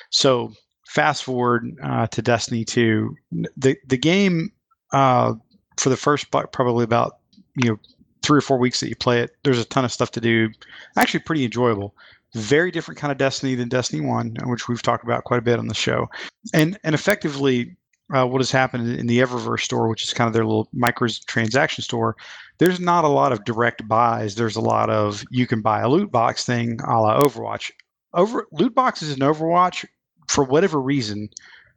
So 0.09 0.53
fast 0.87 1.25
forward 1.25 1.69
uh, 1.83 2.07
to 2.07 2.21
Destiny 2.21 2.63
2, 2.63 3.13
the 3.57 3.75
the 3.85 3.97
game 3.97 4.53
uh, 4.93 5.33
for 5.77 5.89
the 5.89 5.97
first 5.97 6.31
probably 6.31 6.85
about 6.85 7.17
you 7.61 7.71
know 7.71 7.79
three 8.23 8.37
or 8.37 8.41
four 8.41 8.57
weeks 8.57 8.79
that 8.79 8.89
you 8.89 8.95
play 8.95 9.21
it, 9.21 9.35
there's 9.43 9.59
a 9.59 9.65
ton 9.65 9.85
of 9.85 9.91
stuff 9.91 10.11
to 10.11 10.21
do. 10.21 10.49
Actually, 10.97 11.19
pretty 11.19 11.45
enjoyable. 11.45 11.93
Very 12.33 12.71
different 12.71 12.99
kind 12.99 13.11
of 13.11 13.17
Destiny 13.17 13.53
than 13.53 13.69
Destiny 13.69 14.01
One, 14.01 14.35
which 14.45 14.67
we've 14.67 14.81
talked 14.81 15.03
about 15.03 15.25
quite 15.25 15.37
a 15.37 15.43
bit 15.43 15.59
on 15.59 15.67
the 15.67 15.75
show, 15.75 16.09
and 16.53 16.77
and 16.83 16.95
effectively. 16.95 17.75
Uh, 18.13 18.27
what 18.27 18.41
has 18.41 18.51
happened 18.51 18.87
in 18.99 19.07
the 19.07 19.19
Eververse 19.19 19.61
store, 19.61 19.87
which 19.87 20.03
is 20.03 20.13
kind 20.13 20.27
of 20.27 20.33
their 20.33 20.45
little 20.45 20.67
microtransaction 20.75 21.81
store, 21.81 22.15
there's 22.59 22.79
not 22.79 23.05
a 23.05 23.07
lot 23.07 23.31
of 23.31 23.43
direct 23.45 23.87
buys. 23.87 24.35
There's 24.35 24.57
a 24.57 24.61
lot 24.61 24.89
of 24.89 25.23
you 25.31 25.47
can 25.47 25.61
buy 25.61 25.79
a 25.79 25.89
loot 25.89 26.11
box 26.11 26.45
thing 26.45 26.79
a 26.85 26.99
la 26.99 27.19
Overwatch. 27.19 27.71
Over 28.13 28.45
loot 28.51 28.75
boxes 28.75 29.13
in 29.13 29.19
Overwatch, 29.19 29.85
for 30.27 30.43
whatever 30.43 30.79
reason, 30.79 31.29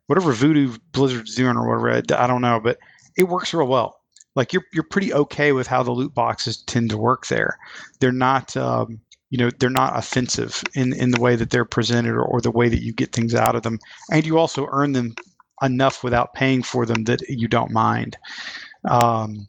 whatever 0.09 0.33
voodoo 0.33 0.77
Blizzard's 0.93 1.35
doing 1.35 1.57
or 1.57 1.69
whatever, 1.69 2.03
I 2.19 2.25
I 2.25 2.27
don't 2.27 2.43
know, 2.43 2.61
but 2.61 2.79
it 3.17 3.25
works 3.25 3.55
real 3.55 3.69
well. 3.69 4.01
Like 4.37 4.53
you're 4.53 4.65
you're 4.73 4.85
pretty 4.85 5.13
okay 5.13 5.53
with 5.53 5.67
how 5.67 5.83
the 5.83 5.91
loot 5.91 6.15
boxes 6.15 6.59
tend 6.59 6.91
to 6.91 6.99
work 6.99 7.27
there. 7.27 7.59
They're 7.99 8.13
not 8.13 8.57
um, 8.57 9.01
you 9.31 9.39
know 9.39 9.51
they're 9.59 9.71
not 9.71 9.99
offensive 9.99 10.63
in 10.75 10.93
in 10.93 11.11
the 11.11 11.21
way 11.21 11.35
that 11.35 11.51
they're 11.51 11.65
presented 11.65 12.13
or, 12.13 12.23
or 12.23 12.41
the 12.41 12.51
way 12.51 12.69
that 12.69 12.83
you 12.83 12.93
get 12.93 13.13
things 13.13 13.35
out 13.35 13.57
of 13.57 13.63
them, 13.63 13.79
and 14.13 14.25
you 14.25 14.39
also 14.39 14.69
earn 14.71 14.93
them 14.93 15.15
enough 15.63 16.05
without 16.05 16.35
paying 16.35 16.63
for 16.63 16.85
them 16.85 17.05
that 17.05 17.23
you 17.29 17.49
don't 17.49 17.73
mind. 17.73 18.17
Um, 18.89 19.49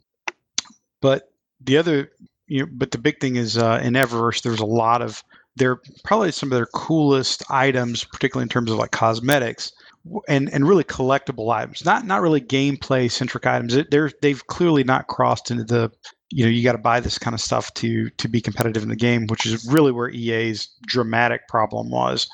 but 1.00 1.30
the 1.60 1.76
other 1.76 2.10
you 2.46 2.64
know, 2.64 2.68
but 2.72 2.90
the 2.90 2.98
big 2.98 3.20
thing 3.20 3.36
is 3.36 3.58
uh, 3.58 3.80
in 3.82 3.92
Eververse, 3.92 4.42
there's 4.42 4.60
a 4.60 4.66
lot 4.66 5.02
of 5.02 5.22
they're 5.56 5.80
probably 6.04 6.32
some 6.32 6.50
of 6.50 6.56
their 6.56 6.66
coolest 6.66 7.42
items, 7.50 8.04
particularly 8.04 8.44
in 8.44 8.48
terms 8.48 8.70
of 8.70 8.78
like 8.78 8.92
cosmetics 8.92 9.72
and 10.28 10.48
and 10.50 10.66
really 10.66 10.84
collectible 10.84 11.52
items. 11.52 11.84
Not 11.84 12.06
not 12.06 12.22
really 12.22 12.40
gameplay 12.40 13.10
centric 13.10 13.46
items. 13.46 13.76
They're 13.90 14.10
they've 14.22 14.46
clearly 14.46 14.84
not 14.84 15.08
crossed 15.08 15.50
into 15.50 15.64
the 15.64 15.90
you 16.30 16.44
know 16.44 16.50
you 16.50 16.62
got 16.62 16.72
to 16.72 16.78
buy 16.78 17.00
this 17.00 17.18
kind 17.18 17.34
of 17.34 17.40
stuff 17.40 17.72
to 17.74 18.10
to 18.10 18.28
be 18.28 18.40
competitive 18.40 18.82
in 18.82 18.88
the 18.88 18.96
game, 18.96 19.26
which 19.26 19.46
is 19.46 19.66
really 19.70 19.92
where 19.92 20.10
EA's 20.10 20.68
dramatic 20.86 21.48
problem 21.48 21.90
was. 21.90 22.28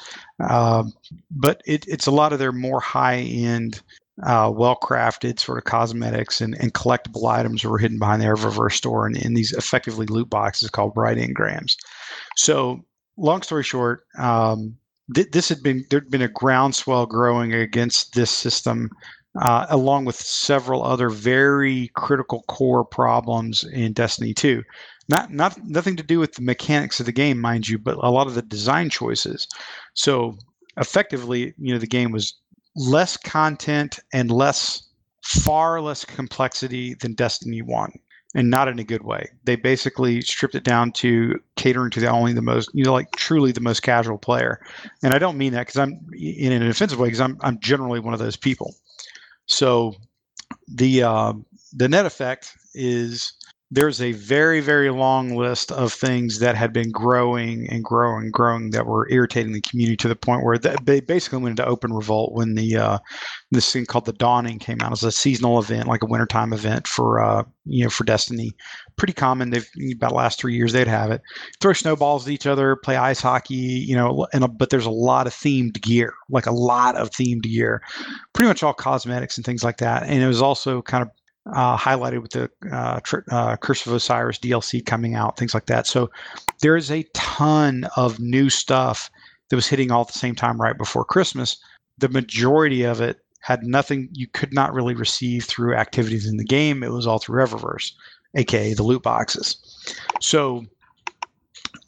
Um, 0.48 0.92
but 1.30 1.62
it, 1.66 1.86
it's 1.88 2.06
a 2.06 2.12
lot 2.12 2.32
of 2.32 2.38
their 2.38 2.52
more 2.52 2.80
high 2.80 3.18
end. 3.18 3.82
Uh, 4.22 4.48
well 4.48 4.78
crafted 4.80 5.40
sort 5.40 5.58
of 5.58 5.64
cosmetics 5.64 6.40
and, 6.40 6.54
and 6.60 6.72
collectible 6.72 7.28
items 7.28 7.64
were 7.64 7.78
hidden 7.78 7.98
behind 7.98 8.22
the 8.22 8.26
Eververse 8.26 8.74
store 8.74 9.08
and 9.08 9.16
in 9.16 9.34
these 9.34 9.50
effectively 9.50 10.06
loot 10.06 10.30
boxes 10.30 10.70
called 10.70 10.94
bright 10.94 11.16
engrams. 11.16 11.74
So 12.36 12.84
long 13.16 13.42
story 13.42 13.64
short, 13.64 14.06
um, 14.16 14.76
th- 15.12 15.30
this 15.30 15.48
had 15.48 15.62
been 15.62 15.84
there'd 15.90 16.10
been 16.10 16.22
a 16.22 16.28
groundswell 16.28 17.06
growing 17.06 17.52
against 17.52 18.14
this 18.14 18.30
system, 18.30 18.90
uh, 19.40 19.66
along 19.68 20.04
with 20.04 20.16
several 20.16 20.82
other 20.82 21.10
very 21.10 21.90
critical 21.94 22.44
core 22.48 22.84
problems 22.84 23.64
in 23.64 23.92
Destiny 23.92 24.32
2. 24.34 24.62
Not 25.08 25.32
not 25.32 25.58
nothing 25.64 25.96
to 25.96 26.02
do 26.02 26.18
with 26.18 26.34
the 26.34 26.42
mechanics 26.42 27.00
of 27.00 27.06
the 27.06 27.12
game, 27.12 27.40
mind 27.40 27.68
you, 27.68 27.78
but 27.78 27.96
a 28.02 28.10
lot 28.10 28.26
of 28.26 28.34
the 28.34 28.42
design 28.42 28.88
choices. 28.88 29.46
So 29.94 30.38
effectively, 30.76 31.54
you 31.58 31.72
know, 31.72 31.78
the 31.78 31.86
game 31.86 32.10
was 32.10 32.34
less 32.76 33.16
content 33.16 33.98
and 34.12 34.30
less 34.30 34.88
far 35.22 35.80
less 35.80 36.04
complexity 36.04 36.94
than 36.94 37.14
Destiny 37.14 37.62
1. 37.62 37.92
And 38.34 38.50
not 38.50 38.68
in 38.68 38.78
a 38.78 38.84
good 38.84 39.02
way. 39.02 39.30
They 39.44 39.56
basically 39.56 40.20
stripped 40.20 40.54
it 40.54 40.64
down 40.64 40.92
to 40.92 41.40
catering 41.56 41.90
to 41.92 42.00
the 42.00 42.08
only 42.08 42.32
the 42.32 42.42
most, 42.42 42.70
you 42.74 42.84
know, 42.84 42.92
like 42.92 43.12
truly 43.12 43.52
the 43.52 43.60
most 43.60 43.82
casual 43.82 44.18
player. 44.18 44.60
And 45.02 45.14
I 45.14 45.18
don't 45.18 45.38
mean 45.38 45.52
that 45.52 45.66
because 45.66 45.78
I'm 45.78 46.04
in 46.12 46.52
an 46.52 46.68
offensive 46.68 46.98
way 46.98 47.08
because 47.08 47.20
I'm 47.20 47.38
I'm 47.40 47.58
generally 47.60 48.00
one 48.00 48.12
of 48.12 48.20
those 48.20 48.36
people. 48.36 48.74
So 49.46 49.94
the 50.68 51.04
uh, 51.04 51.32
the 51.72 51.88
net 51.88 52.06
effect 52.06 52.56
is 52.74 53.32
there's 53.74 54.00
a 54.00 54.12
very 54.12 54.60
very 54.60 54.90
long 54.90 55.34
list 55.34 55.72
of 55.72 55.92
things 55.92 56.38
that 56.38 56.54
had 56.54 56.72
been 56.72 56.92
growing 56.92 57.68
and 57.70 57.82
growing 57.82 58.30
growing 58.30 58.70
that 58.70 58.86
were 58.86 59.08
irritating 59.10 59.52
the 59.52 59.60
community 59.60 59.96
to 59.96 60.06
the 60.06 60.14
point 60.14 60.44
where 60.44 60.56
they 60.58 61.00
basically 61.00 61.38
went 61.38 61.58
into 61.58 61.68
open 61.68 61.92
revolt 61.92 62.32
when 62.34 62.54
the 62.54 62.76
uh, 62.76 62.98
this 63.50 63.72
thing 63.72 63.84
called 63.84 64.04
the 64.04 64.12
dawning 64.12 64.60
came 64.60 64.80
out 64.80 64.92
as 64.92 65.02
a 65.02 65.10
seasonal 65.10 65.58
event 65.58 65.88
like 65.88 66.02
a 66.02 66.06
wintertime 66.06 66.52
event 66.52 66.86
for 66.86 67.20
uh, 67.20 67.42
you 67.64 67.82
know 67.82 67.90
for 67.90 68.04
destiny. 68.04 68.52
Pretty 68.96 69.12
common. 69.12 69.50
They've 69.50 69.68
about 69.96 70.10
the 70.10 70.14
last 70.14 70.38
three 70.38 70.54
years 70.54 70.72
they'd 70.72 70.86
have 70.86 71.10
it. 71.10 71.20
Throw 71.60 71.72
snowballs 71.72 72.28
at 72.28 72.32
each 72.32 72.46
other 72.46 72.76
play 72.76 72.96
ice 72.96 73.20
hockey 73.20 73.54
you 73.54 73.96
know 73.96 74.26
and 74.32 74.44
a, 74.44 74.48
but 74.48 74.70
there's 74.70 74.86
a 74.86 74.90
lot 74.90 75.26
of 75.26 75.32
themed 75.32 75.80
gear 75.82 76.14
like 76.30 76.46
a 76.46 76.52
lot 76.52 76.96
of 76.96 77.10
themed 77.10 77.42
gear. 77.42 77.82
Pretty 78.34 78.46
much 78.46 78.62
all 78.62 78.72
cosmetics 78.72 79.36
and 79.36 79.44
things 79.44 79.64
like 79.64 79.78
that. 79.78 80.04
And 80.04 80.22
it 80.22 80.28
was 80.28 80.42
also 80.42 80.80
kind 80.80 81.02
of 81.02 81.08
uh, 81.52 81.76
highlighted 81.76 82.22
with 82.22 82.32
the 82.32 82.50
uh, 82.72 83.00
uh, 83.30 83.56
Curse 83.56 83.86
of 83.86 83.92
Osiris 83.92 84.38
DLC 84.38 84.84
coming 84.84 85.14
out, 85.14 85.36
things 85.36 85.54
like 85.54 85.66
that. 85.66 85.86
So 85.86 86.10
there 86.60 86.76
is 86.76 86.90
a 86.90 87.02
ton 87.14 87.86
of 87.96 88.18
new 88.18 88.48
stuff 88.48 89.10
that 89.48 89.56
was 89.56 89.66
hitting 89.66 89.90
all 89.90 90.02
at 90.02 90.08
the 90.08 90.18
same 90.18 90.34
time 90.34 90.60
right 90.60 90.76
before 90.76 91.04
Christmas. 91.04 91.56
The 91.98 92.08
majority 92.08 92.82
of 92.82 93.00
it 93.00 93.18
had 93.40 93.62
nothing 93.62 94.08
you 94.12 94.26
could 94.26 94.54
not 94.54 94.72
really 94.72 94.94
receive 94.94 95.44
through 95.44 95.74
activities 95.74 96.26
in 96.26 96.38
the 96.38 96.44
game. 96.44 96.82
It 96.82 96.92
was 96.92 97.06
all 97.06 97.18
through 97.18 97.44
Eververse, 97.44 97.92
aka 98.34 98.72
the 98.72 98.82
loot 98.82 99.02
boxes. 99.02 99.56
So 100.20 100.64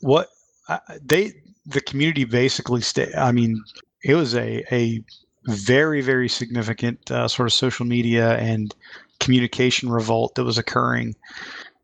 what 0.00 0.28
uh, 0.68 0.78
they 1.02 1.32
the 1.64 1.80
community 1.80 2.24
basically 2.24 2.82
stay. 2.82 3.10
I 3.16 3.32
mean, 3.32 3.62
it 4.04 4.14
was 4.14 4.34
a 4.34 4.62
a 4.70 5.02
very 5.46 6.02
very 6.02 6.28
significant 6.28 7.10
uh, 7.10 7.26
sort 7.26 7.46
of 7.46 7.54
social 7.54 7.86
media 7.86 8.36
and 8.36 8.74
communication 9.20 9.88
revolt 9.90 10.34
that 10.34 10.44
was 10.44 10.58
occurring 10.58 11.14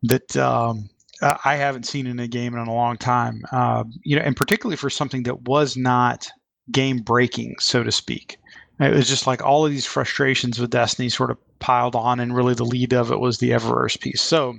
that 0.03 0.37
um, 0.37 0.89
I 1.23 1.55
haven't 1.57 1.87
seen 1.87 2.07
in 2.07 2.19
a 2.19 2.27
game 2.27 2.55
in 2.55 2.67
a 2.67 2.75
long 2.75 2.97
time. 2.97 3.43
Uh, 3.53 3.85
you 4.03 4.17
know, 4.17 4.23
and 4.23 4.37
particularly 4.37 4.77
for 4.77 4.91
something 4.91 5.23
that 5.25 5.43
was 5.43 5.77
not 5.77 6.29
game 6.71 6.99
breaking, 6.99 7.57
so 7.61 7.83
to 7.83 7.93
speak. 7.93 8.39
It 8.81 8.93
was 8.93 9.09
just 9.09 9.27
like 9.27 9.43
all 9.43 9.65
of 9.65 9.71
these 9.71 9.87
frustrations 9.87 10.59
with 10.59 10.71
Destiny 10.71 11.09
sort 11.09 11.31
of 11.31 11.39
piled 11.61 11.95
on, 11.95 12.19
and 12.19 12.35
really 12.35 12.55
the 12.55 12.65
lead 12.65 12.93
of 12.93 13.13
it 13.13 13.21
was 13.21 13.39
the 13.39 13.51
Eververse 13.51 14.01
piece. 14.01 14.21
So, 14.21 14.59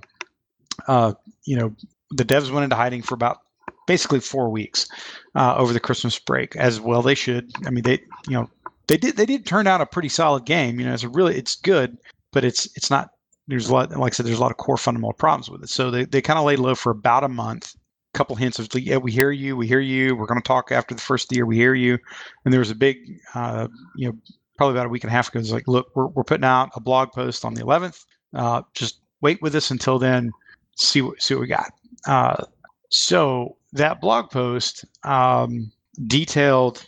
uh, 0.87 1.13
you 1.45 1.57
know, 1.57 1.75
the 2.11 2.23
devs 2.23 2.51
went 2.51 2.63
into 2.63 2.75
hiding 2.75 3.01
for 3.01 3.15
about 3.15 3.39
basically 3.85 4.21
four 4.21 4.49
weeks 4.49 4.87
uh, 5.35 5.55
over 5.57 5.73
the 5.73 5.79
Christmas 5.79 6.17
break, 6.19 6.55
as 6.55 6.79
well 6.79 7.01
they 7.01 7.15
should. 7.15 7.51
I 7.65 7.71
mean, 7.71 7.83
they, 7.83 7.99
you 8.27 8.33
know, 8.33 8.49
they 8.87 8.97
did 8.97 9.17
they 9.17 9.25
did 9.25 9.45
turn 9.45 9.67
out 9.67 9.81
a 9.81 9.85
pretty 9.85 10.09
solid 10.09 10.45
game. 10.45 10.79
You 10.79 10.85
know, 10.85 10.93
it's 10.93 11.03
a 11.03 11.09
really 11.09 11.35
it's 11.35 11.55
good, 11.55 11.97
but 12.33 12.43
it's 12.43 12.65
it's 12.75 12.89
not. 12.89 13.11
There's 13.47 13.69
a 13.69 13.73
lot, 13.73 13.91
like 13.91 14.13
I 14.13 14.15
said, 14.15 14.25
there's 14.25 14.37
a 14.37 14.41
lot 14.41 14.51
of 14.51 14.57
core 14.57 14.77
fundamental 14.77 15.13
problems 15.13 15.49
with 15.49 15.63
it. 15.63 15.69
So 15.69 15.91
they, 15.91 16.05
they 16.05 16.21
kind 16.21 16.39
of 16.39 16.45
laid 16.45 16.59
low 16.59 16.75
for 16.75 16.91
about 16.91 17.25
a 17.25 17.29
month. 17.29 17.75
A 17.75 18.17
couple 18.17 18.37
hints 18.37 18.57
of 18.57 18.69
yeah, 18.75 18.97
we 18.97 19.11
hear 19.11 19.31
you, 19.31 19.57
we 19.57 19.67
hear 19.67 19.81
you. 19.81 20.15
We're 20.15 20.27
going 20.27 20.41
to 20.41 20.47
talk 20.47 20.71
after 20.71 20.95
the 20.95 21.01
first 21.01 21.31
year. 21.31 21.45
We 21.45 21.57
hear 21.57 21.73
you, 21.73 21.97
and 22.45 22.53
there 22.53 22.59
was 22.59 22.71
a 22.71 22.75
big, 22.75 22.97
uh, 23.33 23.67
you 23.95 24.07
know, 24.07 24.17
probably 24.57 24.75
about 24.75 24.85
a 24.85 24.89
week 24.89 25.03
and 25.03 25.11
a 25.11 25.15
half 25.15 25.29
ago. 25.29 25.39
It's 25.39 25.51
like, 25.51 25.67
look, 25.67 25.87
we're 25.95 26.07
we're 26.07 26.23
putting 26.23 26.45
out 26.45 26.69
a 26.75 26.79
blog 26.79 27.11
post 27.11 27.43
on 27.43 27.53
the 27.53 27.63
11th. 27.63 28.05
Uh, 28.33 28.61
just 28.73 29.01
wait 29.21 29.41
with 29.41 29.55
us 29.55 29.71
until 29.71 29.99
then. 29.99 30.31
See 30.75 31.01
what 31.01 31.21
see 31.21 31.33
what 31.33 31.41
we 31.41 31.47
got. 31.47 31.71
Uh, 32.07 32.45
so 32.89 33.57
that 33.73 33.99
blog 33.99 34.29
post 34.29 34.85
um, 35.03 35.71
detailed 36.07 36.85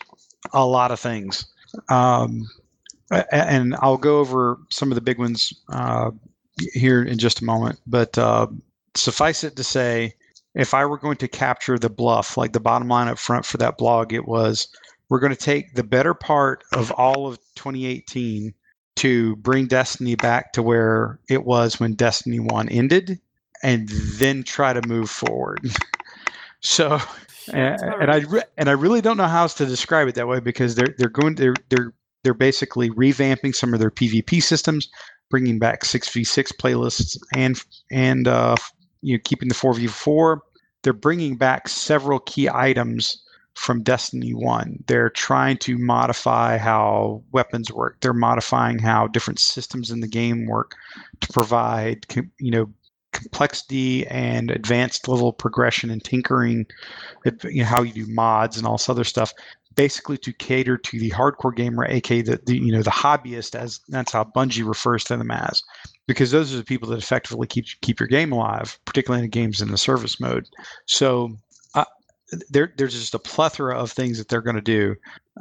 a 0.54 0.66
lot 0.66 0.92
of 0.92 1.00
things. 1.00 1.46
Um, 1.90 2.48
and 3.12 3.76
I'll 3.82 3.98
go 3.98 4.20
over 4.20 4.58
some 4.70 4.92
of 4.92 4.96
the 4.96 5.02
big 5.02 5.20
ones 5.20 5.54
uh, 5.70 6.12
here 6.74 7.04
in 7.04 7.18
just 7.18 7.42
a 7.42 7.46
moment. 7.46 7.80
But 7.86 8.18
uh, 8.18 8.48
suffice 8.96 9.44
it 9.44 9.56
to 9.56 9.64
say, 9.64 10.14
if 10.54 10.74
I 10.74 10.86
were 10.86 10.98
going 10.98 11.18
to 11.18 11.28
capture 11.28 11.78
the 11.78 11.90
BLUF, 11.90 12.38
like 12.38 12.54
the 12.54 12.60
bottom 12.60 12.88
line 12.88 13.08
up 13.08 13.20
front 13.20 13.46
for 13.46 13.58
that 13.58 13.78
blog, 13.78 14.14
it 14.14 14.28
was 14.28 14.68
we're 15.10 15.20
going 15.20 15.34
to 15.34 15.40
take 15.40 15.76
the 15.76 15.84
better 15.84 16.14
part 16.14 16.64
of 16.74 16.92
all 16.92 17.28
of 17.28 17.38
2018 17.56 18.54
to 18.98 19.36
bring 19.38 19.68
Destiny 19.68 20.16
back 20.16 20.54
to 20.54 20.64
where 20.64 21.20
it 21.30 21.46
was 21.46 21.80
when 21.80 21.94
Destiny 21.94 22.40
1 22.40 22.70
ended 22.70 23.20
and 23.62 23.90
then 23.90 24.44
try 24.44 24.74
to 24.74 24.88
move 24.88 25.10
forward. 25.10 25.60
so 26.62 27.00
and, 27.52 27.82
and, 27.82 28.12
I 28.12 28.18
re- 28.20 28.44
and 28.58 28.70
I 28.70 28.72
really 28.72 29.02
don't 29.02 29.18
know 29.18 29.28
how 29.28 29.44
else 29.44 29.54
to 29.56 29.66
describe 29.66 30.08
it 30.08 30.16
that 30.16 30.28
way 30.28 30.40
because 30.40 30.76
they're 30.76 30.96
they're 30.98 31.10
going 31.10 31.36
they're 31.36 31.56
they're 31.70 31.94
they're 32.26 32.34
basically 32.34 32.90
revamping 32.90 33.56
some 33.56 33.74
of 33.74 33.80
their 33.80 33.92
PvP 33.92 34.42
systems, 34.42 34.90
bringing 35.30 35.60
back 35.60 35.84
6v6 35.84 36.54
playlists, 36.58 37.18
and 37.36 37.62
and 37.92 38.28
uh, 38.28 38.56
you 39.02 39.16
know 39.16 39.22
keeping 39.24 39.48
the 39.48 39.56
4v4. 39.56 40.40
They're 40.82 40.94
bringing 40.94 41.38
back 41.38 41.68
several 41.68 42.20
key 42.20 42.50
items 42.50 43.22
from 43.54 43.84
Destiny 43.84 44.34
1. 44.34 44.84
They're 44.88 45.12
trying 45.12 45.58
to 45.60 45.78
modify 45.78 46.58
how 46.58 47.24
weapons 47.32 47.72
work. 47.72 47.98
They're 48.02 48.14
modifying 48.14 48.80
how 48.80 49.08
different 49.08 49.40
systems 49.40 49.92
in 49.92 50.02
the 50.02 50.08
game 50.08 50.48
work 50.48 50.74
to 51.22 51.32
provide, 51.32 52.06
you 52.40 52.52
know, 52.52 52.74
complexity 53.14 54.06
and 54.08 54.52
advanced 54.52 55.08
level 55.08 55.32
progression 55.32 55.90
and 55.90 56.04
tinkering, 56.04 56.66
you 57.46 57.62
know, 57.62 57.66
how 57.66 57.82
you 57.82 57.94
do 57.94 58.14
mods 58.14 58.58
and 58.58 58.68
all 58.68 58.78
this 58.78 58.90
other 58.90 59.06
stuff 59.06 59.32
basically 59.76 60.18
to 60.20 60.34
cater 60.34 60.78
to 60.78 61.00
the 61.00 61.12
hardcore 61.12 61.56
gamer, 61.56 61.86
aka 61.86 62.22
the, 62.22 62.40
the 62.46 62.58
you 62.58 62.72
know 62.72 62.82
the 62.82 62.92
hobbyist, 62.92 63.56
as 63.56 63.80
that's 63.90 64.12
how 64.12 64.24
Bungie 64.24 64.68
refers 64.68 65.04
to 65.06 65.18
them 65.18 65.32
as, 65.32 65.64
because 66.08 66.32
those 66.32 66.54
are 66.54 66.58
the 66.58 66.64
people 66.64 66.90
that 66.90 66.98
effectively 66.98 67.48
keep 67.48 67.66
keep 67.82 68.00
your 68.00 68.08
game 68.08 68.32
alive, 68.32 68.80
particularly 68.86 69.24
in 69.24 69.30
games 69.30 69.62
in 69.62 69.72
the 69.72 69.78
service 69.78 70.20
mode. 70.20 70.48
So 70.86 71.36
uh, 71.74 71.86
there, 72.50 72.74
there's 72.78 72.94
just 72.94 73.14
a 73.14 73.20
plethora 73.20 73.78
of 73.78 73.92
things 73.92 74.18
that 74.18 74.30
they're 74.30 74.42
going 74.42 74.56
to 74.56 74.62
do, 74.62 74.96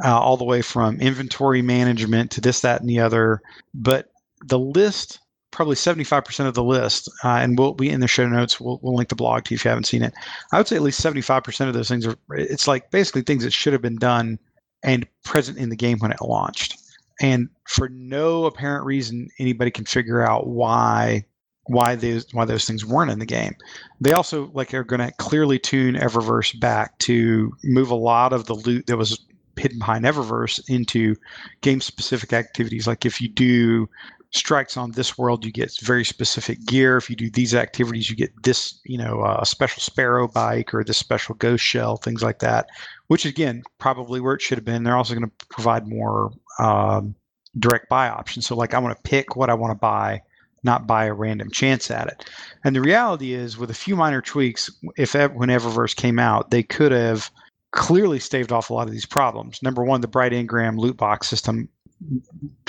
uh, 0.05 0.19
all 0.19 0.37
the 0.37 0.45
way 0.45 0.63
from 0.63 1.01
inventory 1.01 1.63
management 1.63 2.31
to 2.33 2.41
this, 2.41 2.61
that, 2.61 2.81
and 2.81 2.89
the 2.89 3.01
other. 3.01 3.41
But 3.73 4.11
the 4.45 4.59
list 4.59 5.21
probably 5.55 5.77
75% 5.77 6.47
of 6.47 6.55
the 6.55 6.65
list, 6.65 7.09
uh, 7.23 7.29
and 7.29 7.57
we'll 7.57 7.75
be 7.75 7.89
in 7.89 8.01
the 8.01 8.09
show 8.09 8.27
notes. 8.29 8.61
We'll, 8.61 8.81
we'll 8.83 8.97
link 8.97 9.09
the 9.09 9.15
blog 9.15 9.45
to 9.45 9.55
you 9.55 9.57
if 9.57 9.65
you 9.65 9.69
haven't 9.69 9.85
seen 9.85 10.03
it. 10.03 10.13
I 10.53 10.59
would 10.59 10.67
say 10.67 10.77
at 10.77 10.83
least 10.83 11.01
75% 11.01 11.69
of 11.69 11.75
those 11.75 11.89
things 11.89 12.07
are, 12.07 12.17
it's 12.31 12.67
like 12.67 12.91
basically 12.91 13.23
things 13.23 13.45
that 13.45 13.53
should 13.53 13.73
have 13.73 13.81
been 13.81 13.97
done 13.97 14.39
and 14.83 15.07
present 15.23 15.57
in 15.57 15.69
the 15.69 15.77
game 15.77 15.99
when 16.01 16.11
it 16.11 16.21
launched. 16.21 16.77
And 17.21 17.49
for 17.69 17.89
no 17.89 18.47
apparent 18.47 18.85
reason, 18.85 19.29
anybody 19.39 19.71
can 19.71 19.85
figure 19.85 20.21
out 20.21 20.49
why 20.49 21.25
why 21.67 21.95
those 21.95 22.27
why 22.33 22.45
those 22.45 22.67
things 22.67 22.85
weren't 22.85 23.11
in 23.11 23.21
the 23.21 23.25
game. 23.25 23.55
They 24.01 24.13
also 24.13 24.51
like 24.53 24.75
are 24.75 24.85
going 24.85 25.01
to 25.01 25.13
clearly 25.13 25.59
tune 25.59 25.95
Eververse 25.95 26.59
back 26.61 26.99
to 26.99 27.53
move 27.63 27.91
a 27.91 27.95
lot 27.95 28.33
of 28.35 28.47
the 28.47 28.55
loot 28.55 28.87
that 28.89 28.99
was 28.99 29.25
hidden 29.57 29.79
behind 29.79 30.05
Eververse 30.05 30.61
into 30.69 31.17
game 31.63 31.81
specific 31.81 32.33
activities. 32.33 32.87
Like 32.87 33.07
if 33.07 33.21
you 33.21 33.29
do 33.29 33.89
strikes 34.35 34.77
on 34.77 34.91
this 34.93 35.17
world, 35.17 35.45
you 35.45 35.53
get 35.53 35.77
very 35.81 36.05
specific 36.05 36.65
gear. 36.67 36.97
If 36.97 37.09
you 37.09 37.17
do 37.17 37.31
these 37.31 37.55
activities, 37.55 38.11
you 38.11 38.17
get 38.17 38.43
this, 38.43 38.81
you 38.85 38.99
know, 38.99 39.21
uh, 39.21 39.39
a 39.41 39.47
special 39.47 39.81
sparrow 39.81 40.29
bike 40.29 40.75
or 40.75 40.83
this 40.83 40.99
special 40.99 41.35
ghost 41.37 41.65
shell, 41.65 41.97
things 41.97 42.23
like 42.23 42.41
that. 42.41 42.67
Which 43.07 43.25
again, 43.25 43.63
probably 43.79 44.21
where 44.21 44.35
it 44.35 44.43
should 44.43 44.59
have 44.59 44.65
been. 44.65 44.83
They're 44.83 44.97
also 44.97 45.15
going 45.15 45.29
to 45.29 45.47
provide 45.49 45.87
more 45.87 46.33
um, 46.59 47.15
direct 47.59 47.89
buy 47.89 48.09
options. 48.09 48.47
So, 48.47 48.57
like, 48.57 48.75
I 48.75 48.79
want 48.79 48.97
to 48.97 49.09
pick 49.09 49.37
what 49.37 49.51
I 49.51 49.55
want 49.55 49.71
to 49.71 49.79
buy, 49.79 50.21
not 50.63 50.87
buy 50.87 51.05
a 51.05 51.15
random 51.15 51.51
chance 51.51 51.91
at 51.91 52.09
it. 52.09 52.29
And 52.65 52.75
the 52.75 52.81
reality 52.81 53.35
is, 53.35 53.57
with 53.57 53.71
a 53.71 53.75
few 53.75 53.95
minor 53.95 54.21
tweaks, 54.21 54.71
if 54.97 55.15
when 55.15 55.49
Eververse 55.49 55.95
came 55.95 56.19
out, 56.19 56.51
they 56.51 56.63
could 56.63 56.93
have 56.93 57.31
clearly 57.71 58.19
staved 58.19 58.53
off 58.53 58.71
a 58.71 58.75
lot 58.75 58.87
of 58.87 58.93
these 58.93 59.07
problems. 59.07 59.63
Number 59.63 59.85
one, 59.85 60.01
the 60.01 60.09
Bright 60.09 60.33
Engram 60.33 60.79
loot 60.79 60.97
box 60.97 61.29
system 61.29 61.69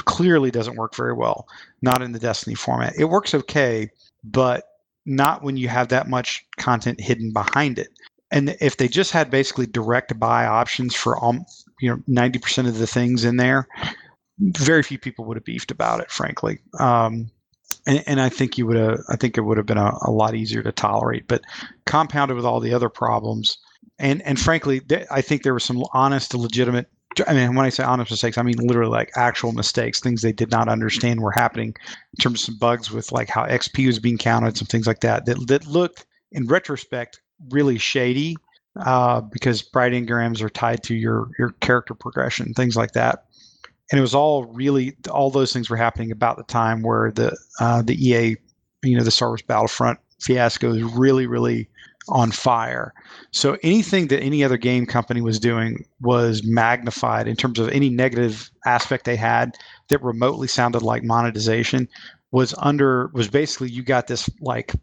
clearly 0.05 0.51
doesn't 0.51 0.77
work 0.77 0.95
very 0.95 1.13
well, 1.13 1.47
not 1.81 2.01
in 2.01 2.11
the 2.11 2.19
Destiny 2.19 2.55
format. 2.55 2.93
It 2.97 3.05
works 3.05 3.33
okay, 3.33 3.89
but 4.23 4.63
not 5.05 5.43
when 5.43 5.57
you 5.57 5.67
have 5.67 5.89
that 5.89 6.09
much 6.09 6.45
content 6.57 6.99
hidden 6.99 7.31
behind 7.31 7.79
it. 7.79 7.89
And 8.31 8.55
if 8.59 8.77
they 8.77 8.87
just 8.87 9.11
had 9.11 9.29
basically 9.29 9.67
direct 9.67 10.17
buy 10.19 10.45
options 10.45 10.95
for 10.95 11.23
um, 11.23 11.45
you 11.79 11.89
know 11.89 12.01
90% 12.23 12.67
of 12.67 12.77
the 12.77 12.87
things 12.87 13.23
in 13.23 13.37
there, 13.37 13.67
very 14.39 14.83
few 14.83 14.97
people 14.97 15.25
would 15.25 15.37
have 15.37 15.45
beefed 15.45 15.71
about 15.71 16.01
it, 16.01 16.11
frankly. 16.11 16.59
Um, 16.79 17.31
and, 17.87 18.03
and, 18.07 18.21
I 18.21 18.29
think 18.29 18.57
you 18.57 18.65
would 18.65 18.77
have. 18.77 18.99
I 19.09 19.15
think 19.15 19.37
it 19.37 19.41
would 19.41 19.57
have 19.57 19.65
been 19.65 19.77
a, 19.77 19.93
a, 20.01 20.11
lot 20.11 20.35
easier 20.35 20.63
to 20.63 20.71
tolerate. 20.71 21.27
But 21.27 21.43
compounded 21.85 22.35
with 22.35 22.45
all 22.45 22.59
the 22.59 22.73
other 22.73 22.89
problems, 22.89 23.57
and 23.99 24.21
and 24.23 24.39
frankly, 24.39 24.79
th- 24.79 25.07
I 25.11 25.21
think 25.21 25.43
there 25.43 25.53
were 25.53 25.59
some 25.59 25.83
honest, 25.93 26.33
legitimate 26.33 26.89
I 27.27 27.33
mean, 27.33 27.55
when 27.55 27.65
I 27.65 27.69
say 27.69 27.83
honest 27.83 28.11
mistakes, 28.11 28.37
I 28.37 28.43
mean 28.43 28.57
literally 28.57 28.91
like 28.91 29.11
actual 29.15 29.51
mistakes, 29.51 29.99
things 29.99 30.21
they 30.21 30.31
did 30.31 30.51
not 30.51 30.67
understand 30.67 31.21
were 31.21 31.31
happening 31.31 31.69
in 31.69 32.21
terms 32.21 32.41
of 32.41 32.45
some 32.45 32.57
bugs 32.57 32.91
with 32.91 33.11
like 33.11 33.29
how 33.29 33.45
XP 33.45 33.87
was 33.87 33.99
being 33.99 34.17
counted, 34.17 34.57
some 34.57 34.67
things 34.67 34.87
like 34.87 35.01
that 35.01 35.25
that, 35.25 35.47
that 35.47 35.67
looked 35.67 36.05
in 36.31 36.47
retrospect 36.47 37.21
really 37.49 37.77
shady 37.77 38.35
uh, 38.83 39.21
because 39.21 39.61
bright 39.61 39.93
engrams 39.93 40.41
are 40.41 40.49
tied 40.49 40.83
to 40.83 40.95
your 40.95 41.29
your 41.39 41.51
character 41.61 41.93
progression, 41.93 42.53
things 42.53 42.75
like 42.75 42.91
that. 42.91 43.25
And 43.91 43.99
it 43.99 44.01
was 44.01 44.15
all 44.15 44.45
really 44.45 44.95
all 45.09 45.29
those 45.29 45.53
things 45.53 45.69
were 45.69 45.77
happening 45.77 46.11
about 46.11 46.37
the 46.37 46.43
time 46.43 46.81
where 46.81 47.11
the 47.11 47.37
uh, 47.59 47.81
the 47.81 47.95
EA, 47.95 48.35
you 48.83 48.97
know, 48.97 49.03
the 49.03 49.11
Star 49.11 49.29
Wars 49.29 49.41
Battlefront 49.41 49.99
fiasco 50.19 50.73
is 50.73 50.83
really 50.83 51.27
really 51.27 51.69
on 52.09 52.31
fire. 52.31 52.93
So 53.31 53.57
anything 53.63 54.07
that 54.07 54.21
any 54.21 54.43
other 54.43 54.57
game 54.57 54.85
company 54.85 55.21
was 55.21 55.39
doing 55.39 55.85
was 56.01 56.43
magnified 56.43 57.27
in 57.27 57.35
terms 57.35 57.59
of 57.59 57.69
any 57.69 57.89
negative 57.89 58.49
aspect 58.65 59.05
they 59.05 59.15
had 59.15 59.57
that 59.89 60.01
remotely 60.03 60.47
sounded 60.47 60.81
like 60.81 61.03
monetization 61.03 61.87
was 62.31 62.53
under 62.57 63.09
was 63.13 63.29
basically 63.29 63.69
you 63.69 63.81
got 63.81 64.07
this 64.07 64.29
like 64.41 64.73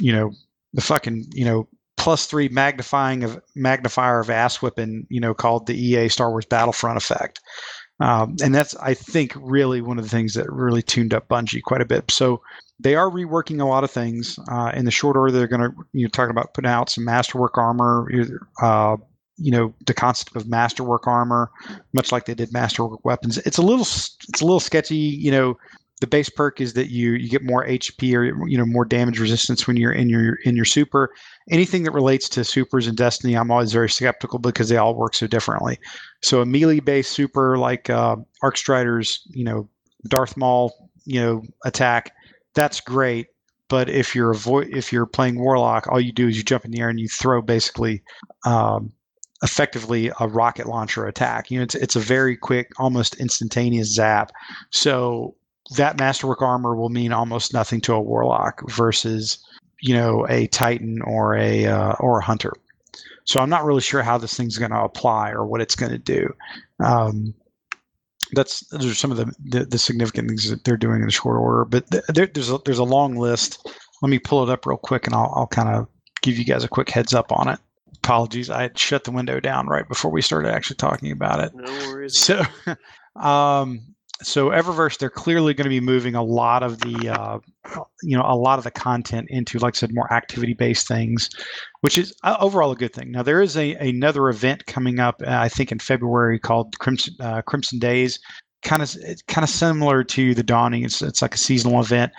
you 0.00 0.12
know 0.12 0.30
the 0.74 0.80
fucking 0.80 1.24
you 1.32 1.44
know 1.44 1.66
plus 1.96 2.26
three 2.26 2.48
magnifying 2.48 3.24
of 3.24 3.40
magnifier 3.56 4.20
of 4.20 4.30
ass 4.30 4.62
whipping 4.62 5.06
you 5.08 5.20
know 5.20 5.34
called 5.34 5.66
the 5.66 5.76
EA 5.76 6.08
Star 6.08 6.30
Wars 6.30 6.46
Battlefront 6.46 6.96
effect. 6.96 7.40
Um, 8.00 8.36
and 8.42 8.54
that's 8.54 8.76
I 8.76 8.94
think 8.94 9.32
really 9.36 9.80
one 9.80 9.98
of 9.98 10.04
the 10.04 10.10
things 10.10 10.34
that 10.34 10.50
really 10.52 10.82
tuned 10.82 11.12
up 11.12 11.28
Bungie 11.28 11.62
quite 11.62 11.80
a 11.80 11.86
bit. 11.86 12.10
So 12.10 12.40
they 12.80 12.94
are 12.94 13.10
reworking 13.10 13.60
a 13.60 13.64
lot 13.64 13.84
of 13.84 13.90
things. 13.90 14.38
Uh, 14.50 14.70
in 14.74 14.84
the 14.84 14.90
short 14.90 15.16
order, 15.16 15.32
they're 15.32 15.48
going 15.48 15.60
to 15.60 15.72
you 15.92 16.02
know 16.02 16.08
talking 16.08 16.30
about 16.30 16.54
putting 16.54 16.70
out 16.70 16.90
some 16.90 17.04
masterwork 17.04 17.58
armor. 17.58 18.08
Uh, 18.60 18.96
you 19.40 19.52
know 19.52 19.72
the 19.86 19.94
concept 19.94 20.34
of 20.36 20.48
masterwork 20.48 21.06
armor, 21.06 21.50
much 21.92 22.12
like 22.12 22.26
they 22.26 22.34
did 22.34 22.52
masterwork 22.52 23.04
weapons. 23.04 23.38
It's 23.38 23.58
a 23.58 23.62
little 23.62 23.82
it's 23.82 24.40
a 24.40 24.44
little 24.44 24.60
sketchy. 24.60 24.96
You 24.96 25.30
know, 25.30 25.58
the 26.00 26.06
base 26.06 26.28
perk 26.28 26.60
is 26.60 26.74
that 26.74 26.90
you 26.90 27.12
you 27.12 27.28
get 27.28 27.44
more 27.44 27.64
HP 27.66 28.14
or 28.14 28.48
you 28.48 28.58
know 28.58 28.66
more 28.66 28.84
damage 28.84 29.18
resistance 29.18 29.66
when 29.66 29.76
you're 29.76 29.92
in 29.92 30.08
your 30.08 30.36
in 30.44 30.56
your 30.56 30.64
super. 30.64 31.10
Anything 31.50 31.84
that 31.84 31.92
relates 31.92 32.28
to 32.30 32.44
supers 32.44 32.86
in 32.86 32.94
Destiny, 32.94 33.36
I'm 33.36 33.50
always 33.50 33.72
very 33.72 33.88
skeptical 33.88 34.38
because 34.38 34.68
they 34.68 34.76
all 34.76 34.94
work 34.94 35.14
so 35.14 35.26
differently. 35.26 35.78
So 36.22 36.40
a 36.40 36.46
melee 36.46 36.80
based 36.80 37.12
super 37.12 37.58
like 37.58 37.88
uh, 37.90 38.16
Arc 38.42 38.56
Strider's, 38.56 39.26
you 39.30 39.44
know, 39.44 39.68
Darth 40.08 40.36
Maul, 40.36 40.90
you 41.04 41.20
know, 41.20 41.42
attack 41.64 42.12
that's 42.58 42.80
great. 42.80 43.28
But 43.68 43.88
if 43.88 44.14
you're 44.14 44.32
avoid 44.32 44.68
if 44.70 44.92
you're 44.92 45.06
playing 45.06 45.38
Warlock, 45.38 45.86
all 45.86 46.00
you 46.00 46.12
do 46.12 46.26
is 46.26 46.36
you 46.36 46.42
jump 46.42 46.64
in 46.64 46.72
the 46.72 46.80
air 46.80 46.88
and 46.88 46.98
you 46.98 47.06
throw 47.06 47.40
basically 47.40 48.02
um, 48.44 48.92
effectively 49.42 50.10
a 50.18 50.26
rocket 50.26 50.66
launcher 50.66 51.06
attack. 51.06 51.50
You 51.50 51.58
know, 51.58 51.62
it's 51.62 51.76
it's 51.76 51.94
a 51.94 52.00
very 52.00 52.36
quick, 52.36 52.72
almost 52.78 53.14
instantaneous 53.20 53.94
zap. 53.94 54.32
So 54.70 55.36
that 55.76 55.98
masterwork 55.98 56.42
armor 56.42 56.74
will 56.74 56.88
mean 56.88 57.12
almost 57.12 57.52
nothing 57.52 57.80
to 57.82 57.92
a 57.92 58.00
warlock 58.00 58.68
versus 58.70 59.38
you 59.80 59.94
know 59.94 60.26
a 60.28 60.48
titan 60.48 61.00
or 61.02 61.36
a 61.36 61.66
uh, 61.66 61.92
or 62.00 62.18
a 62.18 62.24
hunter. 62.24 62.54
So 63.24 63.38
I'm 63.38 63.50
not 63.50 63.64
really 63.64 63.82
sure 63.82 64.02
how 64.02 64.18
this 64.18 64.34
thing's 64.34 64.58
going 64.58 64.72
to 64.72 64.80
apply 64.80 65.30
or 65.30 65.46
what 65.46 65.60
it's 65.60 65.76
going 65.76 65.92
to 65.92 65.98
do. 65.98 66.34
Um, 66.80 67.34
that's 68.32 68.60
those 68.68 68.86
are 68.86 68.94
some 68.94 69.10
of 69.10 69.16
the, 69.16 69.32
the, 69.44 69.64
the 69.64 69.78
significant 69.78 70.28
things 70.28 70.48
that 70.50 70.64
they're 70.64 70.76
doing 70.76 71.00
in 71.00 71.06
the 71.06 71.12
short 71.12 71.38
order. 71.38 71.64
But 71.64 71.86
there, 72.08 72.26
there's 72.26 72.50
a, 72.50 72.58
there's 72.64 72.78
a 72.78 72.84
long 72.84 73.16
list. 73.16 73.68
Let 74.02 74.10
me 74.10 74.18
pull 74.18 74.42
it 74.42 74.52
up 74.52 74.66
real 74.66 74.76
quick, 74.76 75.06
and 75.06 75.14
I'll, 75.14 75.32
I'll 75.34 75.46
kind 75.46 75.68
of 75.68 75.88
give 76.22 76.38
you 76.38 76.44
guys 76.44 76.64
a 76.64 76.68
quick 76.68 76.90
heads 76.90 77.14
up 77.14 77.32
on 77.32 77.48
it. 77.48 77.58
Apologies, 77.96 78.50
I 78.50 78.62
had 78.62 78.78
shut 78.78 79.04
the 79.04 79.10
window 79.10 79.40
down 79.40 79.66
right 79.66 79.88
before 79.88 80.10
we 80.10 80.22
started 80.22 80.52
actually 80.52 80.76
talking 80.76 81.10
about 81.10 81.40
it. 81.40 81.52
No 81.54 81.72
worries. 81.88 82.18
So, 82.18 82.42
um, 83.20 83.94
so 84.22 84.48
Eververse, 84.48 84.98
they're 84.98 85.10
clearly 85.10 85.54
going 85.54 85.64
to 85.64 85.70
be 85.70 85.80
moving 85.80 86.14
a 86.14 86.22
lot 86.22 86.62
of 86.62 86.80
the, 86.80 87.08
uh, 87.08 87.38
you 88.02 88.16
know, 88.16 88.24
a 88.26 88.34
lot 88.34 88.58
of 88.58 88.64
the 88.64 88.70
content 88.70 89.28
into, 89.30 89.58
like 89.58 89.76
I 89.76 89.78
said, 89.78 89.94
more 89.94 90.12
activity-based 90.12 90.88
things, 90.88 91.30
which 91.82 91.96
is 91.96 92.14
uh, 92.24 92.36
overall 92.40 92.72
a 92.72 92.76
good 92.76 92.92
thing. 92.92 93.12
Now 93.12 93.22
there 93.22 93.40
is 93.40 93.56
a 93.56 93.74
another 93.74 94.28
event 94.28 94.66
coming 94.66 94.98
up, 94.98 95.22
uh, 95.24 95.30
I 95.30 95.48
think 95.48 95.70
in 95.70 95.78
February 95.78 96.38
called 96.38 96.76
Crimson 96.78 97.14
uh, 97.20 97.42
Crimson 97.42 97.78
Days, 97.78 98.18
kind 98.62 98.82
of 98.82 98.96
kind 99.28 99.44
of 99.44 99.50
similar 99.50 100.02
to 100.04 100.34
the 100.34 100.42
Dawning. 100.42 100.84
It's 100.84 101.00
it's 101.00 101.22
like 101.22 101.34
a 101.34 101.38
seasonal 101.38 101.80
event. 101.80 102.12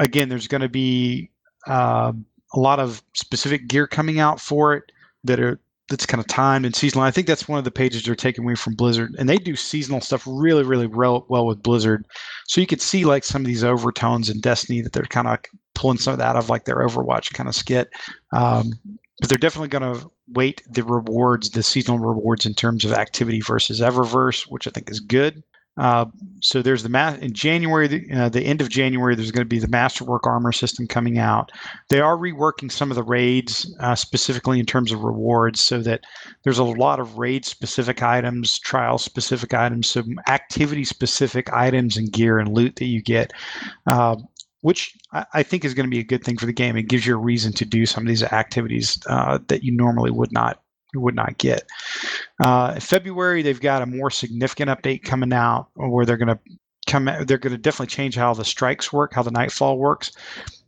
Again, 0.00 0.28
there's 0.28 0.48
going 0.48 0.62
to 0.62 0.68
be 0.68 1.30
uh, 1.68 2.12
a 2.54 2.58
lot 2.58 2.80
of 2.80 3.02
specific 3.14 3.68
gear 3.68 3.86
coming 3.86 4.18
out 4.18 4.40
for 4.40 4.74
it 4.74 4.84
that 5.22 5.38
are 5.38 5.60
that's 5.88 6.06
kind 6.06 6.20
of 6.20 6.26
timed 6.26 6.64
and 6.64 6.74
seasonal. 6.74 7.04
I 7.04 7.10
think 7.10 7.26
that's 7.26 7.46
one 7.46 7.58
of 7.58 7.64
the 7.64 7.70
pages 7.70 8.02
they're 8.02 8.14
taking 8.14 8.44
away 8.44 8.54
from 8.54 8.74
Blizzard, 8.74 9.14
and 9.18 9.28
they 9.28 9.36
do 9.36 9.54
seasonal 9.54 10.00
stuff 10.00 10.24
really, 10.26 10.62
really 10.62 10.86
well, 10.86 11.26
well 11.28 11.46
with 11.46 11.62
Blizzard. 11.62 12.06
So 12.46 12.60
you 12.60 12.66
could 12.66 12.80
see 12.80 13.04
like 13.04 13.24
some 13.24 13.42
of 13.42 13.46
these 13.46 13.64
overtones 13.64 14.30
in 14.30 14.40
Destiny 14.40 14.80
that 14.80 14.92
they're 14.92 15.04
kind 15.04 15.28
of 15.28 15.38
pulling 15.74 15.98
some 15.98 16.12
of 16.12 16.18
that 16.18 16.36
out 16.36 16.36
of 16.36 16.48
like 16.48 16.64
their 16.64 16.76
Overwatch 16.78 17.34
kind 17.34 17.48
of 17.48 17.54
skit. 17.54 17.90
Um, 18.32 18.72
but 19.20 19.28
they're 19.28 19.38
definitely 19.38 19.68
going 19.68 19.94
to 19.94 20.10
weight 20.32 20.62
the 20.68 20.82
rewards, 20.82 21.50
the 21.50 21.62
seasonal 21.62 21.98
rewards, 21.98 22.46
in 22.46 22.54
terms 22.54 22.84
of 22.84 22.92
activity 22.92 23.40
versus 23.40 23.80
Eververse, 23.80 24.50
which 24.50 24.66
I 24.66 24.70
think 24.70 24.90
is 24.90 25.00
good. 25.00 25.42
Uh, 25.76 26.06
so 26.40 26.62
there's 26.62 26.82
the 26.82 26.88
ma- 26.88 27.16
in 27.20 27.32
January, 27.32 27.88
the, 27.88 28.06
uh, 28.12 28.28
the 28.28 28.42
end 28.42 28.60
of 28.60 28.68
January, 28.68 29.14
there's 29.14 29.32
going 29.32 29.44
to 29.44 29.48
be 29.48 29.58
the 29.58 29.68
Masterwork 29.68 30.26
armor 30.26 30.52
system 30.52 30.86
coming 30.86 31.18
out. 31.18 31.50
They 31.88 32.00
are 32.00 32.16
reworking 32.16 32.70
some 32.70 32.90
of 32.90 32.94
the 32.94 33.02
raids, 33.02 33.74
uh, 33.80 33.94
specifically 33.94 34.60
in 34.60 34.66
terms 34.66 34.92
of 34.92 35.02
rewards, 35.02 35.60
so 35.60 35.80
that 35.80 36.04
there's 36.44 36.58
a 36.58 36.64
lot 36.64 37.00
of 37.00 37.18
raid 37.18 37.44
specific 37.44 38.02
items, 38.02 38.58
trial 38.58 38.98
specific 38.98 39.52
items, 39.52 39.88
some 39.88 40.20
activity 40.28 40.84
specific 40.84 41.52
items 41.52 41.96
and 41.96 42.12
gear 42.12 42.38
and 42.38 42.54
loot 42.54 42.76
that 42.76 42.86
you 42.86 43.02
get. 43.02 43.32
Uh, 43.86 44.16
which 44.64 44.96
I 45.12 45.42
think 45.42 45.62
is 45.62 45.74
going 45.74 45.84
to 45.84 45.94
be 45.94 45.98
a 45.98 46.04
good 46.04 46.24
thing 46.24 46.38
for 46.38 46.46
the 46.46 46.52
game. 46.52 46.74
It 46.74 46.88
gives 46.88 47.06
you 47.06 47.14
a 47.14 47.18
reason 47.18 47.52
to 47.52 47.66
do 47.66 47.84
some 47.84 48.02
of 48.02 48.08
these 48.08 48.22
activities 48.22 48.98
uh, 49.06 49.38
that 49.48 49.62
you 49.62 49.70
normally 49.76 50.10
would 50.10 50.32
not 50.32 50.63
would 51.00 51.14
not 51.14 51.38
get. 51.38 51.68
Uh, 52.42 52.78
February, 52.80 53.42
they've 53.42 53.60
got 53.60 53.82
a 53.82 53.86
more 53.86 54.10
significant 54.10 54.70
update 54.70 55.02
coming 55.02 55.32
out 55.32 55.68
where 55.74 56.04
they're 56.04 56.16
going 56.16 56.28
to 56.28 56.38
come. 56.86 57.04
They're 57.04 57.38
going 57.38 57.52
to 57.52 57.58
definitely 57.58 57.88
change 57.88 58.14
how 58.14 58.34
the 58.34 58.44
strikes 58.44 58.92
work, 58.92 59.14
how 59.14 59.22
the 59.22 59.30
nightfall 59.30 59.78
works. 59.78 60.12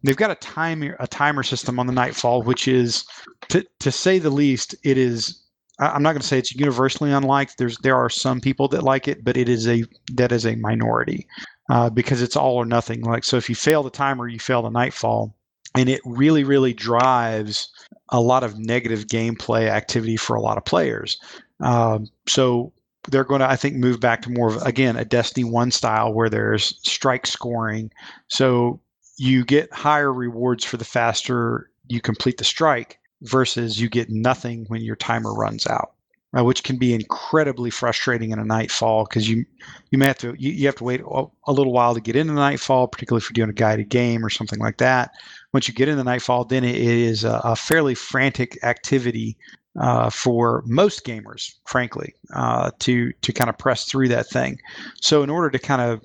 They've 0.03 0.17
got 0.17 0.31
a 0.31 0.37
timer 0.37 0.97
a 1.01 1.07
timer 1.07 1.43
system 1.43 1.79
on 1.79 1.87
the 1.87 1.93
nightfall, 1.93 2.43
which 2.43 2.69
is, 2.69 3.05
to 3.49 3.65
to 3.81 3.91
say 3.91 4.19
the 4.19 4.31
least, 4.31 4.75
it 4.85 4.99
is. 4.99 5.43
I'm 5.79 6.03
not 6.03 6.13
going 6.13 6.23
to 6.23 6.27
say 6.27 6.39
it's 6.39 6.55
universally 6.55 7.13
unliked. 7.13 7.59
There's 7.59 7.77
there 7.79 7.97
are 7.97 8.09
some 8.09 8.41
people 8.41 8.67
that 8.69 8.83
like 8.83 9.09
it, 9.09 9.25
but 9.25 9.37
it 9.37 9.49
is 9.49 9.69
a 9.69 9.85
that 10.15 10.33
is 10.33 10.47
a 10.47 10.57
minority 10.57 11.27
uh, 11.69 11.91
because 11.91 12.23
it's 12.23 12.37
all 12.37 12.57
or 12.57 12.65
nothing. 12.65 13.03
Like 13.03 13.25
so, 13.25 13.37
if 13.37 13.49
you 13.49 13.55
fail 13.55 13.83
the 13.83 13.91
timer, 13.91 14.27
you 14.27 14.39
fail 14.39 14.63
the 14.63 14.71
nightfall 14.71 15.36
and 15.77 15.89
it 15.89 16.01
really 16.05 16.45
really 16.45 16.73
drives 16.73 17.69
a 18.11 18.21
lot 18.21 18.45
of 18.45 18.59
negative 18.59 19.07
gameplay 19.07 19.69
activity 19.69 20.17
for 20.17 20.37
a 20.37 20.41
lot 20.41 20.57
of 20.57 20.65
players 20.65 21.19
um, 21.61 22.07
so 22.27 22.73
they're 23.09 23.25
going 23.25 23.41
to 23.41 23.49
i 23.49 23.57
think 23.57 23.77
move 23.77 24.01
back 24.01 24.23
to 24.23 24.31
more 24.31 24.49
of 24.49 24.63
again 24.63 24.97
a 24.97 25.05
destiny 25.05 25.45
1 25.45 25.71
style 25.71 26.13
where 26.13 26.29
there's 26.29 26.79
strike 26.83 27.27
scoring 27.27 27.91
so 28.29 28.81
you 29.17 29.45
get 29.45 29.73
higher 29.73 30.13
rewards 30.13 30.65
for 30.65 30.77
the 30.77 30.85
faster 30.85 31.71
you 31.89 32.01
complete 32.01 32.39
the 32.39 32.45
strike 32.45 32.99
versus 33.23 33.81
you 33.81 33.89
get 33.89 34.11
nothing 34.11 34.65
when 34.69 34.83
your 34.83 34.97
timer 34.97 35.33
runs 35.33 35.67
out 35.67 35.93
uh, 36.37 36.45
which 36.45 36.63
can 36.63 36.77
be 36.77 36.93
incredibly 36.93 37.71
frustrating 37.71 38.31
in 38.31 38.39
a 38.39 38.45
nightfall 38.45 39.05
because 39.05 39.29
you 39.29 39.45
you 39.91 39.99
may 39.99 40.07
have 40.07 40.19
to 40.19 40.35
you, 40.39 40.51
you 40.53 40.67
have 40.67 40.75
to 40.75 40.85
wait 40.85 41.01
a, 41.01 41.25
a, 41.47 41.53
little 41.53 41.73
while 41.73 41.95
to 41.95 42.01
get 42.01 42.17
into 42.17 42.33
the 42.33 42.39
nightfall, 42.39 42.89
particularly 42.89 43.23
if 43.23 43.31
you're 43.31 43.47
doing 43.47 43.51
a 43.51 43.55
guided 43.55 43.89
game 43.89 44.25
or 44.25 44.31
something 44.31 44.59
like 44.59 44.79
that. 44.79 45.13
Once 45.57 45.67
you 45.67 45.73
get 45.73 45.89
in 45.89 45.97
the 45.97 46.05
nightfall, 46.05 46.45
then 46.45 46.65
it 46.65 46.77
is 46.77 47.25
a, 47.25 47.41
a 47.43 47.57
fairly 47.57 47.95
frantic 47.95 48.63
activity 48.63 49.39
uh, 49.81 50.11
for 50.11 50.63
most 50.67 51.03
gamers, 51.07 51.51
frankly, 51.65 52.13
uh, 52.35 52.71
to 52.79 53.11
to 53.23 53.33
kind 53.33 53.49
of 53.49 53.57
press 53.57 53.85
through 53.85 54.07
that 54.07 54.27
thing. 54.27 54.59
So 55.01 55.23
in 55.23 55.31
order 55.31 55.49
to 55.49 55.59
kind 55.59 55.81
of 55.81 56.03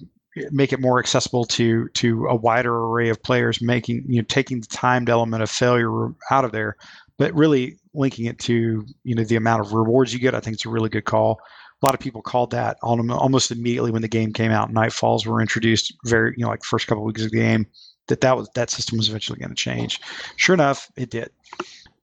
make 0.51 0.71
it 0.71 0.79
more 0.79 0.99
accessible 0.99 1.43
to 1.43 1.89
to 1.89 2.27
a 2.27 2.35
wider 2.37 2.73
array 2.73 3.09
of 3.09 3.21
players, 3.23 3.61
making 3.61 4.05
you 4.07 4.21
know 4.21 4.25
taking 4.29 4.61
the 4.61 4.67
timed 4.67 5.09
element 5.09 5.43
of 5.43 5.49
failure 5.49 6.13
out 6.31 6.45
of 6.45 6.53
there, 6.53 6.77
but 7.17 7.33
really 7.33 7.77
linking 7.93 8.27
it 8.27 8.39
to 8.39 8.85
you 9.03 9.15
know 9.15 9.25
the 9.25 9.35
amount 9.35 9.59
of 9.59 9.73
rewards 9.73 10.13
you 10.13 10.19
get. 10.19 10.33
I 10.33 10.39
think 10.39 10.53
it's 10.53 10.65
a 10.65 10.69
really 10.69 10.87
good 10.87 11.03
call. 11.03 11.41
A 11.81 11.85
lot 11.85 11.93
of 11.93 11.99
people 11.99 12.21
called 12.21 12.51
that 12.51 12.77
almost 12.83 13.51
immediately 13.51 13.91
when 13.91 14.01
the 14.01 14.07
game 14.07 14.31
came 14.31 14.51
out. 14.51 14.71
Nightfalls 14.71 15.25
were 15.25 15.41
introduced 15.41 15.93
very 16.05 16.35
you 16.37 16.45
know 16.45 16.51
like 16.51 16.63
first 16.63 16.87
couple 16.87 17.03
of 17.03 17.07
weeks 17.07 17.25
of 17.25 17.31
the 17.31 17.37
game 17.37 17.67
that 18.11 18.21
that 18.21 18.35
was 18.37 18.49
that 18.55 18.69
system 18.69 18.97
was 18.97 19.07
eventually 19.07 19.39
going 19.39 19.49
to 19.49 19.55
change. 19.55 19.99
Sure 20.35 20.53
enough, 20.53 20.91
it 20.97 21.09
did. 21.09 21.31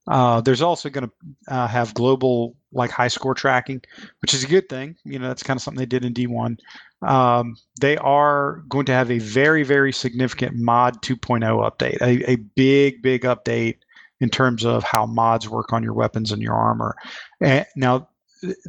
Uh, 0.06 0.40
there's 0.40 0.62
also 0.62 0.88
going 0.88 1.06
to 1.06 1.54
uh, 1.54 1.66
have 1.66 1.92
global 1.92 2.56
like 2.72 2.90
high 2.90 3.08
score 3.08 3.34
tracking, 3.34 3.82
which 4.22 4.32
is 4.32 4.42
a 4.42 4.46
good 4.46 4.66
thing. 4.68 4.96
You 5.04 5.18
know, 5.18 5.28
that's 5.28 5.42
kind 5.42 5.58
of 5.58 5.62
something 5.62 5.78
they 5.78 5.86
did 5.86 6.04
in 6.04 6.14
D1. 6.14 6.58
Um, 7.02 7.56
they 7.78 7.98
are 7.98 8.62
going 8.70 8.86
to 8.86 8.92
have 8.92 9.10
a 9.10 9.18
very, 9.18 9.64
very 9.64 9.92
significant 9.92 10.56
mod 10.56 11.02
2.0 11.02 11.42
update, 11.42 12.00
a, 12.00 12.30
a 12.30 12.36
big, 12.36 13.02
big 13.02 13.22
update 13.22 13.76
in 14.20 14.30
terms 14.30 14.64
of 14.64 14.82
how 14.82 15.04
mods 15.04 15.46
work 15.46 15.74
on 15.74 15.82
your 15.82 15.92
weapons 15.92 16.32
and 16.32 16.40
your 16.40 16.54
armor. 16.54 16.96
And 17.40 17.66
now, 17.76 18.08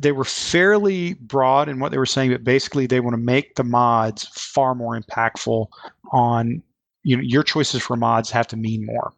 they 0.02 0.12
were 0.12 0.24
fairly 0.24 1.14
broad 1.14 1.70
in 1.70 1.80
what 1.80 1.92
they 1.92 1.98
were 1.98 2.06
saying, 2.06 2.32
but 2.32 2.44
basically 2.44 2.88
they 2.88 3.00
want 3.00 3.14
to 3.14 3.22
make 3.22 3.56
the 3.56 3.64
mods 3.64 4.28
far 4.34 4.74
more 4.74 5.00
impactful 5.00 5.68
on 6.12 6.64
you 7.10 7.18
know 7.18 7.24
your 7.24 7.41
choices 7.41 7.82
for 7.82 7.95
mods 7.95 8.30
have 8.30 8.45
to 8.47 8.57
mean 8.57 8.86
more. 8.86 9.14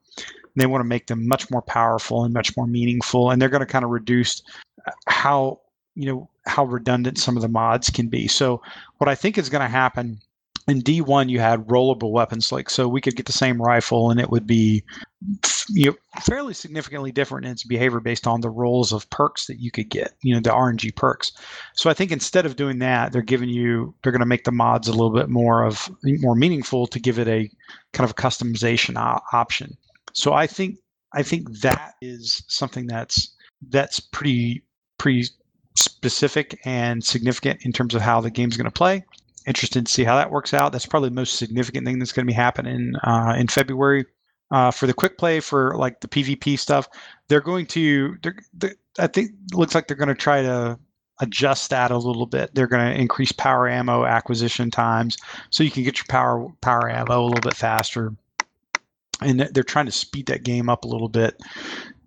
They 0.55 0.65
want 0.65 0.81
to 0.81 0.87
make 0.87 1.07
them 1.07 1.27
much 1.27 1.51
more 1.51 1.61
powerful 1.61 2.23
and 2.23 2.33
much 2.33 2.55
more 2.55 2.65
meaningful, 2.65 3.31
and 3.31 3.41
they're 3.41 3.49
going 3.49 3.59
to 3.59 3.65
kind 3.65 3.83
of 3.83 3.91
reduce 3.91 4.41
uh, 4.87 4.91
how 5.07 5.59
you 5.95 6.05
know 6.05 6.29
how 6.45 6.63
redundant 6.63 7.17
some 7.17 7.35
of 7.35 7.41
the 7.41 7.49
mods 7.49 7.89
can 7.89 8.07
be. 8.07 8.29
So 8.29 8.61
what 8.99 9.09
I 9.09 9.15
think 9.15 9.37
is 9.37 9.49
going 9.49 9.61
to 9.61 9.67
happen 9.67 10.21
in 10.72 10.82
D1 10.82 11.30
you 11.30 11.39
had 11.39 11.67
rollable 11.67 12.11
weapons 12.11 12.51
like 12.51 12.69
so 12.69 12.88
we 12.88 13.01
could 13.01 13.15
get 13.15 13.26
the 13.26 13.32
same 13.32 13.61
rifle 13.61 14.09
and 14.09 14.19
it 14.19 14.30
would 14.30 14.47
be 14.47 14.84
you 15.69 15.91
know, 15.91 15.95
fairly 16.22 16.53
significantly 16.53 17.11
different 17.11 17.45
in 17.45 17.51
its 17.51 17.63
behavior 17.63 17.99
based 17.99 18.26
on 18.26 18.41
the 18.41 18.49
rolls 18.49 18.91
of 18.91 19.09
perks 19.09 19.45
that 19.45 19.59
you 19.59 19.72
could 19.72 19.89
get, 19.89 20.13
you 20.24 20.34
know, 20.34 20.39
the 20.39 20.49
RNG 20.49 20.95
perks. 20.95 21.32
So 21.76 21.89
I 21.89 21.93
think 21.93 22.11
instead 22.11 22.45
of 22.45 22.55
doing 22.55 22.80
that, 22.80 23.11
they're 23.11 23.22
giving 23.22 23.49
you 23.49 23.93
they're 24.01 24.11
going 24.11 24.22
to 24.22 24.26
make 24.26 24.43
the 24.43 24.51
mods 24.51 24.88
a 24.88 24.91
little 24.91 25.13
bit 25.13 25.30
more 25.30 25.63
of 25.63 25.89
more 26.03 26.36
meaningful 26.36 26.88
to 26.88 26.99
give 26.99 27.19
it 27.19 27.28
a 27.28 27.49
kind 27.93 28.05
of 28.05 28.11
a 28.11 28.22
customization 28.22 28.95
option. 29.32 29.78
So 30.13 30.34
I 30.34 30.47
think 30.47 30.78
I 31.13 31.24
think 31.24 31.59
that 31.61 31.93
is 32.01 32.43
something 32.47 32.88
that's 32.88 33.36
that's 33.69 33.99
pretty 33.99 34.63
pretty 34.97 35.26
specific 35.76 36.59
and 36.65 37.03
significant 37.03 37.61
in 37.63 37.72
terms 37.72 37.95
of 37.95 38.01
how 38.01 38.22
the 38.22 38.30
game's 38.30 38.57
going 38.57 38.65
to 38.65 38.72
play 38.72 39.05
interested 39.47 39.85
to 39.85 39.91
see 39.91 40.03
how 40.03 40.15
that 40.15 40.31
works 40.31 40.53
out. 40.53 40.71
That's 40.71 40.85
probably 40.85 41.09
the 41.09 41.15
most 41.15 41.37
significant 41.37 41.85
thing 41.85 41.99
that's 41.99 42.11
going 42.11 42.25
to 42.25 42.31
be 42.31 42.35
happening 42.35 42.93
uh, 43.03 43.35
in 43.37 43.47
February. 43.47 44.05
Uh, 44.51 44.69
for 44.69 44.85
the 44.85 44.93
quick 44.93 45.17
play, 45.17 45.39
for 45.39 45.77
like 45.77 46.01
the 46.01 46.09
PvP 46.09 46.59
stuff, 46.59 46.89
they're 47.29 47.39
going 47.39 47.65
to. 47.67 48.17
They're, 48.21 48.35
they're, 48.53 48.75
I 48.99 49.07
think 49.07 49.31
looks 49.53 49.73
like 49.73 49.87
they're 49.87 49.95
going 49.95 50.09
to 50.09 50.15
try 50.15 50.41
to 50.41 50.77
adjust 51.21 51.69
that 51.69 51.91
a 51.91 51.97
little 51.97 52.25
bit. 52.25 52.53
They're 52.53 52.67
going 52.67 52.93
to 52.93 52.99
increase 52.99 53.31
power 53.31 53.69
ammo 53.69 54.03
acquisition 54.03 54.69
times, 54.69 55.15
so 55.51 55.63
you 55.63 55.71
can 55.71 55.83
get 55.83 55.99
your 55.99 56.05
power 56.09 56.49
power 56.59 56.89
ammo 56.89 57.21
a 57.21 57.27
little 57.27 57.39
bit 57.39 57.55
faster. 57.55 58.13
And 59.21 59.39
they're 59.39 59.63
trying 59.63 59.85
to 59.85 59.91
speed 59.91 60.25
that 60.25 60.43
game 60.43 60.67
up 60.67 60.83
a 60.83 60.87
little 60.87 61.07
bit. 61.07 61.39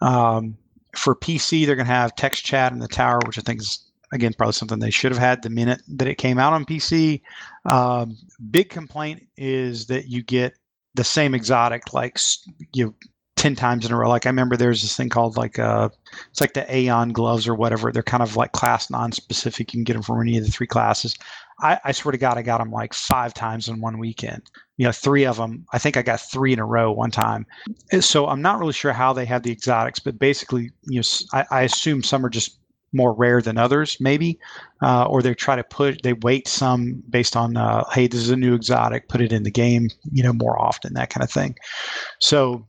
Um, 0.02 0.58
for 0.94 1.14
PC, 1.14 1.64
they're 1.64 1.76
going 1.76 1.86
to 1.86 1.92
have 1.92 2.14
text 2.16 2.44
chat 2.44 2.72
in 2.72 2.78
the 2.78 2.88
tower, 2.88 3.20
which 3.24 3.38
I 3.38 3.42
think 3.42 3.60
is 3.60 3.84
again, 4.12 4.32
probably 4.36 4.52
something 4.52 4.78
they 4.78 4.90
should 4.90 5.12
have 5.12 5.20
had 5.20 5.42
the 5.42 5.50
minute 5.50 5.82
that 5.88 6.08
it 6.08 6.16
came 6.16 6.38
out 6.38 6.52
on 6.52 6.64
PC. 6.64 7.20
Um, 7.70 8.16
big 8.50 8.68
complaint 8.68 9.26
is 9.36 9.86
that 9.86 10.08
you 10.08 10.22
get 10.22 10.54
the 10.94 11.04
same 11.04 11.34
exotic 11.34 11.92
like 11.92 12.18
you 12.72 12.86
know, 12.86 12.94
10 13.36 13.56
times 13.56 13.84
in 13.84 13.92
a 13.92 13.96
row. 13.96 14.08
Like 14.08 14.26
I 14.26 14.30
remember 14.30 14.56
there's 14.56 14.82
this 14.82 14.96
thing 14.96 15.08
called 15.08 15.36
like 15.36 15.58
uh 15.58 15.88
it's 16.30 16.40
like 16.40 16.54
the 16.54 16.74
Aeon 16.74 17.12
gloves 17.12 17.48
or 17.48 17.54
whatever. 17.54 17.92
They're 17.92 18.02
kind 18.02 18.22
of 18.22 18.36
like 18.36 18.52
class 18.52 18.90
non-specific. 18.90 19.72
You 19.72 19.78
can 19.78 19.84
get 19.84 19.94
them 19.94 20.02
from 20.02 20.20
any 20.20 20.38
of 20.38 20.44
the 20.44 20.50
three 20.50 20.66
classes. 20.66 21.14
I, 21.60 21.78
I 21.84 21.92
swear 21.92 22.12
to 22.12 22.18
God, 22.18 22.38
I 22.38 22.42
got 22.42 22.58
them 22.58 22.70
like 22.70 22.94
five 22.94 23.34
times 23.34 23.68
in 23.68 23.80
one 23.80 23.98
weekend. 23.98 24.50
You 24.76 24.86
know, 24.86 24.92
three 24.92 25.24
of 25.24 25.36
them. 25.36 25.66
I 25.72 25.78
think 25.78 25.96
I 25.96 26.02
got 26.02 26.20
three 26.20 26.52
in 26.52 26.58
a 26.58 26.64
row 26.64 26.90
one 26.90 27.10
time. 27.10 27.46
So 28.00 28.26
I'm 28.26 28.42
not 28.42 28.58
really 28.58 28.72
sure 28.72 28.92
how 28.92 29.12
they 29.12 29.24
have 29.26 29.42
the 29.42 29.52
exotics, 29.52 30.00
but 30.00 30.18
basically, 30.18 30.70
you 30.84 31.00
know, 31.00 31.04
I, 31.32 31.44
I 31.50 31.62
assume 31.62 32.02
some 32.02 32.24
are 32.24 32.30
just 32.30 32.58
more 32.94 33.12
rare 33.12 33.42
than 33.42 33.58
others, 33.58 33.96
maybe, 34.00 34.38
uh, 34.82 35.04
or 35.06 35.20
they 35.20 35.34
try 35.34 35.56
to 35.56 35.64
put 35.64 36.02
they 36.02 36.12
weight 36.12 36.48
some 36.48 37.02
based 37.10 37.36
on 37.36 37.56
uh, 37.56 37.84
hey, 37.92 38.06
this 38.06 38.20
is 38.20 38.30
a 38.30 38.36
new 38.36 38.54
exotic, 38.54 39.08
put 39.08 39.20
it 39.20 39.32
in 39.32 39.42
the 39.42 39.50
game, 39.50 39.90
you 40.12 40.22
know, 40.22 40.32
more 40.32 40.60
often, 40.60 40.94
that 40.94 41.10
kind 41.10 41.24
of 41.24 41.30
thing. 41.30 41.56
So 42.20 42.66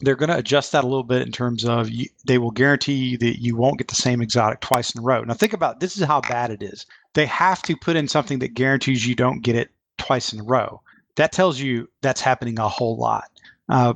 they're 0.00 0.16
going 0.16 0.30
to 0.30 0.38
adjust 0.38 0.72
that 0.72 0.84
a 0.84 0.86
little 0.86 1.02
bit 1.02 1.22
in 1.22 1.32
terms 1.32 1.64
of 1.64 1.90
you, 1.90 2.06
they 2.24 2.38
will 2.38 2.50
guarantee 2.50 2.94
you 2.94 3.18
that 3.18 3.42
you 3.42 3.56
won't 3.56 3.78
get 3.78 3.88
the 3.88 3.96
same 3.96 4.20
exotic 4.22 4.60
twice 4.60 4.94
in 4.94 5.00
a 5.00 5.02
row. 5.02 5.22
Now 5.22 5.34
think 5.34 5.52
about 5.52 5.80
this 5.80 5.96
is 5.96 6.04
how 6.04 6.20
bad 6.20 6.50
it 6.50 6.62
is. 6.62 6.86
They 7.14 7.26
have 7.26 7.62
to 7.62 7.76
put 7.76 7.96
in 7.96 8.06
something 8.06 8.38
that 8.40 8.54
guarantees 8.54 9.06
you 9.06 9.14
don't 9.14 9.42
get 9.42 9.56
it 9.56 9.70
twice 9.96 10.32
in 10.32 10.40
a 10.40 10.44
row. 10.44 10.80
That 11.16 11.32
tells 11.32 11.58
you 11.58 11.88
that's 12.00 12.20
happening 12.20 12.58
a 12.58 12.68
whole 12.68 12.96
lot. 12.96 13.24
Uh, 13.68 13.92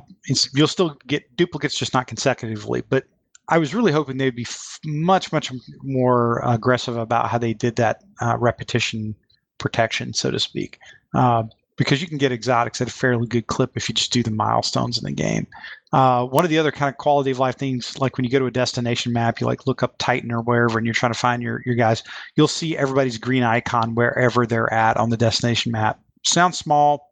you'll 0.53 0.67
still 0.67 0.97
get 1.07 1.35
duplicates, 1.35 1.77
just 1.77 1.93
not 1.93 2.07
consecutively. 2.07 2.83
But 2.89 3.05
I 3.49 3.57
was 3.57 3.73
really 3.75 3.91
hoping 3.91 4.17
they'd 4.17 4.35
be 4.35 4.43
f- 4.43 4.79
much, 4.85 5.31
much 5.31 5.51
more 5.81 6.41
aggressive 6.45 6.97
about 6.97 7.29
how 7.29 7.37
they 7.37 7.53
did 7.53 7.75
that 7.75 8.03
uh, 8.21 8.37
repetition 8.39 9.15
protection, 9.57 10.13
so 10.13 10.31
to 10.31 10.39
speak. 10.39 10.79
Uh, 11.13 11.43
because 11.75 12.01
you 12.01 12.07
can 12.07 12.17
get 12.17 12.31
exotics 12.31 12.81
at 12.81 12.87
a 12.87 12.91
fairly 12.91 13.27
good 13.27 13.47
clip 13.47 13.71
if 13.75 13.89
you 13.89 13.95
just 13.95 14.13
do 14.13 14.23
the 14.23 14.31
milestones 14.31 14.97
in 14.97 15.05
the 15.05 15.11
game. 15.11 15.47
Uh, 15.91 16.25
one 16.25 16.43
of 16.43 16.49
the 16.49 16.57
other 16.57 16.71
kind 16.71 16.89
of 16.89 16.97
quality 16.97 17.31
of 17.31 17.39
life 17.39 17.57
things, 17.57 17.97
like 17.99 18.17
when 18.17 18.23
you 18.23 18.31
go 18.31 18.39
to 18.39 18.45
a 18.45 18.51
destination 18.51 19.11
map, 19.11 19.39
you 19.39 19.47
like 19.47 19.67
look 19.67 19.83
up 19.83 19.95
Titan 19.97 20.31
or 20.31 20.41
wherever, 20.41 20.77
and 20.77 20.85
you're 20.85 20.93
trying 20.93 21.13
to 21.13 21.17
find 21.17 21.41
your 21.41 21.61
your 21.65 21.75
guys. 21.75 22.03
You'll 22.35 22.47
see 22.47 22.77
everybody's 22.77 23.17
green 23.17 23.43
icon 23.43 23.95
wherever 23.95 24.45
they're 24.45 24.71
at 24.71 24.97
on 24.97 25.09
the 25.09 25.17
destination 25.17 25.71
map. 25.71 25.99
Sounds 26.25 26.57
small, 26.57 27.11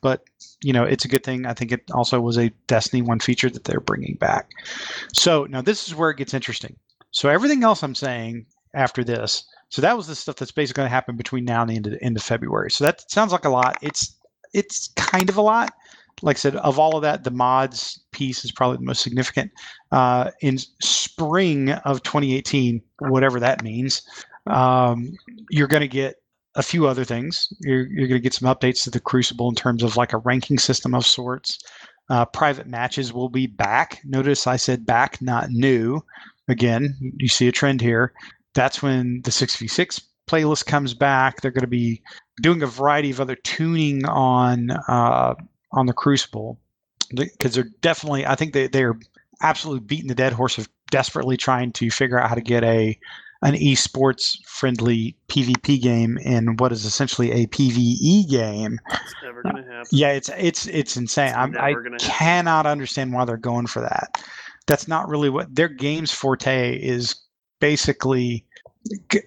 but 0.00 0.24
you 0.62 0.72
know 0.72 0.84
it's 0.84 1.04
a 1.04 1.08
good 1.08 1.24
thing. 1.24 1.46
I 1.46 1.54
think 1.54 1.72
it 1.72 1.90
also 1.92 2.20
was 2.20 2.38
a 2.38 2.50
Destiny 2.66 3.02
one 3.02 3.20
feature 3.20 3.50
that 3.50 3.64
they're 3.64 3.80
bringing 3.80 4.16
back. 4.16 4.50
So 5.14 5.44
now 5.44 5.62
this 5.62 5.88
is 5.88 5.94
where 5.94 6.10
it 6.10 6.16
gets 6.18 6.34
interesting. 6.34 6.76
So 7.10 7.28
everything 7.28 7.64
else 7.64 7.82
I'm 7.82 7.94
saying 7.94 8.46
after 8.74 9.02
this. 9.02 9.44
So 9.68 9.82
that 9.82 9.96
was 9.96 10.06
the 10.06 10.14
stuff 10.14 10.36
that's 10.36 10.52
basically 10.52 10.80
going 10.80 10.86
to 10.86 10.94
happen 10.94 11.16
between 11.16 11.44
now 11.44 11.62
and 11.62 11.70
the 11.70 11.76
end 11.76 11.86
of, 11.86 11.98
end 12.00 12.16
of 12.16 12.22
February. 12.22 12.70
So 12.70 12.84
that 12.84 13.10
sounds 13.10 13.32
like 13.32 13.44
a 13.44 13.50
lot. 13.50 13.78
It's 13.82 14.16
it's 14.52 14.88
kind 14.96 15.28
of 15.28 15.36
a 15.36 15.42
lot. 15.42 15.72
Like 16.22 16.36
I 16.36 16.38
said, 16.38 16.56
of 16.56 16.78
all 16.78 16.96
of 16.96 17.02
that, 17.02 17.24
the 17.24 17.30
mods 17.30 18.00
piece 18.10 18.44
is 18.44 18.52
probably 18.52 18.76
the 18.76 18.84
most 18.84 19.02
significant. 19.02 19.52
Uh, 19.90 20.32
in 20.40 20.58
spring 20.82 21.70
of 21.70 22.02
2018, 22.02 22.82
whatever 22.98 23.40
that 23.40 23.62
means, 23.62 24.02
um, 24.46 25.12
you're 25.48 25.68
going 25.68 25.80
to 25.80 25.88
get 25.88 26.19
a 26.56 26.62
few 26.62 26.86
other 26.86 27.04
things. 27.04 27.52
You're, 27.60 27.86
you're 27.86 28.08
going 28.08 28.20
to 28.20 28.22
get 28.22 28.34
some 28.34 28.52
updates 28.52 28.82
to 28.84 28.90
the 28.90 29.00
Crucible 29.00 29.48
in 29.48 29.54
terms 29.54 29.82
of 29.82 29.96
like 29.96 30.12
a 30.12 30.18
ranking 30.18 30.58
system 30.58 30.94
of 30.94 31.06
sorts. 31.06 31.58
Uh, 32.08 32.24
private 32.24 32.66
matches 32.66 33.12
will 33.12 33.28
be 33.28 33.46
back. 33.46 34.00
Notice 34.04 34.46
I 34.46 34.56
said 34.56 34.84
back, 34.84 35.22
not 35.22 35.50
new. 35.50 36.00
Again, 36.48 36.96
you 37.18 37.28
see 37.28 37.46
a 37.46 37.52
trend 37.52 37.80
here. 37.80 38.12
That's 38.54 38.82
when 38.82 39.22
the 39.22 39.30
6v6 39.30 40.02
playlist 40.28 40.66
comes 40.66 40.92
back. 40.92 41.40
They're 41.40 41.52
going 41.52 41.62
to 41.62 41.68
be 41.68 42.02
doing 42.42 42.62
a 42.62 42.66
variety 42.66 43.10
of 43.10 43.20
other 43.20 43.36
tuning 43.36 44.04
on 44.06 44.70
uh, 44.70 45.34
on 45.72 45.86
the 45.86 45.92
Crucible 45.92 46.58
because 47.14 47.54
they're 47.54 47.70
definitely. 47.80 48.26
I 48.26 48.34
think 48.34 48.52
they 48.52 48.66
they're 48.66 48.98
absolutely 49.42 49.86
beating 49.86 50.08
the 50.08 50.14
dead 50.14 50.32
horse 50.32 50.58
of 50.58 50.68
desperately 50.90 51.36
trying 51.36 51.72
to 51.72 51.90
figure 51.90 52.20
out 52.20 52.28
how 52.28 52.34
to 52.34 52.40
get 52.40 52.64
a 52.64 52.98
an 53.42 53.54
esports 53.54 54.38
friendly 54.44 55.16
PvP 55.28 55.80
game 55.80 56.18
in 56.18 56.56
what 56.56 56.72
is 56.72 56.84
essentially 56.84 57.30
a 57.32 57.46
PvE 57.46 58.28
game. 58.28 58.78
It's 58.90 59.14
never 59.22 59.42
gonna 59.42 59.62
happen. 59.62 59.88
Yeah, 59.90 60.12
it's 60.12 60.30
it's 60.36 60.66
it's 60.66 60.96
insane. 60.96 61.34
It's 61.36 61.56
i 61.56 61.74
cannot 61.98 62.66
happen. 62.66 62.72
understand 62.72 63.12
why 63.12 63.24
they're 63.24 63.36
going 63.36 63.66
for 63.66 63.80
that. 63.80 64.22
That's 64.66 64.86
not 64.86 65.08
really 65.08 65.30
what 65.30 65.54
their 65.54 65.68
game's 65.68 66.12
forte 66.12 66.76
is. 66.76 67.14
Basically, 67.60 68.46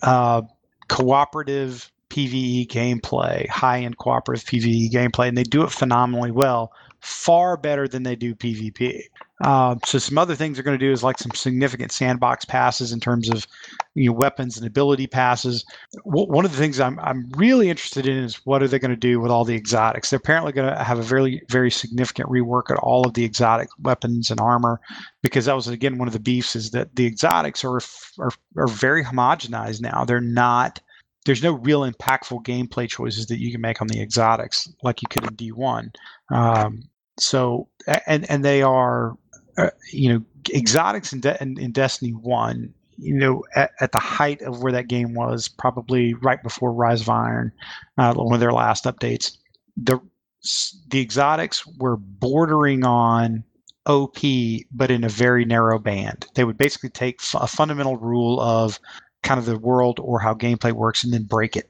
uh, 0.01 0.41
cooperative 0.87 1.91
PVE 2.09 2.67
gameplay, 2.67 3.47
high 3.49 3.81
end 3.81 3.97
cooperative 3.97 4.45
PVE 4.45 4.91
gameplay, 4.91 5.27
and 5.27 5.37
they 5.37 5.43
do 5.43 5.63
it 5.63 5.71
phenomenally 5.71 6.31
well, 6.31 6.71
far 7.03 7.57
better 7.57 7.85
than 7.85 8.03
they 8.03 8.15
do 8.15 8.33
PvP. 8.33 9.01
Uh, 9.43 9.75
so 9.83 9.99
some 9.99 10.17
other 10.17 10.35
things 10.35 10.55
they're 10.55 10.63
going 10.63 10.79
to 10.79 10.85
do 10.85 10.91
is 10.91 11.03
like 11.03 11.19
some 11.19 11.33
significant 11.33 11.91
sandbox 11.91 12.45
passes 12.45 12.93
in 12.93 12.99
terms 13.01 13.29
of 13.29 13.45
you 13.93 14.09
know 14.09 14.13
weapons 14.13 14.57
and 14.57 14.65
ability 14.65 15.05
passes. 15.05 15.65
W- 16.05 16.31
one 16.31 16.45
of 16.45 16.51
the 16.51 16.57
things 16.57 16.79
I'm 16.79 16.97
I'm 16.99 17.29
really 17.35 17.69
interested 17.69 18.07
in 18.07 18.15
is 18.17 18.35
what 18.45 18.63
are 18.63 18.69
they 18.69 18.79
going 18.79 18.91
to 18.91 18.95
do 18.95 19.19
with 19.19 19.31
all 19.31 19.43
the 19.43 19.55
exotics? 19.55 20.09
They're 20.09 20.17
apparently 20.17 20.53
going 20.53 20.73
to 20.73 20.81
have 20.81 20.97
a 20.97 21.03
very 21.03 21.41
very 21.49 21.71
significant 21.71 22.29
rework 22.29 22.71
at 22.71 22.77
all 22.77 23.05
of 23.05 23.15
the 23.15 23.25
exotic 23.25 23.67
weapons 23.81 24.31
and 24.31 24.39
armor 24.39 24.79
because 25.21 25.45
that 25.45 25.55
was 25.55 25.67
again 25.67 25.97
one 25.97 26.07
of 26.07 26.13
the 26.13 26.19
beefs 26.21 26.55
is 26.55 26.71
that 26.71 26.95
the 26.95 27.05
exotics 27.05 27.65
are 27.65 27.81
are, 28.19 28.31
are 28.55 28.67
very 28.67 29.03
homogenized 29.03 29.81
now. 29.81 30.05
They're 30.05 30.21
not 30.21 30.79
there's 31.25 31.43
no 31.43 31.53
real 31.53 31.89
impactful 31.89 32.45
gameplay 32.45 32.87
choices 32.87 33.27
that 33.27 33.39
you 33.39 33.51
can 33.51 33.61
make 33.61 33.81
on 33.81 33.87
the 33.87 34.01
exotics 34.01 34.71
like 34.83 35.01
you 35.01 35.07
could 35.07 35.23
in 35.23 35.35
D1. 35.35 35.89
Um, 36.31 36.83
so 37.19 37.67
and 38.07 38.29
and 38.29 38.43
they 38.43 38.61
are 38.61 39.17
uh, 39.57 39.69
you 39.91 40.09
know, 40.11 40.23
exotics 40.53 41.13
in, 41.13 41.19
De- 41.19 41.41
in, 41.41 41.59
in, 41.59 41.71
Destiny 41.71 42.11
One, 42.11 42.73
you 42.97 43.13
know, 43.13 43.43
at, 43.55 43.71
at, 43.81 43.91
the 43.91 43.99
height 43.99 44.41
of 44.41 44.63
where 44.63 44.71
that 44.71 44.87
game 44.87 45.13
was, 45.13 45.47
probably 45.47 46.15
right 46.15 46.41
before 46.41 46.73
Rise 46.73 47.01
of 47.01 47.09
Iron, 47.09 47.51
uh, 47.97 48.13
one 48.15 48.33
of 48.33 48.39
their 48.39 48.51
last 48.51 48.85
updates, 48.85 49.37
the 49.77 49.99
the 50.89 50.99
exotics 50.99 51.65
were 51.77 51.95
bordering 51.95 52.83
on 52.83 53.43
OP, 53.85 54.17
but 54.71 54.91
in 54.91 55.03
a 55.03 55.09
very 55.09 55.45
narrow 55.45 55.79
band. 55.79 56.25
They 56.35 56.43
would 56.43 56.57
basically 56.57 56.89
take 56.89 57.21
f- 57.21 57.41
a 57.41 57.47
fundamental 57.47 57.95
rule 57.95 58.41
of 58.41 58.77
kind 59.21 59.39
of 59.39 59.45
the 59.45 59.57
world 59.57 59.99
or 60.01 60.19
how 60.19 60.33
gameplay 60.33 60.73
works 60.73 61.03
and 61.03 61.13
then 61.13 61.23
break 61.23 61.55
it. 61.55 61.69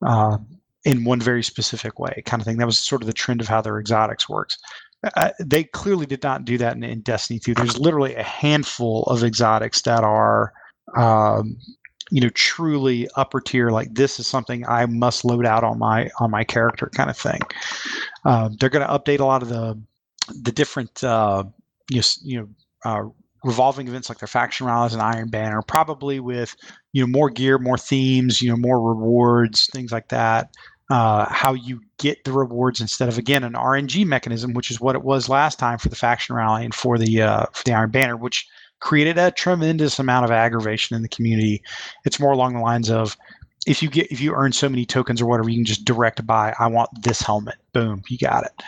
Uh, 0.00 0.38
in 0.84 1.04
one 1.04 1.20
very 1.20 1.42
specific 1.42 1.98
way, 1.98 2.22
kind 2.26 2.40
of 2.40 2.46
thing. 2.46 2.58
That 2.58 2.66
was 2.66 2.78
sort 2.78 3.02
of 3.02 3.06
the 3.06 3.12
trend 3.12 3.40
of 3.40 3.48
how 3.48 3.60
their 3.60 3.78
exotics 3.78 4.28
works. 4.28 4.58
Uh, 5.16 5.30
they 5.40 5.64
clearly 5.64 6.06
did 6.06 6.22
not 6.22 6.44
do 6.44 6.56
that 6.58 6.76
in, 6.76 6.84
in, 6.84 7.00
Destiny 7.00 7.40
2. 7.40 7.54
There's 7.54 7.78
literally 7.78 8.14
a 8.14 8.22
handful 8.22 9.02
of 9.04 9.24
exotics 9.24 9.82
that 9.82 10.04
are 10.04 10.52
um, 10.96 11.56
you 12.12 12.20
know 12.20 12.28
truly 12.34 13.08
upper 13.16 13.40
tier 13.40 13.70
like 13.70 13.94
this 13.94 14.20
is 14.20 14.26
something 14.26 14.66
i 14.66 14.84
must 14.84 15.24
load 15.24 15.46
out 15.46 15.64
on 15.64 15.78
my 15.78 16.10
on 16.18 16.30
my 16.30 16.44
character 16.44 16.90
kind 16.94 17.08
of 17.08 17.16
thing 17.16 17.40
uh, 18.26 18.50
they're 18.58 18.68
going 18.68 18.86
to 18.86 18.92
update 18.92 19.20
a 19.20 19.24
lot 19.24 19.42
of 19.42 19.48
the 19.48 19.80
the 20.42 20.52
different 20.52 21.02
uh, 21.02 21.42
you 21.90 21.96
know, 21.96 22.06
you 22.22 22.40
know 22.40 22.48
uh, 22.84 23.08
revolving 23.44 23.88
events 23.88 24.08
like 24.08 24.18
their 24.18 24.28
faction 24.28 24.66
rallies 24.66 24.92
and 24.92 25.02
iron 25.02 25.28
banner 25.28 25.62
probably 25.62 26.20
with 26.20 26.54
you 26.92 27.02
know 27.02 27.06
more 27.06 27.30
gear 27.30 27.58
more 27.58 27.78
themes 27.78 28.42
you 28.42 28.50
know 28.50 28.56
more 28.56 28.80
rewards 28.80 29.66
things 29.72 29.90
like 29.90 30.08
that 30.08 30.50
uh, 30.92 31.24
how 31.32 31.54
you 31.54 31.80
get 31.96 32.22
the 32.24 32.32
rewards 32.32 32.78
instead 32.78 33.08
of 33.08 33.16
again 33.16 33.44
an 33.44 33.54
RNG 33.54 34.04
mechanism, 34.04 34.52
which 34.52 34.70
is 34.70 34.78
what 34.78 34.94
it 34.94 35.02
was 35.02 35.26
last 35.26 35.58
time 35.58 35.78
for 35.78 35.88
the 35.88 35.96
faction 35.96 36.36
rally 36.36 36.66
and 36.66 36.74
for 36.74 36.98
the 36.98 37.22
uh, 37.22 37.46
for 37.54 37.64
the 37.64 37.72
Iron 37.72 37.90
Banner, 37.90 38.14
which 38.14 38.46
created 38.80 39.16
a 39.16 39.30
tremendous 39.30 39.98
amount 39.98 40.26
of 40.26 40.30
aggravation 40.30 40.94
in 40.94 41.00
the 41.00 41.08
community. 41.08 41.62
It's 42.04 42.20
more 42.20 42.32
along 42.32 42.52
the 42.52 42.60
lines 42.60 42.90
of 42.90 43.16
if 43.66 43.82
you 43.82 43.88
get 43.88 44.12
if 44.12 44.20
you 44.20 44.34
earn 44.34 44.52
so 44.52 44.68
many 44.68 44.84
tokens 44.84 45.22
or 45.22 45.24
whatever, 45.24 45.48
you 45.48 45.56
can 45.56 45.64
just 45.64 45.86
direct 45.86 46.26
buy. 46.26 46.54
I 46.58 46.66
want 46.66 46.90
this 47.02 47.22
helmet. 47.22 47.56
Boom, 47.72 48.02
you 48.10 48.18
got 48.18 48.44
it. 48.44 48.62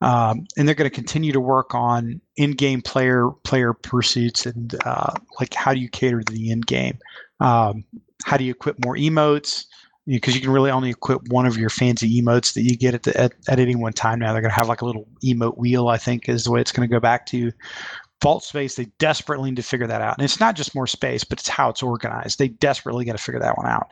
Um, 0.00 0.46
and 0.56 0.66
they're 0.66 0.74
going 0.74 0.88
to 0.88 0.94
continue 0.94 1.32
to 1.32 1.40
work 1.40 1.74
on 1.74 2.22
in-game 2.36 2.80
player 2.80 3.28
player 3.44 3.74
pursuits 3.74 4.46
and 4.46 4.74
uh, 4.86 5.12
like 5.38 5.52
how 5.52 5.74
do 5.74 5.80
you 5.80 5.90
cater 5.90 6.22
to 6.22 6.32
the 6.32 6.50
end 6.50 6.66
game? 6.66 6.98
Um, 7.40 7.84
how 8.24 8.38
do 8.38 8.44
you 8.44 8.52
equip 8.52 8.82
more 8.82 8.96
emotes? 8.96 9.66
Because 10.06 10.34
you, 10.34 10.40
can 10.40 10.50
really 10.50 10.70
only 10.70 10.90
equip 10.90 11.28
one 11.28 11.46
of 11.46 11.58
your 11.58 11.68
fancy 11.68 12.20
emotes 12.20 12.54
that 12.54 12.62
you 12.62 12.76
get 12.76 12.94
at, 12.94 13.02
the, 13.02 13.20
at, 13.20 13.32
at 13.48 13.58
any 13.58 13.74
one 13.74 13.92
time 13.92 14.20
now. 14.20 14.32
They're 14.32 14.42
going 14.42 14.52
to 14.52 14.56
have 14.56 14.68
like 14.68 14.82
a 14.82 14.86
little 14.86 15.08
emote 15.24 15.58
wheel, 15.58 15.88
I 15.88 15.96
think, 15.96 16.28
is 16.28 16.44
the 16.44 16.52
way 16.52 16.60
it's 16.60 16.72
going 16.72 16.88
to 16.88 16.92
go 16.92 17.00
back 17.00 17.26
to. 17.26 17.52
Vault 18.22 18.44
space, 18.44 18.76
they 18.76 18.86
desperately 18.98 19.50
need 19.50 19.56
to 19.56 19.62
figure 19.62 19.86
that 19.86 20.00
out. 20.00 20.16
And 20.16 20.24
it's 20.24 20.40
not 20.40 20.56
just 20.56 20.74
more 20.74 20.86
space, 20.86 21.24
but 21.24 21.38
it's 21.38 21.48
how 21.48 21.68
it's 21.68 21.82
organized. 21.82 22.38
They 22.38 22.48
desperately 22.48 23.04
got 23.04 23.12
to 23.12 23.22
figure 23.22 23.40
that 23.40 23.56
one 23.58 23.66
out. 23.66 23.90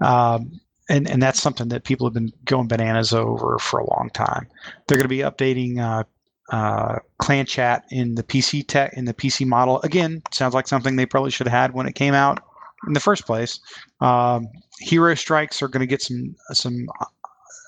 Um, 0.00 0.60
and, 0.88 1.10
and 1.10 1.22
that's 1.22 1.42
something 1.42 1.68
that 1.68 1.84
people 1.84 2.06
have 2.06 2.14
been 2.14 2.32
going 2.44 2.68
bananas 2.68 3.12
over 3.12 3.58
for 3.58 3.80
a 3.80 3.90
long 3.90 4.10
time. 4.14 4.48
They're 4.86 4.96
going 4.96 5.02
to 5.02 5.08
be 5.08 5.18
updating 5.18 5.78
uh, 5.78 6.04
uh, 6.50 7.00
clan 7.18 7.44
chat 7.44 7.84
in 7.90 8.14
the 8.14 8.22
PC 8.22 8.66
tech 8.66 8.94
in 8.94 9.04
the 9.04 9.12
PC 9.12 9.46
model. 9.46 9.82
Again, 9.82 10.22
sounds 10.32 10.54
like 10.54 10.66
something 10.66 10.96
they 10.96 11.04
probably 11.04 11.30
should 11.30 11.46
have 11.46 11.60
had 11.60 11.74
when 11.74 11.86
it 11.86 11.94
came 11.94 12.14
out 12.14 12.40
in 12.86 12.94
the 12.94 13.00
first 13.00 13.26
place. 13.26 13.60
Um, 14.00 14.48
hero 14.78 15.14
strikes 15.14 15.62
are 15.62 15.68
going 15.68 15.80
to 15.80 15.86
get 15.86 16.02
some 16.02 16.34
some 16.52 16.86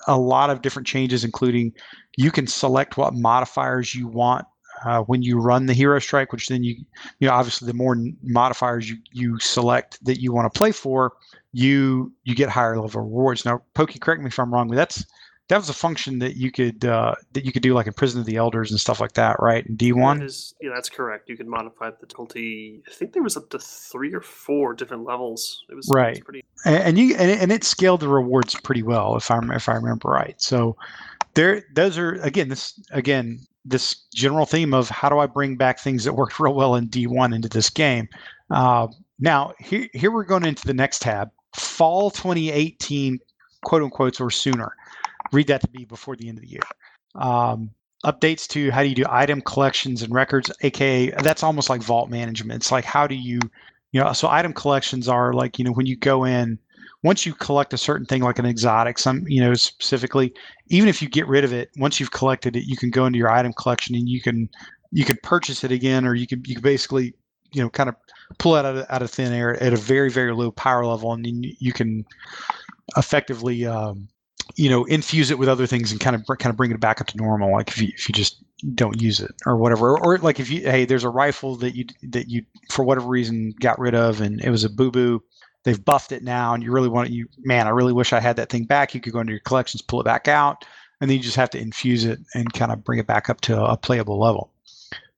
a 0.07 0.17
lot 0.17 0.49
of 0.49 0.61
different 0.61 0.87
changes, 0.87 1.23
including 1.23 1.73
you 2.17 2.31
can 2.31 2.47
select 2.47 2.97
what 2.97 3.13
modifiers 3.13 3.93
you 3.93 4.07
want 4.07 4.45
uh, 4.85 5.01
when 5.01 5.21
you 5.21 5.39
run 5.39 5.65
the 5.67 5.73
hero 5.73 5.99
strike, 5.99 6.31
which 6.31 6.47
then 6.47 6.63
you 6.63 6.75
you 7.19 7.27
know 7.27 7.33
obviously 7.33 7.67
the 7.67 7.73
more 7.73 7.97
modifiers 8.23 8.89
you 8.89 8.97
you 9.11 9.39
select 9.39 10.03
that 10.03 10.19
you 10.21 10.33
want 10.33 10.51
to 10.51 10.57
play 10.57 10.71
for, 10.71 11.13
you 11.53 12.11
you 12.23 12.35
get 12.35 12.49
higher 12.49 12.79
level 12.79 13.01
rewards. 13.01 13.45
Now, 13.45 13.61
Pokey, 13.73 13.99
correct 13.99 14.21
me 14.21 14.27
if 14.27 14.39
I'm 14.39 14.53
wrong, 14.53 14.67
but 14.67 14.75
that's 14.75 15.05
that 15.51 15.57
was 15.57 15.67
a 15.67 15.73
function 15.73 16.19
that 16.19 16.37
you 16.37 16.49
could 16.49 16.85
uh, 16.85 17.13
that 17.33 17.43
you 17.43 17.51
could 17.51 17.61
do 17.61 17.73
like 17.73 17.85
in 17.85 17.91
Prison 17.91 18.21
of 18.21 18.25
the 18.25 18.37
Elders 18.37 18.71
and 18.71 18.79
stuff 18.79 19.01
like 19.01 19.11
that, 19.13 19.35
right? 19.41 19.65
In 19.65 19.75
D 19.75 19.91
one. 19.91 20.21
Yeah, 20.61 20.71
that's 20.73 20.87
correct. 20.87 21.27
You 21.27 21.35
could 21.35 21.45
modify 21.45 21.89
the 21.89 21.97
difficulty. 21.97 22.81
I 22.87 22.93
think 22.93 23.11
there 23.11 23.21
was 23.21 23.35
up 23.35 23.49
to 23.49 23.59
three 23.59 24.13
or 24.13 24.21
four 24.21 24.73
different 24.73 25.03
levels. 25.03 25.65
It 25.69 25.75
was 25.75 25.89
right, 25.93 26.11
it 26.11 26.11
was 26.11 26.19
pretty. 26.21 26.45
And, 26.63 26.75
and 26.77 26.97
you 26.97 27.17
and, 27.17 27.29
and 27.29 27.51
it 27.51 27.65
scaled 27.65 27.99
the 27.99 28.07
rewards 28.07 28.55
pretty 28.61 28.81
well, 28.81 29.17
if 29.17 29.29
I'm 29.29 29.51
if 29.51 29.67
I 29.67 29.73
remember 29.73 30.07
right. 30.07 30.41
So 30.41 30.77
there, 31.33 31.63
those 31.75 31.97
are 31.97 32.13
again 32.21 32.47
this 32.47 32.79
again 32.91 33.45
this 33.65 34.05
general 34.15 34.45
theme 34.45 34.73
of 34.73 34.87
how 34.87 35.09
do 35.09 35.19
I 35.19 35.25
bring 35.25 35.57
back 35.57 35.79
things 35.79 36.05
that 36.05 36.13
worked 36.13 36.39
real 36.39 36.53
well 36.53 36.75
in 36.75 36.87
D 36.87 37.07
one 37.07 37.33
into 37.33 37.49
this 37.49 37.69
game. 37.69 38.07
Uh, 38.51 38.87
now 39.19 39.51
here 39.59 39.89
here 39.91 40.11
we're 40.11 40.23
going 40.23 40.45
into 40.45 40.65
the 40.65 40.73
next 40.73 41.01
tab, 41.01 41.29
fall 41.57 42.09
2018, 42.09 43.19
quote 43.65 43.83
unquote, 43.83 44.21
or 44.21 44.31
sooner 44.31 44.77
read 45.31 45.47
that 45.47 45.61
to 45.61 45.69
me 45.73 45.85
before 45.85 46.15
the 46.15 46.29
end 46.29 46.37
of 46.37 46.43
the 46.43 46.49
year. 46.49 46.61
Um, 47.15 47.71
updates 48.05 48.47
to 48.47 48.71
how 48.71 48.81
do 48.81 48.89
you 48.89 48.95
do 48.95 49.05
item 49.09 49.41
collections 49.41 50.01
and 50.01 50.13
records, 50.13 50.51
aka 50.61 51.11
that's 51.23 51.43
almost 51.43 51.69
like 51.69 51.81
vault 51.81 52.09
management. 52.09 52.63
It's 52.63 52.71
like 52.71 52.85
how 52.85 53.07
do 53.07 53.15
you, 53.15 53.39
you 53.91 54.01
know, 54.01 54.11
so 54.13 54.27
item 54.29 54.53
collections 54.53 55.07
are 55.07 55.33
like 55.33 55.59
you 55.59 55.65
know 55.65 55.71
when 55.71 55.85
you 55.85 55.95
go 55.95 56.23
in, 56.23 56.57
once 57.03 57.25
you 57.25 57.33
collect 57.33 57.73
a 57.73 57.77
certain 57.77 58.05
thing 58.05 58.21
like 58.21 58.39
an 58.39 58.45
exotic, 58.45 58.99
some 58.99 59.23
you 59.27 59.41
know 59.41 59.53
specifically, 59.53 60.33
even 60.67 60.89
if 60.89 61.01
you 61.01 61.09
get 61.09 61.27
rid 61.27 61.43
of 61.43 61.53
it, 61.53 61.69
once 61.77 61.99
you've 61.99 62.11
collected 62.11 62.55
it, 62.55 62.65
you 62.65 62.77
can 62.77 62.89
go 62.89 63.05
into 63.05 63.17
your 63.17 63.29
item 63.31 63.53
collection 63.53 63.95
and 63.95 64.09
you 64.09 64.21
can 64.21 64.49
you 64.91 65.05
can 65.05 65.17
purchase 65.23 65.63
it 65.63 65.71
again, 65.71 66.05
or 66.05 66.15
you 66.15 66.27
can 66.27 66.43
you 66.45 66.55
can 66.55 66.63
basically 66.63 67.13
you 67.53 67.61
know 67.61 67.69
kind 67.69 67.89
of 67.89 67.95
pull 68.37 68.55
it 68.55 68.65
out 68.65 68.77
of, 68.77 68.85
out 68.89 69.01
of 69.01 69.11
thin 69.11 69.33
air 69.33 69.61
at 69.61 69.73
a 69.73 69.77
very 69.77 70.09
very 70.09 70.33
low 70.33 70.51
power 70.51 70.85
level, 70.85 71.13
and 71.13 71.45
you 71.59 71.73
can 71.73 72.05
effectively 72.97 73.65
um, 73.65 74.07
you 74.55 74.69
know 74.69 74.83
infuse 74.85 75.31
it 75.31 75.39
with 75.39 75.49
other 75.49 75.65
things 75.65 75.91
and 75.91 75.99
kind 75.99 76.15
of 76.15 76.25
kind 76.39 76.51
of 76.51 76.57
bring 76.57 76.71
it 76.71 76.79
back 76.79 77.01
up 77.01 77.07
to 77.07 77.17
normal 77.17 77.51
like 77.51 77.69
if 77.69 77.81
you 77.81 77.89
if 77.95 78.07
you 78.07 78.13
just 78.13 78.43
don't 78.75 79.01
use 79.01 79.19
it 79.19 79.31
or 79.45 79.57
whatever 79.57 79.97
or, 79.99 80.17
like 80.19 80.39
if 80.39 80.49
you 80.49 80.61
hey 80.61 80.85
there's 80.85 81.03
a 81.03 81.09
rifle 81.09 81.55
that 81.55 81.75
you 81.75 81.85
that 82.03 82.29
you 82.29 82.43
for 82.69 82.83
whatever 82.83 83.07
reason 83.07 83.53
got 83.59 83.79
rid 83.79 83.95
of 83.95 84.21
and 84.21 84.41
it 84.41 84.49
was 84.49 84.63
a 84.63 84.69
boo 84.69 84.91
boo 84.91 85.21
they've 85.63 85.83
buffed 85.83 86.11
it 86.11 86.23
now 86.23 86.53
and 86.53 86.63
you 86.63 86.71
really 86.71 86.89
want 86.89 87.09
you 87.09 87.27
man 87.39 87.65
i 87.65 87.71
really 87.71 87.93
wish 87.93 88.13
i 88.13 88.19
had 88.19 88.35
that 88.35 88.49
thing 88.49 88.65
back. 88.65 88.93
You 88.93 89.01
could 89.01 89.13
go 89.13 89.19
into 89.19 89.33
your 89.33 89.41
collections 89.41 89.81
pull 89.81 90.01
it 90.01 90.05
back 90.05 90.27
out 90.27 90.65
and 90.99 91.09
then 91.09 91.17
you 91.17 91.23
just 91.23 91.35
have 91.35 91.49
to 91.51 91.59
infuse 91.59 92.05
it 92.05 92.19
and 92.35 92.53
kind 92.53 92.71
of 92.71 92.83
bring 92.83 92.99
it 92.99 93.07
back 93.07 93.29
up 93.29 93.41
to 93.41 93.61
a 93.63 93.75
playable 93.75 94.19
level. 94.19 94.53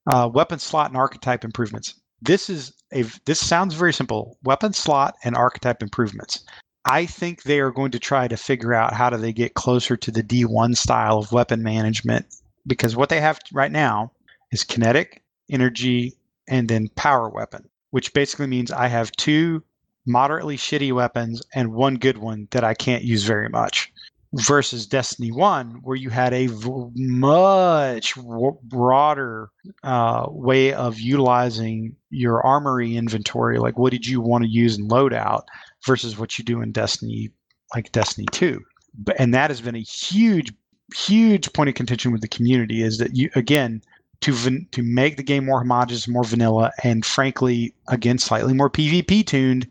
Uh, 0.08 0.30
weapon 0.34 0.60
slot 0.60 0.90
and 0.90 0.98
archetype 0.98 1.44
improvements. 1.44 1.96
This 2.22 2.50
is 2.50 2.74
a 2.94 3.04
this 3.26 3.40
sounds 3.40 3.74
very 3.74 3.92
simple. 3.92 4.38
Weapon 4.44 4.72
slot 4.72 5.16
and 5.26 5.36
archetype 5.36 5.84
improvements 5.84 6.46
I 6.86 7.06
think 7.06 7.44
they 7.44 7.60
are 7.62 7.72
going 7.72 7.92
to 7.92 8.00
try 8.00 8.28
to 8.28 8.38
figure 8.38 8.74
out 8.74 8.94
how 8.94 9.10
do 9.10 9.18
they 9.18 9.34
get 9.34 9.54
closer 9.54 9.98
to 9.98 10.12
the 10.12 10.24
D1 10.24 10.76
style 10.78 11.20
of 11.20 11.32
weapon 11.32 11.64
management 11.64 12.26
because 12.68 12.96
what 12.96 13.10
they 13.10 13.22
have 13.22 13.40
right 13.54 13.72
now 13.72 14.12
is 14.52 14.64
kinetic, 14.64 15.24
energy, 15.50 16.14
and 16.48 16.68
then 16.68 16.90
power 16.96 17.30
weapon, 17.30 17.70
which 17.92 18.14
basically 18.14 18.48
means 18.48 18.72
I 18.72 18.88
have 18.88 19.12
two 19.14 19.64
moderately 20.06 20.58
shitty 20.58 20.92
weapons 20.94 21.42
and 21.56 21.74
one 21.74 21.96
good 21.96 22.18
one 22.18 22.50
that 22.52 22.66
I 22.66 22.74
can't 22.74 23.04
use 23.04 23.24
very 23.24 23.50
much. 23.50 23.92
Versus 24.36 24.88
Destiny 24.88 25.32
1, 25.32 25.82
where 25.84 25.96
you 25.96 26.10
had 26.10 26.34
a 26.34 26.48
v- 26.48 26.90
much 26.96 28.16
w- 28.16 28.58
broader 28.64 29.52
uh, 29.84 30.26
way 30.30 30.74
of 30.74 31.00
utilizing 31.00 31.96
your 32.10 32.44
armory 32.44 32.98
inventory. 32.98 33.60
Like, 33.60 33.78
what 33.78 33.92
did 33.92 34.08
you 34.08 34.22
want 34.22 34.44
to 34.44 34.50
use 34.50 34.80
in 34.80 34.90
loadout? 34.90 35.44
Versus 35.86 36.18
what 36.18 36.38
you 36.38 36.46
do 36.46 36.62
in 36.62 36.72
Destiny, 36.72 37.32
like 37.74 37.92
Destiny 37.92 38.28
2. 38.32 38.62
But, 38.98 39.20
and 39.20 39.34
that 39.34 39.50
has 39.50 39.62
been 39.62 39.76
a 39.76 39.80
huge, 39.80 40.52
huge 40.96 41.52
point 41.54 41.70
of 41.70 41.76
contention 41.76 42.12
with 42.12 42.22
the 42.22 42.28
community 42.28 42.82
is 42.82 42.98
that 42.98 43.16
you, 43.16 43.30
again, 43.36 43.82
to 44.22 44.66
to 44.72 44.84
make 44.84 45.18
the 45.18 45.24
game 45.24 45.46
more 45.46 45.60
homogenous, 45.60 46.08
more 46.08 46.24
vanilla, 46.24 46.72
and 46.84 47.06
frankly, 47.06 47.74
again, 47.90 48.18
slightly 48.18 48.54
more 48.54 48.70
PvP 48.70 49.26
tuned, 49.26 49.68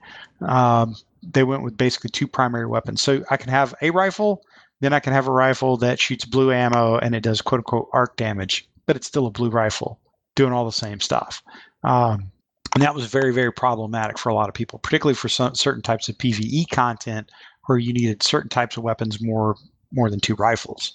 um, 0.47 0.95
they 1.23 1.45
went 1.45 1.63
with 1.63 1.77
basically 1.77 2.11
two 2.11 2.27
primary 2.27 2.67
weapons. 2.67 3.01
So 3.01 3.25
I 3.31 3.37
can 3.37 3.49
have 3.51 3.75
a 3.81 3.91
rifle, 3.91 4.43
then 4.81 4.93
I 4.93 5.01
can 5.01 5.13
have 5.13 5.29
a 5.29 5.33
rifle 5.33 5.77
that 5.79 6.01
shoots 6.01 6.25
blue 6.25 6.53
ammo 6.53 6.99
and 6.99 7.15
it 7.15 7.23
does 7.23 7.41
quote 7.41 7.61
unquote 7.61 7.89
arc 7.93 8.17
damage, 8.17 8.69
but 8.87 8.97
it's 8.97 9.07
still 9.07 9.27
a 9.27 9.31
blue 9.31 9.51
rifle 9.51 10.01
doing 10.35 10.53
all 10.53 10.65
the 10.65 10.73
same 10.73 11.01
stuff. 11.01 11.43
Um, 11.85 12.32
and 12.75 12.83
that 12.83 12.95
was 12.95 13.07
very, 13.07 13.33
very 13.33 13.53
problematic 13.53 14.19
for 14.19 14.29
a 14.29 14.35
lot 14.35 14.49
of 14.49 14.55
people, 14.55 14.79
particularly 14.79 15.15
for 15.15 15.29
some, 15.29 15.55
certain 15.55 15.83
types 15.83 16.09
of 16.09 16.17
PVE 16.17 16.69
content 16.71 17.31
where 17.67 17.79
you 17.79 17.93
needed 17.93 18.23
certain 18.23 18.49
types 18.49 18.77
of 18.77 18.83
weapons 18.83 19.23
more 19.23 19.57
more 19.95 20.09
than 20.09 20.21
two 20.21 20.35
rifles. 20.37 20.93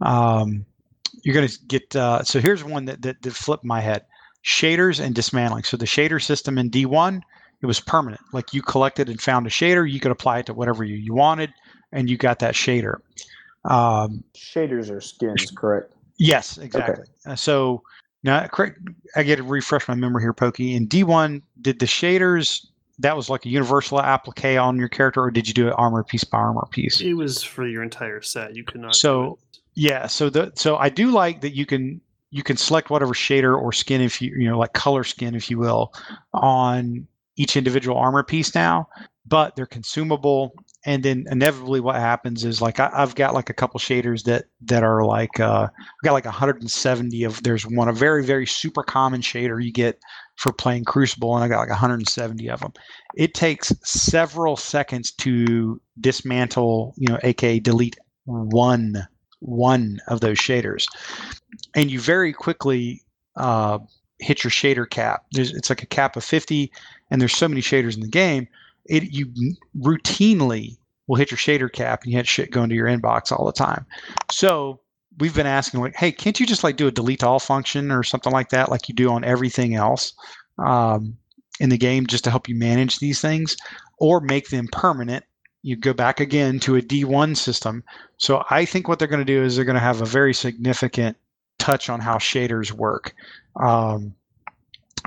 Um, 0.00 0.66
you're 1.22 1.34
going 1.34 1.46
to 1.46 1.58
get 1.66 1.94
uh, 1.94 2.24
so 2.24 2.40
here's 2.40 2.64
one 2.64 2.86
that, 2.86 3.02
that 3.02 3.22
that 3.22 3.32
flipped 3.32 3.64
my 3.64 3.80
head: 3.80 4.04
shaders 4.44 5.04
and 5.04 5.14
dismantling. 5.14 5.64
So 5.64 5.76
the 5.76 5.86
shader 5.86 6.22
system 6.22 6.58
in 6.58 6.70
D1 6.70 7.22
it 7.62 7.66
was 7.66 7.80
permanent. 7.80 8.20
Like 8.32 8.52
you 8.52 8.60
collected 8.60 9.08
and 9.08 9.20
found 9.20 9.46
a 9.46 9.50
shader, 9.50 9.88
you 9.88 10.00
could 10.00 10.10
apply 10.10 10.40
it 10.40 10.46
to 10.46 10.54
whatever 10.54 10.82
you, 10.84 10.96
you 10.96 11.14
wanted, 11.14 11.54
and 11.92 12.10
you 12.10 12.16
got 12.16 12.40
that 12.40 12.54
shader. 12.54 12.96
Um, 13.64 14.24
Shaders 14.34 14.90
are 14.90 15.00
skins, 15.00 15.52
correct? 15.56 15.94
Yes, 16.18 16.58
exactly. 16.58 17.04
Okay. 17.04 17.32
Uh, 17.32 17.36
so 17.36 17.82
now, 18.22 18.46
correct. 18.46 18.78
I 19.16 19.22
get 19.22 19.36
to 19.36 19.42
refresh 19.42 19.88
my 19.88 19.94
memory 19.94 20.22
here, 20.22 20.32
Pokey. 20.32 20.74
In 20.74 20.86
D1, 20.86 21.42
did 21.60 21.78
the 21.78 21.86
shaders 21.86 22.66
that 22.98 23.16
was 23.16 23.28
like 23.28 23.44
a 23.44 23.48
universal 23.48 24.00
applique 24.00 24.58
on 24.58 24.78
your 24.78 24.88
character, 24.88 25.22
or 25.22 25.30
did 25.30 25.48
you 25.48 25.54
do 25.54 25.68
it 25.68 25.74
armor 25.76 26.04
piece 26.04 26.24
by 26.24 26.38
armor 26.38 26.66
piece? 26.70 27.00
It 27.00 27.14
was 27.14 27.42
for 27.42 27.66
your 27.66 27.82
entire 27.82 28.22
set. 28.22 28.54
You 28.54 28.64
could 28.64 28.80
not. 28.80 28.94
So 28.94 29.38
yeah, 29.74 30.06
so 30.06 30.30
the 30.30 30.52
so 30.54 30.76
I 30.76 30.88
do 30.88 31.10
like 31.10 31.40
that 31.40 31.54
you 31.54 31.66
can 31.66 32.00
you 32.30 32.42
can 32.42 32.56
select 32.56 32.90
whatever 32.90 33.12
shader 33.12 33.60
or 33.60 33.72
skin 33.72 34.00
if 34.00 34.22
you 34.22 34.34
you 34.36 34.48
know 34.48 34.58
like 34.58 34.72
color 34.72 35.04
skin 35.04 35.34
if 35.34 35.50
you 35.50 35.58
will 35.58 35.92
on 36.32 37.06
each 37.36 37.56
individual 37.56 37.96
armor 37.96 38.22
piece 38.22 38.54
now, 38.54 38.88
but 39.26 39.56
they're 39.56 39.66
consumable 39.66 40.54
and 40.84 41.02
then 41.02 41.26
inevitably 41.30 41.80
what 41.80 41.96
happens 41.96 42.44
is 42.44 42.60
like 42.60 42.80
I, 42.80 42.90
have 42.94 43.14
got 43.14 43.34
like 43.34 43.50
a 43.50 43.54
couple 43.54 43.78
shaders 43.78 44.24
that 44.24 44.46
that 44.62 44.82
are 44.82 45.04
like 45.04 45.38
uh 45.40 45.68
I've 45.72 46.04
got 46.04 46.12
like 46.12 46.24
170 46.24 47.24
of 47.24 47.42
there's 47.42 47.66
one 47.66 47.88
a 47.88 47.92
very 47.92 48.24
very 48.24 48.46
super 48.46 48.82
common 48.82 49.20
shader 49.20 49.62
you 49.62 49.72
get 49.72 50.00
for 50.36 50.52
playing 50.52 50.84
Crucible, 50.84 51.34
and 51.34 51.44
I 51.44 51.48
got 51.48 51.60
like 51.60 51.68
170 51.68 52.50
of 52.50 52.60
them. 52.60 52.72
It 53.14 53.34
takes 53.34 53.72
several 53.84 54.56
seconds 54.56 55.12
to 55.12 55.80
dismantle, 56.00 56.94
you 56.96 57.08
know, 57.08 57.18
aka 57.22 57.60
delete 57.60 57.96
one 58.24 59.06
one 59.40 60.00
of 60.08 60.20
those 60.20 60.38
shaders, 60.38 60.86
and 61.74 61.90
you 61.90 62.00
very 62.00 62.32
quickly 62.32 63.02
uh, 63.36 63.78
hit 64.18 64.44
your 64.44 64.50
shader 64.50 64.88
cap. 64.88 65.24
There's, 65.32 65.52
it's 65.52 65.70
like 65.70 65.82
a 65.82 65.86
cap 65.86 66.16
of 66.16 66.24
50, 66.24 66.70
and 67.10 67.20
there's 67.20 67.36
so 67.36 67.48
many 67.48 67.60
shaders 67.60 67.94
in 67.94 68.00
the 68.00 68.08
game. 68.08 68.48
It 68.86 69.12
you 69.12 69.32
routinely 69.78 70.76
will 71.06 71.16
hit 71.16 71.30
your 71.30 71.38
shader 71.38 71.72
cap, 71.72 72.02
and 72.02 72.12
you 72.12 72.16
had 72.16 72.28
shit 72.28 72.50
going 72.50 72.68
to 72.68 72.74
your 72.74 72.86
inbox 72.86 73.32
all 73.32 73.46
the 73.46 73.52
time. 73.52 73.86
So 74.30 74.80
we've 75.18 75.34
been 75.34 75.46
asking 75.46 75.80
like, 75.80 75.94
hey, 75.96 76.12
can't 76.12 76.38
you 76.40 76.46
just 76.46 76.64
like 76.64 76.76
do 76.76 76.86
a 76.86 76.92
delete 76.92 77.22
all 77.22 77.38
function 77.38 77.90
or 77.90 78.02
something 78.02 78.32
like 78.32 78.50
that, 78.50 78.70
like 78.70 78.88
you 78.88 78.94
do 78.94 79.10
on 79.10 79.24
everything 79.24 79.74
else 79.74 80.14
um, 80.58 81.16
in 81.60 81.68
the 81.68 81.78
game, 81.78 82.06
just 82.06 82.24
to 82.24 82.30
help 82.30 82.48
you 82.48 82.54
manage 82.54 82.98
these 82.98 83.20
things, 83.20 83.56
or 83.98 84.20
make 84.20 84.48
them 84.48 84.68
permanent. 84.72 85.24
You 85.62 85.76
go 85.76 85.92
back 85.92 86.18
again 86.18 86.58
to 86.60 86.76
a 86.76 86.82
D1 86.82 87.36
system. 87.36 87.84
So 88.16 88.42
I 88.50 88.64
think 88.64 88.88
what 88.88 88.98
they're 88.98 89.06
going 89.08 89.24
to 89.24 89.24
do 89.24 89.42
is 89.42 89.54
they're 89.54 89.64
going 89.64 89.74
to 89.74 89.80
have 89.80 90.00
a 90.00 90.06
very 90.06 90.34
significant 90.34 91.16
touch 91.58 91.88
on 91.88 92.00
how 92.00 92.16
shaders 92.16 92.72
work, 92.72 93.14
um, 93.56 94.14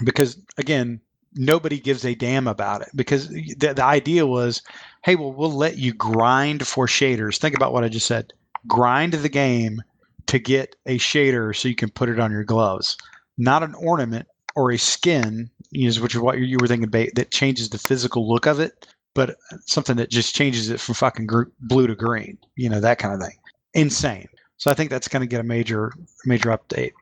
because 0.04 0.38
again, 0.58 1.02
nobody 1.36 1.80
gives 1.80 2.06
a 2.06 2.16
damn 2.16 2.48
about 2.48 2.82
it 2.82 2.90
because 2.96 3.30
the, 3.30 3.74
the 3.76 3.84
idea 3.84 4.26
was 4.26 4.62
hey 5.04 5.16
well 5.16 5.34
we'll 5.34 5.52
let 5.52 5.78
you 5.78 5.94
grind 5.94 6.66
for 6.66 6.88
shaders 6.88 7.38
think 7.38 7.56
about 7.56 7.74
what 7.74 7.84
i 7.84 7.90
just 7.90 8.08
said 8.08 8.34
grind 8.68 9.14
the 9.14 9.30
game 9.30 9.82
to 10.28 10.40
get 10.40 10.76
a 10.86 10.98
shader 10.98 11.56
so 11.56 11.68
you 11.68 11.76
can 11.76 11.90
put 11.90 12.10
it 12.10 12.20
on 12.20 12.32
your 12.32 12.44
gloves, 12.44 12.98
not 13.38 13.64
an 13.64 13.76
ornament 13.76 14.28
or 14.56 14.72
a 14.72 14.78
skin, 14.78 15.50
know, 15.74 16.02
which 16.02 16.16
is 16.16 16.22
what 16.22 16.40
you 16.40 16.58
were 16.60 16.68
thinking 16.68 16.88
about, 16.88 17.10
that 17.16 17.32
changes 17.32 17.70
the 17.70 17.78
physical 17.78 18.28
look 18.28 18.46
of 18.46 18.60
it, 18.60 18.88
but 19.14 19.36
something 19.66 19.98
that 19.98 20.10
just 20.10 20.36
changes 20.36 20.70
it 20.70 20.80
from 20.80 20.96
fucking 20.96 21.28
blue 21.60 21.88
to 21.88 21.96
green, 21.96 22.38
you 22.56 22.70
know, 22.70 22.80
that 22.80 22.98
kind 22.98 23.14
of 23.14 23.22
thing. 23.28 23.38
Insane. 23.74 24.28
So 24.58 24.72
I 24.72 24.74
think 24.74 24.90
that's 24.90 25.08
going 25.08 25.22
to 25.22 25.28
get 25.28 25.42
a 25.42 25.44
major 25.44 25.92
major 26.26 26.50
update. 26.50 26.94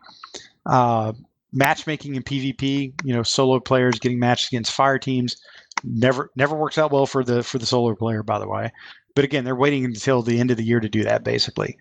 Uh, 0.65 1.13
matchmaking 1.53 2.15
in 2.15 2.23
PvP, 2.23 2.93
you 3.03 3.13
know, 3.13 3.23
solo 3.23 3.59
players 3.59 3.99
getting 3.99 4.19
matched 4.19 4.47
against 4.47 4.71
fire 4.71 4.97
teams 4.99 5.37
never 5.83 6.29
never 6.35 6.55
works 6.55 6.77
out 6.77 6.91
well 6.91 7.05
for 7.05 7.23
the 7.23 7.43
for 7.43 7.57
the 7.57 7.65
solo 7.65 7.95
player, 7.95 8.23
by 8.23 8.39
the 8.39 8.47
way. 8.47 8.71
But 9.15 9.25
again, 9.25 9.45
they're 9.45 9.55
waiting 9.55 9.85
until 9.85 10.21
the 10.21 10.39
end 10.39 10.49
of 10.49 10.57
the 10.57 10.63
year 10.63 10.79
to 10.79 10.89
do 10.89 11.03
that, 11.03 11.23
basically 11.23 11.77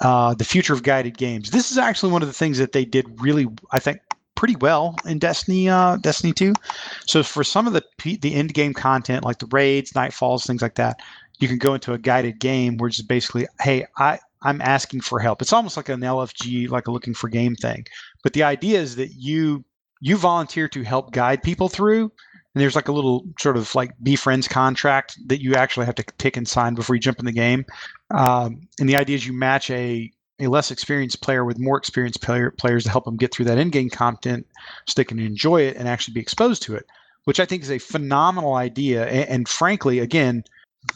uh, 0.00 0.34
the 0.34 0.44
future 0.44 0.72
of 0.72 0.82
guided 0.82 1.16
games. 1.16 1.50
This 1.50 1.70
is 1.70 1.78
actually 1.78 2.12
one 2.12 2.22
of 2.22 2.28
the 2.28 2.34
things 2.34 2.58
that 2.58 2.72
they 2.72 2.84
did 2.84 3.20
really, 3.20 3.46
I 3.72 3.78
think, 3.78 4.00
pretty 4.34 4.56
well 4.56 4.96
in 5.06 5.18
Destiny, 5.18 5.68
uh, 5.68 5.96
Destiny 5.96 6.32
Two. 6.32 6.54
So 7.06 7.22
for 7.22 7.44
some 7.44 7.66
of 7.66 7.72
the 7.72 7.82
the 8.04 8.34
end 8.34 8.54
game 8.54 8.74
content, 8.74 9.24
like 9.24 9.38
the 9.38 9.48
raids, 9.50 9.92
nightfalls, 9.92 10.46
things 10.46 10.62
like 10.62 10.74
that, 10.76 11.00
you 11.38 11.48
can 11.48 11.58
go 11.58 11.74
into 11.74 11.92
a 11.92 11.98
guided 11.98 12.38
game 12.40 12.76
where 12.76 12.88
it's 12.88 13.02
basically, 13.02 13.46
hey, 13.60 13.86
I 13.98 14.18
I'm 14.42 14.60
asking 14.60 15.00
for 15.00 15.18
help. 15.18 15.40
It's 15.40 15.52
almost 15.52 15.76
like 15.76 15.88
an 15.88 16.00
LFG, 16.00 16.68
like 16.68 16.86
a 16.86 16.92
looking 16.92 17.14
for 17.14 17.28
game 17.28 17.54
thing. 17.54 17.86
But 18.24 18.32
the 18.32 18.42
idea 18.42 18.80
is 18.80 18.96
that 18.96 19.12
you 19.14 19.64
you 20.00 20.16
volunteer 20.16 20.68
to 20.68 20.82
help 20.82 21.12
guide 21.12 21.42
people 21.42 21.68
through 21.68 22.10
and 22.54 22.62
there's 22.62 22.76
like 22.76 22.88
a 22.88 22.92
little 22.92 23.26
sort 23.38 23.56
of 23.56 23.74
like 23.74 23.92
be 24.02 24.16
friends 24.16 24.46
contract 24.46 25.18
that 25.26 25.42
you 25.42 25.54
actually 25.54 25.86
have 25.86 25.96
to 25.96 26.04
pick 26.18 26.36
and 26.36 26.46
sign 26.46 26.74
before 26.74 26.94
you 26.94 27.00
jump 27.00 27.18
in 27.18 27.24
the 27.24 27.32
game. 27.32 27.64
Um, 28.10 28.68
and 28.78 28.88
the 28.88 28.96
idea 28.96 29.16
is 29.16 29.26
you 29.26 29.32
match 29.32 29.70
a 29.70 30.12
a 30.40 30.48
less 30.48 30.72
experienced 30.72 31.20
player 31.20 31.44
with 31.44 31.60
more 31.60 31.78
experienced 31.78 32.20
player, 32.20 32.50
players 32.50 32.82
to 32.84 32.90
help 32.90 33.04
them 33.04 33.16
get 33.16 33.32
through 33.32 33.44
that 33.44 33.56
in-game 33.58 33.88
content 33.88 34.44
so 34.84 34.92
they 34.96 35.04
can 35.04 35.20
enjoy 35.20 35.62
it 35.62 35.76
and 35.76 35.86
actually 35.86 36.12
be 36.12 36.20
exposed 36.20 36.60
to 36.60 36.74
it, 36.74 36.86
which 37.22 37.38
I 37.38 37.44
think 37.44 37.62
is 37.62 37.70
a 37.70 37.78
phenomenal 37.78 38.54
idea. 38.54 39.06
And, 39.06 39.28
and 39.28 39.48
frankly, 39.48 40.00
again, 40.00 40.42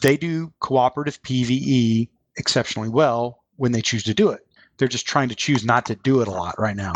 they 0.01 0.17
do 0.17 0.51
cooperative 0.59 1.21
PVE 1.23 2.09
exceptionally 2.35 2.89
well 2.89 3.43
when 3.55 3.71
they 3.71 3.81
choose 3.81 4.03
to 4.03 4.13
do 4.13 4.29
it. 4.29 4.45
They're 4.77 4.89
just 4.89 5.07
trying 5.07 5.29
to 5.29 5.35
choose 5.35 5.63
not 5.63 5.85
to 5.85 5.95
do 5.95 6.19
it 6.21 6.27
a 6.27 6.31
lot 6.31 6.59
right 6.59 6.75
now. 6.75 6.93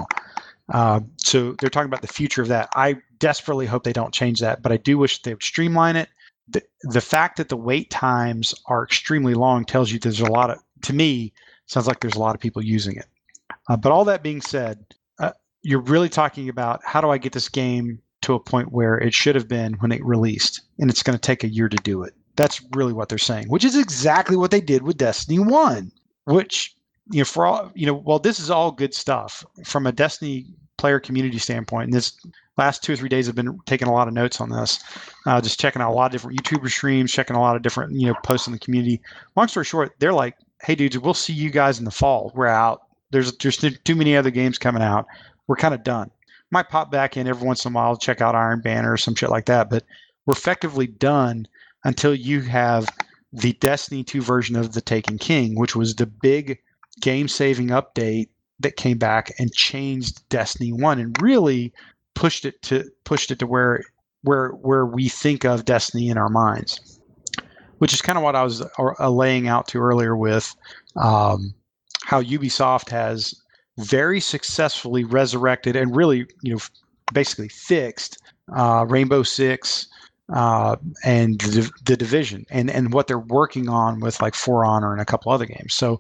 Uh, 0.73 1.01
so 1.17 1.55
they're 1.59 1.69
talking 1.69 1.87
about 1.87 2.01
the 2.01 2.07
future 2.07 2.41
of 2.41 2.47
that. 2.47 2.67
I 2.75 2.97
desperately 3.19 3.67
hope 3.67 3.83
they 3.83 3.93
don't 3.93 4.13
change 4.13 4.39
that, 4.39 4.63
but 4.63 4.71
I 4.71 4.77
do 4.77 4.97
wish 4.97 5.21
they 5.21 5.33
would 5.33 5.43
streamline 5.43 5.95
it. 5.95 6.09
The, 6.49 6.63
the 6.81 6.99
fact 6.99 7.37
that 7.37 7.49
the 7.49 7.55
wait 7.55 7.89
times 7.91 8.53
are 8.65 8.83
extremely 8.83 9.35
long 9.35 9.65
tells 9.65 9.91
you 9.91 9.99
there's 9.99 10.19
a 10.19 10.25
lot 10.25 10.49
of, 10.49 10.57
to 10.81 10.93
me, 10.93 11.31
sounds 11.67 11.87
like 11.87 11.99
there's 11.99 12.15
a 12.15 12.19
lot 12.19 12.35
of 12.35 12.41
people 12.41 12.61
using 12.61 12.97
it. 12.97 13.05
Uh, 13.69 13.77
but 13.77 13.91
all 13.91 14.03
that 14.05 14.23
being 14.23 14.41
said, 14.41 14.83
uh, 15.19 15.31
you're 15.61 15.79
really 15.79 16.09
talking 16.09 16.49
about 16.49 16.81
how 16.83 16.99
do 16.99 17.09
I 17.09 17.19
get 17.19 17.31
this 17.33 17.49
game 17.49 18.01
to 18.23 18.33
a 18.33 18.39
point 18.39 18.71
where 18.71 18.97
it 18.97 19.13
should 19.13 19.35
have 19.35 19.47
been 19.47 19.73
when 19.73 19.91
it 19.91 20.03
released, 20.03 20.61
and 20.79 20.89
it's 20.89 21.03
going 21.03 21.17
to 21.17 21.21
take 21.21 21.43
a 21.43 21.53
year 21.53 21.69
to 21.69 21.77
do 21.77 22.01
it. 22.03 22.13
That's 22.35 22.61
really 22.71 22.93
what 22.93 23.09
they're 23.09 23.17
saying, 23.19 23.47
which 23.47 23.63
is 23.63 23.77
exactly 23.77 24.35
what 24.35 24.49
they 24.49 24.61
did 24.61 24.81
with 24.81 24.97
Destiny 24.97 25.39
1, 25.39 25.91
which 26.25 26.75
you 27.11 27.19
know, 27.19 27.25
for 27.25 27.45
all 27.45 27.71
you 27.75 27.85
know, 27.85 27.93
well, 27.93 28.19
this 28.19 28.39
is 28.39 28.49
all 28.49 28.71
good 28.71 28.93
stuff 28.93 29.45
from 29.63 29.85
a 29.85 29.91
Destiny 29.91 30.47
player 30.84 30.99
community 30.99 31.38
standpoint. 31.38 31.85
And 31.85 31.93
this 31.93 32.11
last 32.57 32.84
two 32.84 32.91
or 32.91 32.95
three 32.97 33.07
days 33.07 33.26
have 33.27 33.38
been 33.38 33.57
taking 33.65 33.88
a 33.88 33.93
lot 33.93 34.10
of 34.10 34.14
notes 34.14 34.41
on 34.41 34.49
this, 34.49 34.84
uh, 35.26 35.39
just 35.39 35.57
checking 35.57 35.81
out 35.81 35.91
a 35.91 35.93
lot 35.93 36.07
of 36.07 36.11
different 36.11 36.38
YouTuber 36.38 36.69
streams, 36.69 37.10
checking 37.10 37.38
a 37.38 37.39
lot 37.39 37.55
of 37.55 37.61
different 37.61 37.93
you 37.93 38.05
know 38.05 38.15
posts 38.26 38.47
in 38.47 38.53
the 38.53 38.60
community. 38.60 38.99
Long 39.38 39.47
story 39.47 39.64
short, 39.64 39.93
they're 39.99 40.11
like, 40.11 40.35
"Hey, 40.61 40.76
dudes, 40.76 40.99
we'll 40.99 41.14
see 41.14 41.31
you 41.31 41.51
guys 41.51 41.80
in 41.80 41.85
the 41.85 41.91
fall. 41.91 42.34
We're 42.35 42.47
out. 42.47 42.81
There's 43.11 43.31
just 43.38 43.64
too 43.85 43.95
many 43.95 44.18
other 44.18 44.30
games 44.30 44.57
coming 44.57 44.84
out. 44.84 45.05
We're 45.47 45.55
kind 45.55 45.73
of 45.73 45.85
done. 45.85 46.11
Might 46.51 46.68
pop 46.68 46.91
back 46.91 47.15
in 47.15 47.27
every 47.27 47.47
once 47.47 47.64
in 47.64 47.72
a 47.72 47.76
while, 47.76 47.95
check 47.95 48.19
out 48.19 48.35
Iron 48.35 48.60
Banner 48.60 48.91
or 48.91 48.97
some 48.97 49.15
shit 49.15 49.30
like 49.30 49.45
that, 49.45 49.69
but 49.69 49.85
we're 50.26 50.34
effectively 50.34 50.88
done 50.88 51.47
until 51.85 52.14
you 52.14 52.41
have." 52.41 52.89
The 53.35 53.53
Destiny 53.53 54.03
2 54.03 54.22
version 54.22 54.57
of 54.57 54.73
The 54.73 54.81
Taken 54.81 55.18
King, 55.18 55.55
which 55.55 55.76
was 55.76 55.95
the 55.95 56.05
big 56.05 56.60
game 57.01 57.27
saving 57.27 57.69
update 57.69 58.27
that 58.59 58.75
came 58.75 58.97
back 58.97 59.31
and 59.39 59.53
changed 59.53 60.27
Destiny 60.30 60.71
1 60.71 60.99
and 60.99 61.21
really 61.21 61.73
pushed 62.13 62.45
it 62.45 62.61
to 62.63 62.89
pushed 63.03 63.31
it 63.31 63.39
to 63.39 63.47
where 63.47 63.84
where 64.21 64.49
where 64.49 64.85
we 64.85 65.09
think 65.09 65.43
of 65.45 65.65
Destiny 65.65 66.09
in 66.09 66.17
our 66.17 66.30
minds. 66.30 66.99
Which 67.80 67.93
is 67.93 68.01
kind 68.01 68.17
of 68.17 68.23
what 68.23 68.35
I 68.35 68.43
was 68.43 68.63
uh, 68.80 69.09
laying 69.09 69.47
out 69.47 69.67
to 69.69 69.80
earlier 69.80 70.15
with 70.15 70.55
um, 70.95 71.53
how 72.05 72.21
Ubisoft 72.21 72.89
has 72.89 73.35
very 73.77 74.19
successfully 74.21 75.03
resurrected 75.03 75.75
and 75.75 75.93
really, 75.95 76.25
you 76.43 76.53
know, 76.53 76.59
basically 77.11 77.49
fixed 77.49 78.21
uh, 78.55 78.85
Rainbow 78.88 79.23
Six 79.23 79.88
uh, 80.34 80.77
and 81.03 81.39
the, 81.41 81.69
the, 81.85 81.97
division 81.97 82.45
and 82.49 82.69
and 82.69 82.93
what 82.93 83.07
they're 83.07 83.19
working 83.19 83.67
on 83.67 83.99
with 83.99 84.21
like 84.21 84.35
For 84.35 84.63
Honor 84.65 84.93
and 84.93 85.01
a 85.01 85.05
couple 85.05 85.31
other 85.31 85.45
games. 85.45 85.73
So 85.73 85.99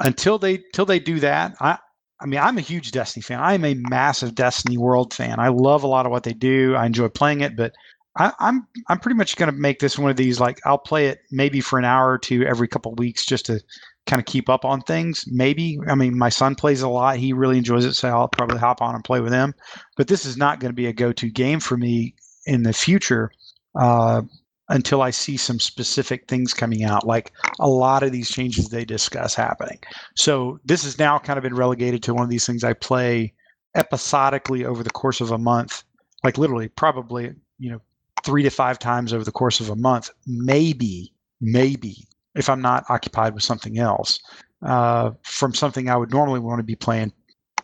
until 0.00 0.38
they 0.38 0.58
till 0.72 0.86
they 0.86 0.98
do 0.98 1.20
that, 1.20 1.54
I 1.60 1.78
I 2.20 2.26
mean 2.26 2.40
I'm 2.40 2.58
a 2.58 2.62
huge 2.62 2.92
Destiny 2.92 3.22
fan. 3.22 3.40
I 3.40 3.54
am 3.54 3.64
a 3.64 3.74
massive 3.74 4.34
Destiny 4.34 4.78
World 4.78 5.14
fan. 5.14 5.38
I 5.38 5.48
love 5.48 5.82
a 5.82 5.88
lot 5.88 6.06
of 6.06 6.12
what 6.12 6.24
they 6.24 6.32
do. 6.32 6.74
I 6.74 6.86
enjoy 6.86 7.08
playing 7.08 7.40
it, 7.40 7.56
but 7.56 7.72
I, 8.16 8.26
am 8.26 8.32
I'm, 8.40 8.66
I'm 8.88 8.98
pretty 8.98 9.16
much 9.16 9.36
going 9.36 9.50
to 9.50 9.56
make 9.56 9.78
this 9.78 9.98
one 9.98 10.10
of 10.10 10.16
these 10.16 10.40
like 10.40 10.60
I'll 10.66 10.78
play 10.78 11.06
it 11.06 11.20
maybe 11.30 11.60
for 11.60 11.78
an 11.78 11.84
hour 11.84 12.10
or 12.10 12.18
two 12.18 12.44
every 12.44 12.68
couple 12.68 12.94
weeks 12.94 13.24
just 13.24 13.46
to 13.46 13.60
kind 14.06 14.20
of 14.20 14.26
keep 14.26 14.48
up 14.48 14.64
on 14.64 14.80
things. 14.82 15.24
Maybe 15.28 15.78
I 15.88 15.94
mean 15.94 16.18
my 16.18 16.28
son 16.28 16.54
plays 16.54 16.82
a 16.82 16.88
lot. 16.88 17.16
He 17.16 17.32
really 17.32 17.58
enjoys 17.58 17.84
it, 17.84 17.94
so 17.94 18.08
I'll 18.08 18.28
probably 18.28 18.58
hop 18.58 18.82
on 18.82 18.94
and 18.94 19.04
play 19.04 19.20
with 19.20 19.32
him. 19.32 19.54
But 19.96 20.08
this 20.08 20.24
is 20.24 20.36
not 20.36 20.60
going 20.60 20.70
to 20.70 20.76
be 20.76 20.86
a 20.86 20.92
go-to 20.92 21.30
game 21.30 21.60
for 21.60 21.76
me 21.76 22.14
in 22.46 22.62
the 22.62 22.72
future. 22.72 23.30
Uh, 23.74 24.22
until 24.68 25.02
I 25.02 25.10
see 25.10 25.36
some 25.36 25.58
specific 25.58 26.28
things 26.28 26.52
coming 26.52 26.84
out, 26.84 27.06
like 27.06 27.32
a 27.58 27.68
lot 27.68 28.02
of 28.02 28.12
these 28.12 28.30
changes 28.30 28.68
they 28.68 28.84
discuss 28.84 29.34
happening. 29.34 29.78
So 30.14 30.60
this 30.64 30.84
has 30.84 30.98
now 30.98 31.18
kind 31.18 31.38
of 31.38 31.42
been 31.42 31.54
relegated 31.54 32.02
to 32.04 32.14
one 32.14 32.24
of 32.24 32.30
these 32.30 32.46
things 32.46 32.64
I 32.64 32.74
play 32.74 33.32
episodically 33.74 34.64
over 34.64 34.82
the 34.82 34.90
course 34.90 35.20
of 35.20 35.30
a 35.30 35.38
month, 35.38 35.84
like 36.22 36.38
literally 36.38 36.68
probably, 36.68 37.34
you 37.58 37.70
know, 37.70 37.80
three 38.24 38.42
to 38.42 38.50
five 38.50 38.78
times 38.78 39.12
over 39.12 39.24
the 39.24 39.32
course 39.32 39.60
of 39.60 39.70
a 39.70 39.76
month, 39.76 40.10
maybe, 40.26 41.12
maybe 41.40 42.06
if 42.34 42.48
I'm 42.48 42.60
not 42.60 42.84
occupied 42.88 43.34
with 43.34 43.42
something 43.42 43.78
else. 43.78 44.18
Uh, 44.60 45.12
from 45.22 45.54
something 45.54 45.88
I 45.88 45.96
would 45.96 46.10
normally 46.10 46.40
want 46.40 46.58
to 46.58 46.64
be 46.64 46.74
playing 46.74 47.12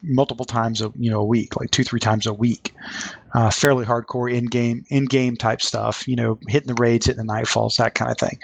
multiple 0.04 0.44
times 0.44 0.80
a 0.80 0.92
you 0.96 1.10
know 1.10 1.20
a 1.20 1.24
week, 1.24 1.56
like 1.58 1.70
two 1.70 1.84
three 1.84 2.00
times 2.00 2.26
a 2.26 2.32
week. 2.32 2.74
Uh, 3.34 3.50
fairly 3.50 3.84
hardcore 3.84 4.32
in 4.32 4.46
game 4.46 4.84
in 4.90 5.06
game 5.06 5.36
type 5.36 5.60
stuff. 5.60 6.06
You 6.06 6.16
know, 6.16 6.38
hitting 6.48 6.68
the 6.68 6.80
raids, 6.80 7.06
hitting 7.06 7.26
the 7.26 7.32
nightfalls, 7.32 7.76
that 7.76 7.94
kind 7.94 8.10
of 8.10 8.18
thing. 8.18 8.38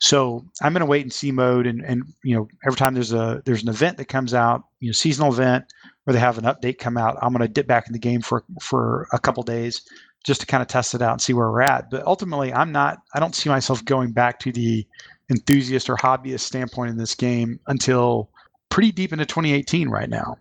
So 0.00 0.44
I'm 0.62 0.76
in 0.76 0.82
a 0.82 0.86
wait 0.86 1.02
and 1.02 1.12
see 1.12 1.32
mode, 1.32 1.66
and 1.66 1.82
and 1.84 2.04
you 2.22 2.36
know 2.36 2.48
every 2.66 2.76
time 2.76 2.94
there's 2.94 3.12
a 3.12 3.42
there's 3.44 3.62
an 3.62 3.68
event 3.68 3.98
that 3.98 4.06
comes 4.06 4.34
out, 4.34 4.64
you 4.80 4.88
know, 4.88 4.92
seasonal 4.92 5.32
event, 5.32 5.64
or 6.06 6.12
they 6.12 6.18
have 6.18 6.38
an 6.38 6.44
update 6.44 6.78
come 6.78 6.96
out, 6.96 7.16
I'm 7.22 7.32
going 7.32 7.46
to 7.46 7.52
dip 7.52 7.66
back 7.66 7.86
in 7.86 7.92
the 7.92 7.98
game 7.98 8.20
for 8.20 8.44
for 8.60 9.08
a 9.12 9.18
couple 9.18 9.42
days 9.42 9.82
just 10.24 10.40
to 10.40 10.46
kind 10.46 10.60
of 10.60 10.66
test 10.68 10.94
it 10.94 11.02
out 11.02 11.12
and 11.12 11.22
see 11.22 11.32
where 11.32 11.50
we're 11.50 11.62
at. 11.62 11.88
But 11.90 12.04
ultimately, 12.04 12.52
I'm 12.52 12.72
not. 12.72 12.98
I 13.14 13.20
don't 13.20 13.34
see 13.34 13.48
myself 13.48 13.84
going 13.84 14.12
back 14.12 14.40
to 14.40 14.52
the 14.52 14.86
enthusiast 15.30 15.88
or 15.88 15.96
hobbyist 15.96 16.40
standpoint 16.40 16.90
in 16.90 16.96
this 16.96 17.14
game 17.14 17.60
until 17.66 18.30
pretty 18.68 18.92
deep 18.92 19.12
into 19.12 19.24
2018 19.24 19.88
right 19.88 20.08
now. 20.08 20.36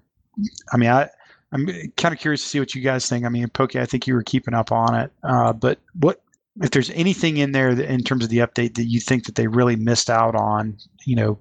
I 0.71 0.77
mean, 0.77 0.89
I 0.89 1.09
I'm 1.51 1.67
kind 1.97 2.13
of 2.13 2.19
curious 2.19 2.41
to 2.43 2.49
see 2.49 2.59
what 2.59 2.75
you 2.75 2.81
guys 2.81 3.07
think. 3.07 3.25
I 3.25 3.29
mean, 3.29 3.47
Pokey, 3.49 3.79
I 3.79 3.85
think 3.85 4.07
you 4.07 4.13
were 4.13 4.23
keeping 4.23 4.53
up 4.53 4.71
on 4.71 4.95
it, 4.95 5.11
uh, 5.23 5.53
but 5.53 5.79
what 5.99 6.21
if 6.61 6.71
there's 6.71 6.89
anything 6.91 7.37
in 7.37 7.51
there 7.51 7.75
that, 7.75 7.89
in 7.91 8.03
terms 8.03 8.23
of 8.23 8.29
the 8.29 8.39
update 8.39 8.75
that 8.75 8.85
you 8.85 8.99
think 8.99 9.25
that 9.25 9.35
they 9.35 9.47
really 9.47 9.75
missed 9.75 10.09
out 10.09 10.35
on, 10.35 10.77
you 11.05 11.15
know, 11.15 11.37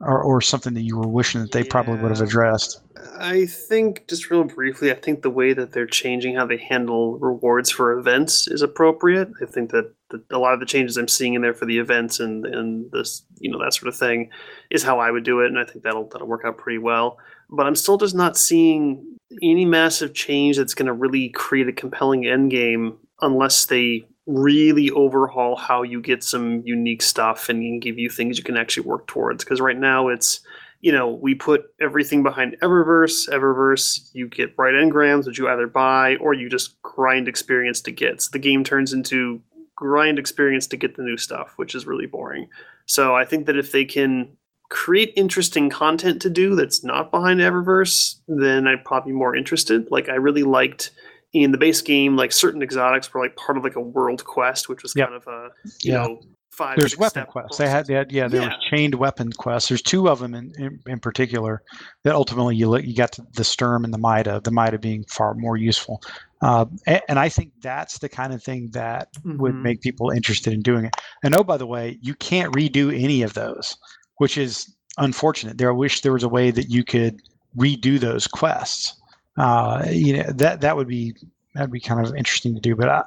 or, 0.00 0.22
or 0.22 0.40
something 0.40 0.74
that 0.74 0.82
you 0.82 0.96
were 0.96 1.08
wishing 1.08 1.40
that 1.40 1.52
they 1.52 1.64
probably 1.64 1.96
would 1.96 2.10
have 2.10 2.20
addressed? 2.20 2.80
I 3.16 3.46
think, 3.46 4.06
just 4.08 4.30
real 4.30 4.44
briefly, 4.44 4.92
I 4.92 4.94
think 4.94 5.22
the 5.22 5.30
way 5.30 5.52
that 5.52 5.72
they're 5.72 5.86
changing 5.86 6.36
how 6.36 6.46
they 6.46 6.56
handle 6.56 7.18
rewards 7.18 7.70
for 7.70 7.98
events 7.98 8.46
is 8.48 8.62
appropriate. 8.62 9.30
I 9.42 9.46
think 9.46 9.70
that 9.70 9.92
the, 10.10 10.22
a 10.30 10.38
lot 10.38 10.54
of 10.54 10.60
the 10.60 10.66
changes 10.66 10.96
I'm 10.96 11.08
seeing 11.08 11.34
in 11.34 11.42
there 11.42 11.54
for 11.54 11.66
the 11.66 11.78
events 11.78 12.20
and 12.20 12.46
and 12.46 12.90
this, 12.92 13.22
you 13.38 13.50
know, 13.50 13.62
that 13.62 13.74
sort 13.74 13.88
of 13.88 13.96
thing, 13.96 14.30
is 14.70 14.82
how 14.82 15.00
I 15.00 15.10
would 15.10 15.24
do 15.24 15.40
it, 15.40 15.46
and 15.46 15.58
I 15.58 15.64
think 15.64 15.84
that'll 15.84 16.08
that'll 16.08 16.28
work 16.28 16.42
out 16.44 16.58
pretty 16.58 16.78
well. 16.78 17.18
But 17.50 17.66
I'm 17.66 17.74
still 17.74 17.96
just 17.96 18.14
not 18.14 18.36
seeing 18.36 19.16
any 19.42 19.64
massive 19.64 20.14
change 20.14 20.56
that's 20.56 20.74
going 20.74 20.86
to 20.86 20.92
really 20.92 21.30
create 21.30 21.68
a 21.68 21.72
compelling 21.72 22.26
end 22.26 22.50
game 22.50 22.98
unless 23.20 23.66
they 23.66 24.06
really 24.26 24.90
overhaul 24.90 25.56
how 25.56 25.82
you 25.82 26.00
get 26.00 26.22
some 26.22 26.62
unique 26.64 27.02
stuff 27.02 27.48
and 27.48 27.80
give 27.80 27.98
you 27.98 28.10
things 28.10 28.36
you 28.36 28.44
can 28.44 28.56
actually 28.56 28.86
work 28.86 29.06
towards. 29.06 29.44
Because 29.44 29.60
right 29.60 29.78
now 29.78 30.08
it's 30.08 30.40
you 30.80 30.92
know, 30.92 31.08
we 31.08 31.34
put 31.34 31.64
everything 31.80 32.22
behind 32.22 32.56
Eververse. 32.62 33.28
Eververse, 33.28 34.10
you 34.12 34.28
get 34.28 34.56
bright 34.56 34.74
engrams, 34.74 35.26
which 35.26 35.38
you 35.38 35.48
either 35.48 35.66
buy 35.66 36.16
or 36.16 36.34
you 36.34 36.48
just 36.48 36.80
grind 36.82 37.26
experience 37.26 37.80
to 37.82 37.90
get. 37.90 38.22
So 38.22 38.30
the 38.32 38.38
game 38.38 38.62
turns 38.62 38.92
into 38.92 39.42
grind 39.74 40.18
experience 40.18 40.66
to 40.68 40.76
get 40.76 40.96
the 40.96 41.02
new 41.02 41.16
stuff, 41.16 41.54
which 41.56 41.74
is 41.74 41.86
really 41.86 42.06
boring. 42.06 42.48
So 42.86 43.14
I 43.14 43.24
think 43.24 43.46
that 43.46 43.56
if 43.56 43.72
they 43.72 43.84
can 43.84 44.36
create 44.70 45.12
interesting 45.16 45.70
content 45.70 46.20
to 46.22 46.30
do 46.30 46.54
that's 46.54 46.84
not 46.84 47.10
behind 47.10 47.40
Eververse, 47.40 48.16
then 48.28 48.66
I'd 48.66 48.84
probably 48.84 49.12
be 49.12 49.16
more 49.18 49.34
interested. 49.34 49.90
Like 49.90 50.08
I 50.08 50.14
really 50.16 50.42
liked 50.42 50.90
in 51.32 51.52
the 51.52 51.58
base 51.58 51.80
game, 51.82 52.16
like 52.16 52.32
certain 52.32 52.62
exotics 52.62 53.12
were 53.12 53.20
like 53.20 53.36
part 53.36 53.56
of 53.58 53.64
like 53.64 53.76
a 53.76 53.80
world 53.80 54.24
quest, 54.24 54.68
which 54.68 54.82
was 54.82 54.92
Yep. 54.96 55.08
kind 55.08 55.16
of 55.22 55.26
a 55.26 55.48
you 55.82 55.92
Yeah. 55.92 55.98
know 56.06 56.20
five. 56.50 56.76
There's 56.76 56.92
six 56.92 57.00
weapon 57.00 57.10
step 57.22 57.28
quests. 57.28 57.56
They 57.58 57.68
had, 57.68 57.86
they 57.86 57.94
had 57.94 58.10
yeah, 58.10 58.26
there 58.28 58.42
Yeah. 58.42 58.48
was 58.48 58.56
chained 58.70 58.94
weapon 58.96 59.30
quests. 59.32 59.68
There's 59.68 59.82
two 59.82 60.08
of 60.08 60.18
them 60.18 60.34
in, 60.34 60.52
in, 60.58 60.80
in 60.86 60.98
particular 60.98 61.62
that 62.04 62.14
ultimately 62.14 62.56
you 62.56 62.68
look, 62.68 62.84
you 62.84 62.96
got 62.96 63.12
the, 63.12 63.24
the 63.34 63.44
Sturm 63.44 63.84
and 63.84 63.94
the 63.94 63.98
Mida. 63.98 64.40
The 64.42 64.50
Mida 64.50 64.78
being 64.78 65.04
far 65.04 65.34
more 65.34 65.56
useful, 65.56 66.02
uh, 66.42 66.64
and, 66.86 67.00
and 67.08 67.18
I 67.18 67.28
think 67.28 67.52
that's 67.62 67.98
the 67.98 68.08
kind 68.08 68.32
of 68.32 68.42
thing 68.42 68.70
that 68.72 69.08
would 69.24 69.54
Mhm. 69.54 69.62
make 69.62 69.80
people 69.82 70.10
interested 70.10 70.52
in 70.52 70.60
doing 70.62 70.86
it. 70.86 70.94
And 71.22 71.34
oh, 71.36 71.44
by 71.44 71.58
the 71.58 71.66
way, 71.66 71.98
you 72.02 72.14
can't 72.14 72.52
redo 72.54 72.92
any 72.92 73.22
of 73.22 73.34
those, 73.34 73.76
which 74.18 74.38
is 74.38 74.72
unfortunate. 74.98 75.58
There, 75.58 75.70
I 75.70 75.74
wish 75.74 76.02
there 76.02 76.12
was 76.12 76.22
a 76.22 76.28
way 76.28 76.50
that 76.50 76.70
you 76.70 76.84
could 76.84 77.20
redo 77.56 77.98
those 77.98 78.26
quests. 78.26 78.94
Uh, 79.36 79.84
you 79.88 80.16
know 80.16 80.24
that 80.32 80.60
that 80.60 80.76
would 80.76 80.88
be 80.88 81.14
that'd 81.54 81.70
be 81.70 81.80
kind 81.80 82.04
of 82.04 82.14
interesting 82.14 82.54
to 82.54 82.60
do, 82.60 82.76
but 82.76 82.88
I, 82.88 83.02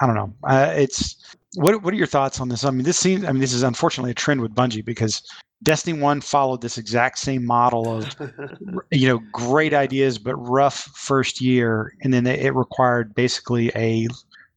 I 0.00 0.06
don't 0.06 0.16
know. 0.16 0.32
Uh, 0.44 0.72
it's 0.76 1.36
what 1.54 1.82
what 1.82 1.94
are 1.94 1.96
your 1.96 2.06
thoughts 2.06 2.40
on 2.40 2.48
this? 2.48 2.64
I 2.64 2.70
mean, 2.70 2.84
this 2.84 2.98
seems. 2.98 3.24
I 3.24 3.32
mean, 3.32 3.40
this 3.40 3.52
is 3.52 3.62
unfortunately 3.62 4.10
a 4.10 4.14
trend 4.14 4.40
with 4.40 4.54
Bungie 4.54 4.84
because 4.84 5.22
Destiny 5.62 5.98
One 5.98 6.20
followed 6.20 6.60
this 6.60 6.76
exact 6.76 7.18
same 7.18 7.44
model 7.44 7.96
of 7.96 8.14
you 8.90 9.08
know 9.08 9.20
great 9.32 9.72
ideas 9.72 10.18
but 10.18 10.36
rough 10.36 10.90
first 10.94 11.40
year, 11.40 11.94
and 12.02 12.12
then 12.12 12.26
it 12.26 12.54
required 12.54 13.14
basically 13.14 13.70
a 13.74 14.06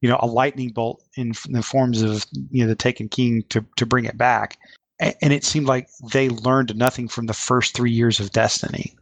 you 0.01 0.09
know 0.09 0.17
a 0.21 0.27
lightning 0.27 0.69
bolt 0.69 1.03
in, 1.15 1.33
in 1.47 1.53
the 1.53 1.63
forms 1.63 2.01
of 2.01 2.25
you 2.51 2.63
know 2.63 2.67
the 2.67 2.75
Taken 2.75 3.07
King 3.07 3.43
to 3.49 3.63
to 3.77 3.85
bring 3.85 4.05
it 4.05 4.17
back, 4.17 4.57
and 4.99 5.33
it 5.33 5.43
seemed 5.43 5.67
like 5.67 5.89
they 6.11 6.29
learned 6.29 6.75
nothing 6.75 7.07
from 7.07 7.27
the 7.27 7.33
first 7.33 7.75
three 7.75 7.91
years 7.91 8.19
of 8.19 8.31
Destiny. 8.31 8.95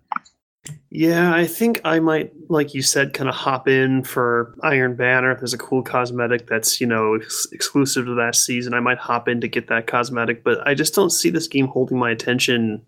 Yeah, 0.90 1.34
I 1.34 1.45
think 1.45 1.82
I 1.86 1.99
might, 1.99 2.32
like 2.49 2.74
you 2.74 2.82
said, 2.82 3.14
kind 3.14 3.30
of 3.30 3.36
hop 3.36 3.68
in 3.68 4.03
for 4.03 4.56
Iron 4.64 4.95
Banner. 4.95 5.32
If 5.32 5.40
there's 5.40 5.53
a 5.53 5.57
cool 5.57 5.82
cosmetic 5.82 6.48
that's, 6.48 6.82
you 6.82 6.88
know, 6.88 7.15
ex- 7.15 7.48
exclusive 7.52 8.06
to 8.06 8.15
that 8.15 8.36
season, 8.36 8.74
I 8.74 8.80
might 8.80 8.98
hop 8.98 9.28
in 9.28 9.41
to 9.41 9.48
get 9.48 9.68
that 9.68 9.88
cosmetic. 9.88 10.44
But 10.44 10.65
I 10.68 10.74
just 10.74 10.94
don't 10.94 11.10
see 11.10 11.30
this 11.30 11.48
game 11.48 11.68
holding 11.68 11.98
my 11.98 12.11
attention 12.11 12.86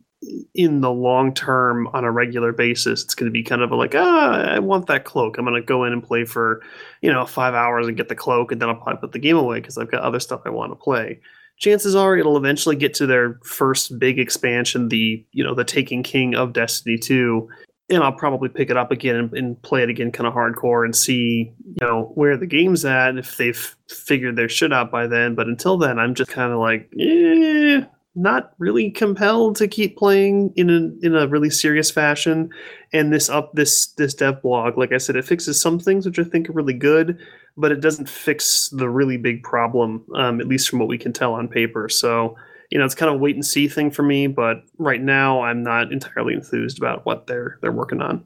in 0.54 0.82
the 0.82 0.92
long 0.92 1.34
term 1.34 1.88
on 1.88 2.04
a 2.04 2.12
regular 2.12 2.52
basis. 2.52 3.04
It's 3.04 3.16
going 3.16 3.30
to 3.30 3.34
be 3.34 3.44
kind 3.44 3.62
of 3.62 3.72
like, 3.72 3.96
ah, 3.96 4.42
I 4.44 4.60
want 4.60 4.88
that 4.88 5.06
cloak. 5.06 5.38
I'm 5.38 5.46
going 5.46 5.62
to 5.62 5.66
go 5.66 5.86
in 5.86 5.94
and 5.94 6.04
play 6.04 6.26
for, 6.26 6.62
you 7.02 7.12
know, 7.12 7.26
five 7.26 7.54
hours 7.54 7.88
and 7.88 7.96
get 7.96 8.10
the 8.10 8.16
cloak, 8.16 8.52
and 8.52 8.62
then 8.62 8.70
I'll 8.70 8.76
probably 8.76 9.00
put 9.00 9.14
the 9.14 9.20
game 9.20 9.38
away 9.38 9.60
because 9.60 9.78
I've 9.78 9.92
got 9.92 10.02
other 10.02 10.20
stuff 10.20 10.42
I 10.46 10.50
want 10.50 10.72
to 10.72 10.76
play 10.76 11.20
chances 11.60 11.94
are 11.94 12.18
it'll 12.18 12.38
eventually 12.38 12.76
get 12.76 12.94
to 12.96 13.06
their 13.06 13.40
first 13.44 14.00
big 14.00 14.18
expansion, 14.18 14.90
the 14.90 15.24
you 15.32 15.44
know 15.44 15.54
the 15.54 15.64
Taken 15.64 16.02
King 16.02 16.36
of 16.36 16.54
Destiny 16.54 16.98
2, 16.98 17.48
and 17.90 18.04
I'll 18.04 18.14
probably 18.14 18.50
pick 18.50 18.70
it 18.70 18.78
up 18.78 18.92
again 18.92 19.16
and, 19.16 19.34
and 19.34 19.62
play 19.62 19.84
it 19.84 19.90
again 19.90 20.12
kind 20.12 20.28
of 20.28 20.34
hardcore 20.34 20.86
and 20.86 20.96
see 20.96 21.54
you 21.64 21.78
know 21.82 22.12
where 22.16 22.38
the 22.38 22.48
game's 22.48 22.86
at 22.86 23.18
if 23.18 23.38
they've 23.38 23.76
figured 23.88 24.36
their 24.36 24.50
shit 24.50 24.74
out 24.74 24.92
by 24.92 25.06
then. 25.06 25.36
But 25.36 25.48
until 25.48 25.78
then, 25.78 26.00
I'm 26.00 26.16
just 26.16 26.32
kind 26.32 26.52
of 26.52 26.60
like, 26.60 26.92
eh, 27.00 27.82
not 28.16 28.54
really 28.58 28.90
compelled 28.90 29.56
to 29.58 29.68
keep 29.68 29.98
playing 29.98 30.52
in 30.56 30.70
a 30.70 31.06
in 31.06 31.16
a 31.16 31.28
really 31.28 31.50
serious 31.50 31.92
fashion. 31.92 32.50
And 32.94 33.14
this 33.14 33.30
up 33.30 33.54
this 33.54 33.88
this 33.98 34.14
dev 34.14 34.42
blog, 34.42 34.78
like 34.78 34.92
I 34.92 34.98
said, 34.98 35.16
it 35.16 35.26
fixes 35.26 35.62
some 35.62 35.80
things 35.80 36.06
which 36.06 36.20
I 36.20 36.24
think 36.24 36.50
are 36.50 36.54
really 36.54 36.74
good 36.74 37.20
but 37.60 37.72
it 37.72 37.82
doesn't 37.82 38.10
fix 38.10 38.70
the 38.70 38.90
really 38.90 39.18
big 39.18 39.44
problem, 39.44 40.06
um, 40.16 40.40
at 40.40 40.48
least 40.48 40.70
from 40.70 40.80
what 40.80 40.88
we 40.88 40.98
can 40.98 41.12
tell 41.12 41.34
on 41.34 41.48
paper. 41.48 41.90
So, 41.90 42.36
you 42.72 42.80
know, 42.80 42.86
it's 42.86 42.96
kind 42.96 43.10
of 43.10 43.16
a 43.16 43.18
wait 43.20 43.36
and 43.36 43.46
see 43.46 43.68
thing 43.68 43.92
for 43.92 44.04
me. 44.04 44.28
But 44.28 44.64
right 44.78 45.02
now, 45.02 45.42
I'm 45.42 45.62
not 45.62 45.92
entirely 45.92 46.34
enthused 46.34 46.78
about 46.78 47.06
what 47.06 47.28
they're 47.28 47.60
they're 47.62 47.72
working 47.72 48.02
on. 48.02 48.24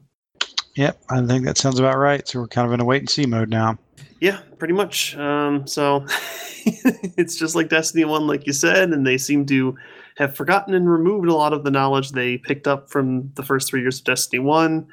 Yep, 0.76 1.02
I 1.10 1.24
think 1.26 1.44
that 1.44 1.58
sounds 1.58 1.78
about 1.78 1.98
right. 1.98 2.26
So 2.26 2.40
we're 2.40 2.48
kind 2.48 2.66
of 2.66 2.72
in 2.72 2.80
a 2.80 2.84
wait 2.84 3.02
and 3.02 3.10
see 3.10 3.26
mode 3.26 3.48
now. 3.48 3.78
Yeah, 4.20 4.40
pretty 4.58 4.74
much. 4.74 5.16
Um, 5.16 5.66
so 5.66 6.06
it's 6.64 7.36
just 7.36 7.54
like 7.54 7.68
Destiny 7.68 8.04
One, 8.04 8.26
like 8.26 8.46
you 8.46 8.52
said, 8.52 8.90
and 8.90 9.06
they 9.06 9.18
seem 9.18 9.46
to 9.46 9.76
have 10.16 10.36
forgotten 10.36 10.74
and 10.74 10.88
removed 10.88 11.28
a 11.28 11.34
lot 11.34 11.52
of 11.52 11.64
the 11.64 11.70
knowledge 11.70 12.10
they 12.12 12.38
picked 12.38 12.68
up 12.68 12.88
from 12.88 13.32
the 13.34 13.42
first 13.42 13.68
three 13.68 13.80
years 13.80 13.98
of 13.98 14.04
Destiny 14.04 14.38
One. 14.38 14.86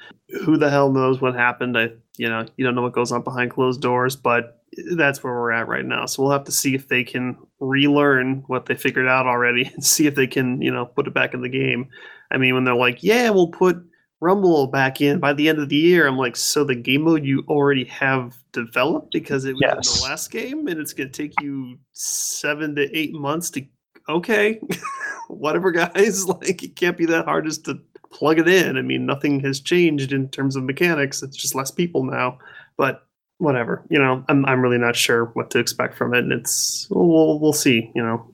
Who 0.44 0.58
the 0.58 0.70
hell 0.70 0.92
knows 0.92 1.22
what 1.22 1.36
happened? 1.36 1.78
I, 1.78 1.90
you 2.18 2.28
know, 2.28 2.46
you 2.58 2.66
don't 2.66 2.76
know 2.76 2.82
what 2.82 2.94
goes 2.94 3.12
on 3.12 3.22
behind 3.22 3.52
closed 3.52 3.82
doors, 3.82 4.16
but 4.16 4.62
that's 4.96 5.24
where 5.24 5.34
we're 5.34 5.52
at 5.52 5.68
right 5.68 5.86
now. 5.86 6.06
So 6.06 6.24
we'll 6.24 6.32
have 6.32 6.46
to 6.46 6.52
see 6.52 6.74
if 6.74 6.88
they 6.88 7.04
can 7.04 7.38
relearn 7.60 8.44
what 8.48 8.66
they 8.66 8.76
figured 8.76 9.08
out 9.08 9.28
already 9.28 9.66
and 9.74 9.84
see 9.84 10.08
if 10.08 10.16
they 10.16 10.28
can, 10.28 10.62
you 10.62 10.72
know, 10.72 10.86
put 10.86 11.08
it 11.08 11.14
back 11.14 11.34
in 11.34 11.42
the 11.42 11.50
game. 11.50 11.90
I 12.32 12.38
mean, 12.38 12.56
when 12.56 12.64
they're 12.64 12.76
like, 12.76 13.04
"Yeah, 13.04 13.30
we'll 13.30 13.50
put 13.50 13.78
Rumble 14.22 14.68
back 14.68 15.02
in 15.02 15.20
by 15.20 15.34
the 15.34 15.50
end 15.50 15.60
of 15.60 15.70
the 15.70 15.76
year," 15.76 16.08
I'm 16.08 16.18
like, 16.18 16.38
"So 16.38 16.64
the 16.64 16.76
game 16.76 17.02
mode 17.02 17.26
you 17.26 17.44
already 17.50 17.84
have 17.86 18.38
developed 18.54 19.12
because 19.12 19.46
it 19.46 19.56
was 19.56 19.62
in 19.64 20.02
the 20.02 20.10
last 20.10 20.32
game, 20.32 20.68
and 20.68 20.80
it's 20.80 20.94
going 20.94 21.12
to 21.12 21.14
take 21.24 21.34
you 21.42 21.78
seven 21.92 22.76
to 22.76 22.98
eight 22.98 23.14
months 23.14 23.50
to." 23.52 23.66
Okay, 24.12 24.60
whatever, 25.28 25.72
guys. 25.72 26.26
Like, 26.28 26.64
it 26.64 26.76
can't 26.76 26.98
be 26.98 27.06
that 27.08 27.26
hard 27.26 27.46
just 27.46 27.66
to 27.66 27.80
plug 28.12 28.40
it 28.40 28.48
in. 28.48 28.78
I 28.78 28.82
mean, 28.82 29.06
nothing 29.06 29.40
has 29.42 29.60
changed 29.60 30.12
in 30.12 30.30
terms 30.30 30.56
of 30.56 30.64
mechanics. 30.64 31.24
It's 31.24 31.38
just 31.38 31.56
less 31.56 31.72
people 31.72 32.04
now, 32.04 32.38
but 32.78 33.08
whatever. 33.38 33.84
You 33.90 34.00
know, 34.00 34.24
I'm 34.28 34.46
I'm 34.46 34.62
really 34.62 34.78
not 34.78 34.96
sure 34.96 35.26
what 35.34 35.50
to 35.52 35.60
expect 35.60 35.98
from 35.98 36.14
it, 36.14 36.20
and 36.20 36.32
it's 36.32 36.88
we'll 36.90 37.40
we'll 37.40 37.54
see. 37.54 37.92
You 37.96 38.04
know. 38.04 38.34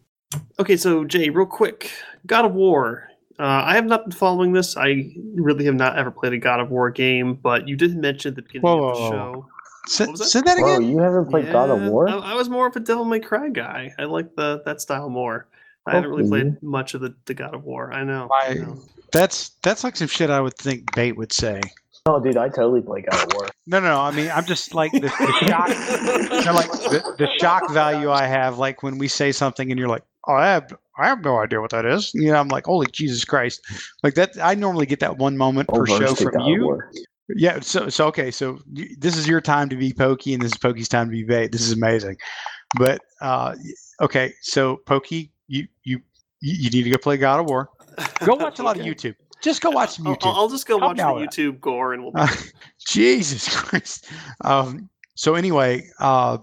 Okay, 0.59 0.75
so 0.75 1.05
Jay, 1.05 1.29
real 1.29 1.45
quick, 1.45 1.91
God 2.25 2.45
of 2.45 2.53
War. 2.53 3.03
Uh, 3.39 3.61
I 3.65 3.75
have 3.75 3.85
not 3.85 4.03
been 4.03 4.11
following 4.11 4.51
this. 4.51 4.75
I 4.75 5.13
really 5.35 5.63
have 5.65 5.75
not 5.75 5.95
ever 5.95 6.09
played 6.09 6.33
a 6.33 6.39
God 6.39 6.59
of 6.59 6.71
War 6.71 6.89
game, 6.89 7.35
but 7.35 7.67
you 7.67 7.75
did 7.75 7.95
mention 7.95 8.31
at 8.31 8.35
the 8.35 8.41
beginning 8.41 8.63
Whoa, 8.63 8.89
of 8.89 8.97
the 8.97 9.01
whoa, 9.01 9.09
whoa. 9.09 9.11
show. 9.11 9.47
Say, 9.87 10.05
that? 10.05 10.17
say 10.17 10.41
that 10.41 10.57
Whoa, 10.57 10.79
you 10.79 10.97
haven't 10.97 11.29
played 11.29 11.51
God 11.51 11.69
of 11.69 11.81
War? 11.89 12.09
I, 12.09 12.15
I 12.15 12.33
was 12.33 12.49
more 12.49 12.67
of 12.67 12.75
a 12.75 12.79
Devil 12.79 13.05
May 13.05 13.19
Cry 13.19 13.49
guy. 13.49 13.93
I 13.97 14.03
like 14.03 14.35
the 14.35 14.61
that 14.65 14.81
style 14.81 15.09
more. 15.09 15.47
I 15.87 15.95
haven't 15.95 16.09
really 16.11 16.29
played 16.29 16.61
much 16.63 16.93
of 16.93 17.01
the, 17.01 17.15
the 17.25 17.33
God 17.33 17.53
of 17.55 17.63
War. 17.63 17.91
I 17.93 18.03
know. 18.03 18.27
I- 18.31 18.47
I 18.49 18.53
know. 18.55 18.79
That's 19.13 19.49
that's 19.63 19.83
like 19.85 19.95
some 19.95 20.07
shit 20.09 20.29
I 20.29 20.41
would 20.41 20.57
think 20.57 20.93
Bait 20.93 21.13
would 21.13 21.31
say. 21.31 21.61
Oh, 22.05 22.19
dude, 22.21 22.37
I 22.37 22.49
totally 22.49 22.81
play 22.81 23.01
God 23.09 23.23
of 23.25 23.33
War. 23.35 23.47
No, 23.65 23.79
no, 23.79 23.87
no. 23.87 23.99
I 24.01 24.11
mean, 24.11 24.29
I'm 24.33 24.45
just 24.45 24.73
like 24.73 24.91
the, 24.91 24.99
the 25.01 25.45
shock. 25.47 25.69
So 26.43 26.53
like 26.53 26.71
the, 26.71 27.15
the 27.17 27.27
shock 27.39 27.69
value 27.71 28.11
I 28.11 28.25
have, 28.25 28.57
like 28.57 28.83
when 28.83 28.97
we 28.97 29.07
say 29.07 29.31
something 29.31 29.71
and 29.71 29.79
you're 29.79 29.87
like, 29.89 30.03
"Oh, 30.27 30.33
I 30.33 30.47
have, 30.47 30.73
I 30.97 31.07
have 31.07 31.23
no 31.23 31.37
idea 31.39 31.61
what 31.61 31.71
that 31.71 31.85
is." 31.85 32.11
You 32.13 32.31
know, 32.31 32.35
I'm 32.39 32.47
like, 32.49 32.65
"Holy 32.65 32.87
Jesus 32.91 33.23
Christ!" 33.25 33.61
Like 34.03 34.13
that. 34.15 34.37
I 34.41 34.55
normally 34.55 34.85
get 34.85 34.99
that 34.99 35.17
one 35.17 35.37
moment 35.37 35.69
per 35.69 35.85
show 35.85 36.15
from 36.15 36.33
God 36.33 36.47
you. 36.47 36.81
Yeah. 37.35 37.59
So, 37.61 37.87
so 37.89 38.07
okay. 38.07 38.29
So 38.31 38.59
you, 38.73 38.89
this 38.99 39.17
is 39.17 39.27
your 39.27 39.41
time 39.41 39.69
to 39.69 39.75
be 39.77 39.93
Pokey, 39.93 40.33
and 40.33 40.41
this 40.41 40.51
is 40.51 40.57
Pokey's 40.57 40.89
time 40.89 41.07
to 41.07 41.11
be 41.11 41.23
Bait. 41.23 41.51
This 41.53 41.61
is 41.61 41.71
amazing. 41.73 42.17
But 42.77 42.99
uh, 43.21 43.55
okay, 44.01 44.33
so 44.41 44.77
Pokey, 44.85 45.31
you 45.47 45.67
you 45.83 46.01
you 46.41 46.69
need 46.69 46.83
to 46.83 46.89
go 46.89 46.97
play 46.97 47.17
God 47.17 47.39
of 47.39 47.47
War. 47.47 47.69
Go 48.25 48.35
watch 48.35 48.59
a 48.59 48.63
lot 48.63 48.77
of 48.79 48.85
YouTube. 48.85 49.15
Just 49.41 49.61
go 49.61 49.69
watch 49.69 49.95
some 49.95 50.07
I'll, 50.07 50.15
YouTube. 50.15 50.35
I'll 50.35 50.49
just 50.49 50.67
go 50.67 50.77
watch 50.77 50.97
the 50.97 51.03
YouTube 51.03 51.59
gore 51.59 51.93
and 51.93 52.03
we'll 52.03 52.11
be 52.11 52.21
Uh, 52.21 52.27
Jesus 52.87 53.55
Christ. 53.55 54.07
Um, 54.43 54.89
so 55.15 55.35
anyway, 55.35 55.87
uh, 55.99 56.37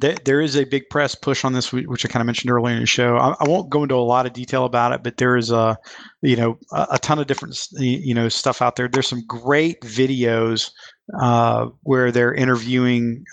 th- 0.00 0.18
there 0.24 0.40
is 0.40 0.56
a 0.56 0.64
big 0.64 0.88
press 0.90 1.14
push 1.14 1.44
on 1.44 1.52
this, 1.52 1.72
which 1.72 2.04
I 2.04 2.08
kind 2.08 2.20
of 2.20 2.26
mentioned 2.26 2.50
earlier 2.50 2.74
in 2.74 2.80
the 2.80 2.86
show. 2.86 3.16
I, 3.16 3.34
I, 3.40 3.48
won't 3.48 3.70
go 3.70 3.82
into 3.82 3.94
a 3.94 3.96
lot 3.96 4.26
of 4.26 4.32
detail 4.32 4.64
about 4.64 4.92
it, 4.92 5.02
but 5.02 5.16
there 5.16 5.36
is 5.36 5.50
a, 5.50 5.78
you 6.22 6.36
know, 6.36 6.58
a, 6.72 6.86
a, 6.92 6.98
ton 6.98 7.18
of 7.18 7.26
different, 7.26 7.58
you 7.72 8.14
know, 8.14 8.28
stuff 8.28 8.60
out 8.60 8.76
there. 8.76 8.88
There's 8.88 9.08
some 9.08 9.24
great 9.26 9.80
videos 9.80 10.72
uh, 11.20 11.68
where 11.82 12.10
they're 12.10 12.34
interviewing. 12.34 13.24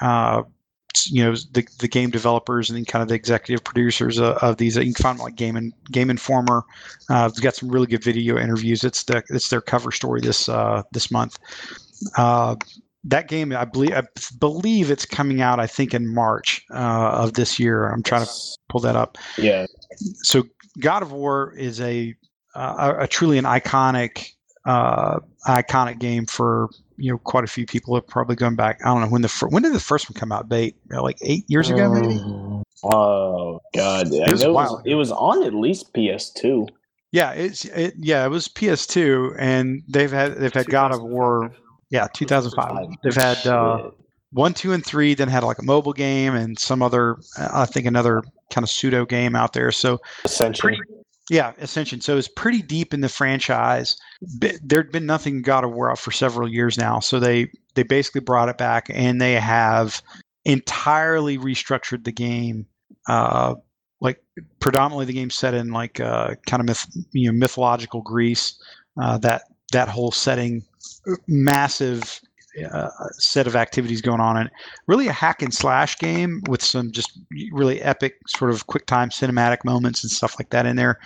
You 1.06 1.24
know 1.24 1.36
the, 1.52 1.68
the 1.80 1.88
game 1.88 2.10
developers 2.10 2.70
and 2.70 2.78
then 2.78 2.86
kind 2.86 3.02
of 3.02 3.10
the 3.10 3.16
executive 3.16 3.64
producers 3.64 4.18
of, 4.18 4.38
of 4.38 4.58
these. 4.58 4.76
You 4.76 4.94
can 4.94 4.94
find 4.94 5.20
like 5.20 5.36
Game 5.36 5.56
and 5.56 5.74
Game 5.92 6.10
Informer. 6.10 6.64
Uh, 7.10 7.28
it's 7.30 7.40
got 7.40 7.56
some 7.56 7.70
really 7.70 7.88
good 7.88 8.04
video 8.04 8.38
interviews. 8.38 8.84
It's 8.84 9.04
the 9.04 9.24
it's 9.30 9.50
their 9.50 9.62
cover 9.62 9.92
story 9.92 10.22
this 10.22 10.50
uh, 10.50 10.84
this 10.92 11.12
month. 11.12 11.40
Uh, 12.18 12.56
that 13.04 13.28
game, 13.28 13.52
I 13.52 13.66
believe, 13.66 13.94
I 13.94 14.04
believe 14.40 14.92
it's 14.92 15.06
coming 15.06 15.42
out. 15.42 15.60
I 15.60 15.68
think 15.68 15.94
in 15.94 16.14
March 16.14 16.64
uh, 16.72 17.12
of 17.24 17.34
this 17.34 17.60
year. 17.60 17.90
I'm 17.90 18.04
trying 18.04 18.26
to 18.26 18.32
pull 18.70 18.82
that 18.82 18.96
up. 18.96 19.18
Yeah. 19.38 19.66
So 20.24 20.44
God 20.80 21.02
of 21.02 21.12
War 21.12 21.54
is 21.58 21.82
a 21.82 22.16
uh, 22.56 22.94
a, 23.00 23.04
a 23.04 23.08
truly 23.08 23.38
an 23.38 23.46
iconic 23.46 24.34
uh, 24.66 25.20
iconic 25.48 26.00
game 26.00 26.26
for 26.26 26.70
you 27.02 27.12
know 27.12 27.18
quite 27.18 27.44
a 27.44 27.48
few 27.48 27.66
people 27.66 27.96
have 27.96 28.08
probably 28.08 28.36
gone 28.36 28.56
back. 28.56 28.80
I 28.84 28.90
don't 28.90 29.02
know 29.02 29.10
when 29.10 29.22
the 29.22 29.30
fir- 29.30 29.50
when 29.50 29.64
did 29.64 29.74
the 29.74 29.80
first 29.80 30.10
one 30.10 30.20
come 30.20 30.32
out? 30.32 30.48
Bait 30.50 30.76
like 30.90 31.18
eight 31.22 31.46
years 31.48 31.70
ago, 31.70 31.94
maybe. 31.94 32.16
Mm, 32.16 32.64
oh 32.84 33.62
God, 33.74 34.08
it 34.12 34.32
was, 34.32 34.44
it 34.44 34.52
was, 34.52 34.82
it 34.86 34.96
was 34.96 35.12
on 35.12 35.44
at 35.44 35.54
least 35.54 35.94
PS2. 35.94 36.70
Yeah, 37.12 37.32
it's 37.32 37.66
it, 37.66 37.94
yeah, 37.98 38.26
it 38.26 38.30
was 38.30 38.48
PS2, 38.48 39.36
and 39.38 39.84
they've 39.88 40.12
had 40.12 40.36
they've 40.36 40.54
had 40.54 40.68
God 40.68 40.94
of 40.94 41.02
War 41.02 41.52
yeah, 41.92 42.08
2005. 42.14 42.88
They've 43.04 43.14
had 43.14 43.46
uh, 43.46 43.92
one, 44.32 44.54
two, 44.54 44.72
and 44.72 44.84
three. 44.84 45.14
Then 45.14 45.28
had 45.28 45.44
like 45.44 45.60
a 45.60 45.64
mobile 45.64 45.94
game 45.94 46.34
and 46.34 46.58
some 46.58 46.82
other, 46.82 47.18
I 47.38 47.66
think 47.66 47.86
another 47.86 48.24
kind 48.50 48.64
of 48.64 48.70
pseudo 48.70 49.06
game 49.06 49.36
out 49.36 49.54
there. 49.54 49.72
So 49.72 50.00
Ascension. 50.24 50.62
Pretty, 50.62 50.82
yeah, 51.32 51.54
Ascension. 51.60 52.02
So 52.02 52.18
it's 52.18 52.28
pretty 52.28 52.62
deep 52.62 52.94
in 52.94 53.00
the 53.00 53.08
franchise. 53.08 53.96
There'd 54.22 54.92
been 54.92 55.06
nothing 55.06 55.44
God 55.44 55.64
of 55.64 55.72
War 55.72 55.90
out 55.90 55.98
for 55.98 56.12
several 56.12 56.46
years 56.46 56.78
now. 56.78 57.00
So 57.00 57.22
they 57.22 57.50
they 57.74 57.84
basically 57.84 58.20
brought 58.20 58.50
it 58.50 58.58
back 58.58 58.88
and 58.90 59.22
they 59.22 59.36
have 59.36 60.02
entirely 60.44 61.38
restructured 61.38 62.04
the 62.04 62.12
game. 62.12 62.66
Uh, 63.08 63.56
like 64.02 64.22
predominantly 64.60 65.06
the 65.06 65.14
game 65.14 65.30
set 65.30 65.54
in 65.54 65.72
like 65.72 66.02
uh, 66.02 66.36
kind 66.48 66.60
of 66.60 66.68
myth, 66.68 66.86
you 67.14 67.32
know 67.32 67.38
mythological 67.40 68.02
Greece. 68.02 68.62
Uh, 69.02 69.18
that 69.20 69.44
that 69.72 69.88
whole 69.88 70.12
setting 70.12 70.66
massive 71.30 72.20
uh, 72.72 72.90
set 73.14 73.48
of 73.48 73.56
activities 73.56 74.02
going 74.02 74.20
on. 74.20 74.38
And 74.38 74.50
really 74.88 75.08
a 75.08 75.14
hack 75.14 75.42
and 75.42 75.54
slash 75.54 75.98
game 75.98 76.42
with 76.50 76.64
some 76.64 76.92
just 76.92 77.20
really 77.52 77.82
epic 77.82 78.16
sort 78.28 78.52
of 78.52 78.68
quick 78.68 78.86
time 78.86 79.10
cinematic 79.10 79.64
moments 79.66 80.04
and 80.04 80.12
stuff 80.12 80.36
like 80.40 80.50
that 80.50 80.66
in 80.66 80.76
there. 80.76 81.00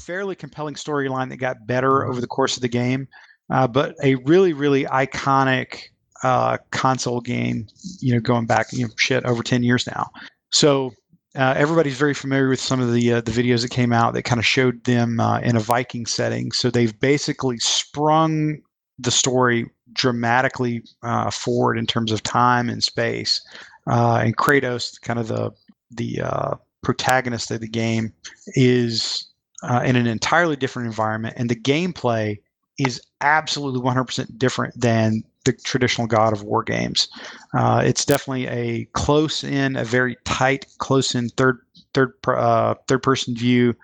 Fairly 0.00 0.34
compelling 0.34 0.74
storyline 0.74 1.28
that 1.30 1.36
got 1.36 1.66
better 1.66 2.04
over 2.04 2.20
the 2.20 2.26
course 2.26 2.56
of 2.56 2.62
the 2.62 2.68
game 2.68 3.08
uh, 3.50 3.66
but 3.66 3.94
a 4.02 4.16
really 4.16 4.52
really 4.52 4.84
iconic 4.84 5.88
uh, 6.22 6.58
console 6.70 7.20
game 7.20 7.66
you 8.00 8.12
know 8.12 8.20
going 8.20 8.46
back 8.46 8.72
you 8.72 8.86
know 8.86 8.92
shit 8.96 9.24
over 9.24 9.42
10 9.42 9.62
years 9.62 9.86
now. 9.86 10.10
So 10.50 10.92
uh, 11.36 11.54
everybody's 11.56 11.98
very 11.98 12.14
familiar 12.14 12.48
with 12.48 12.60
some 12.60 12.80
of 12.80 12.92
the 12.92 13.14
uh, 13.14 13.20
the 13.20 13.30
videos 13.30 13.62
that 13.62 13.70
came 13.70 13.92
out 13.92 14.14
that 14.14 14.22
kind 14.22 14.38
of 14.38 14.46
showed 14.46 14.82
them 14.84 15.20
uh, 15.20 15.40
in 15.40 15.56
a 15.56 15.60
Viking 15.60 16.06
setting. 16.06 16.52
So 16.52 16.70
they've 16.70 16.98
basically 16.98 17.58
sprung 17.58 18.58
the 18.98 19.10
story 19.10 19.66
dramatically 19.96 20.82
uh, 21.02 21.30
forward 21.30 21.78
in 21.78 21.86
terms 21.86 22.12
of 22.12 22.22
time 22.22 22.68
and 22.68 22.82
space. 22.82 23.40
Uh, 23.86 24.20
and 24.24 24.36
Kratos, 24.36 25.00
kind 25.00 25.18
of 25.18 25.28
the 25.28 25.52
the 25.90 26.20
uh, 26.20 26.54
protagonist 26.82 27.50
of 27.50 27.60
the 27.60 27.68
game, 27.68 28.12
is 28.48 29.26
uh, 29.62 29.82
in 29.84 29.96
an 29.96 30.06
entirely 30.06 30.56
different 30.56 30.86
environment, 30.86 31.34
and 31.36 31.48
the 31.48 31.56
gameplay 31.56 32.38
is 32.78 33.00
absolutely 33.22 33.80
100% 33.80 34.38
different 34.38 34.78
than 34.78 35.22
the 35.46 35.52
traditional 35.52 36.06
God 36.06 36.34
of 36.34 36.42
War 36.42 36.62
games. 36.62 37.08
Uh, 37.54 37.82
it's 37.84 38.04
definitely 38.04 38.46
a 38.48 38.84
close 38.92 39.42
in, 39.44 39.76
a 39.76 39.84
very 39.84 40.16
tight, 40.24 40.66
close 40.78 41.14
in 41.14 41.28
third 41.30 41.58
third 41.94 42.12
uh, 42.26 42.74
third 42.88 43.02
person 43.02 43.34
view. 43.34 43.74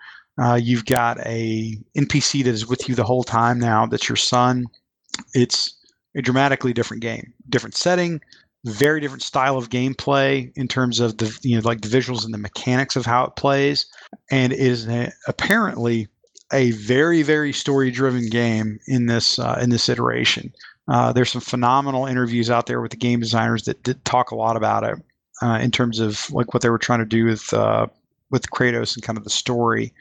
you've 0.57 0.85
got 0.85 1.19
a 1.25 1.77
NPC 1.97 2.43
that 2.43 2.51
is 2.51 2.67
with 2.67 2.87
you 2.87 2.95
the 2.95 3.03
whole 3.03 3.23
time 3.23 3.59
now. 3.59 3.85
That's 3.85 4.09
your 4.09 4.17
son 4.17 4.65
it's 5.33 5.75
a 6.15 6.21
dramatically 6.21 6.73
different 6.73 7.01
game, 7.01 7.33
different 7.49 7.75
setting, 7.75 8.21
very 8.65 9.01
different 9.01 9.23
style 9.23 9.57
of 9.57 9.69
gameplay 9.69 10.51
in 10.55 10.67
terms 10.67 10.99
of 10.99 11.17
the 11.17 11.37
you 11.41 11.55
know 11.55 11.61
like 11.67 11.81
the 11.81 11.87
visuals 11.87 12.23
and 12.23 12.33
the 12.33 12.37
mechanics 12.37 12.95
of 12.95 13.05
how 13.05 13.25
it 13.25 13.35
plays, 13.35 13.85
and 14.31 14.53
is 14.53 14.87
a, 14.87 15.11
apparently 15.27 16.07
a 16.51 16.71
very 16.71 17.23
very 17.23 17.51
story 17.51 17.91
driven 17.91 18.29
game 18.29 18.79
in 18.87 19.07
this 19.07 19.39
uh, 19.39 19.59
in 19.61 19.69
this 19.69 19.89
iteration. 19.89 20.53
Uh, 20.87 21.13
there's 21.13 21.31
some 21.31 21.41
phenomenal 21.41 22.05
interviews 22.05 22.49
out 22.49 22.67
there 22.67 22.81
with 22.81 22.91
the 22.91 22.97
game 22.97 23.19
designers 23.19 23.63
that 23.63 23.83
did 23.83 24.03
talk 24.03 24.31
a 24.31 24.35
lot 24.35 24.57
about 24.57 24.83
it 24.83 24.97
uh, 25.41 25.57
in 25.61 25.71
terms 25.71 25.99
of 25.99 26.29
like 26.31 26.53
what 26.53 26.61
they 26.61 26.69
were 26.69 26.77
trying 26.77 26.99
to 26.99 27.05
do 27.05 27.25
with 27.25 27.53
uh, 27.53 27.87
with 28.31 28.49
Kratos 28.49 28.95
and 28.95 29.03
kind 29.03 29.17
of 29.17 29.23
the 29.23 29.29
story. 29.29 29.93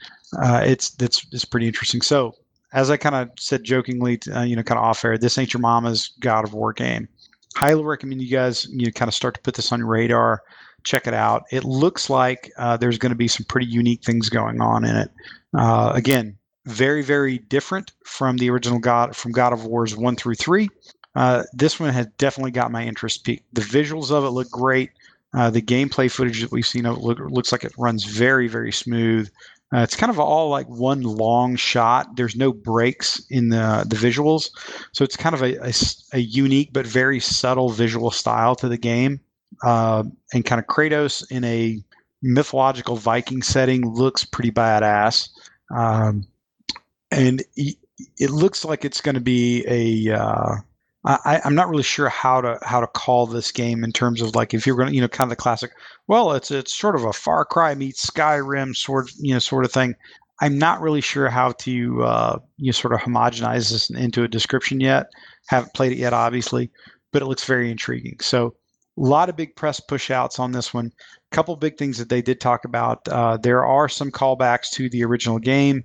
Uh, 0.43 0.63
it's 0.65 0.91
that's 0.91 1.27
it's 1.33 1.45
pretty 1.45 1.67
interesting. 1.67 2.01
So 2.01 2.35
as 2.73 2.91
I 2.91 2.97
kind 2.97 3.15
of 3.15 3.31
said 3.39 3.65
jokingly, 3.65 4.21
uh, 4.35 4.43
you 4.43 4.57
know, 4.57 4.63
kind 4.63 4.79
of 4.79 4.85
off 4.85 5.05
air, 5.05 5.19
this 5.19 5.39
ain't 5.39 5.53
your 5.53 5.61
mama's 5.61 6.13
God 6.21 6.45
of 6.45 6.55
War 6.55 6.73
game. 6.73 7.09
Highly 7.55 7.83
recommend 7.85 8.23
you 8.23 8.31
guys, 8.31 8.67
you 8.71 8.87
know, 8.87 8.93
kind 8.93 9.09
of 9.09 9.15
start 9.15 9.35
to 9.35 9.41
put 9.41 9.55
this 9.55 9.73
on 9.73 9.81
your 9.81 9.89
radar. 9.89 10.43
Check 10.85 11.07
it 11.07 11.15
out. 11.15 11.45
It 11.51 11.65
looks 11.65 12.11
like 12.11 12.51
uh, 12.57 12.77
there's 12.77 12.99
going 12.99 13.11
to 13.11 13.17
be 13.17 13.29
some 13.29 13.45
pretty 13.45 13.67
unique 13.67 14.03
things 14.03 14.29
going 14.29 14.61
on 14.61 14.85
in 14.85 14.97
it. 14.97 15.11
Uh, 15.55 15.93
again, 15.95 16.37
very, 16.65 17.03
very 17.03 17.39
different 17.39 17.93
from 18.05 18.37
the 18.39 18.51
original 18.51 18.79
God 18.79 19.15
from 19.15 19.33
God 19.33 19.53
of 19.53 19.65
Wars 19.65 19.97
one 19.97 20.17
through 20.17 20.37
three. 20.37 20.69
Uh, 21.15 21.43
this 21.53 21.79
one 21.79 21.91
has 21.91 22.07
definitely 22.19 22.53
got 22.53 22.73
my 22.73 22.85
interest 22.85 23.25
piqued. 23.25 23.45
The 23.55 23.61
visuals 23.61 24.11
of 24.11 24.25
it 24.25 24.31
look 24.31 24.51
great. 24.51 24.91
Uh, 25.35 25.51
the 25.51 25.63
gameplay 25.63 26.11
footage 26.11 26.41
that 26.41 26.53
we've 26.53 26.67
seen 26.67 26.87
it 26.87 26.93
look, 26.93 27.19
looks 27.19 27.53
like 27.53 27.65
it 27.65 27.73
runs 27.79 28.05
very, 28.05 28.49
very 28.49 28.73
smooth. 28.73 29.31
Uh, 29.73 29.81
it's 29.81 29.97
kind 29.97 30.11
of 30.11 30.21
all 30.21 30.51
like 30.51 30.69
one 30.69 31.03
long 31.03 31.57
shot. 31.57 32.17
There's 32.17 32.37
no 32.37 32.53
breaks 32.53 33.25
in 33.31 33.49
the 33.49 33.85
the 33.89 33.97
visuals, 33.97 34.51
so 34.93 35.03
it's 35.05 35.17
kind 35.17 35.35
of 35.35 35.43
a, 35.43 35.57
a, 35.67 35.73
a 36.13 36.19
unique 36.19 36.73
but 36.73 36.87
very 36.87 37.21
subtle 37.21 37.71
visual 37.71 38.11
style 38.11 38.55
to 38.57 38.69
the 38.69 38.79
game. 38.79 39.21
Uh, 39.63 40.05
and 40.33 40.45
kind 40.45 40.59
of 40.59 40.67
Kratos 40.67 41.25
in 41.31 41.45
a 41.45 41.83
mythological 42.23 42.97
Viking 42.97 43.43
setting 43.43 43.89
looks 43.89 44.25
pretty 44.25 44.51
badass. 44.51 45.29
Um, 45.75 46.27
and 47.11 47.43
it 47.57 48.31
looks 48.31 48.65
like 48.65 48.85
it's 48.85 49.01
going 49.01 49.15
to 49.15 49.21
be 49.21 49.65
a 49.67 50.19
uh, 50.19 50.57
I, 51.05 51.41
am 51.45 51.57
not 51.57 51.69
really 51.69 51.83
sure 51.83 52.09
how 52.09 52.41
to 52.41 52.59
how 52.63 52.81
to 52.81 52.87
call 52.87 53.27
this 53.27 53.51
game 53.51 53.83
in 53.83 53.93
terms 53.93 54.23
of 54.23 54.37
like 54.37 54.55
if 54.55 54.67
you're 54.67 54.77
going 54.77 54.89
to 54.89 54.95
you 54.95 55.01
know 55.01 55.09
kind 55.09 55.27
of 55.27 55.31
the 55.31 55.43
classic. 55.43 55.73
Well, 56.07 56.33
it's 56.33 56.51
it's 56.51 56.75
sort 56.77 56.95
of 56.95 57.05
a 57.05 57.13
Far 57.13 57.45
Cry 57.45 57.75
meets 57.75 58.09
Skyrim 58.09 58.77
sort 58.77 59.11
you 59.19 59.35
know 59.35 59.41
sort 59.41 59.65
of 59.65 59.73
thing. 59.73 59.95
I'm 60.41 60.59
not 60.59 60.81
really 60.81 61.01
sure 61.01 61.29
how 61.29 61.53
to 61.53 62.03
uh, 62.05 62.39
you 62.57 62.67
know, 62.67 62.73
sort 62.73 62.95
of 62.95 63.01
homogenize 63.01 63.71
this 63.71 63.91
into 63.91 64.23
a 64.23 64.29
description 64.29 64.81
yet. 64.81 65.07
Haven't 65.49 65.75
played 65.75 65.93
it 65.93 65.99
yet, 65.99 66.13
obviously, 66.13 66.71
but 67.13 67.23
it 67.23 67.27
looks 67.27 67.45
very 67.45 67.71
intriguing. 67.71 68.19
So 68.21 68.55
a 68.97 69.01
lot 69.01 69.29
of 69.29 69.37
big 69.37 69.57
press 69.57 69.81
pushouts 69.81 70.39
on 70.39 70.53
this 70.53 70.73
one. 70.73 70.87
A 70.87 71.35
couple 71.35 71.57
big 71.57 71.79
things 71.79 71.99
that 71.99 72.09
they 72.09 72.23
did 72.23 72.41
talk 72.41 72.65
about. 72.65 73.07
Uh, 73.09 73.37
there 73.39 73.65
are 73.65 73.89
some 73.89 74.11
callbacks 74.11 74.71
to 74.71 74.89
the 74.89 75.05
original 75.05 75.39
game, 75.39 75.85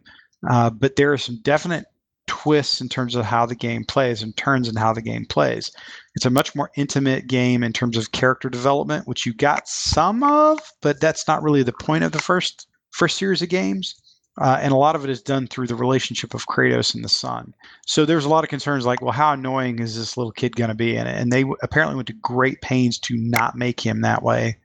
uh, 0.49 0.69
but 0.69 0.95
there 0.95 1.11
are 1.11 1.17
some 1.17 1.39
definite 1.41 1.85
twists 2.27 2.81
in 2.81 2.89
terms 2.89 3.15
of 3.15 3.25
how 3.25 3.45
the 3.45 3.55
game 3.55 3.83
plays 3.83 4.21
and 4.21 4.35
turns 4.37 4.67
in 4.67 4.75
how 4.75 4.93
the 4.93 5.01
game 5.01 5.25
plays. 5.25 5.71
It's 6.15 6.25
a 6.25 6.29
much 6.29 6.55
more 6.55 6.71
intimate 6.75 7.27
game 7.27 7.63
in 7.63 7.73
terms 7.73 7.97
of 7.97 8.11
character 8.11 8.49
development, 8.49 9.07
which 9.07 9.25
you 9.25 9.33
got 9.33 9.67
some 9.67 10.23
of, 10.23 10.59
but 10.81 10.99
that's 11.01 11.27
not 11.27 11.43
really 11.43 11.63
the 11.63 11.73
point 11.73 12.03
of 12.03 12.11
the 12.11 12.19
first 12.19 12.67
first 12.91 13.17
series 13.17 13.41
of 13.41 13.49
games. 13.49 13.95
Uh, 14.39 14.59
and 14.61 14.71
a 14.71 14.77
lot 14.77 14.95
of 14.95 15.03
it 15.03 15.09
is 15.09 15.21
done 15.21 15.47
through 15.47 15.65
the 15.65 15.75
relationship 15.75 16.35
of 16.35 16.45
Kratos 16.45 16.93
and 16.93 17.03
the 17.03 17.09
son. 17.09 17.55
So 17.87 18.05
there's 18.05 18.25
a 18.25 18.29
lot 18.29 18.43
of 18.43 18.51
concerns 18.51 18.85
like, 18.85 19.01
well, 19.01 19.11
how 19.11 19.33
annoying 19.33 19.79
is 19.79 19.97
this 19.97 20.15
little 20.15 20.31
kid 20.31 20.55
going 20.55 20.67
to 20.69 20.75
be? 20.75 20.95
And, 20.95 21.09
and 21.09 21.31
they 21.31 21.43
apparently 21.63 21.95
went 21.95 22.07
to 22.09 22.13
great 22.21 22.61
pains 22.61 22.99
to 22.99 23.17
not 23.17 23.57
make 23.57 23.79
him 23.79 24.01
that 24.01 24.21
way. 24.21 24.57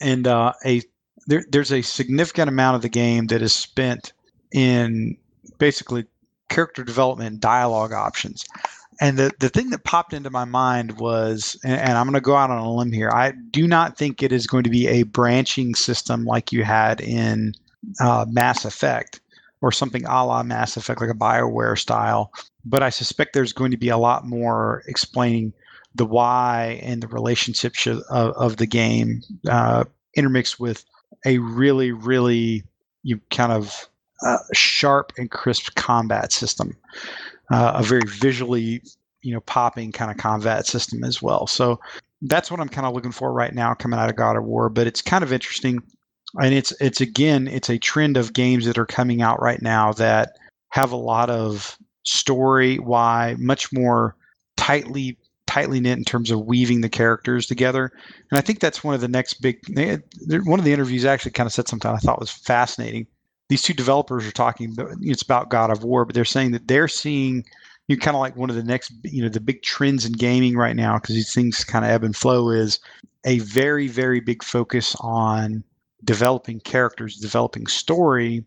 And 0.00 0.28
uh, 0.28 0.52
a 0.64 0.82
there, 1.26 1.44
there's 1.50 1.72
a 1.72 1.82
significant 1.82 2.48
amount 2.48 2.76
of 2.76 2.82
the 2.82 2.88
game 2.88 3.26
that 3.26 3.42
is 3.42 3.52
spent 3.52 4.12
in 4.52 5.16
basically 5.58 6.06
character 6.48 6.84
development 6.84 7.40
dialogue 7.40 7.92
options. 7.92 8.44
And 9.00 9.16
the, 9.16 9.30
the 9.38 9.48
thing 9.48 9.70
that 9.70 9.84
popped 9.84 10.12
into 10.12 10.30
my 10.30 10.44
mind 10.44 10.98
was, 10.98 11.58
and, 11.64 11.80
and 11.80 11.92
I'm 11.92 12.06
going 12.06 12.14
to 12.14 12.20
go 12.20 12.34
out 12.34 12.50
on 12.50 12.58
a 12.58 12.72
limb 12.72 12.92
here, 12.92 13.10
I 13.10 13.32
do 13.50 13.68
not 13.68 13.96
think 13.96 14.22
it 14.22 14.32
is 14.32 14.46
going 14.46 14.64
to 14.64 14.70
be 14.70 14.88
a 14.88 15.04
branching 15.04 15.74
system 15.74 16.24
like 16.24 16.52
you 16.52 16.64
had 16.64 17.00
in 17.00 17.54
uh, 18.00 18.26
Mass 18.28 18.64
Effect 18.64 19.20
or 19.60 19.70
something 19.70 20.04
a 20.04 20.26
la 20.26 20.42
Mass 20.42 20.76
Effect, 20.76 21.00
like 21.00 21.10
a 21.10 21.14
BioWare 21.14 21.78
style. 21.78 22.32
But 22.64 22.82
I 22.82 22.90
suspect 22.90 23.34
there's 23.34 23.52
going 23.52 23.70
to 23.70 23.76
be 23.76 23.88
a 23.88 23.98
lot 23.98 24.26
more 24.26 24.82
explaining 24.88 25.52
the 25.94 26.06
why 26.06 26.80
and 26.82 27.02
the 27.02 27.08
relationships 27.08 27.86
of, 27.86 28.02
of 28.10 28.56
the 28.56 28.66
game 28.66 29.22
uh, 29.48 29.84
intermixed 30.16 30.58
with 30.58 30.84
a 31.24 31.38
really, 31.38 31.92
really 31.92 32.64
you 33.02 33.20
kind 33.30 33.52
of 33.52 33.88
uh, 34.24 34.38
sharp 34.52 35.12
and 35.18 35.30
crisp 35.30 35.74
combat 35.74 36.32
system, 36.32 36.76
uh, 37.52 37.72
a 37.76 37.82
very 37.82 38.02
visually 38.06 38.82
you 39.22 39.34
know 39.34 39.40
popping 39.40 39.92
kind 39.92 40.10
of 40.10 40.16
combat 40.16 40.66
system 40.66 41.04
as 41.04 41.20
well. 41.22 41.46
So 41.46 41.80
that's 42.22 42.50
what 42.50 42.60
I'm 42.60 42.68
kind 42.68 42.86
of 42.86 42.94
looking 42.94 43.12
for 43.12 43.32
right 43.32 43.54
now 43.54 43.74
coming 43.74 43.98
out 43.98 44.10
of 44.10 44.16
God 44.16 44.36
of 44.36 44.44
War. 44.44 44.68
But 44.68 44.86
it's 44.86 45.02
kind 45.02 45.22
of 45.22 45.32
interesting, 45.32 45.80
and 46.40 46.54
it's 46.54 46.72
it's 46.80 47.00
again 47.00 47.48
it's 47.48 47.70
a 47.70 47.78
trend 47.78 48.16
of 48.16 48.32
games 48.32 48.64
that 48.66 48.78
are 48.78 48.86
coming 48.86 49.22
out 49.22 49.40
right 49.40 49.62
now 49.62 49.92
that 49.94 50.36
have 50.70 50.92
a 50.92 50.96
lot 50.96 51.30
of 51.30 51.78
story, 52.04 52.78
why 52.78 53.36
much 53.38 53.72
more 53.72 54.16
tightly 54.56 55.16
tightly 55.46 55.80
knit 55.80 55.96
in 55.96 56.04
terms 56.04 56.30
of 56.30 56.44
weaving 56.44 56.82
the 56.82 56.88
characters 56.90 57.46
together. 57.46 57.90
And 58.30 58.38
I 58.38 58.42
think 58.42 58.60
that's 58.60 58.84
one 58.84 58.94
of 58.94 59.00
the 59.00 59.08
next 59.08 59.34
big. 59.40 59.58
One 60.28 60.58
of 60.58 60.64
the 60.64 60.72
interviews 60.72 61.04
actually 61.04 61.32
kind 61.32 61.46
of 61.46 61.52
said 61.52 61.68
something 61.68 61.90
I 61.90 61.96
thought 61.96 62.20
was 62.20 62.30
fascinating. 62.30 63.06
These 63.48 63.62
two 63.62 63.74
developers 63.74 64.26
are 64.26 64.32
talking. 64.32 64.74
It's 65.00 65.22
about 65.22 65.50
God 65.50 65.70
of 65.70 65.84
War, 65.84 66.04
but 66.04 66.14
they're 66.14 66.24
saying 66.24 66.52
that 66.52 66.68
they're 66.68 66.88
seeing 66.88 67.44
you 67.88 67.96
kind 67.96 68.14
of 68.14 68.20
like 68.20 68.36
one 68.36 68.50
of 68.50 68.56
the 68.56 68.62
next, 68.62 68.92
you 69.02 69.22
know, 69.22 69.30
the 69.30 69.40
big 69.40 69.62
trends 69.62 70.04
in 70.04 70.12
gaming 70.12 70.56
right 70.56 70.76
now 70.76 70.98
because 70.98 71.14
these 71.14 71.32
things 71.32 71.64
kind 71.64 71.84
of 71.84 71.90
ebb 71.90 72.04
and 72.04 72.14
flow 72.14 72.50
is 72.50 72.78
a 73.24 73.38
very, 73.40 73.88
very 73.88 74.20
big 74.20 74.42
focus 74.42 74.94
on 75.00 75.64
developing 76.04 76.60
characters, 76.60 77.16
developing 77.16 77.66
story 77.66 78.44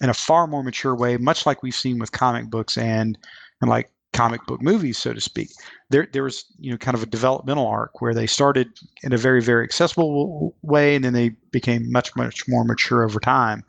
in 0.00 0.08
a 0.10 0.14
far 0.14 0.46
more 0.46 0.62
mature 0.62 0.94
way, 0.94 1.16
much 1.16 1.44
like 1.44 1.62
we've 1.62 1.74
seen 1.74 1.98
with 1.98 2.12
comic 2.12 2.50
books 2.50 2.78
and 2.78 3.18
and 3.60 3.70
like 3.70 3.90
comic 4.12 4.44
book 4.46 4.62
movies, 4.62 4.96
so 4.96 5.12
to 5.12 5.20
speak. 5.20 5.50
There, 5.90 6.08
there 6.12 6.22
was 6.22 6.44
you 6.58 6.70
know 6.70 6.78
kind 6.78 6.94
of 6.94 7.02
a 7.02 7.06
developmental 7.06 7.66
arc 7.66 8.00
where 8.00 8.14
they 8.14 8.26
started 8.26 8.68
in 9.02 9.12
a 9.12 9.18
very, 9.18 9.42
very 9.42 9.64
accessible 9.64 10.54
way, 10.62 10.94
and 10.94 11.04
then 11.04 11.12
they 11.12 11.30
became 11.50 11.90
much, 11.90 12.14
much 12.16 12.46
more 12.48 12.64
mature 12.64 13.04
over 13.04 13.18
time. 13.18 13.64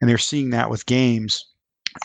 And 0.00 0.08
they're 0.08 0.18
seeing 0.18 0.50
that 0.50 0.70
with 0.70 0.86
games, 0.86 1.44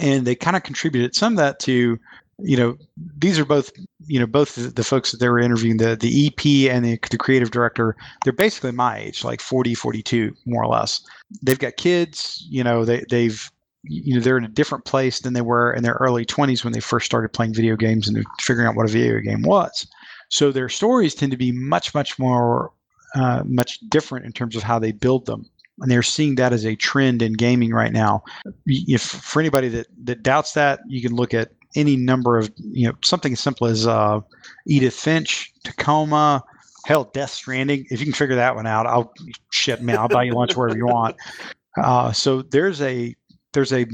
and 0.01 0.25
they 0.25 0.35
kind 0.35 0.57
of 0.57 0.63
contributed 0.63 1.15
some 1.15 1.33
of 1.33 1.37
that 1.37 1.59
to 1.61 1.97
you 2.39 2.57
know, 2.57 2.77
these 3.17 3.39
are 3.39 3.45
both, 3.45 3.71
you 4.07 4.19
know, 4.19 4.27
both 4.27 4.55
the, 4.55 4.67
the, 4.67 4.83
folks 4.83 5.11
that 5.11 5.19
they 5.19 5.29
were 5.29 5.39
interviewing, 5.39 5.77
the 5.77 5.95
the 5.95 6.27
EP 6.27 6.73
and 6.73 6.83
the, 6.83 6.99
the 7.09 7.17
creative 7.17 7.51
director, 7.51 7.95
they're 8.23 8.33
basically 8.33 8.71
my 8.71 8.97
age, 8.97 9.23
like 9.23 9.39
40, 9.39 9.73
42, 9.73 10.35
more 10.45 10.63
or 10.63 10.67
less. 10.67 11.01
They've 11.41 11.59
got 11.59 11.77
kids, 11.77 12.45
you 12.49 12.63
know, 12.63 12.83
they, 12.83 13.05
they've, 13.09 13.49
you 13.83 14.15
know, 14.15 14.19
they're 14.19 14.37
in 14.37 14.43
a 14.43 14.49
different 14.49 14.85
place 14.85 15.21
than 15.21 15.33
they 15.33 15.41
were 15.41 15.71
in 15.73 15.83
their 15.83 15.93
early 15.93 16.25
20s 16.25 16.63
when 16.63 16.73
they 16.73 16.79
first 16.79 17.05
started 17.05 17.31
playing 17.31 17.53
video 17.53 17.75
games 17.75 18.07
and 18.07 18.25
figuring 18.39 18.67
out 18.67 18.75
what 18.75 18.89
a 18.89 18.91
video 18.91 19.19
game 19.19 19.43
was. 19.43 19.87
So 20.29 20.51
their 20.51 20.69
stories 20.69 21.15
tend 21.15 21.31
to 21.31 21.37
be 21.37 21.51
much, 21.51 21.93
much 21.93 22.19
more, 22.19 22.73
uh, 23.13 23.43
much 23.45 23.79
different 23.89 24.25
in 24.25 24.33
terms 24.33 24.55
of 24.55 24.63
how 24.63 24.79
they 24.79 24.91
build 24.91 25.25
them 25.25 25.45
and 25.79 25.91
they're 25.91 26.03
seeing 26.03 26.35
that 26.35 26.53
as 26.53 26.65
a 26.65 26.75
trend 26.75 27.21
in 27.21 27.33
gaming 27.33 27.71
right 27.71 27.91
now. 27.91 28.23
If 28.65 29.01
for 29.01 29.39
anybody 29.39 29.69
that 29.69 29.87
that 30.05 30.23
doubts 30.23 30.53
that, 30.53 30.79
you 30.87 31.01
can 31.01 31.15
look 31.15 31.33
at 31.33 31.51
any 31.75 31.97
number 31.97 32.37
of 32.37 32.51
you 32.57 32.87
know 32.87 32.93
something 33.03 33.33
as 33.33 33.39
simple 33.39 33.67
as 33.67 33.85
uh, 33.85 34.21
Edith 34.65 34.95
Finch, 34.95 35.51
Tacoma, 35.63 36.43
hell, 36.85 37.05
Death 37.13 37.31
Stranding. 37.31 37.85
If 37.89 37.99
you 37.99 38.05
can 38.05 38.13
figure 38.13 38.35
that 38.35 38.55
one 38.55 38.67
out, 38.67 38.87
I'll 38.87 39.13
shit 39.51 39.81
man, 39.81 39.97
I'll 39.97 40.07
buy 40.07 40.23
you 40.23 40.33
lunch 40.33 40.55
wherever 40.55 40.77
you 40.77 40.87
want. 40.87 41.15
Uh, 41.81 42.11
so 42.11 42.41
there's 42.41 42.81
a 42.81 43.15
there's 43.53 43.73
a 43.73 43.85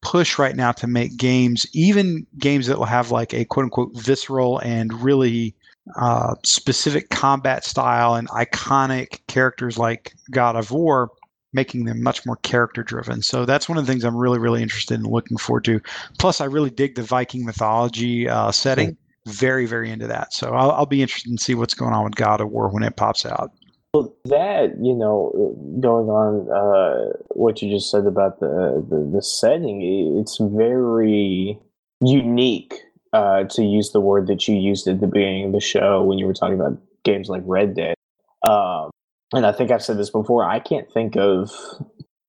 push 0.00 0.38
right 0.38 0.56
now 0.56 0.72
to 0.72 0.86
make 0.86 1.16
games, 1.16 1.66
even 1.74 2.26
games 2.38 2.66
that 2.66 2.78
will 2.78 2.86
have 2.86 3.10
like 3.10 3.34
a 3.34 3.44
quote 3.44 3.64
unquote 3.64 3.90
visceral 3.96 4.58
and 4.60 4.92
really 5.02 5.54
uh, 5.96 6.34
specific 6.44 7.10
combat 7.10 7.64
style 7.64 8.14
and 8.14 8.28
iconic 8.28 9.26
characters 9.26 9.78
like 9.78 10.14
God 10.30 10.56
of 10.56 10.70
War 10.70 11.10
making 11.52 11.84
them 11.84 12.02
much 12.02 12.26
more 12.26 12.36
character 12.36 12.82
driven. 12.82 13.22
So 13.22 13.44
that's 13.44 13.68
one 13.68 13.78
of 13.78 13.86
the 13.86 13.92
things 13.92 14.04
I'm 14.04 14.16
really, 14.16 14.38
really 14.38 14.62
interested 14.62 14.94
in 14.94 15.06
looking 15.06 15.38
forward 15.38 15.64
to. 15.64 15.80
Plus, 16.18 16.40
I 16.40 16.44
really 16.44 16.70
dig 16.70 16.94
the 16.94 17.02
Viking 17.02 17.44
mythology 17.44 18.28
uh, 18.28 18.52
setting. 18.52 18.96
Very, 19.26 19.66
very 19.66 19.90
into 19.90 20.06
that. 20.06 20.32
So 20.32 20.52
I'll, 20.52 20.70
I'll 20.72 20.86
be 20.86 21.02
interested 21.02 21.30
in 21.30 21.38
see 21.38 21.54
what's 21.54 21.74
going 21.74 21.92
on 21.92 22.04
with 22.04 22.14
God 22.14 22.40
of 22.40 22.50
War 22.50 22.68
when 22.68 22.82
it 22.82 22.96
pops 22.96 23.26
out. 23.26 23.50
Well, 23.94 24.14
that 24.26 24.74
you 24.80 24.94
know, 24.94 25.32
going 25.80 26.08
on 26.08 26.50
uh, 26.50 27.16
what 27.30 27.62
you 27.62 27.70
just 27.70 27.90
said 27.90 28.06
about 28.06 28.40
the, 28.40 28.84
the, 28.88 29.10
the 29.14 29.22
setting, 29.22 30.18
it's 30.20 30.38
very 30.38 31.58
unique. 32.00 32.74
Uh, 33.12 33.44
to 33.44 33.62
use 33.62 33.92
the 33.92 34.00
word 34.00 34.26
that 34.26 34.46
you 34.46 34.54
used 34.54 34.86
at 34.86 35.00
the 35.00 35.06
beginning 35.06 35.46
of 35.46 35.52
the 35.52 35.60
show 35.60 36.02
when 36.02 36.18
you 36.18 36.26
were 36.26 36.34
talking 36.34 36.60
about 36.60 36.78
games 37.04 37.28
like 37.28 37.42
Red 37.46 37.74
Dead, 37.74 37.94
um, 38.46 38.90
and 39.32 39.46
I 39.46 39.52
think 39.52 39.70
I've 39.70 39.82
said 39.82 39.98
this 39.98 40.10
before, 40.10 40.44
I 40.44 40.58
can't 40.58 40.90
think 40.92 41.16
of 41.16 41.50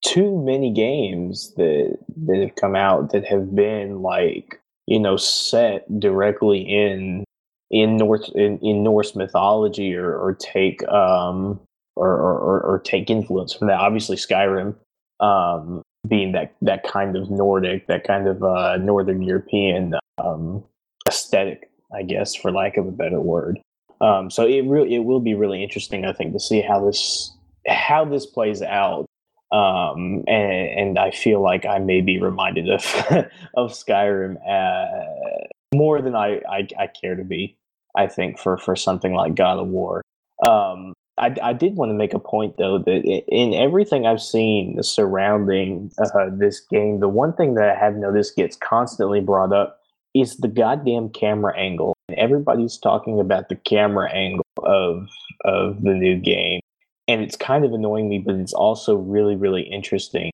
too 0.02 0.42
many 0.42 0.72
games 0.72 1.52
that 1.56 1.98
that 2.24 2.38
have 2.38 2.54
come 2.54 2.74
out 2.74 3.12
that 3.12 3.26
have 3.26 3.54
been 3.54 4.00
like 4.00 4.60
you 4.86 4.98
know 4.98 5.16
set 5.16 5.84
directly 6.00 6.60
in 6.60 7.24
in 7.70 7.96
North 7.96 8.28
in, 8.34 8.58
in 8.60 8.82
Norse 8.82 9.14
mythology 9.14 9.94
or, 9.94 10.16
or 10.16 10.34
take 10.34 10.86
um 10.88 11.60
or, 11.96 12.08
or, 12.08 12.60
or 12.62 12.78
take 12.78 13.10
influence 13.10 13.52
from 13.52 13.68
that. 13.68 13.78
Obviously, 13.78 14.16
Skyrim 14.16 14.74
um, 15.20 15.82
being 16.08 16.32
that 16.32 16.54
that 16.62 16.82
kind 16.82 17.16
of 17.16 17.30
Nordic, 17.30 17.86
that 17.86 18.04
kind 18.04 18.26
of 18.26 18.42
uh, 18.42 18.76
Northern 18.78 19.22
European 19.22 19.94
um, 20.18 20.64
aesthetic, 21.10 21.68
I 21.94 22.02
guess, 22.02 22.34
for 22.34 22.52
lack 22.52 22.76
of 22.76 22.86
a 22.86 22.92
better 22.92 23.20
word. 23.20 23.58
Um, 24.00 24.30
so 24.30 24.46
it 24.46 24.64
really 24.64 24.94
it 24.94 25.04
will 25.04 25.20
be 25.20 25.34
really 25.34 25.62
interesting, 25.62 26.04
I 26.04 26.12
think, 26.12 26.32
to 26.32 26.40
see 26.40 26.62
how 26.62 26.84
this 26.84 27.36
how 27.66 28.04
this 28.04 28.26
plays 28.26 28.62
out. 28.62 29.06
Um, 29.52 30.22
and, 30.28 30.78
and 30.78 30.98
I 30.98 31.10
feel 31.10 31.42
like 31.42 31.66
I 31.66 31.78
may 31.78 32.00
be 32.00 32.20
reminded 32.20 32.70
of 32.70 32.84
of 33.56 33.72
Skyrim 33.72 34.36
uh, 34.48 35.46
more 35.74 36.00
than 36.00 36.14
I, 36.14 36.40
I, 36.48 36.68
I 36.78 36.86
care 36.86 37.16
to 37.16 37.24
be. 37.24 37.56
I 37.96 38.06
think 38.06 38.38
for 38.38 38.56
for 38.56 38.76
something 38.76 39.12
like 39.12 39.34
God 39.34 39.58
of 39.58 39.66
War. 39.66 40.02
Um, 40.48 40.94
I, 41.18 41.34
I 41.42 41.52
did 41.52 41.76
want 41.76 41.90
to 41.90 41.94
make 41.94 42.14
a 42.14 42.18
point 42.18 42.56
though 42.56 42.78
that 42.78 43.22
in 43.28 43.52
everything 43.52 44.06
I've 44.06 44.22
seen 44.22 44.82
surrounding 44.82 45.90
uh, 45.98 46.30
this 46.32 46.60
game, 46.60 47.00
the 47.00 47.08
one 47.08 47.34
thing 47.34 47.54
that 47.54 47.68
I 47.68 47.78
have 47.78 47.96
noticed 47.96 48.36
gets 48.36 48.56
constantly 48.56 49.20
brought 49.20 49.52
up 49.52 49.79
is 50.14 50.36
the 50.38 50.48
goddamn 50.48 51.08
camera 51.10 51.56
angle 51.56 51.94
everybody's 52.16 52.78
talking 52.78 53.20
about 53.20 53.48
the 53.48 53.56
camera 53.56 54.10
angle 54.10 54.44
of 54.62 55.08
of 55.44 55.82
the 55.82 55.94
new 55.94 56.16
game, 56.16 56.60
and 57.08 57.22
it's 57.22 57.36
kind 57.36 57.64
of 57.64 57.72
annoying 57.72 58.08
me, 58.08 58.18
but 58.18 58.34
it's 58.36 58.52
also 58.52 58.96
really 58.96 59.36
really 59.36 59.62
interesting. 59.62 60.30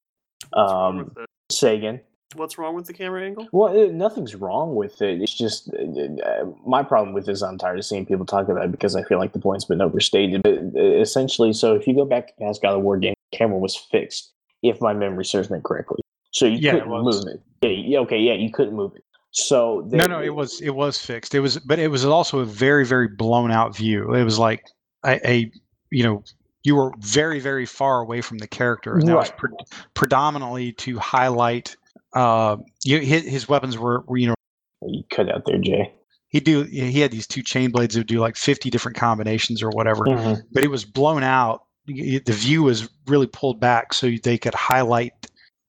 Um, 0.53 1.15
say 1.51 1.77
again. 1.77 2.01
What's 2.35 2.59
wrong 2.59 2.75
with 2.75 2.87
the 2.87 2.93
camera 2.93 3.25
angle? 3.25 3.49
Well, 3.53 3.91
nothing's 3.93 4.35
wrong 4.35 4.75
with 4.75 5.01
it. 5.01 5.23
It's 5.23 5.33
just 5.33 5.73
uh, 5.73 6.29
uh, 6.29 6.45
my 6.67 6.83
problem 6.83 7.15
with 7.15 7.25
this. 7.25 7.41
I'm 7.41 7.57
tired 7.57 7.79
of 7.79 7.85
seeing 7.85 8.05
people 8.05 8.27
talk 8.27 8.49
about 8.49 8.65
it 8.65 8.73
because 8.73 8.97
I 8.97 9.05
feel 9.05 9.19
like 9.19 9.33
the 9.33 9.39
point's 9.39 9.65
been 9.65 9.81
overstated. 9.81 10.43
But 10.43 10.59
uh, 10.77 11.01
essentially, 11.01 11.53
so 11.53 11.75
if 11.75 11.87
you 11.87 11.95
go 11.95 12.05
back 12.05 12.27
to 12.27 12.33
past 12.45 12.61
God 12.63 12.75
of 12.75 12.83
War 12.83 12.99
game, 12.99 13.15
the 13.31 13.39
camera 13.39 13.59
was 13.59 13.77
fixed, 13.77 14.33
if 14.63 14.81
my 14.81 14.93
memory 14.93 15.25
serves 15.25 15.51
me 15.51 15.61
correctly. 15.65 16.01
So 16.33 16.47
you 16.47 16.59
yeah, 16.59 16.73
couldn't 16.73 16.93
it 16.93 17.03
move 17.03 17.25
it. 17.29 17.41
Yeah, 17.87 18.01
okay, 18.01 18.19
yeah, 18.19 18.35
you 18.35 18.51
couldn't 18.51 18.75
move 18.75 18.95
it. 18.97 19.05
So 19.39 19.87
they, 19.91 19.99
no, 19.99 20.07
no, 20.07 20.23
it 20.23 20.35
was 20.35 20.63
it 20.63 20.71
was 20.71 20.99
fixed. 20.99 21.35
It 21.35 21.41
was, 21.41 21.59
but 21.59 21.79
it 21.79 21.89
was 21.89 22.07
also 22.07 22.39
a 22.39 22.47
very 22.47 22.87
very 22.87 23.07
blown 23.07 23.51
out 23.51 23.77
view. 23.77 24.15
It 24.15 24.25
was 24.25 24.39
like 24.39 24.67
a, 25.05 25.31
a 25.31 25.53
you 25.91 26.03
know 26.05 26.25
you 26.65 26.75
were 26.75 26.91
very 27.01 27.39
very 27.39 27.67
far 27.67 28.01
away 28.01 28.23
from 28.23 28.39
the 28.39 28.49
character, 28.49 28.95
and 28.95 29.07
that 29.07 29.13
right. 29.13 29.21
was 29.21 29.31
pre- 29.33 29.67
predominantly 29.93 30.73
to 30.73 30.99
highlight. 30.99 31.77
Uh, 32.15 32.57
you, 32.83 32.99
his, 33.01 33.25
his 33.25 33.47
weapons 33.47 33.77
were, 33.77 34.05
were 34.07 34.17
you 34.17 34.29
know. 34.29 34.35
You 34.87 35.05
cut 35.11 35.31
out 35.31 35.45
there, 35.45 35.59
Jay. 35.59 35.93
He 36.29 36.41
do 36.41 36.63
he 36.63 37.01
had 37.01 37.11
these 37.11 37.27
two 37.27 37.43
chain 37.43 37.71
blades 37.71 37.95
that 37.95 38.01
would 38.01 38.07
do 38.07 38.21
like 38.21 38.37
fifty 38.37 38.71
different 38.71 38.97
combinations 38.97 39.63
or 39.63 39.69
whatever, 39.69 40.05
mm-hmm. 40.05 40.41
but 40.53 40.65
it 40.65 40.69
was 40.69 40.87
blown 40.87 41.23
out. 41.23 41.67
The 41.87 42.23
view 42.27 42.63
was 42.63 42.89
really 43.07 43.27
pulled 43.27 43.61
back 43.61 43.93
so 43.93 44.11
they 44.23 44.39
could 44.39 44.55
highlight 44.55 45.13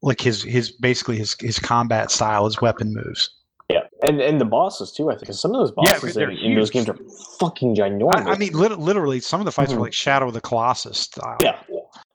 like 0.02 0.22
his 0.22 0.42
his 0.42 0.72
basically 0.72 1.18
his 1.18 1.36
his 1.42 1.60
combat 1.60 2.12
style, 2.12 2.46
his 2.46 2.62
weapon 2.62 2.94
moves. 2.94 3.30
Yeah, 3.70 3.82
and 4.02 4.22
and 4.22 4.40
the 4.40 4.46
bosses 4.46 4.92
too. 4.94 5.10
I 5.12 5.18
think 5.18 5.34
some 5.34 5.54
of 5.54 5.60
those 5.60 5.72
bosses 5.72 6.16
yeah, 6.16 6.24
in, 6.24 6.38
in, 6.38 6.56
those 6.56 6.70
games 6.70 6.88
are 6.88 6.98
fucking 7.40 7.76
ginormous. 7.76 8.26
I, 8.26 8.32
I 8.32 8.38
mean, 8.38 8.54
literally, 8.54 9.20
some 9.20 9.42
of 9.42 9.46
the 9.46 9.52
fights 9.52 9.72
mm-hmm. 9.72 9.82
are 9.82 9.84
like 9.84 9.94
Shadow 9.94 10.28
of 10.28 10.34
the 10.34 10.42
Colossus 10.42 10.98
style. 10.98 11.38
Yeah, 11.42 11.60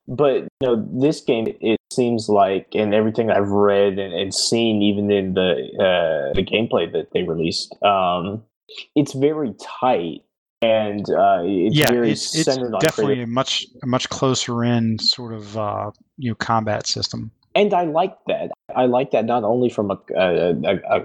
but 0.09 0.43
you 0.43 0.49
know, 0.63 0.89
this 0.99 1.21
game 1.21 1.47
it 1.61 1.79
seems 1.93 2.31
like, 2.31 2.69
and 2.75 2.95
everything 2.95 3.31
I've 3.31 3.51
read 3.51 3.99
and, 3.99 4.15
and 4.15 4.35
seen, 4.35 4.81
even 4.81 5.11
in 5.11 5.35
the 5.35 5.53
uh, 5.79 6.33
the 6.35 6.43
gameplay 6.43 6.91
that 6.93 7.09
they 7.13 7.23
released, 7.23 7.77
um, 7.83 8.43
it's 8.97 9.13
very 9.13 9.55
tight 9.61 10.23
and 10.63 11.11
uh, 11.11 11.43
it's 11.45 11.77
yeah, 11.77 11.91
very 11.91 12.13
it's, 12.13 12.35
it's 12.35 12.57
definitely 12.81 13.23
a 13.23 13.27
much 13.27 13.67
a 13.83 13.87
much 13.87 14.09
closer 14.09 14.65
in 14.65 14.99
sort 14.99 15.35
of 15.35 15.59
uh, 15.59 15.91
you 16.17 16.31
know 16.31 16.35
combat 16.37 16.87
system 16.87 17.31
and 17.55 17.75
I 17.75 17.85
like 17.85 18.17
that. 18.27 18.51
I 18.75 18.87
like 18.87 19.11
that 19.13 19.25
not 19.25 19.45
only 19.45 19.69
from 19.71 19.91
a 19.91 19.99
a, 20.17 20.55
a, 20.65 21.03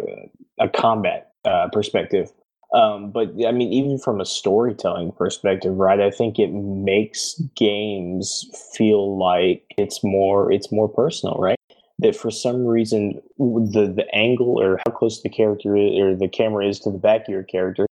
a 0.60 0.69
combat 0.69 1.32
uh, 1.45 1.68
perspective, 1.72 2.32
Um, 2.74 3.11
but 3.11 3.30
I 3.48 3.52
mean, 3.53 3.72
even 3.72 3.98
from 3.98 4.19
a 4.19 4.26
storytelling 4.26 5.14
perspective, 5.14 5.78
right? 5.78 6.02
I 6.02 6.11
think 6.11 6.38
it 6.38 6.52
makes 6.52 7.40
games 7.56 8.45
feel 8.76 9.18
like 9.18 9.64
it's 9.78 10.03
more 10.03 10.52
it's 10.52 10.69
more 10.72 10.90
personal, 10.90 11.36
right? 11.36 11.57
That 11.99 12.15
for 12.15 12.30
some 12.30 12.65
reason 12.65 13.22
the 13.40 13.88
the 13.95 14.06
angle 14.14 14.61
or 14.61 14.80
how 14.86 14.91
close 14.91 15.22
the 15.24 15.30
character 15.30 15.76
or 15.76 16.14
the 16.15 16.28
camera 16.28 16.68
is 16.68 16.80
to 16.82 16.91
the 16.91 16.99
back 16.99 17.22
of 17.22 17.30
your 17.30 17.44
character, 17.44 17.86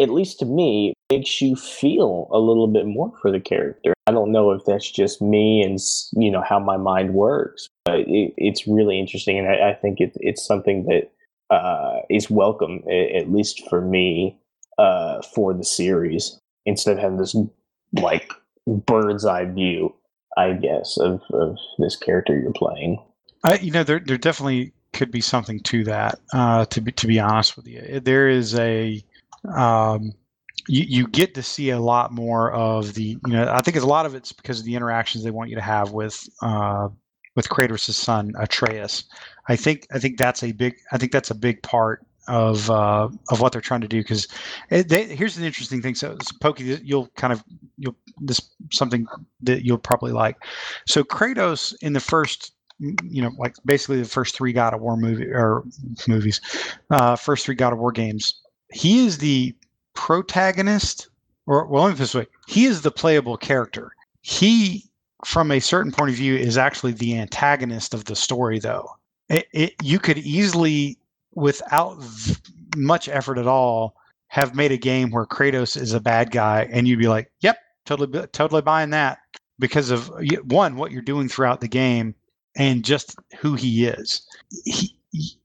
at 0.00 0.10
least 0.10 0.38
to 0.40 0.46
me, 0.46 0.94
makes 1.10 1.40
you 1.40 1.56
feel 1.56 2.28
a 2.32 2.38
little 2.38 2.66
bit 2.66 2.86
more 2.86 3.12
for 3.22 3.30
the 3.30 3.40
character. 3.40 3.94
I 4.06 4.12
don't 4.12 4.32
know 4.32 4.50
if 4.52 4.64
that's 4.64 4.90
just 4.90 5.20
me 5.20 5.62
and 5.62 5.78
you 6.12 6.30
know 6.30 6.42
how 6.42 6.58
my 6.58 6.76
mind 6.76 7.14
works, 7.14 7.68
but 7.84 8.00
it, 8.00 8.34
it's 8.36 8.66
really 8.66 8.98
interesting, 8.98 9.38
and 9.38 9.48
I, 9.48 9.70
I 9.70 9.74
think 9.74 10.00
it, 10.00 10.12
it's 10.16 10.44
something 10.44 10.84
that 10.86 11.10
uh, 11.54 12.00
is 12.10 12.30
welcome, 12.30 12.82
at 12.88 13.30
least 13.30 13.68
for 13.68 13.80
me, 13.80 14.38
uh, 14.78 15.22
for 15.22 15.54
the 15.54 15.64
series 15.64 16.38
instead 16.64 16.96
of 16.96 17.02
having 17.02 17.18
this 17.18 17.36
like 17.92 18.32
bird's 18.66 19.24
eye 19.24 19.44
view, 19.44 19.94
I 20.36 20.52
guess, 20.52 20.98
of, 20.98 21.22
of 21.32 21.56
this 21.78 21.96
character 21.96 22.38
you're 22.38 22.52
playing. 22.52 23.02
I, 23.44 23.54
you 23.58 23.70
know, 23.70 23.84
there 23.84 24.00
there 24.00 24.18
definitely 24.18 24.72
could 24.92 25.10
be 25.10 25.20
something 25.20 25.60
to 25.60 25.84
that. 25.84 26.18
Uh, 26.32 26.64
to 26.66 26.80
be 26.80 26.92
to 26.92 27.06
be 27.06 27.20
honest 27.20 27.56
with 27.56 27.66
you, 27.66 28.00
there 28.00 28.28
is 28.28 28.54
a 28.58 29.02
um, 29.54 30.12
you, 30.68 30.84
you 30.88 31.08
get 31.08 31.34
to 31.34 31.42
see 31.42 31.70
a 31.70 31.78
lot 31.78 32.12
more 32.12 32.52
of 32.52 32.94
the 32.94 33.18
you 33.26 33.32
know 33.32 33.50
I 33.50 33.60
think 33.60 33.76
a 33.76 33.86
lot 33.86 34.06
of 34.06 34.14
it's 34.14 34.32
because 34.32 34.58
of 34.58 34.64
the 34.64 34.74
interactions 34.74 35.24
they 35.24 35.30
want 35.30 35.50
you 35.50 35.56
to 35.56 35.62
have 35.62 35.92
with 35.92 36.28
uh, 36.42 36.88
with 37.34 37.48
Kratos' 37.48 37.94
son 37.94 38.32
Atreus. 38.38 39.04
I 39.48 39.56
think 39.56 39.86
I 39.92 39.98
think 39.98 40.18
that's 40.18 40.42
a 40.42 40.52
big 40.52 40.74
I 40.92 40.98
think 40.98 41.12
that's 41.12 41.30
a 41.30 41.34
big 41.34 41.62
part 41.62 42.04
of 42.28 42.70
uh, 42.70 43.08
of 43.30 43.40
what 43.40 43.52
they're 43.52 43.60
trying 43.60 43.82
to 43.82 43.88
do 43.88 44.00
because 44.00 44.26
here's 44.68 45.38
an 45.38 45.44
interesting 45.44 45.80
thing. 45.80 45.94
So, 45.94 46.16
so 46.22 46.36
Pokey, 46.40 46.80
you'll 46.82 47.08
kind 47.16 47.32
of 47.32 47.44
you'll 47.78 47.96
this 48.18 48.40
something 48.72 49.06
that 49.42 49.64
you'll 49.64 49.78
probably 49.78 50.12
like. 50.12 50.36
So 50.86 51.04
Kratos 51.04 51.74
in 51.82 51.92
the 51.92 52.00
first 52.00 52.52
you 52.78 53.22
know 53.22 53.30
like 53.38 53.54
basically 53.64 54.02
the 54.02 54.08
first 54.08 54.34
three 54.36 54.52
God 54.52 54.74
of 54.74 54.80
War 54.80 54.96
movie 54.96 55.26
or 55.26 55.62
movies, 56.08 56.40
uh, 56.90 57.16
first 57.16 57.46
three 57.46 57.54
God 57.54 57.72
of 57.72 57.78
War 57.78 57.92
games, 57.92 58.34
he 58.72 59.06
is 59.06 59.18
the 59.18 59.54
protagonist 59.94 61.08
or 61.46 61.66
well 61.66 61.84
let 61.84 61.90
me 61.90 61.94
put 61.94 61.98
this 62.00 62.14
way. 62.14 62.26
He 62.46 62.66
is 62.66 62.82
the 62.82 62.90
playable 62.90 63.36
character. 63.36 63.92
He 64.22 64.84
from 65.24 65.50
a 65.50 65.60
certain 65.60 65.92
point 65.92 66.10
of 66.10 66.16
view 66.16 66.36
is 66.36 66.58
actually 66.58 66.92
the 66.92 67.18
antagonist 67.18 67.94
of 67.94 68.04
the 68.04 68.16
story 68.16 68.58
though. 68.58 68.88
It, 69.28 69.46
it, 69.52 69.74
you 69.82 69.98
could 69.98 70.18
easily 70.18 70.98
without 71.34 71.98
v- 71.98 72.36
much 72.76 73.08
effort 73.08 73.38
at 73.38 73.46
all 73.46 73.96
have 74.28 74.54
made 74.54 74.72
a 74.72 74.76
game 74.76 75.10
where 75.10 75.26
kratos 75.26 75.80
is 75.80 75.92
a 75.92 76.00
bad 76.00 76.30
guy 76.30 76.68
and 76.70 76.86
you'd 76.86 76.98
be 76.98 77.08
like 77.08 77.30
yep 77.40 77.58
totally 77.84 78.26
totally 78.28 78.62
buying 78.62 78.90
that 78.90 79.18
because 79.58 79.90
of 79.90 80.10
one 80.44 80.76
what 80.76 80.92
you're 80.92 81.02
doing 81.02 81.28
throughout 81.28 81.60
the 81.60 81.68
game 81.68 82.14
and 82.56 82.84
just 82.84 83.16
who 83.38 83.54
he 83.54 83.86
is. 83.86 84.26
He, 84.64 84.96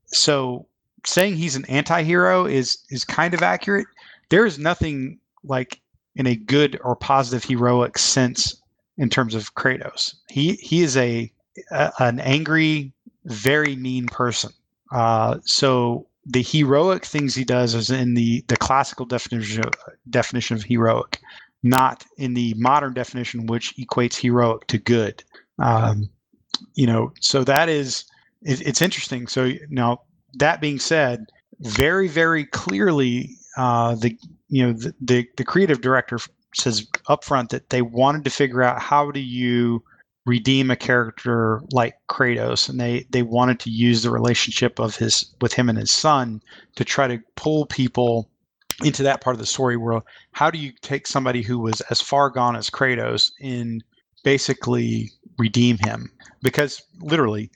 so 0.07 0.68
saying 1.05 1.35
he's 1.35 1.55
an 1.55 1.65
anti-hero 1.65 2.45
is 2.45 2.77
is 2.89 3.03
kind 3.03 3.33
of 3.33 3.41
accurate 3.41 3.87
there 4.31 4.45
is 4.45 4.57
nothing 4.57 5.19
like 5.43 5.79
in 6.15 6.25
a 6.25 6.35
good 6.35 6.79
or 6.83 6.95
positive 6.95 7.43
heroic 7.43 7.97
sense 7.97 8.59
in 8.97 9.09
terms 9.09 9.35
of 9.35 9.53
Kratos. 9.55 10.15
He 10.29 10.53
he 10.53 10.81
is 10.81 10.97
a, 10.97 11.31
a 11.69 11.91
an 11.99 12.19
angry, 12.19 12.93
very 13.25 13.75
mean 13.75 14.07
person. 14.07 14.51
Uh, 14.91 15.37
so 15.43 16.07
the 16.25 16.41
heroic 16.41 17.05
things 17.05 17.35
he 17.35 17.43
does 17.43 17.75
is 17.75 17.89
in 17.89 18.13
the 18.15 18.43
the 18.47 18.57
classical 18.57 19.05
definition 19.05 19.65
of, 19.65 19.73
definition 20.09 20.55
of 20.55 20.63
heroic, 20.63 21.19
not 21.61 22.05
in 22.17 22.33
the 22.33 22.53
modern 22.57 22.93
definition, 22.93 23.47
which 23.47 23.75
equates 23.77 24.15
heroic 24.15 24.65
to 24.67 24.77
good. 24.77 25.23
Um, 25.59 26.09
you 26.75 26.87
know, 26.87 27.11
so 27.19 27.43
that 27.43 27.69
is 27.69 28.05
it, 28.43 28.61
it's 28.61 28.81
interesting. 28.81 29.27
So 29.27 29.51
now 29.69 30.01
that 30.35 30.61
being 30.61 30.79
said, 30.79 31.25
very 31.59 32.07
very 32.07 32.45
clearly 32.45 33.35
uh, 33.57 33.95
the 33.95 34.17
you 34.49 34.65
know 34.65 34.73
the, 34.73 34.93
the, 35.01 35.27
the 35.37 35.43
creative 35.43 35.81
director 35.81 36.19
says 36.53 36.85
upfront 37.07 37.49
that 37.49 37.69
they 37.69 37.81
wanted 37.81 38.23
to 38.25 38.29
figure 38.29 38.61
out 38.61 38.81
how 38.81 39.11
do 39.11 39.19
you 39.19 39.83
redeem 40.25 40.69
a 40.69 40.75
character 40.75 41.61
like 41.71 41.95
Kratos, 42.09 42.69
and 42.69 42.79
they 42.79 43.05
they 43.09 43.23
wanted 43.23 43.59
to 43.61 43.69
use 43.69 44.03
the 44.03 44.11
relationship 44.11 44.79
of 44.79 44.95
his 44.95 45.25
with 45.41 45.53
him 45.53 45.69
and 45.69 45.77
his 45.77 45.91
son 45.91 46.41
to 46.75 46.85
try 46.85 47.07
to 47.07 47.21
pull 47.35 47.65
people 47.65 48.29
into 48.83 49.03
that 49.03 49.21
part 49.21 49.35
of 49.35 49.39
the 49.39 49.45
story 49.45 49.77
world. 49.77 50.03
How 50.31 50.49
do 50.49 50.57
you 50.57 50.71
take 50.81 51.07
somebody 51.07 51.41
who 51.41 51.59
was 51.59 51.81
as 51.89 52.01
far 52.01 52.29
gone 52.29 52.55
as 52.55 52.69
Kratos 52.69 53.31
and 53.41 53.83
basically 54.23 55.11
redeem 55.37 55.77
him? 55.77 56.11
Because 56.41 56.81
literally, 56.99 57.51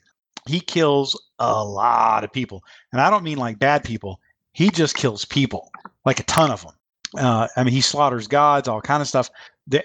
he 0.48 0.60
kills 0.60 1.20
a 1.38 1.64
lot 1.64 2.24
of 2.24 2.32
people, 2.32 2.64
and 2.92 3.00
I 3.00 3.10
don't 3.10 3.24
mean 3.24 3.38
like 3.38 3.58
bad 3.58 3.84
people. 3.84 4.20
He 4.52 4.70
just 4.70 4.96
kills 4.96 5.24
people 5.24 5.70
like 6.04 6.20
a 6.20 6.24
ton 6.24 6.50
of 6.50 6.62
them. 6.62 6.72
Uh, 7.18 7.48
I 7.56 7.62
mean, 7.62 7.74
he 7.74 7.80
slaughters 7.80 8.26
gods, 8.26 8.68
all 8.68 8.80
kind 8.80 9.00
of 9.00 9.08
stuff. 9.08 9.30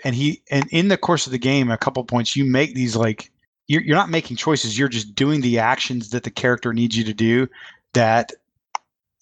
And 0.04 0.16
he 0.16 0.42
and 0.52 0.68
in 0.72 0.88
the 0.88 0.98
course 0.98 1.26
of 1.26 1.32
the 1.32 1.40
game, 1.40 1.72
a 1.72 1.78
couple 1.78 2.04
points, 2.04 2.36
you 2.36 2.46
make 2.46 2.76
these 2.76 2.96
like 2.96 3.32
you're 3.68 3.82
you're 3.82 3.96
not 3.96 4.10
making 4.10 4.38
choices. 4.38 4.78
You're 4.78 4.90
just 4.90 5.16
doing 5.16 5.42
the 5.42 5.60
actions 5.60 6.10
that 6.10 6.24
the 6.24 6.32
character 6.32 6.74
needs 6.74 6.96
you 6.98 7.04
to 7.04 7.14
do. 7.14 7.48
That, 7.94 8.32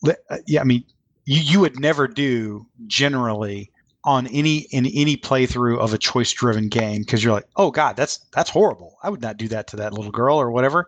uh, 0.05 0.13
yeah, 0.47 0.61
I 0.61 0.63
mean, 0.65 0.83
you 1.25 1.41
you 1.41 1.59
would 1.61 1.79
never 1.79 2.07
do 2.07 2.65
generally 2.87 3.71
on 4.03 4.27
any 4.27 4.59
in 4.71 4.85
any 4.87 5.17
playthrough 5.17 5.77
of 5.77 5.93
a 5.93 5.97
choice 5.97 6.31
driven 6.31 6.67
game 6.69 7.01
because 7.01 7.23
you're 7.23 7.33
like, 7.33 7.47
oh 7.55 7.71
god, 7.71 7.95
that's 7.95 8.17
that's 8.33 8.49
horrible. 8.49 8.97
I 9.03 9.09
would 9.09 9.21
not 9.21 9.37
do 9.37 9.47
that 9.49 9.67
to 9.67 9.75
that 9.77 9.93
little 9.93 10.11
girl 10.11 10.37
or 10.37 10.51
whatever. 10.51 10.87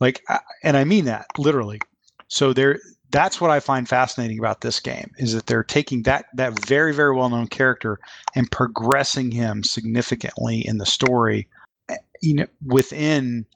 Like, 0.00 0.24
and 0.62 0.76
I 0.76 0.84
mean 0.84 1.04
that 1.06 1.26
literally. 1.36 1.80
So 2.28 2.52
there 2.52 2.78
that's 3.10 3.40
what 3.40 3.50
I 3.50 3.60
find 3.60 3.88
fascinating 3.88 4.38
about 4.38 4.60
this 4.60 4.80
game 4.80 5.10
is 5.16 5.32
that 5.32 5.46
they're 5.46 5.64
taking 5.64 6.02
that 6.02 6.26
that 6.34 6.58
very 6.66 6.94
very 6.94 7.14
well 7.14 7.30
known 7.30 7.46
character 7.46 7.98
and 8.34 8.50
progressing 8.50 9.30
him 9.30 9.64
significantly 9.64 10.66
in 10.66 10.78
the 10.78 10.86
story. 10.86 11.48
Eh, 11.88 11.96
you 12.20 12.34
know, 12.34 12.46
within 12.64 13.46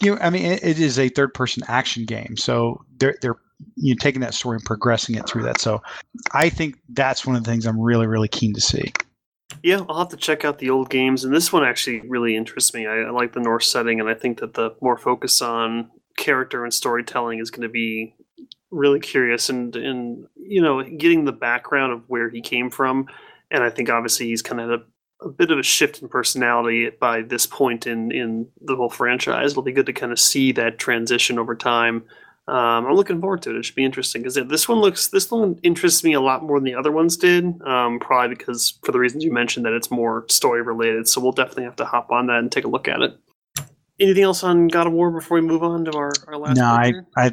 you 0.00 0.14
know, 0.14 0.20
I 0.20 0.30
mean, 0.30 0.44
it, 0.46 0.64
it 0.64 0.78
is 0.78 0.98
a 0.98 1.08
third 1.08 1.34
person 1.34 1.62
action 1.68 2.04
game, 2.04 2.36
so 2.36 2.82
they're 2.98 3.18
they're 3.20 3.36
you 3.76 3.94
know, 3.94 3.98
taking 4.00 4.22
that 4.22 4.34
story 4.34 4.56
and 4.56 4.64
progressing 4.64 5.16
it 5.16 5.28
through 5.28 5.42
that. 5.42 5.60
So, 5.60 5.82
I 6.32 6.48
think 6.48 6.76
that's 6.88 7.26
one 7.26 7.36
of 7.36 7.44
the 7.44 7.50
things 7.50 7.66
I'm 7.66 7.78
really 7.78 8.06
really 8.06 8.28
keen 8.28 8.54
to 8.54 8.60
see. 8.60 8.92
Yeah, 9.62 9.80
I'll 9.88 9.98
have 9.98 10.08
to 10.08 10.16
check 10.16 10.44
out 10.44 10.58
the 10.58 10.70
old 10.70 10.90
games, 10.90 11.24
and 11.24 11.34
this 11.34 11.52
one 11.52 11.64
actually 11.64 12.00
really 12.00 12.36
interests 12.36 12.72
me. 12.72 12.86
I, 12.86 13.02
I 13.02 13.10
like 13.10 13.32
the 13.32 13.40
Norse 13.40 13.70
setting, 13.70 14.00
and 14.00 14.08
I 14.08 14.14
think 14.14 14.40
that 14.40 14.54
the 14.54 14.74
more 14.80 14.96
focus 14.96 15.42
on 15.42 15.90
character 16.16 16.64
and 16.64 16.72
storytelling 16.72 17.40
is 17.40 17.50
going 17.50 17.62
to 17.62 17.68
be 17.68 18.14
really 18.70 19.00
curious 19.00 19.48
and 19.48 19.74
and 19.74 20.26
you 20.36 20.62
know 20.62 20.82
getting 20.82 21.24
the 21.24 21.32
background 21.32 21.92
of 21.92 22.02
where 22.08 22.28
he 22.28 22.40
came 22.40 22.70
from 22.70 23.06
and 23.50 23.64
i 23.64 23.70
think 23.70 23.90
obviously 23.90 24.26
he's 24.26 24.42
kind 24.42 24.60
of 24.60 24.70
a, 24.70 25.26
a, 25.26 25.28
bit 25.28 25.50
of 25.50 25.58
a 25.58 25.62
shift 25.62 26.00
in 26.00 26.08
personality 26.08 26.88
by 27.00 27.22
this 27.22 27.46
point 27.46 27.86
in 27.86 28.12
in 28.12 28.46
the 28.60 28.76
whole 28.76 28.90
franchise 28.90 29.52
it'll 29.52 29.62
be 29.62 29.72
good 29.72 29.86
to 29.86 29.92
kind 29.92 30.12
of 30.12 30.20
see 30.20 30.52
that 30.52 30.78
transition 30.78 31.38
over 31.38 31.56
time 31.56 32.04
um, 32.50 32.86
i'm 32.86 32.94
looking 32.94 33.20
forward 33.20 33.40
to 33.40 33.50
it 33.50 33.56
it 33.56 33.64
should 33.64 33.74
be 33.74 33.84
interesting 33.84 34.22
because 34.22 34.34
this 34.34 34.68
one 34.68 34.78
looks 34.78 35.08
this 35.08 35.30
one 35.30 35.58
interests 35.62 36.04
me 36.04 36.12
a 36.12 36.20
lot 36.20 36.42
more 36.42 36.58
than 36.58 36.64
the 36.64 36.74
other 36.74 36.92
ones 36.92 37.16
did 37.16 37.44
um, 37.62 37.98
probably 37.98 38.34
because 38.34 38.78
for 38.82 38.92
the 38.92 38.98
reasons 38.98 39.24
you 39.24 39.32
mentioned 39.32 39.64
that 39.64 39.72
it's 39.72 39.90
more 39.90 40.24
story 40.28 40.62
related 40.62 41.08
so 41.08 41.20
we'll 41.20 41.32
definitely 41.32 41.64
have 41.64 41.76
to 41.76 41.84
hop 41.84 42.10
on 42.10 42.26
that 42.26 42.38
and 42.38 42.52
take 42.52 42.64
a 42.64 42.68
look 42.68 42.88
at 42.88 43.00
it 43.00 43.18
anything 44.00 44.22
else 44.22 44.42
on 44.42 44.68
God 44.68 44.86
of 44.86 44.92
War 44.92 45.10
before 45.10 45.36
we 45.36 45.46
move 45.46 45.62
on 45.62 45.84
to 45.84 45.92
our, 45.92 46.12
our 46.26 46.36
last? 46.36 46.56
No, 46.56 46.64
I, 46.64 46.92
I 47.16 47.30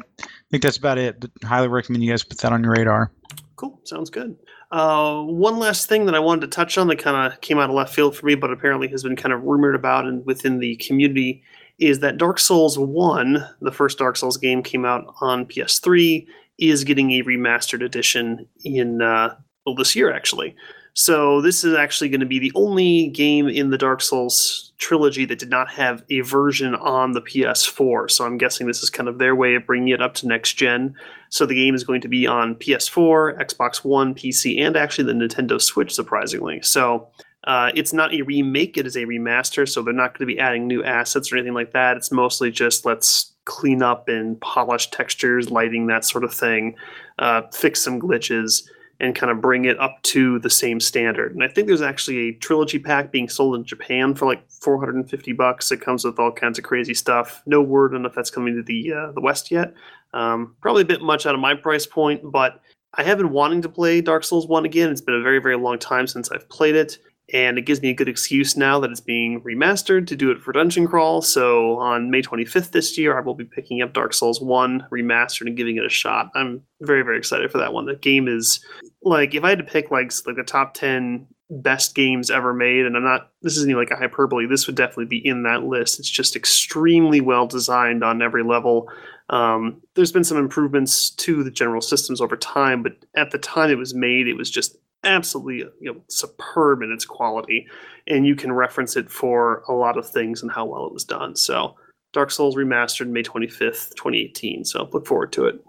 think 0.50 0.62
that's 0.62 0.76
about 0.76 0.98
it. 0.98 1.24
Highly 1.42 1.68
recommend 1.68 2.04
you 2.04 2.10
guys 2.10 2.22
put 2.22 2.38
that 2.38 2.52
on 2.52 2.62
your 2.62 2.72
radar. 2.72 3.10
Cool, 3.56 3.80
sounds 3.84 4.10
good. 4.10 4.36
Uh, 4.70 5.22
one 5.22 5.58
last 5.58 5.88
thing 5.88 6.04
that 6.06 6.14
I 6.14 6.18
wanted 6.18 6.42
to 6.42 6.46
touch 6.48 6.76
on 6.76 6.88
that 6.88 6.98
kind 6.98 7.32
of 7.32 7.40
came 7.40 7.58
out 7.58 7.70
of 7.70 7.74
left 7.74 7.94
field 7.94 8.14
for 8.14 8.26
me, 8.26 8.34
but 8.34 8.52
apparently 8.52 8.86
has 8.88 9.02
been 9.02 9.16
kind 9.16 9.32
of 9.32 9.42
rumored 9.42 9.74
about 9.74 10.04
and 10.04 10.24
within 10.26 10.58
the 10.58 10.76
community 10.76 11.42
is 11.78 12.00
that 12.00 12.18
Dark 12.18 12.38
Souls 12.38 12.78
One, 12.78 13.46
the 13.60 13.72
first 13.72 13.98
Dark 13.98 14.16
Souls 14.16 14.36
game, 14.36 14.62
came 14.62 14.84
out 14.84 15.14
on 15.20 15.46
PS3, 15.46 16.26
is 16.58 16.84
getting 16.84 17.12
a 17.12 17.22
remastered 17.22 17.84
edition 17.84 18.46
in 18.64 19.00
uh, 19.00 19.34
well 19.64 19.74
this 19.74 19.94
year 19.94 20.12
actually. 20.12 20.56
So 20.94 21.40
this 21.40 21.62
is 21.62 21.76
actually 21.76 22.08
going 22.08 22.20
to 22.20 22.26
be 22.26 22.40
the 22.40 22.50
only 22.56 23.06
game 23.10 23.46
in 23.46 23.70
the 23.70 23.78
Dark 23.78 24.02
Souls 24.02 24.72
trilogy 24.78 25.24
that 25.26 25.38
did 25.38 25.48
not 25.48 25.70
have 25.70 26.02
a 26.10 26.22
version 26.22 26.74
on 26.74 27.12
the 27.12 27.20
PS4. 27.20 28.10
So 28.10 28.24
I'm 28.24 28.36
guessing 28.36 28.66
this 28.66 28.82
is 28.82 28.90
kind 28.90 29.08
of 29.08 29.18
their 29.18 29.36
way 29.36 29.54
of 29.54 29.64
bringing 29.64 29.90
it 29.90 30.02
up 30.02 30.14
to 30.14 30.26
next 30.26 30.54
gen. 30.54 30.96
So 31.28 31.46
the 31.46 31.54
game 31.54 31.76
is 31.76 31.84
going 31.84 32.00
to 32.00 32.08
be 32.08 32.26
on 32.26 32.56
PS4, 32.56 33.38
Xbox 33.38 33.84
One, 33.84 34.12
PC, 34.12 34.60
and 34.60 34.76
actually 34.76 35.04
the 35.04 35.12
Nintendo 35.12 35.62
Switch, 35.62 35.94
surprisingly. 35.94 36.60
So 36.62 37.08
uh, 37.48 37.72
it's 37.74 37.94
not 37.94 38.12
a 38.14 38.20
remake; 38.22 38.76
it 38.76 38.86
is 38.86 38.94
a 38.94 39.06
remaster. 39.06 39.66
So 39.66 39.82
they're 39.82 39.94
not 39.94 40.16
going 40.16 40.28
to 40.28 40.34
be 40.34 40.38
adding 40.38 40.66
new 40.66 40.84
assets 40.84 41.32
or 41.32 41.36
anything 41.36 41.54
like 41.54 41.72
that. 41.72 41.96
It's 41.96 42.12
mostly 42.12 42.50
just 42.50 42.84
let's 42.84 43.32
clean 43.46 43.82
up 43.82 44.06
and 44.06 44.38
polish 44.42 44.90
textures, 44.90 45.50
lighting, 45.50 45.86
that 45.86 46.04
sort 46.04 46.24
of 46.24 46.34
thing, 46.34 46.76
uh, 47.18 47.42
fix 47.50 47.82
some 47.82 47.98
glitches 47.98 48.68
and 49.00 49.14
kind 49.14 49.32
of 49.32 49.40
bring 49.40 49.64
it 49.64 49.80
up 49.80 49.96
to 50.02 50.38
the 50.40 50.50
same 50.50 50.78
standard. 50.78 51.32
And 51.32 51.42
I 51.42 51.48
think 51.48 51.68
there's 51.68 51.80
actually 51.80 52.18
a 52.18 52.32
trilogy 52.34 52.78
pack 52.78 53.12
being 53.12 53.30
sold 53.30 53.54
in 53.56 53.64
Japan 53.64 54.14
for 54.14 54.26
like 54.26 54.46
450 54.50 55.32
bucks. 55.32 55.72
It 55.72 55.80
comes 55.80 56.04
with 56.04 56.18
all 56.18 56.32
kinds 56.32 56.58
of 56.58 56.64
crazy 56.64 56.92
stuff. 56.92 57.42
No 57.46 57.62
word 57.62 57.94
on 57.94 58.04
if 58.04 58.12
that's 58.12 58.30
coming 58.30 58.56
to 58.56 58.62
the 58.62 58.92
uh, 58.92 59.12
the 59.12 59.22
West 59.22 59.50
yet. 59.50 59.72
Um, 60.12 60.54
probably 60.60 60.82
a 60.82 60.86
bit 60.86 61.00
much 61.00 61.24
out 61.24 61.34
of 61.34 61.40
my 61.40 61.54
price 61.54 61.86
point, 61.86 62.20
but 62.30 62.60
I 62.94 63.04
have 63.04 63.16
been 63.16 63.30
wanting 63.30 63.62
to 63.62 63.68
play 63.70 64.02
Dark 64.02 64.24
Souls 64.24 64.46
1 64.48 64.66
again. 64.66 64.90
It's 64.90 65.00
been 65.00 65.14
a 65.14 65.22
very, 65.22 65.38
very 65.38 65.56
long 65.56 65.78
time 65.78 66.06
since 66.06 66.30
I've 66.30 66.48
played 66.50 66.74
it 66.74 66.98
and 67.32 67.58
it 67.58 67.62
gives 67.62 67.82
me 67.82 67.90
a 67.90 67.94
good 67.94 68.08
excuse 68.08 68.56
now 68.56 68.80
that 68.80 68.90
it's 68.90 69.00
being 69.00 69.42
remastered 69.42 70.06
to 70.06 70.16
do 70.16 70.30
it 70.30 70.40
for 70.40 70.52
Dungeon 70.52 70.86
Crawl. 70.86 71.20
So 71.20 71.78
on 71.78 72.10
May 72.10 72.22
25th 72.22 72.70
this 72.70 72.96
year, 72.96 73.18
I 73.18 73.20
will 73.20 73.34
be 73.34 73.44
picking 73.44 73.82
up 73.82 73.92
Dark 73.92 74.14
Souls 74.14 74.40
1 74.40 74.86
remastered 74.90 75.46
and 75.46 75.56
giving 75.56 75.76
it 75.76 75.84
a 75.84 75.90
shot. 75.90 76.30
I'm 76.34 76.62
very 76.80 77.02
very 77.02 77.18
excited 77.18 77.50
for 77.50 77.58
that 77.58 77.72
one. 77.72 77.86
The 77.86 77.96
game 77.96 78.28
is 78.28 78.64
like 79.02 79.34
if 79.34 79.44
I 79.44 79.50
had 79.50 79.58
to 79.58 79.64
pick 79.64 79.90
like 79.90 80.12
like 80.26 80.36
the 80.36 80.42
top 80.42 80.74
10 80.74 81.26
best 81.50 81.94
games 81.94 82.30
ever 82.30 82.52
made 82.52 82.84
and 82.84 82.96
I'm 82.96 83.04
not 83.04 83.30
this 83.42 83.56
isn't 83.56 83.70
even 83.70 83.80
like 83.80 83.90
a 83.90 83.96
hyperbole, 83.96 84.46
this 84.46 84.66
would 84.66 84.76
definitely 84.76 85.06
be 85.06 85.26
in 85.26 85.42
that 85.42 85.64
list. 85.64 85.98
It's 85.98 86.10
just 86.10 86.34
extremely 86.34 87.20
well 87.20 87.46
designed 87.46 88.02
on 88.02 88.22
every 88.22 88.42
level. 88.42 88.90
Um, 89.30 89.82
there's 89.94 90.12
been 90.12 90.24
some 90.24 90.38
improvements 90.38 91.10
to 91.10 91.44
the 91.44 91.50
general 91.50 91.82
systems 91.82 92.22
over 92.22 92.36
time, 92.36 92.82
but 92.82 92.92
at 93.14 93.30
the 93.30 93.38
time 93.38 93.70
it 93.70 93.76
was 93.76 93.94
made, 93.94 94.26
it 94.26 94.38
was 94.38 94.50
just 94.50 94.78
absolutely 95.04 95.58
you 95.80 95.92
know 95.92 96.00
superb 96.08 96.82
in 96.82 96.90
its 96.90 97.04
quality 97.04 97.66
and 98.06 98.26
you 98.26 98.34
can 98.34 98.52
reference 98.52 98.96
it 98.96 99.10
for 99.10 99.62
a 99.68 99.72
lot 99.72 99.96
of 99.96 100.08
things 100.08 100.42
and 100.42 100.50
how 100.50 100.64
well 100.64 100.86
it 100.86 100.92
was 100.92 101.04
done. 101.04 101.36
So 101.36 101.76
dark 102.12 102.30
souls 102.30 102.56
remastered 102.56 103.08
may 103.08 103.22
25th 103.22 103.94
2018 103.94 104.64
so 104.64 104.88
look 104.92 105.06
forward 105.06 105.32
to 105.32 105.46
it. 105.46 105.64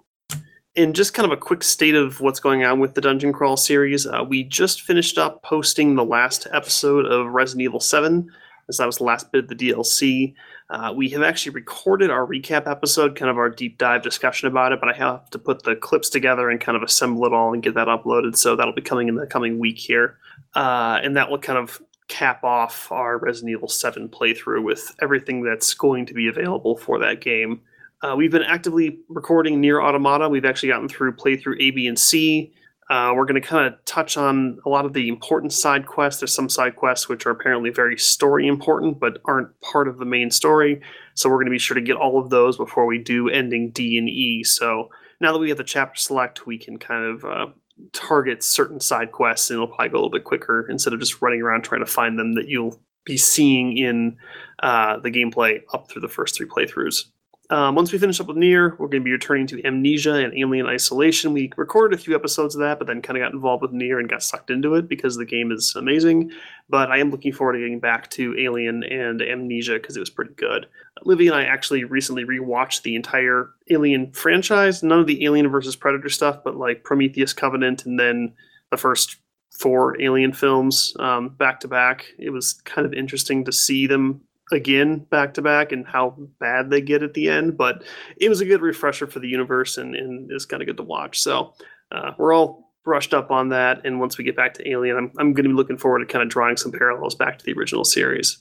And 0.76 0.95
just 0.95 1.14
kind 1.14 1.26
of 1.26 1.38
a 1.38 1.41
quick 1.41 1.64
state 1.64 1.95
of 1.95 2.22
what's 2.22 2.39
going 2.39 2.64
on 2.64 2.80
with 2.80 2.93
the 2.93 3.01
dungeon 3.01 3.34
crawl 3.34 3.57
series 3.57 4.07
uh, 4.07 4.23
we 4.27 4.43
just 4.43 4.81
finished 4.81 5.18
up 5.18 5.43
posting 5.43 5.95
the 5.95 6.06
last 6.06 6.47
episode 6.51 7.06
of 7.06 7.27
resident 7.27 7.64
evil 7.64 7.80
7 7.80 8.30
as 8.68 8.77
that 8.77 8.85
was 8.85 8.97
the 8.97 9.03
last 9.03 9.31
bit 9.31 9.43
of 9.43 9.49
the 9.49 9.56
dlc 9.56 10.34
uh, 10.70 10.94
we 10.96 11.10
have 11.10 11.24
actually 11.24 11.52
recorded 11.52 12.12
our 12.12 12.28
recap 12.28 12.70
episode, 12.70 13.16
kind 13.16 13.32
of 13.32 13.38
our 13.38 13.50
deep 13.50 13.80
dive 13.80 14.04
discussion 14.04 14.48
about 14.48 14.72
it, 14.72 14.80
but 14.80 14.88
I 14.88 14.94
have 14.94 15.30
to 15.32 15.40
put 15.40 15.64
the 15.64 15.76
clips 15.76 16.10
together 16.10 16.50
and 16.50 16.62
kind 16.62 16.76
of 16.76 16.84
assemble 16.84 17.26
it 17.26 17.34
all 17.34 17.54
and 17.54 17.64
get 17.64 17.74
that 17.74 17.88
uploaded. 17.88 18.38
So 18.38 18.56
that'll 18.56 18.74
be 18.74 18.82
coming 18.82 19.08
in 19.08 19.16
the 19.16 19.26
coming 19.26 19.58
week 19.58 19.80
here. 19.80 20.18
Uh, 20.54 21.00
and 21.02 21.18
that 21.18 21.32
will 21.32 21.40
kind 21.40 21.58
of 21.58 21.82
cap 22.08 22.44
off 22.44 22.91
our 22.91 23.18
Resident 23.18 23.52
Evil 23.52 23.68
7 23.68 24.10
playthrough 24.10 24.64
with 24.64 24.96
everything 25.02 25.44
that's 25.44 25.74
going 25.74 26.06
to 26.06 26.14
be 26.14 26.28
available 26.28 26.78
for 26.78 27.00
that 27.00 27.22
game. 27.22 27.62
Uh, 28.04 28.16
we've 28.16 28.32
been 28.32 28.44
actively 28.44 29.00
recording 29.10 29.60
Nier 29.60 29.82
Automata. 29.82 30.30
We've 30.30 30.46
actually 30.46 30.70
gotten 30.70 30.88
through 30.88 31.14
playthrough 31.14 31.60
A, 31.60 31.72
B, 31.72 31.88
and 31.88 31.98
C. 31.98 32.54
Uh, 32.90 33.14
we're 33.16 33.26
going 33.26 33.40
to 33.40 33.48
kind 33.48 33.72
of 33.72 33.86
touch 33.86 34.18
on 34.18 34.60
a 34.66 34.70
lot 34.70 34.84
of 34.84 34.94
the 34.94 35.10
important 35.10 35.53
side 35.53 35.86
quests. 35.86 36.20
There's 36.20 36.34
some 36.34 36.49
side 36.49 36.76
quests 36.76 37.07
which 37.07 37.26
are 37.28 37.30
apparently 37.30 37.70
very 37.70 37.98
story 37.98 38.48
important, 38.48 38.99
but 38.99 39.20
aren't 39.26 39.60
part 39.61 39.88
of 39.88 39.99
the 39.99 40.06
main 40.06 40.32
story. 40.32 40.82
So 41.14 41.30
we're 41.30 41.36
going 41.36 41.45
to 41.48 41.52
be 41.52 41.60
sure 41.60 41.76
to 41.76 41.82
get 41.82 41.98
all 41.98 42.20
of 42.20 42.32
those 42.32 42.57
before 42.57 42.88
we 42.88 42.98
do 42.98 43.30
ending 43.30 43.70
D 43.70 43.98
and 43.98 44.10
E. 44.10 44.44
So 44.44 44.90
now 45.22 45.32
that 45.34 45.40
we 45.40 45.49
have 45.49 45.57
the 45.60 45.64
chapter 45.64 45.99
select, 45.99 46.48
we 46.48 46.57
can 46.57 46.80
kind 46.80 47.06
of 47.06 47.26
uh, 47.26 47.45
target 47.94 48.44
certain 48.44 48.80
side 48.80 49.11
quests, 49.11 49.49
and 49.49 49.57
it'll 49.57 49.68
probably 49.68 49.90
go 49.90 49.95
a 49.95 49.99
little 49.99 50.10
bit 50.10 50.24
quicker 50.24 50.68
instead 50.68 50.94
of 50.94 50.99
just 50.99 51.22
running 51.22 51.41
around 51.41 51.64
trying 51.64 51.82
to 51.82 51.91
find 51.91 52.18
them 52.18 52.34
that 52.34 52.48
you'll 52.48 52.80
be 53.06 53.18
seeing 53.18 53.78
in 53.78 54.18
uh, 54.64 54.99
the 54.99 55.11
gameplay 55.11 55.61
up 55.74 55.90
through 55.90 56.02
the 56.02 56.07
first 56.07 56.36
three 56.36 56.48
playthroughs. 56.48 57.06
Um, 57.51 57.73
once 57.73 57.91
we 57.91 57.97
finish 57.97 58.19
up 58.19 58.27
with 58.27 58.38
Nier, 58.38 58.76
we're 58.77 58.88
going 58.88 59.01
to 59.01 59.05
be 59.05 59.11
returning 59.11 59.47
to 59.47 59.65
Amnesia 59.65 60.13
and 60.13 60.38
Alien 60.38 60.67
Isolation. 60.67 61.34
We 61.34 61.51
recorded 61.57 61.99
a 61.99 62.01
few 62.01 62.13
episodes 62.13 62.53
of 62.53 62.61
that, 62.61 62.77
but 62.77 62.85
then 62.85 63.01
kind 63.01 63.17
of 63.17 63.23
got 63.23 63.34
involved 63.34 63.63
with 63.63 63.71
Nier 63.71 63.97
and 63.97 64.07
got 64.07 64.21
sucked 64.21 64.51
into 64.51 64.76
it 64.76 64.88
because 64.88 65.15
the 65.15 65.26
game 65.26 65.51
is 65.51 65.73
amazing. 65.76 66.31
But 66.69 66.91
I 66.91 66.99
am 66.99 67.09
looking 67.09 67.34
forward 67.34 67.53
to 67.53 67.59
getting 67.59 67.80
back 67.80 68.11
to 68.11 68.38
Alien 68.38 68.84
and 68.84 69.19
Amnesia 69.23 69.73
because 69.73 69.97
it 69.97 69.99
was 69.99 70.11
pretty 70.11 70.35
good. 70.35 70.67
Livy 71.05 71.26
and 71.26 71.35
I 71.35 71.45
actually 71.45 71.85
recently 71.85 72.23
rewatched 72.23 72.84
the 72.84 72.95
entire 72.95 73.49
Alien 73.71 74.11
franchise. 74.11 74.84
None 74.84 74.99
of 74.99 75.07
the 75.07 75.26
Alien 75.26 75.49
versus 75.49 75.76
Predator 75.76 76.09
stuff, 76.09 76.43
but 76.43 76.55
like 76.55 76.84
Prometheus 76.84 77.34
Covenant 77.34 77.88
and 77.88 77.99
then 77.99 78.31
the 78.69 78.77
first 78.77 79.15
four 79.49 79.99
Alien 79.99 80.34
films 80.34 80.93
um, 80.99 81.30
back 81.30 81.59
to 81.61 81.67
back. 81.67 82.05
It 82.19 82.30
was 82.30 82.53
kind 82.65 82.85
of 82.85 82.93
interesting 82.93 83.43
to 83.45 83.51
see 83.51 83.88
them 83.88 84.21
again 84.51 84.99
back 85.09 85.34
to 85.35 85.41
back 85.41 85.71
and 85.71 85.85
how 85.85 86.15
bad 86.39 86.69
they 86.69 86.81
get 86.81 87.03
at 87.03 87.13
the 87.13 87.30
end. 87.30 87.57
But 87.57 87.84
it 88.17 88.30
was 88.30 88.41
a 88.41 88.45
good 88.45 88.61
refresher 88.61 89.07
for 89.07 89.19
the 89.19 89.27
universe 89.27 89.77
and, 89.77 89.95
and 89.95 90.31
it's 90.31 90.45
kind 90.45 90.61
of 90.61 90.67
good 90.67 90.77
to 90.77 90.84
watch. 90.84 91.19
So 91.19 91.53
uh, 91.91 92.11
we're 92.17 92.34
all 92.34 92.71
brushed 92.84 93.13
up 93.13 93.31
on 93.31 93.49
that. 93.49 93.81
And 93.85 93.99
once 93.99 94.17
we 94.17 94.23
get 94.23 94.35
back 94.35 94.53
to 94.55 94.69
Alien, 94.69 94.97
I'm, 94.97 95.11
I'm 95.17 95.34
going 95.34 95.43
to 95.43 95.49
be 95.49 95.55
looking 95.55 95.77
forward 95.77 95.99
to 95.99 96.05
kind 96.05 96.23
of 96.23 96.30
drawing 96.30 96.57
some 96.57 96.71
parallels 96.71 97.15
back 97.15 97.38
to 97.38 97.45
the 97.45 97.53
original 97.53 97.84
series. 97.84 98.39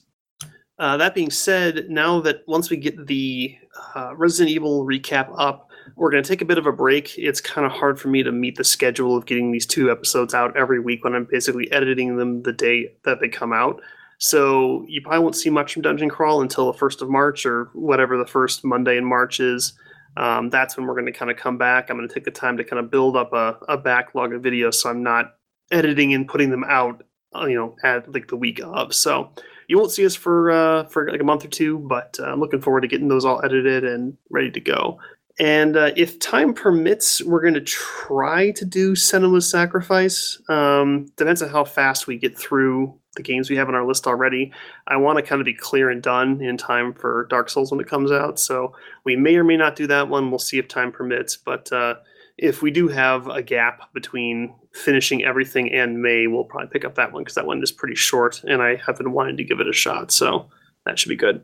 Uh, 0.79 0.95
that 0.95 1.13
being 1.13 1.29
said, 1.29 1.89
now 1.89 2.21
that 2.21 2.41
once 2.47 2.69
we 2.69 2.77
get 2.77 3.05
the 3.05 3.55
uh, 3.95 4.15
Resident 4.15 4.49
Evil 4.49 4.85
recap 4.85 5.29
up, 5.37 5.69
we're 5.97 6.09
going 6.09 6.23
to 6.23 6.27
take 6.27 6.41
a 6.41 6.45
bit 6.45 6.57
of 6.57 6.65
a 6.65 6.71
break. 6.71 7.17
It's 7.17 7.41
kind 7.41 7.65
of 7.65 7.73
hard 7.73 7.99
for 7.99 8.07
me 8.07 8.23
to 8.23 8.31
meet 8.31 8.55
the 8.55 8.63
schedule 8.63 9.17
of 9.17 9.25
getting 9.25 9.51
these 9.51 9.65
two 9.65 9.91
episodes 9.91 10.33
out 10.33 10.55
every 10.55 10.79
week 10.79 11.03
when 11.03 11.15
I'm 11.15 11.25
basically 11.25 11.69
editing 11.71 12.15
them 12.15 12.43
the 12.43 12.53
day 12.53 12.93
that 13.03 13.19
they 13.19 13.27
come 13.27 13.51
out. 13.51 13.81
So 14.19 14.85
you 14.87 15.01
probably 15.01 15.19
won't 15.19 15.35
see 15.35 15.49
much 15.49 15.73
from 15.73 15.81
Dungeon 15.81 16.09
Crawl 16.09 16.41
until 16.41 16.71
the 16.71 16.77
first 16.77 17.01
of 17.01 17.09
March 17.09 17.45
or 17.45 17.69
whatever 17.73 18.17
the 18.17 18.27
first 18.27 18.63
Monday 18.65 18.97
in 18.97 19.05
March 19.05 19.39
is. 19.39 19.73
Um, 20.17 20.49
that's 20.49 20.75
when 20.75 20.85
we're 20.85 20.93
going 20.93 21.05
to 21.05 21.11
kind 21.11 21.31
of 21.31 21.37
come 21.37 21.57
back. 21.57 21.89
I'm 21.89 21.97
going 21.97 22.07
to 22.07 22.13
take 22.13 22.25
the 22.25 22.31
time 22.31 22.57
to 22.57 22.63
kind 22.63 22.79
of 22.79 22.91
build 22.91 23.15
up 23.15 23.31
a, 23.31 23.57
a 23.69 23.77
backlog 23.77 24.33
of 24.33 24.41
videos, 24.41 24.75
so 24.75 24.89
I'm 24.89 25.01
not 25.01 25.35
editing 25.71 26.13
and 26.13 26.27
putting 26.27 26.49
them 26.49 26.65
out, 26.65 27.03
uh, 27.33 27.45
you 27.45 27.55
know, 27.55 27.75
at 27.83 28.11
like 28.13 28.27
the 28.27 28.35
week 28.35 28.59
of. 28.61 28.93
So 28.93 29.31
you 29.69 29.77
won't 29.77 29.91
see 29.91 30.05
us 30.05 30.15
for 30.15 30.51
uh, 30.51 30.83
for 30.85 31.09
like 31.09 31.21
a 31.21 31.23
month 31.23 31.45
or 31.45 31.47
two, 31.47 31.79
but 31.79 32.17
uh, 32.19 32.25
I'm 32.25 32.41
looking 32.41 32.59
forward 32.59 32.81
to 32.81 32.87
getting 32.87 33.07
those 33.07 33.23
all 33.23 33.41
edited 33.45 33.85
and 33.85 34.17
ready 34.29 34.51
to 34.51 34.59
go. 34.59 34.99
And 35.39 35.77
uh, 35.77 35.91
if 35.95 36.19
time 36.19 36.53
permits, 36.53 37.23
we're 37.23 37.41
going 37.41 37.53
to 37.53 37.61
try 37.61 38.51
to 38.51 38.65
do 38.65 38.91
Senua's 38.91 39.49
Sacrifice. 39.49 40.41
Um, 40.49 41.05
depends 41.15 41.41
on 41.41 41.47
how 41.47 41.63
fast 41.63 42.07
we 42.07 42.17
get 42.17 42.37
through 42.37 42.98
the 43.15 43.23
games 43.23 43.49
we 43.49 43.55
have 43.55 43.67
on 43.67 43.75
our 43.75 43.85
list 43.85 44.07
already. 44.07 44.51
I 44.87 44.97
want 44.97 45.17
to 45.17 45.23
kind 45.23 45.41
of 45.41 45.45
be 45.45 45.53
clear 45.53 45.89
and 45.89 46.01
done 46.01 46.41
in 46.41 46.57
time 46.57 46.93
for 46.93 47.27
Dark 47.29 47.49
Souls 47.49 47.71
when 47.71 47.79
it 47.79 47.87
comes 47.87 48.11
out. 48.11 48.39
So 48.39 48.73
we 49.03 49.15
may 49.15 49.35
or 49.35 49.43
may 49.43 49.57
not 49.57 49.75
do 49.75 49.87
that 49.87 50.09
one. 50.09 50.29
We'll 50.29 50.39
see 50.39 50.59
if 50.59 50.67
time 50.67 50.91
permits. 50.91 51.35
But 51.35 51.71
uh, 51.71 51.95
if 52.37 52.61
we 52.61 52.71
do 52.71 52.87
have 52.87 53.27
a 53.27 53.41
gap 53.41 53.91
between 53.93 54.53
finishing 54.73 55.23
everything 55.23 55.71
and 55.73 56.01
May, 56.01 56.27
we'll 56.27 56.43
probably 56.43 56.69
pick 56.69 56.85
up 56.85 56.95
that 56.95 57.11
one 57.11 57.23
because 57.23 57.35
that 57.35 57.47
one 57.47 57.61
is 57.63 57.71
pretty 57.71 57.95
short 57.95 58.43
and 58.43 58.61
I 58.61 58.75
have 58.85 58.97
been 58.97 59.11
wanting 59.11 59.37
to 59.37 59.43
give 59.43 59.59
it 59.59 59.67
a 59.67 59.73
shot. 59.73 60.11
So 60.11 60.47
that 60.85 60.99
should 60.99 61.09
be 61.09 61.15
good. 61.15 61.43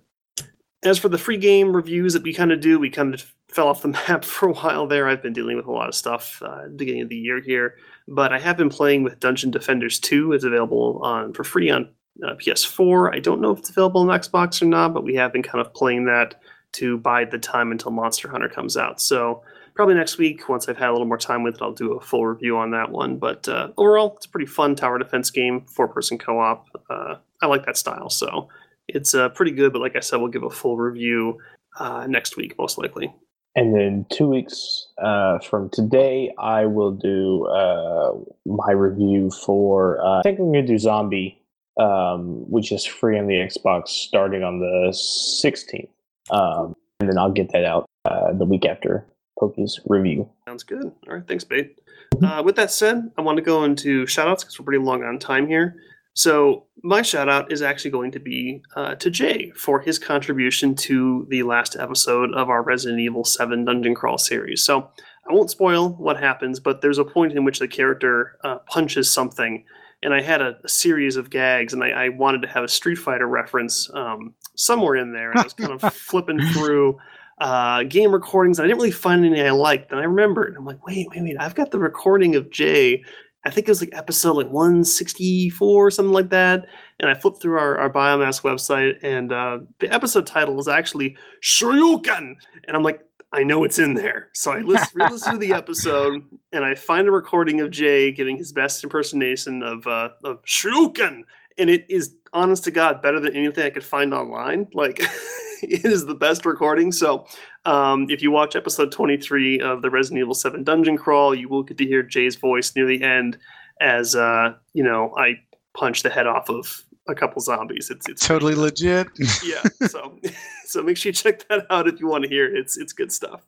As 0.84 1.00
for 1.00 1.10
the 1.10 1.18
free 1.18 1.38
game 1.38 1.76
reviews 1.76 2.14
that 2.14 2.24
we 2.24 2.34
kind 2.34 2.52
of 2.52 2.62
do, 2.62 2.78
we 2.78 2.92
kind 2.92 3.14
of 3.14 3.34
fell 3.50 3.68
off 3.68 3.82
the 3.82 3.88
map 4.08 4.24
for 4.24 4.50
a 4.50 4.54
while 4.54 4.88
there. 4.88 5.08
I've 5.08 5.24
been 5.24 5.34
dealing 5.34 5.58
with 5.58 5.66
a 5.66 5.72
lot 5.72 5.90
of 5.90 5.96
stuff 5.96 6.42
uh, 6.46 6.68
beginning 6.76 7.02
of 7.02 7.10
the 7.10 7.18
year 7.18 7.42
here 7.42 7.76
but 8.08 8.32
I 8.34 8.40
have 8.40 8.58
been 8.58 8.70
playing 8.70 9.04
with 9.04 9.20
Dungeon 9.20 9.52
Defenders 9.52 10.00
2. 10.00 10.34
It's 10.34 10.44
available 10.44 11.00
on 11.04 11.34
for 11.34 11.44
free 11.44 11.70
on 11.70 11.90
uh, 12.24 12.36
PS4. 12.36 13.14
I 13.14 13.20
don't 13.20 13.42
know 13.42 13.52
if 13.52 13.60
it's 13.60 13.70
available 13.70 14.02
on 14.02 14.20
Xbox 14.20 14.62
or 14.62 14.66
not, 14.66 14.94
but 14.94 15.04
we 15.04 15.16
have 15.16 15.34
been 15.34 15.44
kind 15.44 15.66
of 15.66 15.74
playing 15.74 16.06
that 16.06 16.36
to 16.74 16.98
bide 16.98 17.32
the 17.32 17.40
time 17.40 17.72
until 17.72 17.92
Monster 17.92 18.30
Hunter 18.30 18.50
comes 18.50 18.78
out. 18.78 19.00
So 19.02 19.42
probably 19.76 19.96
next 19.96 20.18
week, 20.18 20.48
once 20.50 20.68
I've 20.68 20.78
had 20.78 20.90
a 20.90 20.92
little 20.92 21.08
more 21.08 21.18
time 21.18 21.44
with 21.44 21.56
it, 21.56 21.62
I'll 21.62 21.72
do 21.72 21.94
a 21.94 22.02
full 22.02 22.26
review 22.28 22.58
on 22.58 22.72
that 22.72 22.92
one. 22.92 23.18
But 23.18 23.48
uh, 23.48 23.70
overall, 23.78 24.16
it's 24.18 24.26
a 24.26 24.30
pretty 24.30 24.46
fun 24.46 24.76
tower 24.76 25.00
defense 25.00 25.32
game, 25.32 25.66
four-person 25.68 26.18
co-op. 26.18 26.68
Uh, 26.90 27.16
I 27.42 27.48
like 27.48 27.66
that 27.66 27.78
style, 27.78 28.10
so 28.10 28.50
it's 28.88 29.16
uh, 29.16 29.30
pretty 29.30 29.52
good. 29.52 29.74
But 29.74 29.82
like 29.82 29.96
I 29.96 30.00
said, 30.00 30.18
we'll 30.18 30.30
give 30.30 30.44
a 30.44 30.50
full 30.50 30.78
review 30.78 31.38
uh, 31.80 32.08
next 32.08 32.38
week, 32.38 32.58
most 32.58 32.78
likely. 32.78 33.14
And 33.56 33.74
then 33.74 34.06
two 34.12 34.28
weeks 34.28 34.88
uh, 35.02 35.40
from 35.40 35.70
today, 35.70 36.34
I 36.38 36.66
will 36.66 36.92
do 36.92 37.48
uh, 37.48 38.12
my 38.46 38.72
review 38.72 39.32
for. 39.32 40.02
Uh, 40.06 40.20
I 40.20 40.22
think 40.24 40.40
I'm 40.40 40.52
going 40.52 40.66
to 40.66 40.74
do 40.74 40.78
Zombi, 40.78 41.42
um, 41.80 42.50
which 42.50 42.74
is 42.74 42.86
free 42.86 43.18
on 43.18 43.28
the 43.28 43.36
Xbox 43.36 43.88
starting 43.90 44.44
on 44.44 44.60
the 44.60 44.92
16th. 44.92 45.88
Um, 46.32 46.76
and 47.00 47.10
then 47.10 47.18
I'll 47.18 47.32
get 47.32 47.52
that 47.54 47.64
out 47.64 47.86
uh, 48.04 48.34
the 48.34 48.46
week 48.46 48.66
after 48.66 49.06
Pokey's 49.40 49.80
review. 49.86 50.30
Sounds 50.46 50.64
good. 50.64 50.92
All 51.08 51.16
right. 51.16 51.28
Thanks, 51.28 51.46
Bait. 51.46 51.80
Mm-hmm. 52.16 52.26
Uh, 52.26 52.44
with 52.44 52.58
that 52.58 52.72
said, 52.72 53.10
I 53.18 53.22
want 53.22 53.38
to 53.38 53.42
go 53.42 53.64
into 53.64 54.04
shoutouts 54.06 54.42
because 54.42 54.60
we're 54.60 54.66
pretty 54.66 54.84
long 54.84 55.04
on 55.04 55.18
time 55.18 55.48
here. 55.48 55.78
So 56.16 56.64
my 56.82 57.02
shout 57.02 57.28
out 57.28 57.52
is 57.52 57.62
actually 57.62 57.92
going 57.92 58.12
to 58.12 58.20
be 58.20 58.62
uh, 58.76 58.96
to 58.96 59.10
Jay 59.10 59.52
for 59.52 59.82
his 59.82 60.00
contribution 60.00 60.74
to 60.76 61.28
the 61.30 61.44
last 61.44 61.76
episode 61.76 62.34
of 62.34 62.50
our 62.50 62.64
Resident 62.64 63.02
Evil 63.02 63.26
7 63.26 63.66
Dungeon 63.66 63.94
Crawl 63.94 64.18
series. 64.18 64.64
So 64.64 64.90
I 65.30 65.34
won't 65.34 65.52
spoil 65.52 65.90
what 65.90 66.18
happens, 66.18 66.62
but 66.62 66.82
there's 66.82 67.00
a 67.00 67.04
point 67.04 67.34
in 67.34 67.44
which 67.44 67.60
the 67.60 67.68
character 67.68 68.38
uh, 68.46 68.60
punches 68.60 69.12
something, 69.12 69.66
and 70.04 70.14
I 70.14 70.22
had 70.22 70.42
a, 70.42 70.58
a 70.64 70.70
series 70.70 71.18
of 71.18 71.30
gags, 71.30 71.74
and 71.74 71.84
I, 71.84 71.90
I, 71.90 72.10
wanted 72.10 72.44
to 72.44 72.48
have 72.48 72.64
a 72.64 72.68
Street 72.70 72.98
Fighter 72.98 73.28
reference 73.28 73.90
um, 73.94 74.34
somewhere 74.56 74.96
in 74.96 75.12
there, 75.12 75.32
and 75.32 75.40
I 75.40 75.44
was 75.44 75.54
kind 75.54 75.74
of 75.74 75.82
flipping 75.94 76.40
through. 76.54 76.98
Uh, 77.38 77.84
game 77.84 78.14
recordings. 78.14 78.60
And 78.60 78.64
I 78.64 78.68
didn't 78.70 78.80
really 78.80 78.92
find 78.92 79.26
any 79.26 79.42
I 79.42 79.52
liked. 79.52 79.92
And 79.92 80.00
I 80.00 80.06
remembered. 80.06 80.56
I'm 80.56 80.64
like, 80.64 80.88
wait, 80.88 81.10
wait, 81.10 81.22
wait. 81.22 81.36
I've 81.38 81.54
got 81.54 81.70
the 81.70 81.78
recording 81.78 82.38
of 82.38 82.50
Jay 82.50 83.04
I 83.46 83.52
think 83.52 83.68
it 83.68 83.72
was 83.72 83.82
like 83.82 83.94
episode 83.94 84.34
like 84.34 84.50
164 84.50 85.88
or 85.88 85.92
something 85.92 86.14
like 86.14 86.30
that. 86.32 86.66
And 87.00 87.10
I 87.10 87.14
flipped 87.14 87.42
through 87.42 87.60
our, 87.60 87.78
our 87.78 87.92
biomass 87.92 88.42
website 88.42 88.98
and 89.04 89.32
uh, 89.32 89.60
the 89.80 89.94
episode 89.94 90.26
title 90.26 90.56
was 90.56 90.68
actually 90.68 91.16
Shoryuken. 91.44 92.36
And 92.68 92.76
I'm 92.76 92.82
like, 92.82 93.02
I 93.32 93.44
know 93.44 93.64
it's 93.64 93.78
in 93.78 93.94
there. 93.94 94.30
So 94.34 94.52
I 94.52 94.62
listen, 94.62 94.88
re-listen 94.96 95.34
to 95.34 95.38
the 95.38 95.54
episode 95.54 96.24
and 96.52 96.66
I 96.66 96.74
find 96.74 97.08
a 97.08 97.12
recording 97.12 97.62
of 97.62 97.70
Jay 97.70 98.12
giving 98.12 98.36
his 98.36 98.52
best 98.52 98.84
impersonation 98.84 99.62
of, 99.62 99.86
uh, 99.86 100.10
of 100.24 100.42
Shoryuken. 100.46 101.22
And 101.58 101.70
it 101.70 101.86
is 101.88 102.16
honest 102.34 102.64
to 102.64 102.72
God 102.72 103.02
better 103.02 103.20
than 103.20 103.36
anything 103.36 103.64
I 103.64 103.70
could 103.70 103.84
find 103.84 104.12
online. 104.14 104.68
Like 104.74 105.02
it 105.70 105.86
is 105.86 106.06
the 106.06 106.16
best 106.16 106.46
recording. 106.46 106.92
So 106.92 107.26
um, 107.66 108.08
if 108.10 108.22
you 108.22 108.32
watch 108.32 108.56
episode 108.56 108.92
23 108.92 109.60
of 109.62 109.82
the 109.82 109.90
Resident 109.90 110.20
Evil 110.20 110.34
7 110.34 110.64
Dungeon 110.64 110.98
Crawl, 110.98 111.34
you 111.34 111.50
will 111.50 111.64
get 111.64 111.78
to 111.78 111.86
hear 111.86 112.04
Jay's 112.04 112.36
voice 112.36 112.76
near 112.76 112.86
the 112.86 113.02
end 113.02 113.38
as, 113.82 114.16
uh, 114.16 114.54
you 114.74 114.84
know, 114.84 115.14
I 115.18 115.40
punch 115.74 116.04
the 116.04 116.10
head 116.10 116.28
off 116.28 116.50
of 116.50 116.84
a 117.08 117.16
couple 117.16 117.42
zombies. 117.42 117.90
It's 117.90 118.08
it's 118.10 118.26
totally 118.26 118.56
legit. 118.56 119.08
yeah. 119.44 119.62
So 119.88 120.18
so 120.66 120.84
make 120.84 120.98
sure 120.98 121.10
you 121.10 121.14
check 121.14 121.48
that 121.50 121.66
out 121.70 121.88
if 121.88 122.00
you 122.00 122.08
want 122.08 122.24
to 122.24 122.30
hear 122.30 122.46
it. 122.46 122.58
It's 122.58 122.78
it's 122.78 122.94
good 122.94 123.12
stuff. 123.12 123.42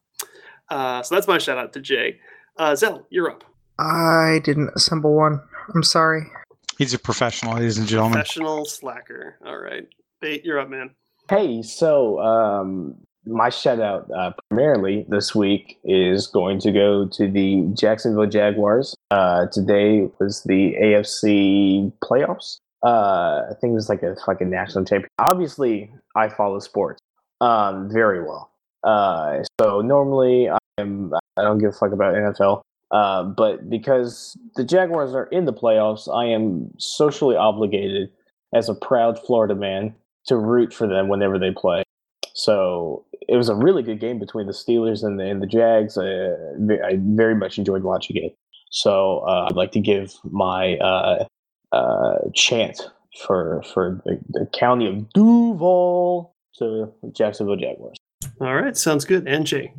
Uh, 0.70 1.02
so 1.02 1.16
that's 1.16 1.28
my 1.28 1.38
shout 1.38 1.58
out 1.58 1.74
to 1.74 1.82
Jay. 1.82 2.20
Uh, 2.58 2.76
Zell, 2.76 3.06
you're 3.10 3.30
up. 3.30 3.44
I 3.80 4.42
didn't 4.44 4.72
assemble 4.76 5.16
one. 5.16 5.42
I'm 5.74 5.84
sorry. 5.84 6.24
He's 6.78 6.94
a 6.94 7.00
professional, 7.00 7.56
ladies 7.56 7.78
and 7.78 7.88
gentlemen. 7.88 8.14
Professional 8.14 8.66
slacker. 8.66 9.38
All 9.46 9.58
right, 9.58 9.88
Bait, 10.20 10.44
you're 10.44 10.60
up, 10.60 10.70
man. 10.70 10.92
Hey, 11.30 11.62
so 11.62 12.22
um, 12.22 12.96
my 13.26 13.50
shout 13.50 13.82
out 13.82 14.10
uh, 14.18 14.32
primarily 14.50 15.06
this 15.10 15.36
week 15.36 15.78
is 15.84 16.26
going 16.26 16.58
to 16.62 16.72
go 16.72 17.06
to 17.06 17.30
the 17.30 17.70
Jacksonville 17.74 18.28
Jaguars. 18.28 18.96
Uh, 19.12 19.48
today 19.52 20.10
was 20.20 20.44
the 20.44 20.76
AFC 20.82 21.92
playoffs. 22.02 22.60
Uh, 22.82 23.42
I 23.50 23.54
think 23.60 23.72
it 23.72 23.76
was 23.76 23.90
like 23.90 24.04
a 24.04 24.16
fucking 24.26 24.50
national 24.50 24.86
championship. 24.86 25.12
Obviously, 25.20 25.92
I 26.16 26.30
follow 26.30 26.60
sports 26.60 27.02
um, 27.42 27.90
very 27.92 28.24
well. 28.24 28.50
Uh, 28.86 29.44
so 29.60 29.82
normally 29.82 30.50
I'm 30.78 31.12
I 31.36 31.42
don't 31.42 31.58
give 31.58 31.72
a 31.72 31.74
fuck 31.74 31.92
about 31.92 32.14
NFL. 32.14 32.62
Uh, 32.92 33.24
but 33.24 33.70
because 33.70 34.38
the 34.56 34.64
Jaguars 34.64 35.14
are 35.14 35.26
in 35.26 35.44
the 35.44 35.52
playoffs, 35.52 36.08
I 36.08 36.28
am 36.28 36.72
socially 36.78 37.36
obligated 37.36 38.12
as 38.54 38.70
a 38.70 38.76
proud 38.76 39.20
Florida 39.20 39.56
man 39.56 39.94
to 40.28 40.38
root 40.38 40.74
for 40.74 40.88
them 40.88 41.08
whenever 41.08 41.40
they 41.40 41.52
play. 41.52 41.84
So 42.34 43.06
it 43.28 43.36
was 43.36 43.50
a 43.50 43.56
really 43.56 43.82
good 43.82 44.00
game 44.00 44.20
between 44.20 44.46
the 44.46 44.54
Steelers 44.54 45.04
and 45.04 45.20
the, 45.20 45.26
and 45.26 45.42
the 45.42 45.48
Jags. 45.48 45.98
Uh, 45.98 46.36
I 46.86 46.98
very 47.00 47.36
much 47.36 47.58
enjoyed 47.58 47.84
watching 47.84 48.18
it. 48.18 48.36
So 48.70 49.20
uh, 49.20 49.48
I'd 49.50 49.56
like 49.56 49.72
to 49.72 49.80
give 49.80 50.14
my 50.24 50.78
uh, 50.78 51.26
uh 51.72 52.16
chant 52.34 52.82
for 53.26 53.64
for 53.74 54.02
the, 54.06 54.20
the 54.30 54.46
county 54.54 54.88
of 54.88 55.10
Duval 55.14 56.34
to 56.60 56.92
Jacksonville 57.12 57.56
Jaguars. 57.56 57.98
All 58.42 58.56
right, 58.56 58.76
sounds 58.78 59.06
good. 59.06 59.26
NJ. 59.26 59.72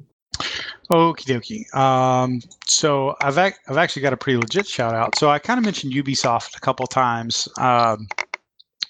Okie 0.90 1.26
dokie. 1.26 1.74
Um, 1.76 2.40
so 2.66 3.14
I've 3.20 3.36
ac- 3.36 3.58
I've 3.68 3.76
actually 3.76 4.02
got 4.02 4.12
a 4.12 4.16
pretty 4.16 4.38
legit 4.38 4.66
shout 4.66 4.94
out. 4.94 5.18
So 5.18 5.28
I 5.28 5.38
kind 5.38 5.58
of 5.58 5.64
mentioned 5.64 5.92
Ubisoft 5.92 6.56
a 6.56 6.60
couple 6.60 6.86
times. 6.86 7.46
Um, 7.58 8.08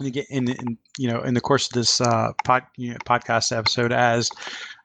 in, 0.00 0.14
in, 0.30 0.48
in, 0.48 0.78
you 0.98 1.08
know 1.08 1.22
in 1.22 1.34
the 1.34 1.40
course 1.40 1.66
of 1.66 1.72
this 1.72 2.00
uh, 2.00 2.32
pod, 2.44 2.62
you 2.76 2.90
know, 2.90 2.98
podcast 3.04 3.56
episode 3.56 3.92
as 3.92 4.30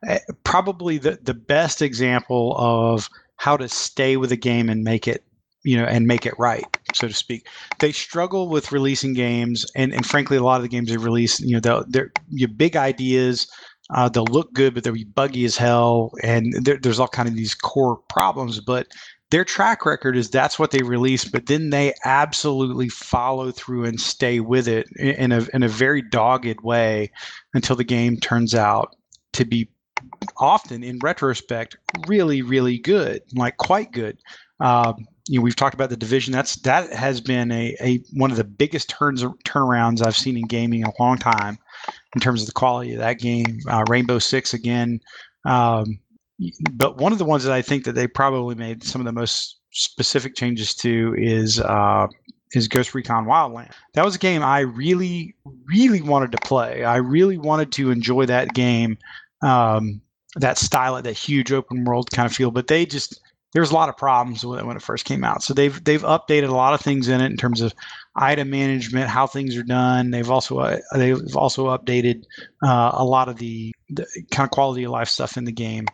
uh, 0.08 0.20
probably 0.44 0.98
the 0.98 1.20
the 1.24 1.34
best 1.34 1.82
example 1.82 2.56
of 2.58 3.10
how 3.38 3.58
to 3.58 3.68
stay 3.68 4.18
with 4.18 4.32
a 4.32 4.38
game 4.38 4.70
and 4.70 4.84
make 4.84 5.08
it 5.08 5.24
you 5.64 5.78
know 5.78 5.86
and 5.86 6.08
make 6.08 6.26
it 6.26 6.34
right 6.38 6.66
so 6.94 7.08
to 7.08 7.14
speak 7.14 7.48
they 7.80 7.92
struggle 7.92 8.50
with 8.50 8.72
releasing 8.72 9.14
games 9.14 9.66
and 9.76 9.94
and 9.94 10.06
frankly 10.06 10.38
a 10.38 10.44
lot 10.44 10.58
of 10.58 10.62
the 10.62 10.70
games 10.70 10.90
they 10.90 10.98
release 10.98 11.40
you 11.40 11.54
know 11.54 11.60
they're, 11.60 11.84
they're 11.88 12.12
your 12.30 12.50
big 12.50 12.76
ideas 12.76 13.48
uh, 13.90 14.10
they'll 14.10 14.26
look 14.26 14.54
good, 14.54 14.74
but 14.74 14.84
they'll 14.84 14.94
be 14.94 15.04
buggy 15.04 15.46
as 15.46 15.58
hell, 15.58 16.12
and 16.24 16.54
there, 16.66 16.78
there's 16.78 17.00
all 17.00 17.08
kind 17.08 17.28
of 17.28 17.36
these 17.36 17.54
core 17.54 17.98
problems. 18.10 18.60
But 18.60 18.88
their 19.34 19.44
track 19.44 19.84
record 19.84 20.16
is 20.16 20.30
that's 20.30 20.60
what 20.60 20.70
they 20.70 20.84
release, 20.84 21.26
but 21.26 21.48
then 21.48 21.72
they 21.72 21.92
absolutely 22.06 22.88
follow 22.88 23.50
through 23.50 23.84
and 23.84 24.00
stay 24.00 24.40
with 24.40 24.68
it 24.68 24.88
in 24.96 25.32
a 25.32 25.48
in 25.56 25.64
a 25.64 25.68
very 25.68 26.04
dogged 26.04 26.62
way 26.62 27.10
until 27.56 27.76
the 27.76 27.84
game 27.84 28.16
turns 28.18 28.54
out 28.54 28.96
to 29.32 29.44
be 29.44 29.68
often 30.38 30.84
in 30.84 31.00
retrospect 31.00 31.76
really 32.08 32.44
really 32.44 32.78
good, 32.78 33.24
like 33.34 33.58
quite 33.58 33.92
good. 33.92 34.20
Um, 34.60 35.08
you 35.28 35.40
know, 35.40 35.44
we've 35.44 35.56
talked 35.56 35.74
about 35.74 35.90
the 35.90 35.98
division. 35.98 36.32
That's 36.32 36.58
that 36.58 36.94
has 36.94 37.20
been 37.20 37.52
a, 37.52 37.76
a 37.82 38.04
one 38.14 38.30
of 38.30 38.38
the 38.38 38.44
biggest 38.44 38.88
turns 38.88 39.24
turnarounds 39.46 40.06
I've 40.06 40.16
seen 40.16 40.38
in 40.38 40.44
gaming 40.44 40.82
in 40.82 40.88
a 40.88 41.02
long 41.02 41.18
time 41.18 41.58
in 42.14 42.22
terms 42.22 42.42
of 42.42 42.46
the 42.46 42.54
quality 42.54 42.94
of 42.94 43.00
that 43.00 43.18
game. 43.18 43.62
Uh, 43.68 43.84
Rainbow 43.90 44.20
Six 44.20 44.54
again, 44.54 45.00
um, 45.44 45.98
but 46.72 46.98
one 46.98 47.12
of 47.12 47.20
the 47.20 47.26
ones 47.26 47.44
that 47.44 47.54
I 47.54 47.62
think 47.62 47.86
that 47.86 47.94
they 47.94 48.08
probably 48.08 48.56
made 48.56 48.84
some 48.84 49.02
of 49.02 49.06
the 49.06 49.12
most 49.12 49.60
specific 49.72 50.36
changes 50.36 50.74
to 50.76 51.16
is 51.18 51.60
uh, 51.60 52.08
is 52.54 52.68
Ghost 52.68 52.94
Recon 52.94 53.26
Wildland. 53.26 53.72
That 53.94 54.06
was 54.06 54.16
a 54.16 54.20
game 54.20 54.44
I 54.44 54.60
really, 54.60 55.36
really 55.68 56.02
wanted 56.02 56.32
to 56.32 56.38
play. 56.40 56.84
I 56.84 56.98
really 56.98 57.38
wanted 57.38 57.72
to 57.74 57.92
enjoy 57.92 58.26
that 58.28 58.54
game, 58.54 58.98
um, 59.42 60.02
that 60.36 60.58
style, 60.58 61.02
that 61.02 61.14
huge 61.14 61.52
open 61.52 61.84
world 61.86 62.10
kind 62.12 62.26
of 62.26 62.36
feel. 62.36 62.52
But 62.52 62.68
they 62.68 62.86
just 62.86 63.20
there 63.54 63.62
was 63.62 63.72
a 63.72 63.76
lot 63.76 63.90
of 63.90 63.98
problems 63.98 64.44
with 64.44 64.60
it 64.60 64.66
when 64.66 64.76
it 64.76 64.82
first 64.82 65.06
came 65.06 65.24
out. 65.24 65.44
So 65.44 65.54
they've 65.54 65.84
they've 65.84 66.02
updated 66.02 66.50
a 66.50 66.56
lot 66.56 66.74
of 66.74 66.82
things 66.82 67.08
in 67.08 67.22
it 67.22 67.32
in 67.32 67.38
terms 67.38 67.62
of 67.62 67.74
item 68.16 68.50
management, 68.50 69.10
how 69.10 69.28
things 69.28 69.56
are 69.56 69.64
done. 69.64 70.12
They've 70.12 70.30
also 70.30 70.60
uh, 70.60 70.80
they've 70.96 71.36
also 71.36 71.68
updated 71.68 72.24
uh, 72.64 72.92
a 72.94 73.06
lot 73.06 73.30
of 73.30 73.38
the, 73.38 73.74
the, 73.96 74.06
kind 74.32 74.46
of 74.46 74.52
quality 74.52 74.84
of 74.84 74.92
life 74.92 75.10
stuff 75.10 75.38
in 75.38 75.46
the 75.46 75.52
game, 75.52 75.86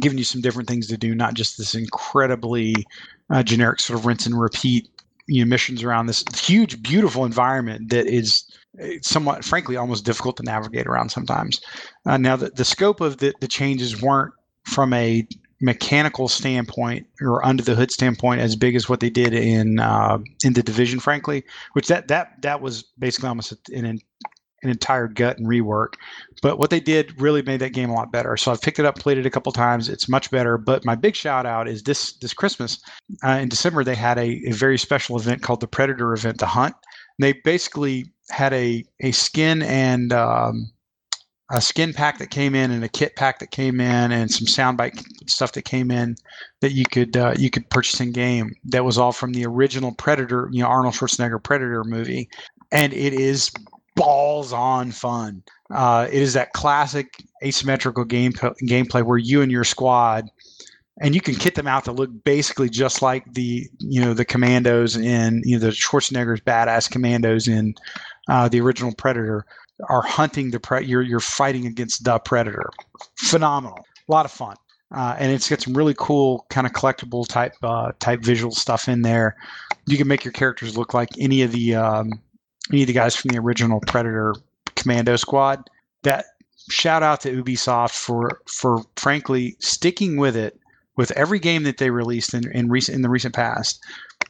giving 0.00 0.18
you 0.18 0.24
some 0.24 0.40
different 0.40 0.68
things 0.68 0.86
to 0.88 0.96
do, 0.96 1.14
not 1.14 1.34
just 1.34 1.58
this 1.58 1.74
incredibly 1.74 2.86
uh, 3.30 3.42
generic 3.42 3.80
sort 3.80 3.98
of 3.98 4.06
rinse 4.06 4.26
and 4.26 4.40
repeat 4.40 4.88
you 5.28 5.44
know, 5.44 5.48
missions 5.48 5.82
around 5.82 6.06
this 6.06 6.24
huge, 6.34 6.82
beautiful 6.82 7.24
environment 7.24 7.90
that 7.90 8.06
is 8.06 8.44
uh, 8.82 8.86
somewhat, 9.02 9.44
frankly, 9.44 9.76
almost 9.76 10.04
difficult 10.04 10.36
to 10.38 10.42
navigate 10.42 10.86
around 10.86 11.10
sometimes. 11.10 11.60
Uh, 12.06 12.16
now, 12.16 12.34
the, 12.34 12.48
the 12.50 12.64
scope 12.64 13.00
of 13.00 13.18
the, 13.18 13.34
the 13.40 13.48
changes 13.48 14.00
weren't 14.00 14.32
from 14.64 14.92
a 14.94 15.26
mechanical 15.60 16.28
standpoint 16.28 17.06
or 17.20 17.44
under 17.44 17.62
the 17.62 17.74
hood 17.74 17.90
standpoint 17.90 18.40
as 18.40 18.54
big 18.56 18.76
as 18.76 18.88
what 18.88 19.00
they 19.00 19.10
did 19.10 19.34
in 19.34 19.80
uh, 19.80 20.18
in 20.44 20.54
the 20.54 20.62
division, 20.62 21.00
frankly. 21.00 21.44
Which 21.72 21.88
that 21.88 22.08
that 22.08 22.40
that 22.42 22.60
was 22.60 22.82
basically 22.98 23.28
almost 23.28 23.52
an 23.70 24.00
an 24.62 24.70
entire 24.70 25.08
gut 25.08 25.38
and 25.38 25.46
rework. 25.46 25.94
But 26.42 26.58
what 26.58 26.70
they 26.70 26.80
did 26.80 27.20
really 27.20 27.42
made 27.42 27.60
that 27.60 27.72
game 27.72 27.90
a 27.90 27.94
lot 27.94 28.12
better. 28.12 28.36
So 28.36 28.50
I've 28.50 28.60
picked 28.60 28.78
it 28.78 28.86
up, 28.86 28.98
played 28.98 29.18
it 29.18 29.26
a 29.26 29.30
couple 29.30 29.52
times. 29.52 29.88
It's 29.88 30.08
much 30.08 30.30
better. 30.30 30.58
But 30.58 30.84
my 30.84 30.94
big 30.94 31.14
shout 31.16 31.46
out 31.46 31.68
is 31.68 31.82
this 31.82 32.12
this 32.14 32.34
Christmas 32.34 32.78
uh, 33.24 33.38
in 33.40 33.48
December 33.48 33.84
they 33.84 33.94
had 33.94 34.18
a, 34.18 34.40
a 34.46 34.52
very 34.52 34.78
special 34.78 35.18
event 35.18 35.42
called 35.42 35.60
the 35.60 35.68
Predator 35.68 36.12
event, 36.12 36.38
the 36.38 36.46
Hunt. 36.46 36.74
And 37.18 37.24
they 37.24 37.32
basically 37.32 38.12
had 38.30 38.52
a 38.52 38.84
a 39.00 39.12
skin 39.12 39.62
and 39.62 40.12
um, 40.12 40.70
a 41.50 41.60
skin 41.60 41.92
pack 41.92 42.18
that 42.18 42.30
came 42.30 42.54
in 42.54 42.70
and 42.70 42.84
a 42.84 42.88
kit 42.88 43.16
pack 43.16 43.38
that 43.38 43.50
came 43.50 43.80
in 43.80 44.12
and 44.12 44.30
some 44.30 44.46
soundbite 44.46 45.02
stuff 45.28 45.52
that 45.52 45.62
came 45.62 45.90
in 45.90 46.14
that 46.60 46.72
you 46.72 46.84
could 46.84 47.16
uh, 47.16 47.34
you 47.38 47.50
could 47.50 47.68
purchase 47.70 48.00
in 48.00 48.12
game 48.12 48.54
that 48.64 48.84
was 48.84 48.98
all 48.98 49.12
from 49.12 49.32
the 49.32 49.46
original 49.46 49.92
Predator, 49.92 50.48
you 50.52 50.62
know 50.62 50.68
Arnold 50.68 50.94
Schwarzenegger 50.94 51.42
Predator 51.42 51.84
movie, 51.84 52.28
and 52.70 52.92
it 52.92 53.14
is 53.14 53.50
balls 53.98 54.52
on 54.52 54.92
fun. 54.92 55.42
Uh, 55.74 56.08
it 56.10 56.22
is 56.22 56.32
that 56.34 56.52
classic 56.52 57.22
asymmetrical 57.44 58.04
game 58.04 58.32
gameplay 58.32 59.02
where 59.02 59.18
you 59.18 59.42
and 59.42 59.52
your 59.52 59.64
squad 59.64 60.28
and 61.00 61.14
you 61.14 61.20
can 61.20 61.34
kit 61.34 61.54
them 61.54 61.68
out 61.68 61.84
to 61.84 61.92
look 61.92 62.10
basically 62.24 62.68
just 62.68 63.02
like 63.02 63.24
the 63.34 63.68
you 63.78 64.00
know 64.00 64.14
the 64.14 64.24
commandos 64.24 64.96
in 64.96 65.42
you 65.44 65.58
know 65.58 65.66
the 65.66 65.72
Schwarzenegger's 65.72 66.40
badass 66.40 66.90
commandos 66.90 67.48
in 67.48 67.74
uh, 68.28 68.48
the 68.48 68.60
original 68.60 68.94
Predator 68.94 69.44
are 69.88 70.02
hunting 70.02 70.50
the 70.50 70.60
pre 70.60 70.84
you're 70.84 71.02
you're 71.02 71.20
fighting 71.20 71.66
against 71.66 72.04
the 72.04 72.18
predator. 72.18 72.70
Phenomenal, 73.16 73.78
a 74.08 74.12
lot 74.12 74.24
of 74.24 74.32
fun, 74.32 74.56
uh, 74.94 75.14
and 75.18 75.32
it's 75.32 75.48
got 75.48 75.60
some 75.60 75.76
really 75.76 75.94
cool 75.96 76.46
kind 76.50 76.66
of 76.66 76.72
collectible 76.72 77.26
type 77.28 77.54
uh, 77.62 77.92
type 78.00 78.20
visual 78.20 78.52
stuff 78.52 78.88
in 78.88 79.02
there. 79.02 79.36
You 79.86 79.96
can 79.96 80.08
make 80.08 80.24
your 80.24 80.32
characters 80.32 80.76
look 80.76 80.94
like 80.94 81.10
any 81.18 81.42
of 81.42 81.52
the 81.52 81.76
um, 81.76 82.10
of 82.70 82.86
the 82.86 82.92
guys 82.92 83.16
from 83.16 83.30
the 83.30 83.38
original 83.38 83.80
Predator 83.80 84.34
Commando 84.76 85.16
Squad. 85.16 85.68
That 86.02 86.26
shout 86.70 87.02
out 87.02 87.20
to 87.22 87.42
Ubisoft 87.42 87.92
for 87.92 88.40
for 88.46 88.82
frankly 88.96 89.56
sticking 89.58 90.16
with 90.16 90.36
it 90.36 90.58
with 90.96 91.10
every 91.12 91.38
game 91.38 91.62
that 91.62 91.78
they 91.78 91.90
released 91.90 92.34
in, 92.34 92.50
in 92.52 92.68
recent 92.68 92.96
in 92.96 93.02
the 93.02 93.08
recent 93.08 93.34
past. 93.34 93.80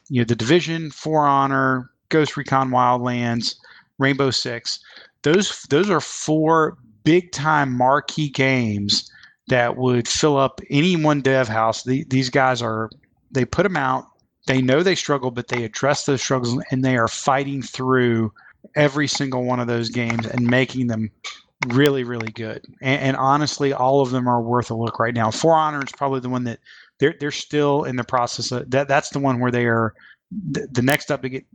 You 0.09 0.21
know, 0.21 0.25
the 0.25 0.35
Division, 0.35 0.89
For 0.91 1.25
Honor, 1.27 1.89
Ghost 2.09 2.35
Recon 2.37 2.69
Wildlands, 2.69 3.55
Rainbow 3.99 4.31
Six 4.31 4.79
those 5.23 5.63
those 5.63 5.89
are 5.89 6.01
four 6.01 6.77
big 7.03 7.31
time 7.31 7.75
marquee 7.75 8.29
games 8.29 9.09
that 9.47 9.77
would 9.77 10.07
fill 10.07 10.37
up 10.37 10.61
any 10.69 10.95
one 10.95 11.21
dev 11.21 11.47
house. 11.47 11.83
The, 11.83 12.03
these 12.05 12.29
guys 12.29 12.61
are 12.61 12.89
they 13.31 13.45
put 13.45 13.63
them 13.63 13.77
out. 13.77 14.05
They 14.49 14.63
know 14.63 14.81
they 14.81 14.95
struggle, 14.95 15.29
but 15.29 15.47
they 15.47 15.63
address 15.63 16.05
those 16.05 16.23
struggles 16.23 16.59
and 16.71 16.83
they 16.83 16.97
are 16.97 17.07
fighting 17.07 17.61
through 17.61 18.33
every 18.75 19.07
single 19.07 19.43
one 19.43 19.59
of 19.59 19.67
those 19.67 19.89
games 19.89 20.25
and 20.25 20.41
making 20.41 20.87
them 20.87 21.11
really, 21.67 22.03
really 22.03 22.31
good. 22.31 22.65
And, 22.81 23.01
and 23.01 23.17
honestly, 23.17 23.73
all 23.73 24.01
of 24.01 24.09
them 24.09 24.27
are 24.27 24.41
worth 24.41 24.71
a 24.71 24.75
look 24.75 24.97
right 24.97 25.13
now. 25.13 25.29
For 25.29 25.53
Honor 25.53 25.83
is 25.85 25.91
probably 25.91 26.19
the 26.19 26.29
one 26.29 26.45
that 26.45 26.59
they're 26.97 27.13
they're 27.19 27.29
still 27.29 27.83
in 27.83 27.95
the 27.95 28.03
process 28.03 28.51
of 28.51 28.71
that. 28.71 28.87
That's 28.87 29.11
the 29.11 29.19
one 29.19 29.39
where 29.39 29.51
they 29.51 29.65
are. 29.65 29.93
The, 30.31 30.67
the 30.71 30.81
next 30.81 31.09
update, 31.09 31.45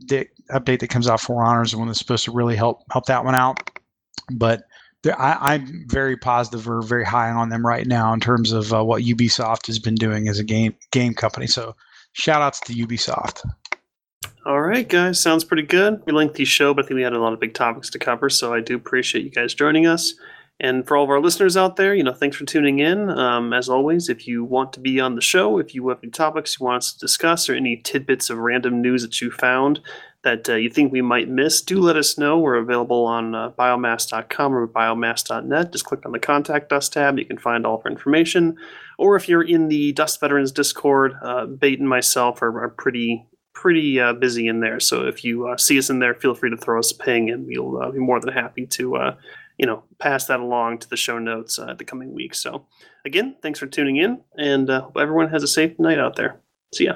update 0.51 0.79
that 0.79 0.89
comes 0.89 1.09
out 1.09 1.19
for 1.19 1.43
Honor 1.43 1.63
is 1.63 1.71
the 1.71 1.77
one 1.77 1.87
that's 1.87 1.99
supposed 1.99 2.23
to 2.25 2.31
really 2.31 2.55
help 2.55 2.81
help 2.91 3.07
that 3.07 3.25
one 3.25 3.35
out. 3.35 3.59
But 4.31 4.63
I, 5.05 5.55
am 5.55 5.85
very 5.87 6.15
positive 6.15 6.69
or 6.69 6.81
very 6.81 7.05
high 7.05 7.29
on 7.29 7.49
them 7.49 7.67
right 7.67 7.85
now 7.85 8.13
in 8.13 8.21
terms 8.21 8.53
of 8.53 8.73
uh, 8.73 8.83
what 8.83 9.03
Ubisoft 9.03 9.67
has 9.67 9.79
been 9.79 9.95
doing 9.95 10.29
as 10.29 10.39
a 10.39 10.43
game 10.45 10.75
game 10.91 11.13
company. 11.13 11.47
So, 11.47 11.75
shout 12.15 12.41
outs 12.41 12.59
to 12.61 12.73
Ubisoft. 12.73 13.47
All 14.45 14.61
right, 14.61 14.87
guys, 14.87 15.19
sounds 15.19 15.43
pretty 15.43 15.63
good. 15.63 16.01
We 16.05 16.13
lengthy 16.13 16.45
show, 16.45 16.73
but 16.73 16.85
I 16.85 16.87
think 16.87 16.95
we 16.95 17.01
had 17.01 17.13
a 17.13 17.19
lot 17.19 17.33
of 17.33 17.39
big 17.39 17.53
topics 17.53 17.89
to 17.91 17.99
cover. 17.99 18.29
So 18.29 18.53
I 18.53 18.61
do 18.61 18.75
appreciate 18.75 19.23
you 19.23 19.31
guys 19.31 19.53
joining 19.53 19.85
us. 19.85 20.13
And 20.61 20.87
for 20.87 20.95
all 20.95 21.03
of 21.03 21.09
our 21.09 21.19
listeners 21.19 21.57
out 21.57 21.75
there, 21.75 21.93
you 21.93 22.03
know, 22.03 22.13
thanks 22.13 22.37
for 22.37 22.45
tuning 22.45 22.79
in. 22.79 23.09
Um, 23.09 23.51
as 23.51 23.67
always, 23.67 24.07
if 24.07 24.25
you 24.25 24.45
want 24.45 24.71
to 24.73 24.79
be 24.79 25.01
on 25.01 25.15
the 25.15 25.21
show, 25.21 25.57
if 25.57 25.75
you 25.75 25.87
have 25.89 25.99
any 26.01 26.11
topics 26.11 26.57
you 26.57 26.65
want 26.65 26.77
us 26.77 26.93
to 26.93 26.99
discuss, 26.99 27.49
or 27.49 27.55
any 27.55 27.77
tidbits 27.77 28.29
of 28.29 28.37
random 28.37 28.81
news 28.81 29.01
that 29.01 29.19
you 29.19 29.31
found 29.31 29.81
that 30.25 30.49
uh, 30.49 30.55
you 30.55 30.69
think 30.69 30.91
we 30.91 31.01
might 31.01 31.29
miss, 31.29 31.61
do 31.61 31.79
let 31.79 31.95
us 31.95 32.17
know. 32.17 32.37
We're 32.37 32.55
available 32.55 33.05
on 33.05 33.33
uh, 33.33 33.51
biomass.com 33.51 34.53
or 34.53 34.67
biomass.net. 34.67 35.71
Just 35.71 35.85
click 35.85 36.05
on 36.05 36.11
the 36.11 36.19
Contact 36.19 36.73
Us 36.73 36.89
tab. 36.89 37.17
You 37.17 37.25
can 37.25 37.37
find 37.37 37.65
all 37.65 37.75
of 37.75 37.85
our 37.85 37.91
information. 37.91 38.57
Or 38.97 39.15
if 39.15 39.29
you're 39.29 39.43
in 39.43 39.69
the 39.69 39.93
Dust 39.93 40.19
Veterans 40.19 40.51
Discord, 40.51 41.13
uh, 41.21 41.45
Bait 41.45 41.79
and 41.79 41.87
myself 41.87 42.41
are, 42.41 42.63
are 42.63 42.69
pretty 42.69 43.25
pretty 43.53 44.01
uh, 44.01 44.11
busy 44.11 44.47
in 44.47 44.59
there. 44.59 44.81
So 44.81 45.07
if 45.07 45.23
you 45.23 45.47
uh, 45.47 45.55
see 45.55 45.79
us 45.79 45.89
in 45.89 45.99
there, 45.99 46.13
feel 46.13 46.35
free 46.35 46.49
to 46.49 46.57
throw 46.57 46.77
us 46.77 46.91
a 46.91 46.97
ping, 46.97 47.29
and 47.29 47.47
we'll 47.47 47.81
uh, 47.81 47.89
be 47.89 47.99
more 47.99 48.19
than 48.19 48.33
happy 48.33 48.65
to 48.65 49.15
you 49.57 49.65
know, 49.65 49.83
pass 49.99 50.25
that 50.25 50.41
along 50.41 50.79
to 50.79 50.89
the 50.89 50.97
show 50.97 51.17
notes 51.17 51.57
uh, 51.57 51.73
the 51.73 51.85
coming 51.85 52.13
week. 52.13 52.35
So, 52.35 52.65
again, 53.05 53.37
thanks 53.41 53.57
for 53.57 53.67
tuning 53.67 53.95
in, 53.95 54.19
and 54.37 54.69
hope 54.69 54.97
everyone 54.97 55.29
has 55.29 55.43
a 55.43 55.47
safe 55.47 55.79
night 55.79 55.99
out 55.99 56.17
there. 56.17 56.41
See 56.73 56.85
ya. 56.85 56.95